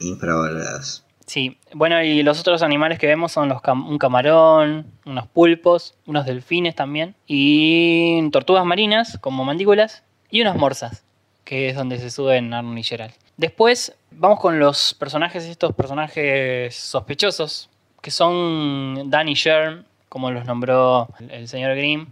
Infravaloradas. 0.00 1.04
Sí, 1.26 1.58
bueno, 1.74 2.02
y 2.02 2.22
los 2.24 2.40
otros 2.40 2.62
animales 2.62 2.98
que 2.98 3.06
vemos 3.06 3.30
son 3.32 3.48
los 3.48 3.62
cam- 3.62 3.86
un 3.88 3.98
camarón, 3.98 4.86
unos 5.06 5.28
pulpos, 5.28 5.94
unos 6.06 6.26
delfines 6.26 6.74
también, 6.74 7.14
y 7.26 8.28
tortugas 8.30 8.64
marinas 8.64 9.16
como 9.20 9.44
mandíbulas, 9.44 10.02
y 10.28 10.40
unas 10.42 10.56
morsas, 10.56 11.04
que 11.44 11.68
es 11.68 11.76
donde 11.76 11.98
se 11.98 12.10
suben 12.10 12.52
Arnold 12.52 12.78
y 12.78 12.82
Gerald. 12.82 13.14
Después 13.36 13.94
vamos 14.10 14.40
con 14.40 14.58
los 14.58 14.92
personajes, 14.94 15.44
estos 15.44 15.72
personajes 15.74 16.74
sospechosos, 16.74 17.70
que 18.02 18.10
son 18.10 19.08
Dan 19.08 19.28
y 19.28 19.34
Sherm, 19.34 19.84
como 20.08 20.32
los 20.32 20.44
nombró 20.46 21.08
el 21.30 21.46
señor 21.46 21.76
Grimm. 21.76 22.08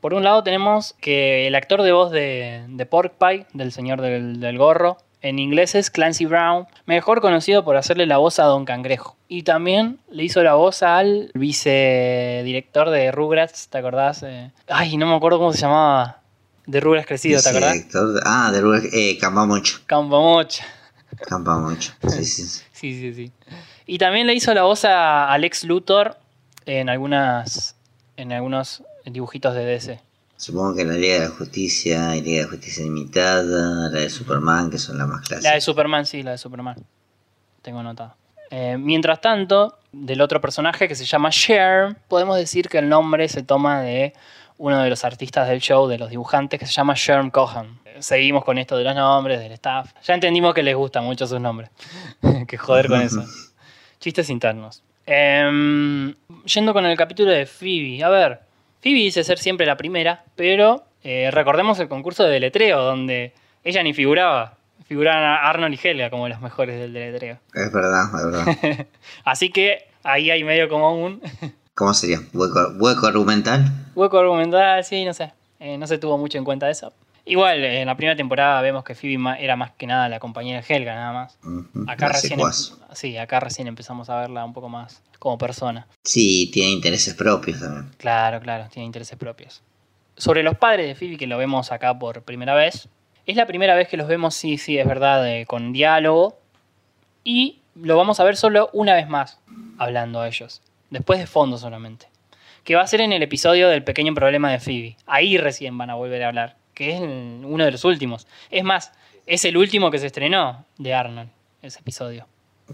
Por 0.00 0.14
un 0.14 0.24
lado 0.24 0.42
tenemos 0.42 0.94
que 1.00 1.46
el 1.46 1.54
actor 1.54 1.82
de 1.82 1.92
voz 1.92 2.10
de, 2.10 2.64
de 2.68 2.86
Pork 2.86 3.12
Pie, 3.18 3.46
del 3.52 3.70
señor 3.72 4.00
del, 4.00 4.40
del 4.40 4.56
gorro, 4.58 4.98
en 5.22 5.38
inglés 5.38 5.74
es 5.74 5.90
Clancy 5.90 6.24
Brown, 6.24 6.66
mejor 6.86 7.20
conocido 7.20 7.62
por 7.62 7.76
hacerle 7.76 8.06
la 8.06 8.16
voz 8.16 8.38
a 8.38 8.44
Don 8.44 8.64
Cangrejo. 8.64 9.16
Y 9.28 9.42
también 9.42 9.98
le 10.10 10.24
hizo 10.24 10.42
la 10.42 10.54
voz 10.54 10.82
al 10.82 11.30
vicedirector 11.34 12.90
de 12.90 13.12
Rugrats, 13.12 13.68
¿te 13.68 13.78
acordás? 13.78 14.22
Eh, 14.22 14.50
ay, 14.68 14.96
no 14.96 15.06
me 15.06 15.14
acuerdo 15.14 15.38
cómo 15.38 15.52
se 15.52 15.60
llamaba. 15.60 16.16
De 16.66 16.78
Rugrats 16.80 17.06
Crecido, 17.06 17.42
¿te 17.42 17.48
acordás? 17.48 17.84
Ah, 18.24 18.50
de 18.52 18.60
Rubén- 18.60 18.88
eh, 18.92 19.18
Campamocho. 19.18 19.80
Campomocha. 19.86 20.64
Campamocho. 21.28 21.92
Sí, 22.08 22.24
sí, 22.24 22.44
sí. 22.46 22.62
Sí, 22.80 22.98
sí, 22.98 23.12
sí. 23.12 23.32
Y 23.84 23.98
también 23.98 24.26
le 24.26 24.32
hizo 24.32 24.54
la 24.54 24.62
voz 24.62 24.86
a 24.86 25.30
Alex 25.30 25.64
Luthor 25.64 26.16
en 26.64 26.88
algunas 26.88 27.76
en 28.16 28.32
algunos 28.32 28.82
dibujitos 29.12 29.54
de 29.54 29.64
DC. 29.64 30.00
Supongo 30.36 30.74
que 30.74 30.84
la 30.84 30.94
Liga 30.94 31.14
de 31.14 31.20
la 31.20 31.28
Justicia 31.28 32.16
y 32.16 32.22
Liga 32.22 32.44
de 32.44 32.48
Justicia 32.48 32.82
Limitada, 32.82 33.90
la 33.90 34.00
de 34.00 34.08
Superman, 34.08 34.70
que 34.70 34.78
son 34.78 34.96
las 34.96 35.06
más 35.06 35.20
La 35.30 35.36
de 35.36 35.40
clásicas. 35.42 35.64
Superman, 35.64 36.06
sí, 36.06 36.22
la 36.22 36.30
de 36.30 36.38
Superman. 36.38 36.76
Tengo 37.60 37.80
anotado. 37.80 38.16
Eh, 38.50 38.76
mientras 38.78 39.20
tanto, 39.20 39.78
del 39.92 40.20
otro 40.20 40.40
personaje 40.40 40.88
que 40.88 40.94
se 40.94 41.04
llama 41.04 41.30
Cher, 41.30 41.96
podemos 42.08 42.36
decir 42.36 42.68
que 42.68 42.78
el 42.78 42.88
nombre 42.88 43.28
se 43.28 43.42
toma 43.42 43.82
de 43.82 44.14
uno 44.56 44.82
de 44.82 44.90
los 44.90 45.04
artistas 45.04 45.48
del 45.48 45.60
show, 45.60 45.86
de 45.88 45.98
los 45.98 46.10
dibujantes, 46.10 46.58
que 46.58 46.66
se 46.66 46.72
llama 46.72 46.94
Sherm 46.96 47.30
Cohan. 47.30 47.78
Eh, 47.84 47.96
Seguimos 48.00 48.44
con 48.44 48.58
esto 48.58 48.76
de 48.76 48.84
los 48.84 48.94
nombres, 48.94 49.40
del 49.40 49.52
staff. 49.52 49.92
Ya 50.02 50.14
entendimos 50.14 50.54
que 50.54 50.62
les 50.62 50.74
gustan 50.74 51.04
mucho 51.04 51.26
sus 51.26 51.40
nombres. 51.40 51.70
que 52.48 52.56
joder 52.58 52.88
con 52.88 53.00
eso. 53.00 53.24
Chistes 54.00 54.30
internos. 54.30 54.82
Em, 55.06 56.14
yendo 56.44 56.72
con 56.72 56.86
el 56.86 56.96
capítulo 56.96 57.30
de 57.30 57.46
Phoebe. 57.46 58.02
A 58.02 58.08
ver, 58.08 58.40
Phoebe 58.82 58.98
dice 59.00 59.24
ser 59.24 59.38
siempre 59.38 59.66
la 59.66 59.76
primera, 59.76 60.24
pero 60.36 60.84
eh, 61.02 61.30
recordemos 61.30 61.78
el 61.80 61.88
concurso 61.88 62.24
de 62.24 62.30
deletreo, 62.30 62.82
donde 62.82 63.32
ella 63.64 63.82
ni 63.82 63.92
figuraba. 63.92 64.56
Figuraban 64.86 65.22
a 65.22 65.48
Arnold 65.48 65.74
y 65.74 65.88
Helga 65.88 66.10
como 66.10 66.28
los 66.28 66.40
mejores 66.40 66.78
del 66.78 66.92
deletreo. 66.92 67.38
Es 67.54 67.72
verdad, 67.72 68.04
es 68.06 68.24
verdad. 68.24 68.86
Así 69.24 69.50
que 69.50 69.86
ahí 70.02 70.30
hay 70.30 70.42
medio 70.42 70.68
como 70.68 71.00
un 71.00 71.20
¿Cómo 71.74 71.94
sería? 71.94 72.20
¿Hueco, 72.34 72.72
hueco 72.78 73.06
argumental? 73.06 73.64
hueco 73.94 74.18
argumental, 74.18 74.84
sí, 74.84 75.04
no 75.04 75.14
sé. 75.14 75.32
Eh, 75.60 75.78
no 75.78 75.86
se 75.86 75.98
tuvo 75.98 76.18
mucho 76.18 76.36
en 76.36 76.44
cuenta 76.44 76.68
eso. 76.68 76.92
Igual, 77.30 77.64
en 77.64 77.86
la 77.86 77.96
primera 77.96 78.16
temporada 78.16 78.60
vemos 78.60 78.82
que 78.82 78.94
Phoebe 78.96 79.16
era 79.38 79.54
más 79.54 79.70
que 79.72 79.86
nada 79.86 80.08
la 80.08 80.18
compañera 80.18 80.60
de 80.60 80.74
Helga, 80.74 80.94
nada 80.94 81.12
más. 81.12 81.38
Acá 81.86 82.08
recién, 82.08 82.40
em- 82.40 82.46
sí, 82.92 83.16
acá 83.16 83.38
recién 83.38 83.68
empezamos 83.68 84.10
a 84.10 84.20
verla 84.20 84.44
un 84.44 84.52
poco 84.52 84.68
más 84.68 85.00
como 85.20 85.38
persona. 85.38 85.86
Sí, 86.04 86.50
tiene 86.52 86.70
intereses 86.70 87.14
propios 87.14 87.60
también. 87.60 87.88
Claro, 87.98 88.40
claro, 88.40 88.66
tiene 88.68 88.86
intereses 88.86 89.16
propios. 89.16 89.62
Sobre 90.16 90.42
los 90.42 90.56
padres 90.56 90.88
de 90.88 90.94
Phoebe, 90.96 91.16
que 91.16 91.26
lo 91.28 91.38
vemos 91.38 91.70
acá 91.70 91.96
por 91.98 92.22
primera 92.22 92.54
vez. 92.54 92.88
Es 93.26 93.36
la 93.36 93.46
primera 93.46 93.76
vez 93.76 93.86
que 93.86 93.96
los 93.96 94.08
vemos, 94.08 94.34
sí, 94.34 94.58
sí, 94.58 94.76
es 94.76 94.86
verdad, 94.86 95.24
eh, 95.30 95.46
con 95.46 95.72
diálogo. 95.72 96.36
Y 97.22 97.60
lo 97.76 97.96
vamos 97.96 98.18
a 98.18 98.24
ver 98.24 98.36
solo 98.36 98.70
una 98.72 98.94
vez 98.94 99.08
más, 99.08 99.38
hablando 99.78 100.20
a 100.20 100.26
ellos. 100.26 100.62
Después 100.90 101.20
de 101.20 101.26
fondo 101.28 101.58
solamente. 101.58 102.08
Que 102.64 102.74
va 102.74 102.82
a 102.82 102.86
ser 102.88 103.00
en 103.02 103.12
el 103.12 103.22
episodio 103.22 103.68
del 103.68 103.84
pequeño 103.84 104.14
problema 104.14 104.50
de 104.50 104.58
Phoebe. 104.58 104.96
Ahí 105.06 105.38
recién 105.38 105.78
van 105.78 105.90
a 105.90 105.94
volver 105.94 106.24
a 106.24 106.28
hablar. 106.28 106.56
Que 106.80 106.94
es 106.94 107.00
uno 107.02 107.62
de 107.62 107.72
los 107.72 107.84
últimos. 107.84 108.26
Es 108.50 108.64
más, 108.64 108.90
es 109.26 109.44
el 109.44 109.58
último 109.58 109.90
que 109.90 109.98
se 109.98 110.06
estrenó 110.06 110.64
de 110.78 110.94
Arnold, 110.94 111.28
ese 111.60 111.80
episodio. 111.80 112.26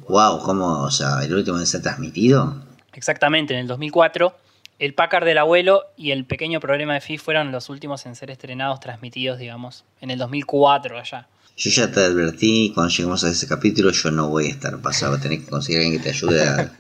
Wow, 0.09 0.43
¿cómo? 0.45 0.83
O 0.85 0.93
sea, 0.93 1.24
el 1.24 1.35
último 1.35 1.59
en 1.59 1.66
ser 1.66 1.83
transmitido. 1.83 2.62
Exactamente, 2.93 3.55
en 3.55 3.59
el 3.59 3.66
2004, 3.66 4.33
el 4.78 4.95
Packard 4.95 5.24
del 5.24 5.39
abuelo 5.39 5.87
y 5.97 6.12
el 6.12 6.24
pequeño 6.24 6.61
problema 6.61 6.95
de 6.95 7.01
Phi 7.01 7.19
fueron 7.19 7.51
los 7.51 7.69
últimos 7.69 8.07
en 8.07 8.15
ser 8.15 8.31
estrenados, 8.31 8.78
transmitidos, 8.78 9.41
digamos, 9.41 9.83
en 10.01 10.12
el 10.12 10.20
2004 10.20 11.01
allá. 11.01 11.27
Yo 11.57 11.70
ya 11.70 11.91
te 11.91 11.99
advertí, 11.99 12.70
cuando 12.77 12.93
lleguemos 12.93 13.24
a 13.24 13.31
ese 13.31 13.49
capítulo, 13.49 13.91
yo 13.91 14.12
no 14.12 14.28
voy 14.28 14.47
a 14.47 14.51
estar 14.51 14.81
pasado. 14.81 15.19
Tenés 15.19 15.41
que 15.41 15.51
conseguir 15.51 15.81
a 15.81 15.83
alguien 15.83 16.01
que 16.01 16.05
te 16.05 16.11
ayude 16.11 16.45
a. 16.45 16.70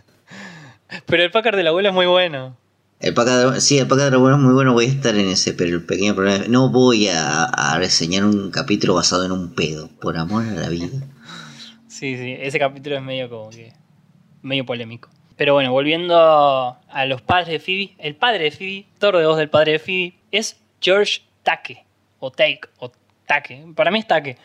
Pero 1.06 1.24
el 1.24 1.32
Packard 1.32 1.56
del 1.56 1.66
abuelo 1.66 1.88
es 1.88 1.94
muy 1.96 2.06
bueno. 2.06 2.56
El 2.98 3.12
Paca 3.12 3.60
sí, 3.60 3.78
el 3.78 3.86
Paca 3.86 4.04
de 4.04 4.10
Dragón 4.10 4.32
es 4.32 4.38
muy 4.38 4.54
bueno, 4.54 4.72
voy 4.72 4.86
a 4.86 4.88
estar 4.88 5.14
en 5.14 5.28
ese, 5.28 5.52
pero 5.52 5.70
el 5.70 5.84
pequeño 5.84 6.14
problema 6.14 6.44
es 6.44 6.48
no 6.48 6.70
voy 6.70 7.08
a, 7.08 7.76
reseñar 7.78 8.24
un 8.24 8.50
capítulo 8.50 8.94
basado 8.94 9.26
en 9.26 9.32
un 9.32 9.54
pedo, 9.54 9.88
por 10.00 10.16
amor 10.16 10.44
a 10.44 10.52
la 10.52 10.68
vida. 10.68 10.88
Sí, 11.88 12.14
sí, 12.18 12.36
ese 12.38 12.58
capítulo 12.58 12.96
es 12.96 13.02
medio 13.02 13.30
como 13.30 13.48
que. 13.48 13.72
medio 14.42 14.66
polémico. 14.66 15.08
Pero 15.34 15.54
bueno, 15.54 15.72
volviendo 15.72 16.14
a 16.18 17.06
los 17.06 17.22
padres 17.22 17.48
de 17.48 17.58
Phoebe, 17.58 17.94
el 17.96 18.16
padre 18.16 18.44
de 18.44 18.50
Phoebe, 18.50 18.86
Thor 18.98 19.16
de 19.16 19.24
voz 19.24 19.38
del 19.38 19.48
padre 19.48 19.72
de 19.72 19.78
Phoebe, 19.78 20.14
es 20.30 20.58
George 20.78 21.22
Take, 21.42 21.86
o 22.18 22.30
Take, 22.30 22.60
o 22.80 22.92
Take. 23.26 23.64
Para 23.74 23.90
mí 23.90 24.00
es 24.00 24.06
Take. 24.06 24.36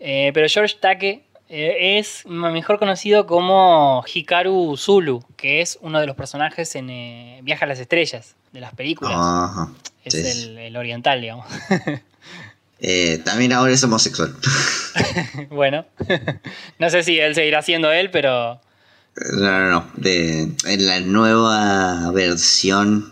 Eh, 0.00 0.32
pero 0.34 0.48
George 0.48 0.76
Take 0.80 1.25
eh, 1.48 1.98
es 1.98 2.26
mejor 2.26 2.78
conocido 2.78 3.26
como 3.26 4.04
Hikaru 4.12 4.76
Zulu, 4.76 5.24
que 5.36 5.60
es 5.60 5.78
uno 5.80 6.00
de 6.00 6.06
los 6.06 6.16
personajes 6.16 6.74
en 6.74 6.90
eh, 6.90 7.40
Viaja 7.42 7.64
a 7.64 7.68
las 7.68 7.78
Estrellas, 7.78 8.34
de 8.52 8.60
las 8.60 8.74
películas. 8.74 9.14
Ajá. 9.16 9.72
es 10.04 10.14
sí, 10.14 10.56
el, 10.58 10.76
oriental, 10.76 11.20
digamos. 11.20 11.46
Eh, 12.78 13.22
también 13.24 13.54
ahora 13.54 13.72
es 13.72 13.82
homosexual. 13.84 14.36
bueno, 15.48 15.86
no 16.78 16.90
sé 16.90 17.02
si 17.04 17.18
él 17.18 17.34
seguirá 17.34 17.62
siendo 17.62 17.90
él, 17.90 18.10
pero 18.10 18.60
No, 19.32 19.60
no, 19.60 19.70
no. 19.70 19.90
De, 19.94 20.42
en 20.66 20.86
la 20.86 21.00
nueva 21.00 22.10
versión 22.12 23.10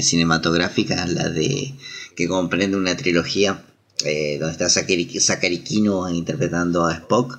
cinematográfica, 0.00 1.04
la 1.04 1.28
de 1.28 1.74
que 2.16 2.26
comprende 2.26 2.78
una 2.78 2.96
trilogía 2.96 3.62
eh, 4.04 4.38
donde 4.38 4.52
está 4.52 4.68
Zachary, 4.68 5.08
Zachary 5.20 5.58
Quino 5.58 6.08
interpretando 6.08 6.86
a 6.86 6.94
Spock, 6.94 7.38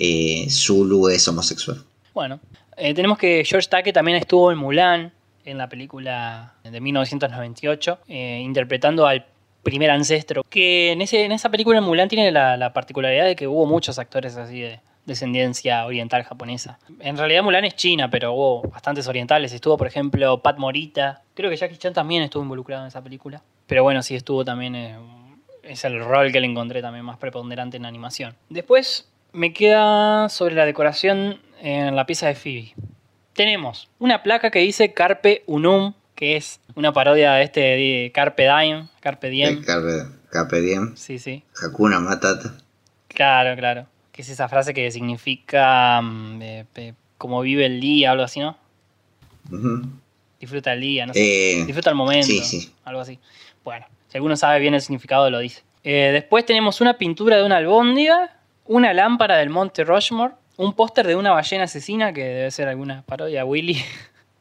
eh, 0.00 0.46
Zulu 0.48 1.08
es 1.08 1.28
homosexual. 1.28 1.84
Bueno, 2.14 2.40
eh, 2.76 2.94
tenemos 2.94 3.18
que 3.18 3.44
George 3.44 3.68
Takei 3.68 3.92
también 3.92 4.16
estuvo 4.16 4.50
en 4.50 4.58
Mulan, 4.58 5.12
en 5.44 5.58
la 5.58 5.68
película 5.68 6.54
de 6.64 6.80
1998, 6.80 7.98
eh, 8.08 8.40
interpretando 8.42 9.06
al 9.06 9.26
primer 9.62 9.90
ancestro. 9.90 10.42
Que 10.48 10.92
en, 10.92 11.02
ese, 11.02 11.24
en 11.24 11.32
esa 11.32 11.50
película 11.50 11.80
Mulan 11.80 12.08
tiene 12.08 12.32
la, 12.32 12.56
la 12.56 12.72
particularidad 12.72 13.26
de 13.26 13.36
que 13.36 13.46
hubo 13.46 13.66
muchos 13.66 13.98
actores 13.98 14.36
así 14.36 14.60
de 14.60 14.80
descendencia 15.04 15.84
oriental 15.84 16.22
japonesa. 16.24 16.78
En 17.00 17.16
realidad 17.16 17.42
Mulan 17.42 17.64
es 17.64 17.74
china, 17.74 18.10
pero 18.10 18.32
hubo 18.32 18.62
bastantes 18.62 19.06
orientales. 19.06 19.52
Estuvo, 19.52 19.76
por 19.76 19.86
ejemplo, 19.86 20.40
Pat 20.40 20.56
Morita. 20.58 21.22
Creo 21.34 21.50
que 21.50 21.56
Jackie 21.56 21.76
Chan 21.76 21.92
también 21.92 22.22
estuvo 22.22 22.42
involucrado 22.42 22.82
en 22.82 22.88
esa 22.88 23.02
película. 23.02 23.42
Pero 23.66 23.82
bueno, 23.82 24.02
sí 24.02 24.14
estuvo 24.14 24.44
también... 24.44 24.74
eh, 24.74 24.96
es 25.62 25.84
el 25.84 26.00
rol 26.00 26.32
que 26.32 26.40
le 26.40 26.46
encontré 26.46 26.82
también 26.82 27.04
más 27.04 27.18
preponderante 27.18 27.76
en 27.76 27.84
animación. 27.84 28.34
Después 28.48 29.09
me 29.32 29.52
queda 29.52 30.28
sobre 30.28 30.54
la 30.54 30.64
decoración 30.64 31.40
en 31.60 31.94
la 31.96 32.06
pieza 32.06 32.26
de 32.26 32.34
Phoebe. 32.34 32.74
Tenemos 33.34 33.88
una 33.98 34.22
placa 34.22 34.50
que 34.50 34.58
dice 34.60 34.92
Carpe 34.92 35.42
Unum, 35.46 35.94
que 36.14 36.36
es 36.36 36.60
una 36.74 36.92
parodia 36.92 37.32
de 37.34 37.44
este 37.44 37.60
de 37.60 38.10
Carpe 38.14 38.42
Diem, 38.44 38.88
Carpe 39.00 39.30
Diem. 39.30 39.62
Carpe, 39.62 40.04
Carpe 40.30 40.60
Diem, 40.60 40.96
Sí, 40.96 41.18
sí. 41.18 41.42
Hakuna 41.62 42.00
Matata. 42.00 42.54
Claro, 43.08 43.56
claro. 43.56 43.86
Que 44.12 44.22
es 44.22 44.28
esa 44.28 44.48
frase 44.48 44.74
que 44.74 44.90
significa 44.90 46.00
mm, 46.02 46.42
eh, 46.42 46.66
eh, 46.74 46.94
como 47.16 47.40
vive 47.42 47.66
el 47.66 47.80
día, 47.80 48.10
algo 48.10 48.24
así, 48.24 48.40
¿no? 48.40 48.56
Ujú. 49.50 49.82
Disfruta 50.38 50.72
el 50.72 50.80
día, 50.80 51.06
no 51.06 51.14
sé. 51.14 51.60
Eh, 51.60 51.64
Disfruta 51.64 51.90
el 51.90 51.96
momento. 51.96 52.26
sí, 52.26 52.40
sí. 52.40 52.72
Algo 52.84 53.00
así. 53.00 53.18
Bueno, 53.64 53.86
si 54.08 54.16
alguno 54.18 54.36
sabe 54.36 54.58
bien 54.60 54.74
el 54.74 54.80
significado, 54.80 55.30
lo 55.30 55.38
dice. 55.38 55.62
Eh, 55.84 56.10
después 56.12 56.44
tenemos 56.44 56.80
una 56.80 56.98
pintura 56.98 57.36
de 57.36 57.44
una 57.44 57.56
albóndiga, 57.58 58.36
una 58.66 58.92
lámpara 58.92 59.36
del 59.36 59.50
Monte 59.50 59.84
Rushmore, 59.84 60.34
un 60.56 60.74
póster 60.74 61.06
de 61.06 61.16
una 61.16 61.32
ballena 61.32 61.64
asesina, 61.64 62.12
que 62.12 62.24
debe 62.24 62.50
ser 62.50 62.68
alguna 62.68 63.02
parodia 63.02 63.44
Willy, 63.44 63.82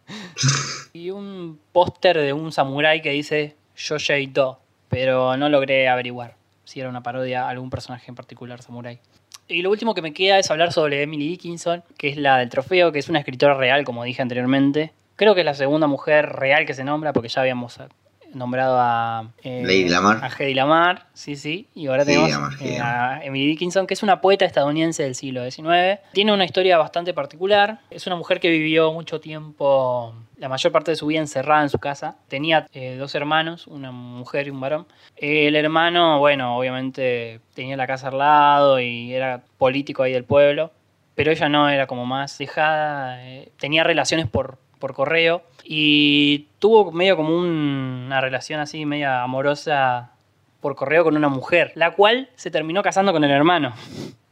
y 0.93 1.09
un 1.11 1.59
póster 1.71 2.17
de 2.17 2.33
un 2.33 2.51
samurái 2.51 3.01
que 3.01 3.11
dice 3.11 3.55
Yoshei 3.75 4.27
Do, 4.27 4.59
pero 4.89 5.37
no 5.37 5.49
logré 5.49 5.87
averiguar 5.87 6.35
si 6.65 6.79
era 6.79 6.89
una 6.89 7.01
parodia 7.01 7.45
a 7.45 7.49
algún 7.49 7.69
personaje 7.69 8.05
en 8.09 8.15
particular 8.15 8.61
samurái. 8.61 8.99
Y 9.47 9.63
lo 9.63 9.71
último 9.71 9.95
que 9.95 10.03
me 10.03 10.13
queda 10.13 10.37
es 10.37 10.51
hablar 10.51 10.71
sobre 10.71 11.01
Emily 11.01 11.27
Dickinson, 11.29 11.83
que 11.97 12.09
es 12.09 12.17
la 12.17 12.37
del 12.37 12.49
trofeo, 12.49 12.91
que 12.91 12.99
es 12.99 13.09
una 13.09 13.17
escritora 13.17 13.55
real, 13.55 13.83
como 13.83 14.03
dije 14.03 14.21
anteriormente. 14.21 14.93
Creo 15.15 15.33
que 15.33 15.41
es 15.41 15.45
la 15.45 15.55
segunda 15.55 15.87
mujer 15.87 16.27
real 16.33 16.67
que 16.67 16.75
se 16.75 16.83
nombra, 16.83 17.13
porque 17.13 17.29
ya 17.29 17.41
habíamos 17.41 17.79
nombrado 18.33 18.77
a, 18.79 19.31
eh, 19.43 19.61
Lady 19.63 19.89
Lamar. 19.89 20.23
a 20.23 20.27
Hedy 20.27 20.53
Lamar, 20.53 21.07
sí, 21.13 21.35
sí, 21.35 21.67
y 21.73 21.87
ahora 21.87 22.03
Hedy 22.03 22.11
tenemos 22.11 22.31
Lamar, 22.31 22.53
eh, 22.61 22.79
a 22.79 23.23
Emily 23.23 23.47
Dickinson, 23.47 23.87
que 23.87 23.93
es 23.93 24.03
una 24.03 24.21
poeta 24.21 24.45
estadounidense 24.45 25.03
del 25.03 25.15
siglo 25.15 25.49
XIX. 25.49 25.99
Tiene 26.13 26.33
una 26.33 26.45
historia 26.45 26.77
bastante 26.77 27.13
particular. 27.13 27.79
Es 27.89 28.07
una 28.07 28.15
mujer 28.15 28.39
que 28.39 28.49
vivió 28.49 28.93
mucho 28.93 29.19
tiempo, 29.19 30.13
la 30.37 30.49
mayor 30.49 30.71
parte 30.71 30.91
de 30.91 30.95
su 30.95 31.07
vida 31.07 31.19
encerrada 31.19 31.63
en 31.63 31.69
su 31.69 31.79
casa. 31.79 32.17
Tenía 32.27 32.67
eh, 32.73 32.95
dos 32.97 33.15
hermanos, 33.15 33.67
una 33.67 33.91
mujer 33.91 34.47
y 34.47 34.49
un 34.49 34.59
varón. 34.59 34.87
El 35.15 35.55
hermano, 35.55 36.19
bueno, 36.19 36.57
obviamente 36.57 37.41
tenía 37.53 37.77
la 37.77 37.87
casa 37.87 38.09
al 38.09 38.17
lado 38.17 38.79
y 38.79 39.13
era 39.13 39.43
político 39.57 40.03
ahí 40.03 40.13
del 40.13 40.23
pueblo, 40.23 40.71
pero 41.15 41.31
ella 41.31 41.49
no, 41.49 41.69
era 41.69 41.87
como 41.87 42.05
más 42.05 42.37
dejada, 42.37 43.27
eh, 43.27 43.51
tenía 43.59 43.83
relaciones 43.83 44.27
por, 44.27 44.57
por 44.79 44.93
correo 44.93 45.43
y 45.71 46.47
tuvo 46.57 46.91
medio 46.91 47.15
como 47.15 47.29
un- 47.37 48.05
una 48.07 48.19
relación 48.21 48.59
así, 48.59 48.87
media 48.87 49.21
amorosa 49.21 50.09
por 50.61 50.75
correo 50.75 51.03
con 51.03 51.15
una 51.15 51.29
mujer, 51.29 51.71
la 51.75 51.91
cual 51.91 52.27
se 52.33 52.49
terminó 52.49 52.81
casando 52.81 53.11
con 53.13 53.23
el 53.23 53.29
hermano 53.29 53.73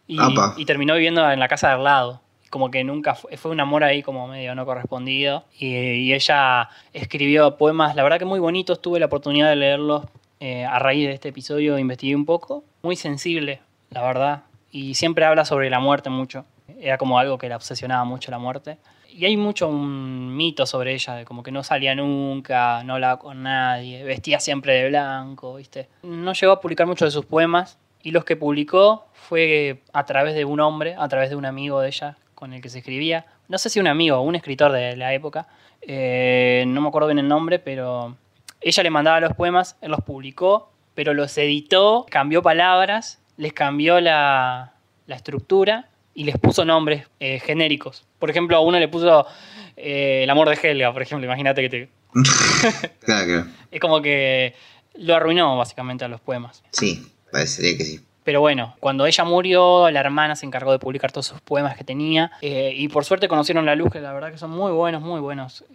y, 0.07 0.17
terminó 0.65 0.95
viviendo 0.95 1.29
en 1.31 1.39
la 1.39 1.47
casa 1.47 1.67
de 1.67 1.73
al 1.75 1.83
lado. 1.83 2.21
Como 2.49 2.71
que 2.71 2.83
nunca 2.83 3.13
fue, 3.13 3.37
fue 3.37 3.51
un 3.51 3.59
amor 3.59 3.83
ahí 3.83 4.01
como 4.01 4.27
medio 4.27 4.55
no 4.55 4.65
correspondido. 4.65 5.43
Y, 5.59 5.67
y 5.67 6.13
ella 6.13 6.69
escribió 6.91 7.55
poemas, 7.55 7.95
la 7.95 8.01
verdad 8.01 8.17
que 8.17 8.25
muy 8.25 8.39
bonitos, 8.39 8.81
tuve 8.81 8.99
la 8.99 9.05
oportunidad 9.05 9.49
de 9.49 9.57
leerlos 9.57 10.05
eh, 10.39 10.65
a 10.65 10.79
raíz 10.79 11.07
de 11.07 11.13
este 11.13 11.29
episodio, 11.29 11.77
investigué 11.77 12.15
un 12.15 12.25
poco. 12.25 12.63
Muy 12.81 12.95
sensible, 12.95 13.59
la 13.91 14.01
verdad. 14.01 14.43
Y 14.71 14.95
siempre 14.95 15.23
habla 15.23 15.45
sobre 15.45 15.69
la 15.69 15.79
muerte 15.79 16.09
mucho. 16.09 16.45
Era 16.79 16.97
como 16.97 17.19
algo 17.19 17.37
que 17.37 17.47
la 17.47 17.57
obsesionaba 17.57 18.05
mucho 18.05 18.31
la 18.31 18.39
muerte. 18.39 18.77
Y 19.17 19.25
hay 19.25 19.35
mucho 19.35 19.67
un 19.67 20.37
mito 20.37 20.67
sobre 20.67 20.93
ella, 20.93 21.15
de 21.15 21.25
como 21.25 21.41
que 21.41 21.51
no 21.51 21.63
salía 21.63 21.95
nunca, 21.95 22.83
no 22.83 22.93
hablaba 22.93 23.17
con 23.17 23.41
nadie, 23.41 24.03
vestía 24.03 24.39
siempre 24.39 24.75
de 24.75 24.89
blanco, 24.89 25.55
¿viste? 25.55 25.89
No 26.03 26.33
llegó 26.33 26.53
a 26.53 26.61
publicar 26.61 26.85
muchos 26.85 27.07
de 27.07 27.11
sus 27.11 27.25
poemas 27.25 27.79
y 28.03 28.11
los 28.11 28.25
que 28.25 28.35
publicó 28.35 29.07
fue 29.13 29.81
a 29.91 30.05
través 30.05 30.35
de 30.35 30.45
un 30.45 30.59
hombre, 30.59 30.93
a 30.99 31.07
través 31.07 31.31
de 31.31 31.35
un 31.35 31.45
amigo 31.45 31.81
de 31.81 31.87
ella 31.87 32.15
con 32.35 32.53
el 32.53 32.61
que 32.61 32.69
se 32.69 32.77
escribía. 32.77 33.25
No 33.47 33.57
sé 33.57 33.71
si 33.71 33.79
un 33.79 33.87
amigo 33.87 34.21
un 34.21 34.35
escritor 34.35 34.71
de 34.71 34.95
la 34.95 35.11
época, 35.15 35.47
eh, 35.81 36.63
no 36.67 36.79
me 36.81 36.87
acuerdo 36.87 37.07
bien 37.07 37.17
el 37.17 37.27
nombre, 37.27 37.57
pero 37.57 38.15
ella 38.61 38.83
le 38.83 38.91
mandaba 38.91 39.19
los 39.19 39.33
poemas, 39.33 39.77
él 39.81 39.89
los 39.89 40.01
publicó, 40.01 40.71
pero 40.93 41.15
los 41.15 41.35
editó, 41.39 42.05
cambió 42.07 42.43
palabras, 42.43 43.19
les 43.35 43.53
cambió 43.53 43.99
la, 43.99 44.73
la 45.07 45.15
estructura 45.15 45.89
y 46.17 46.23
les 46.23 46.35
puso 46.39 46.65
nombres 46.65 47.05
eh, 47.19 47.39
genéricos. 47.39 48.03
Por 48.17 48.31
ejemplo, 48.31 48.57
a 48.57 48.59
uno 48.59 48.79
le 48.79 48.87
puso 48.87 49.27
eh, 49.75 50.21
El 50.23 50.29
amor 50.31 50.49
de 50.49 50.57
Helga, 50.59 50.91
por 50.91 51.03
ejemplo, 51.03 51.23
imagínate 51.27 51.61
que 51.61 51.69
te... 51.69 51.89
Claro. 53.05 53.45
Es 53.69 53.79
como 53.79 54.01
que 54.01 54.55
lo 54.95 55.15
arruinó 55.15 55.55
básicamente 55.55 56.05
a 56.05 56.07
los 56.07 56.19
poemas. 56.19 56.63
Sí, 56.71 57.07
parecería 57.31 57.77
que 57.77 57.85
sí. 57.85 57.99
Pero 58.23 58.41
bueno, 58.41 58.75
cuando 58.79 59.05
ella 59.05 59.23
murió, 59.25 59.91
la 59.91 59.99
hermana 59.99 60.35
se 60.35 60.47
encargó 60.47 60.71
de 60.71 60.79
publicar 60.79 61.11
todos 61.11 61.27
sus 61.27 61.39
poemas 61.39 61.77
que 61.77 61.83
tenía. 61.83 62.31
eh, 62.41 62.73
y 62.75 62.87
por 62.87 63.05
suerte 63.05 63.27
conocieron 63.27 63.67
la 63.67 63.75
luz, 63.75 63.91
que 63.91 64.01
la 64.01 64.11
verdad 64.11 64.31
que 64.31 64.39
son 64.39 64.49
muy 64.49 64.71
buenos, 64.71 65.03
muy 65.03 65.19
buenos. 65.19 65.65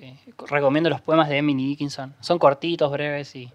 Recomiendo 0.48 0.90
los 0.90 1.00
poemas 1.00 1.28
de 1.28 1.36
Emily 1.36 1.66
Dickinson. 1.68 2.16
Son 2.18 2.40
cortitos, 2.40 2.90
breves 2.90 3.36
y 3.36 3.48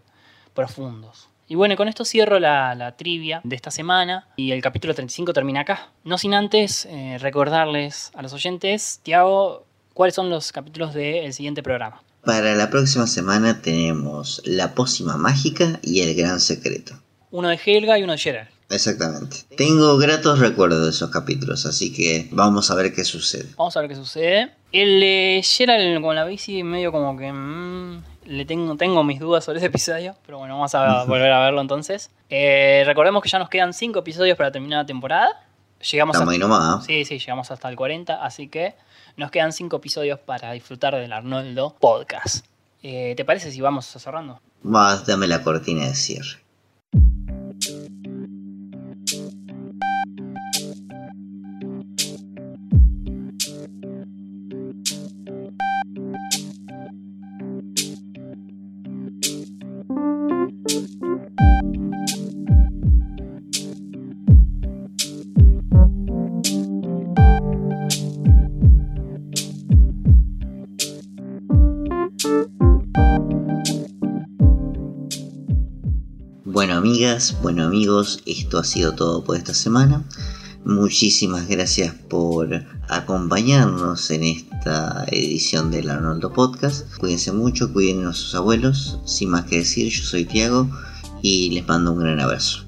profundos. 0.53 1.27
Y 1.49 1.55
bueno, 1.55 1.75
con 1.77 1.87
esto 1.87 2.03
cierro 2.03 2.39
la, 2.39 2.75
la 2.75 2.97
trivia 2.97 3.39
de 3.43 3.55
esta 3.55 3.71
semana. 3.71 4.27
Y 4.35 4.51
el 4.51 4.61
capítulo 4.61 4.93
35 4.93 5.31
termina 5.33 5.61
acá. 5.61 5.91
No 6.03 6.17
sin 6.17 6.33
antes 6.33 6.85
eh, 6.85 7.17
recordarles 7.19 8.11
a 8.15 8.21
los 8.21 8.33
oyentes, 8.33 8.99
Tiago, 9.03 9.65
cuáles 9.93 10.13
son 10.15 10.29
los 10.29 10.51
capítulos 10.51 10.93
del 10.93 11.33
siguiente 11.33 11.63
programa. 11.63 12.03
Para 12.25 12.55
la 12.55 12.69
próxima 12.69 13.07
semana 13.07 13.61
tenemos 13.61 14.41
La 14.43 14.75
pócima 14.75 15.15
mágica 15.15 15.79
y 15.81 16.01
El 16.01 16.15
gran 16.15 16.41
secreto. 16.41 16.99
Uno 17.31 17.47
de 17.47 17.59
Helga 17.65 17.97
y 17.97 18.03
uno 18.03 18.11
de 18.13 18.17
Gerard. 18.17 18.47
Exactamente. 18.69 19.37
Tengo 19.55 19.97
gratos 19.97 20.39
recuerdos 20.39 20.83
de 20.83 20.89
esos 20.89 21.09
capítulos, 21.09 21.65
así 21.65 21.93
que 21.93 22.27
vamos 22.31 22.69
a 22.69 22.75
ver 22.75 22.93
qué 22.93 23.05
sucede. 23.05 23.45
Vamos 23.57 23.77
a 23.77 23.79
ver 23.79 23.89
qué 23.89 23.95
sucede. 23.95 24.51
El 24.73 24.99
de 24.99 25.41
Gerald 25.45 26.01
con 26.01 26.15
la 26.15 26.25
bici 26.25 26.63
medio 26.63 26.91
como 26.91 27.17
que... 27.17 27.31
mm, 27.31 28.03
le 28.27 28.45
tengo, 28.45 28.75
tengo 28.75 29.03
mis 29.03 29.19
dudas 29.19 29.43
sobre 29.45 29.57
ese 29.59 29.67
episodio, 29.67 30.15
pero 30.25 30.37
bueno, 30.39 30.55
vamos 30.55 30.73
a 30.75 31.03
volver 31.05 31.31
a 31.31 31.39
verlo 31.39 31.61
entonces. 31.61 32.11
Eh, 32.29 32.83
recordemos 32.85 33.23
que 33.23 33.29
ya 33.29 33.39
nos 33.39 33.49
quedan 33.49 33.73
5 33.73 33.99
episodios 33.99 34.37
para 34.37 34.51
terminar 34.51 34.79
la 34.81 34.85
temporada. 34.85 35.43
Llegamos 35.91 36.15
Estamos 36.15 36.31
a- 36.31 36.33
ahí 36.33 36.39
nomás. 36.39 36.85
Sí, 36.85 37.05
sí, 37.05 37.19
llegamos 37.19 37.49
hasta 37.51 37.69
el 37.69 37.75
40, 37.75 38.23
así 38.23 38.47
que 38.47 38.75
nos 39.15 39.31
quedan 39.31 39.51
5 39.53 39.77
episodios 39.77 40.19
para 40.19 40.51
disfrutar 40.51 40.95
del 40.95 41.13
Arnoldo 41.13 41.75
Podcast. 41.79 42.45
Eh, 42.83 43.13
¿Te 43.17 43.25
parece 43.25 43.51
si 43.51 43.61
vamos 43.61 43.85
cerrando? 43.85 44.39
Vas, 44.63 45.05
dame 45.05 45.27
la 45.27 45.43
cortina 45.43 45.85
de 45.87 45.95
cierre. 45.95 46.39
Bueno 77.43 77.65
amigos, 77.65 78.23
esto 78.25 78.57
ha 78.57 78.63
sido 78.63 78.95
todo 78.95 79.23
por 79.23 79.37
esta 79.37 79.53
semana. 79.53 80.03
Muchísimas 80.65 81.47
gracias 81.47 81.93
por 81.93 82.65
acompañarnos 82.89 84.09
en 84.09 84.23
esta 84.23 85.05
edición 85.11 85.69
del 85.69 85.91
Arnoldo 85.91 86.33
Podcast. 86.33 86.97
Cuídense 86.97 87.31
mucho, 87.31 87.71
cuiden 87.71 88.07
a 88.07 88.13
sus 88.13 88.33
abuelos. 88.33 88.99
Sin 89.05 89.29
más 89.29 89.45
que 89.45 89.57
decir, 89.57 89.91
yo 89.91 90.03
soy 90.03 90.25
Tiago 90.25 90.67
y 91.21 91.51
les 91.51 91.67
mando 91.67 91.93
un 91.93 91.99
gran 91.99 92.19
abrazo. 92.19 92.65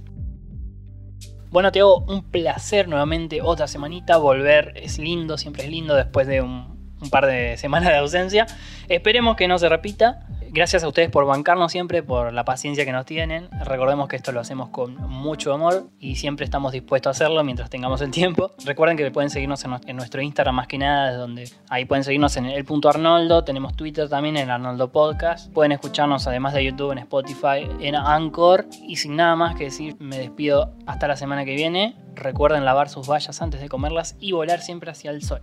Bueno, 1.49 1.71
Tiago, 1.71 2.05
un 2.07 2.23
placer 2.23 2.87
nuevamente 2.87 3.41
otra 3.41 3.67
semanita. 3.67 4.17
Volver 4.17 4.73
es 4.75 4.99
lindo, 4.99 5.39
siempre 5.39 5.63
es 5.63 5.71
lindo 5.71 5.95
después 5.95 6.27
de 6.27 6.41
un 6.41 7.09
par 7.09 7.25
de 7.25 7.57
semanas 7.57 7.89
de 7.89 7.97
ausencia. 7.97 8.45
Esperemos 8.89 9.35
que 9.35 9.47
no 9.47 9.57
se 9.57 9.69
repita 9.69 10.27
gracias 10.51 10.83
a 10.83 10.87
ustedes 10.87 11.09
por 11.09 11.25
bancarnos 11.25 11.71
siempre, 11.71 12.03
por 12.03 12.33
la 12.33 12.45
paciencia 12.45 12.85
que 12.85 12.91
nos 12.91 13.05
tienen. 13.05 13.49
Recordemos 13.65 14.07
que 14.07 14.15
esto 14.15 14.31
lo 14.31 14.39
hacemos 14.39 14.69
con 14.69 14.95
mucho 14.95 15.53
amor 15.53 15.87
y 15.99 16.15
siempre 16.15 16.45
estamos 16.45 16.71
dispuestos 16.71 17.07
a 17.07 17.11
hacerlo 17.11 17.43
mientras 17.43 17.69
tengamos 17.69 18.01
el 18.01 18.11
tiempo. 18.11 18.51
Recuerden 18.65 18.97
que 18.97 19.09
pueden 19.11 19.29
seguirnos 19.29 19.63
en 19.85 19.95
nuestro 19.95 20.21
Instagram 20.21 20.55
más 20.55 20.67
que 20.67 20.77
nada, 20.77 21.15
donde 21.15 21.49
ahí 21.69 21.85
pueden 21.85 22.03
seguirnos 22.03 22.35
en 22.37 22.45
el 22.45 22.65
punto 22.65 22.89
Arnoldo. 22.89 23.43
Tenemos 23.43 23.75
Twitter 23.75 24.09
también 24.09 24.37
en 24.37 24.49
Arnoldo 24.49 24.91
Podcast. 24.91 25.51
Pueden 25.53 25.71
escucharnos 25.71 26.27
además 26.27 26.53
de 26.53 26.65
YouTube 26.65 26.91
en 26.91 26.99
Spotify, 26.99 27.67
en 27.79 27.95
Anchor. 27.95 28.65
Y 28.87 28.97
sin 28.97 29.15
nada 29.15 29.35
más 29.35 29.55
que 29.55 29.65
decir, 29.65 29.95
me 29.99 30.17
despido 30.17 30.73
hasta 30.85 31.07
la 31.07 31.15
semana 31.15 31.45
que 31.45 31.55
viene. 31.55 31.95
Recuerden 32.15 32.65
lavar 32.65 32.89
sus 32.89 33.07
vallas 33.07 33.41
antes 33.41 33.61
de 33.61 33.69
comerlas 33.69 34.15
y 34.19 34.31
volar 34.31 34.61
siempre 34.61 34.91
hacia 34.91 35.11
el 35.11 35.21
sol. 35.21 35.41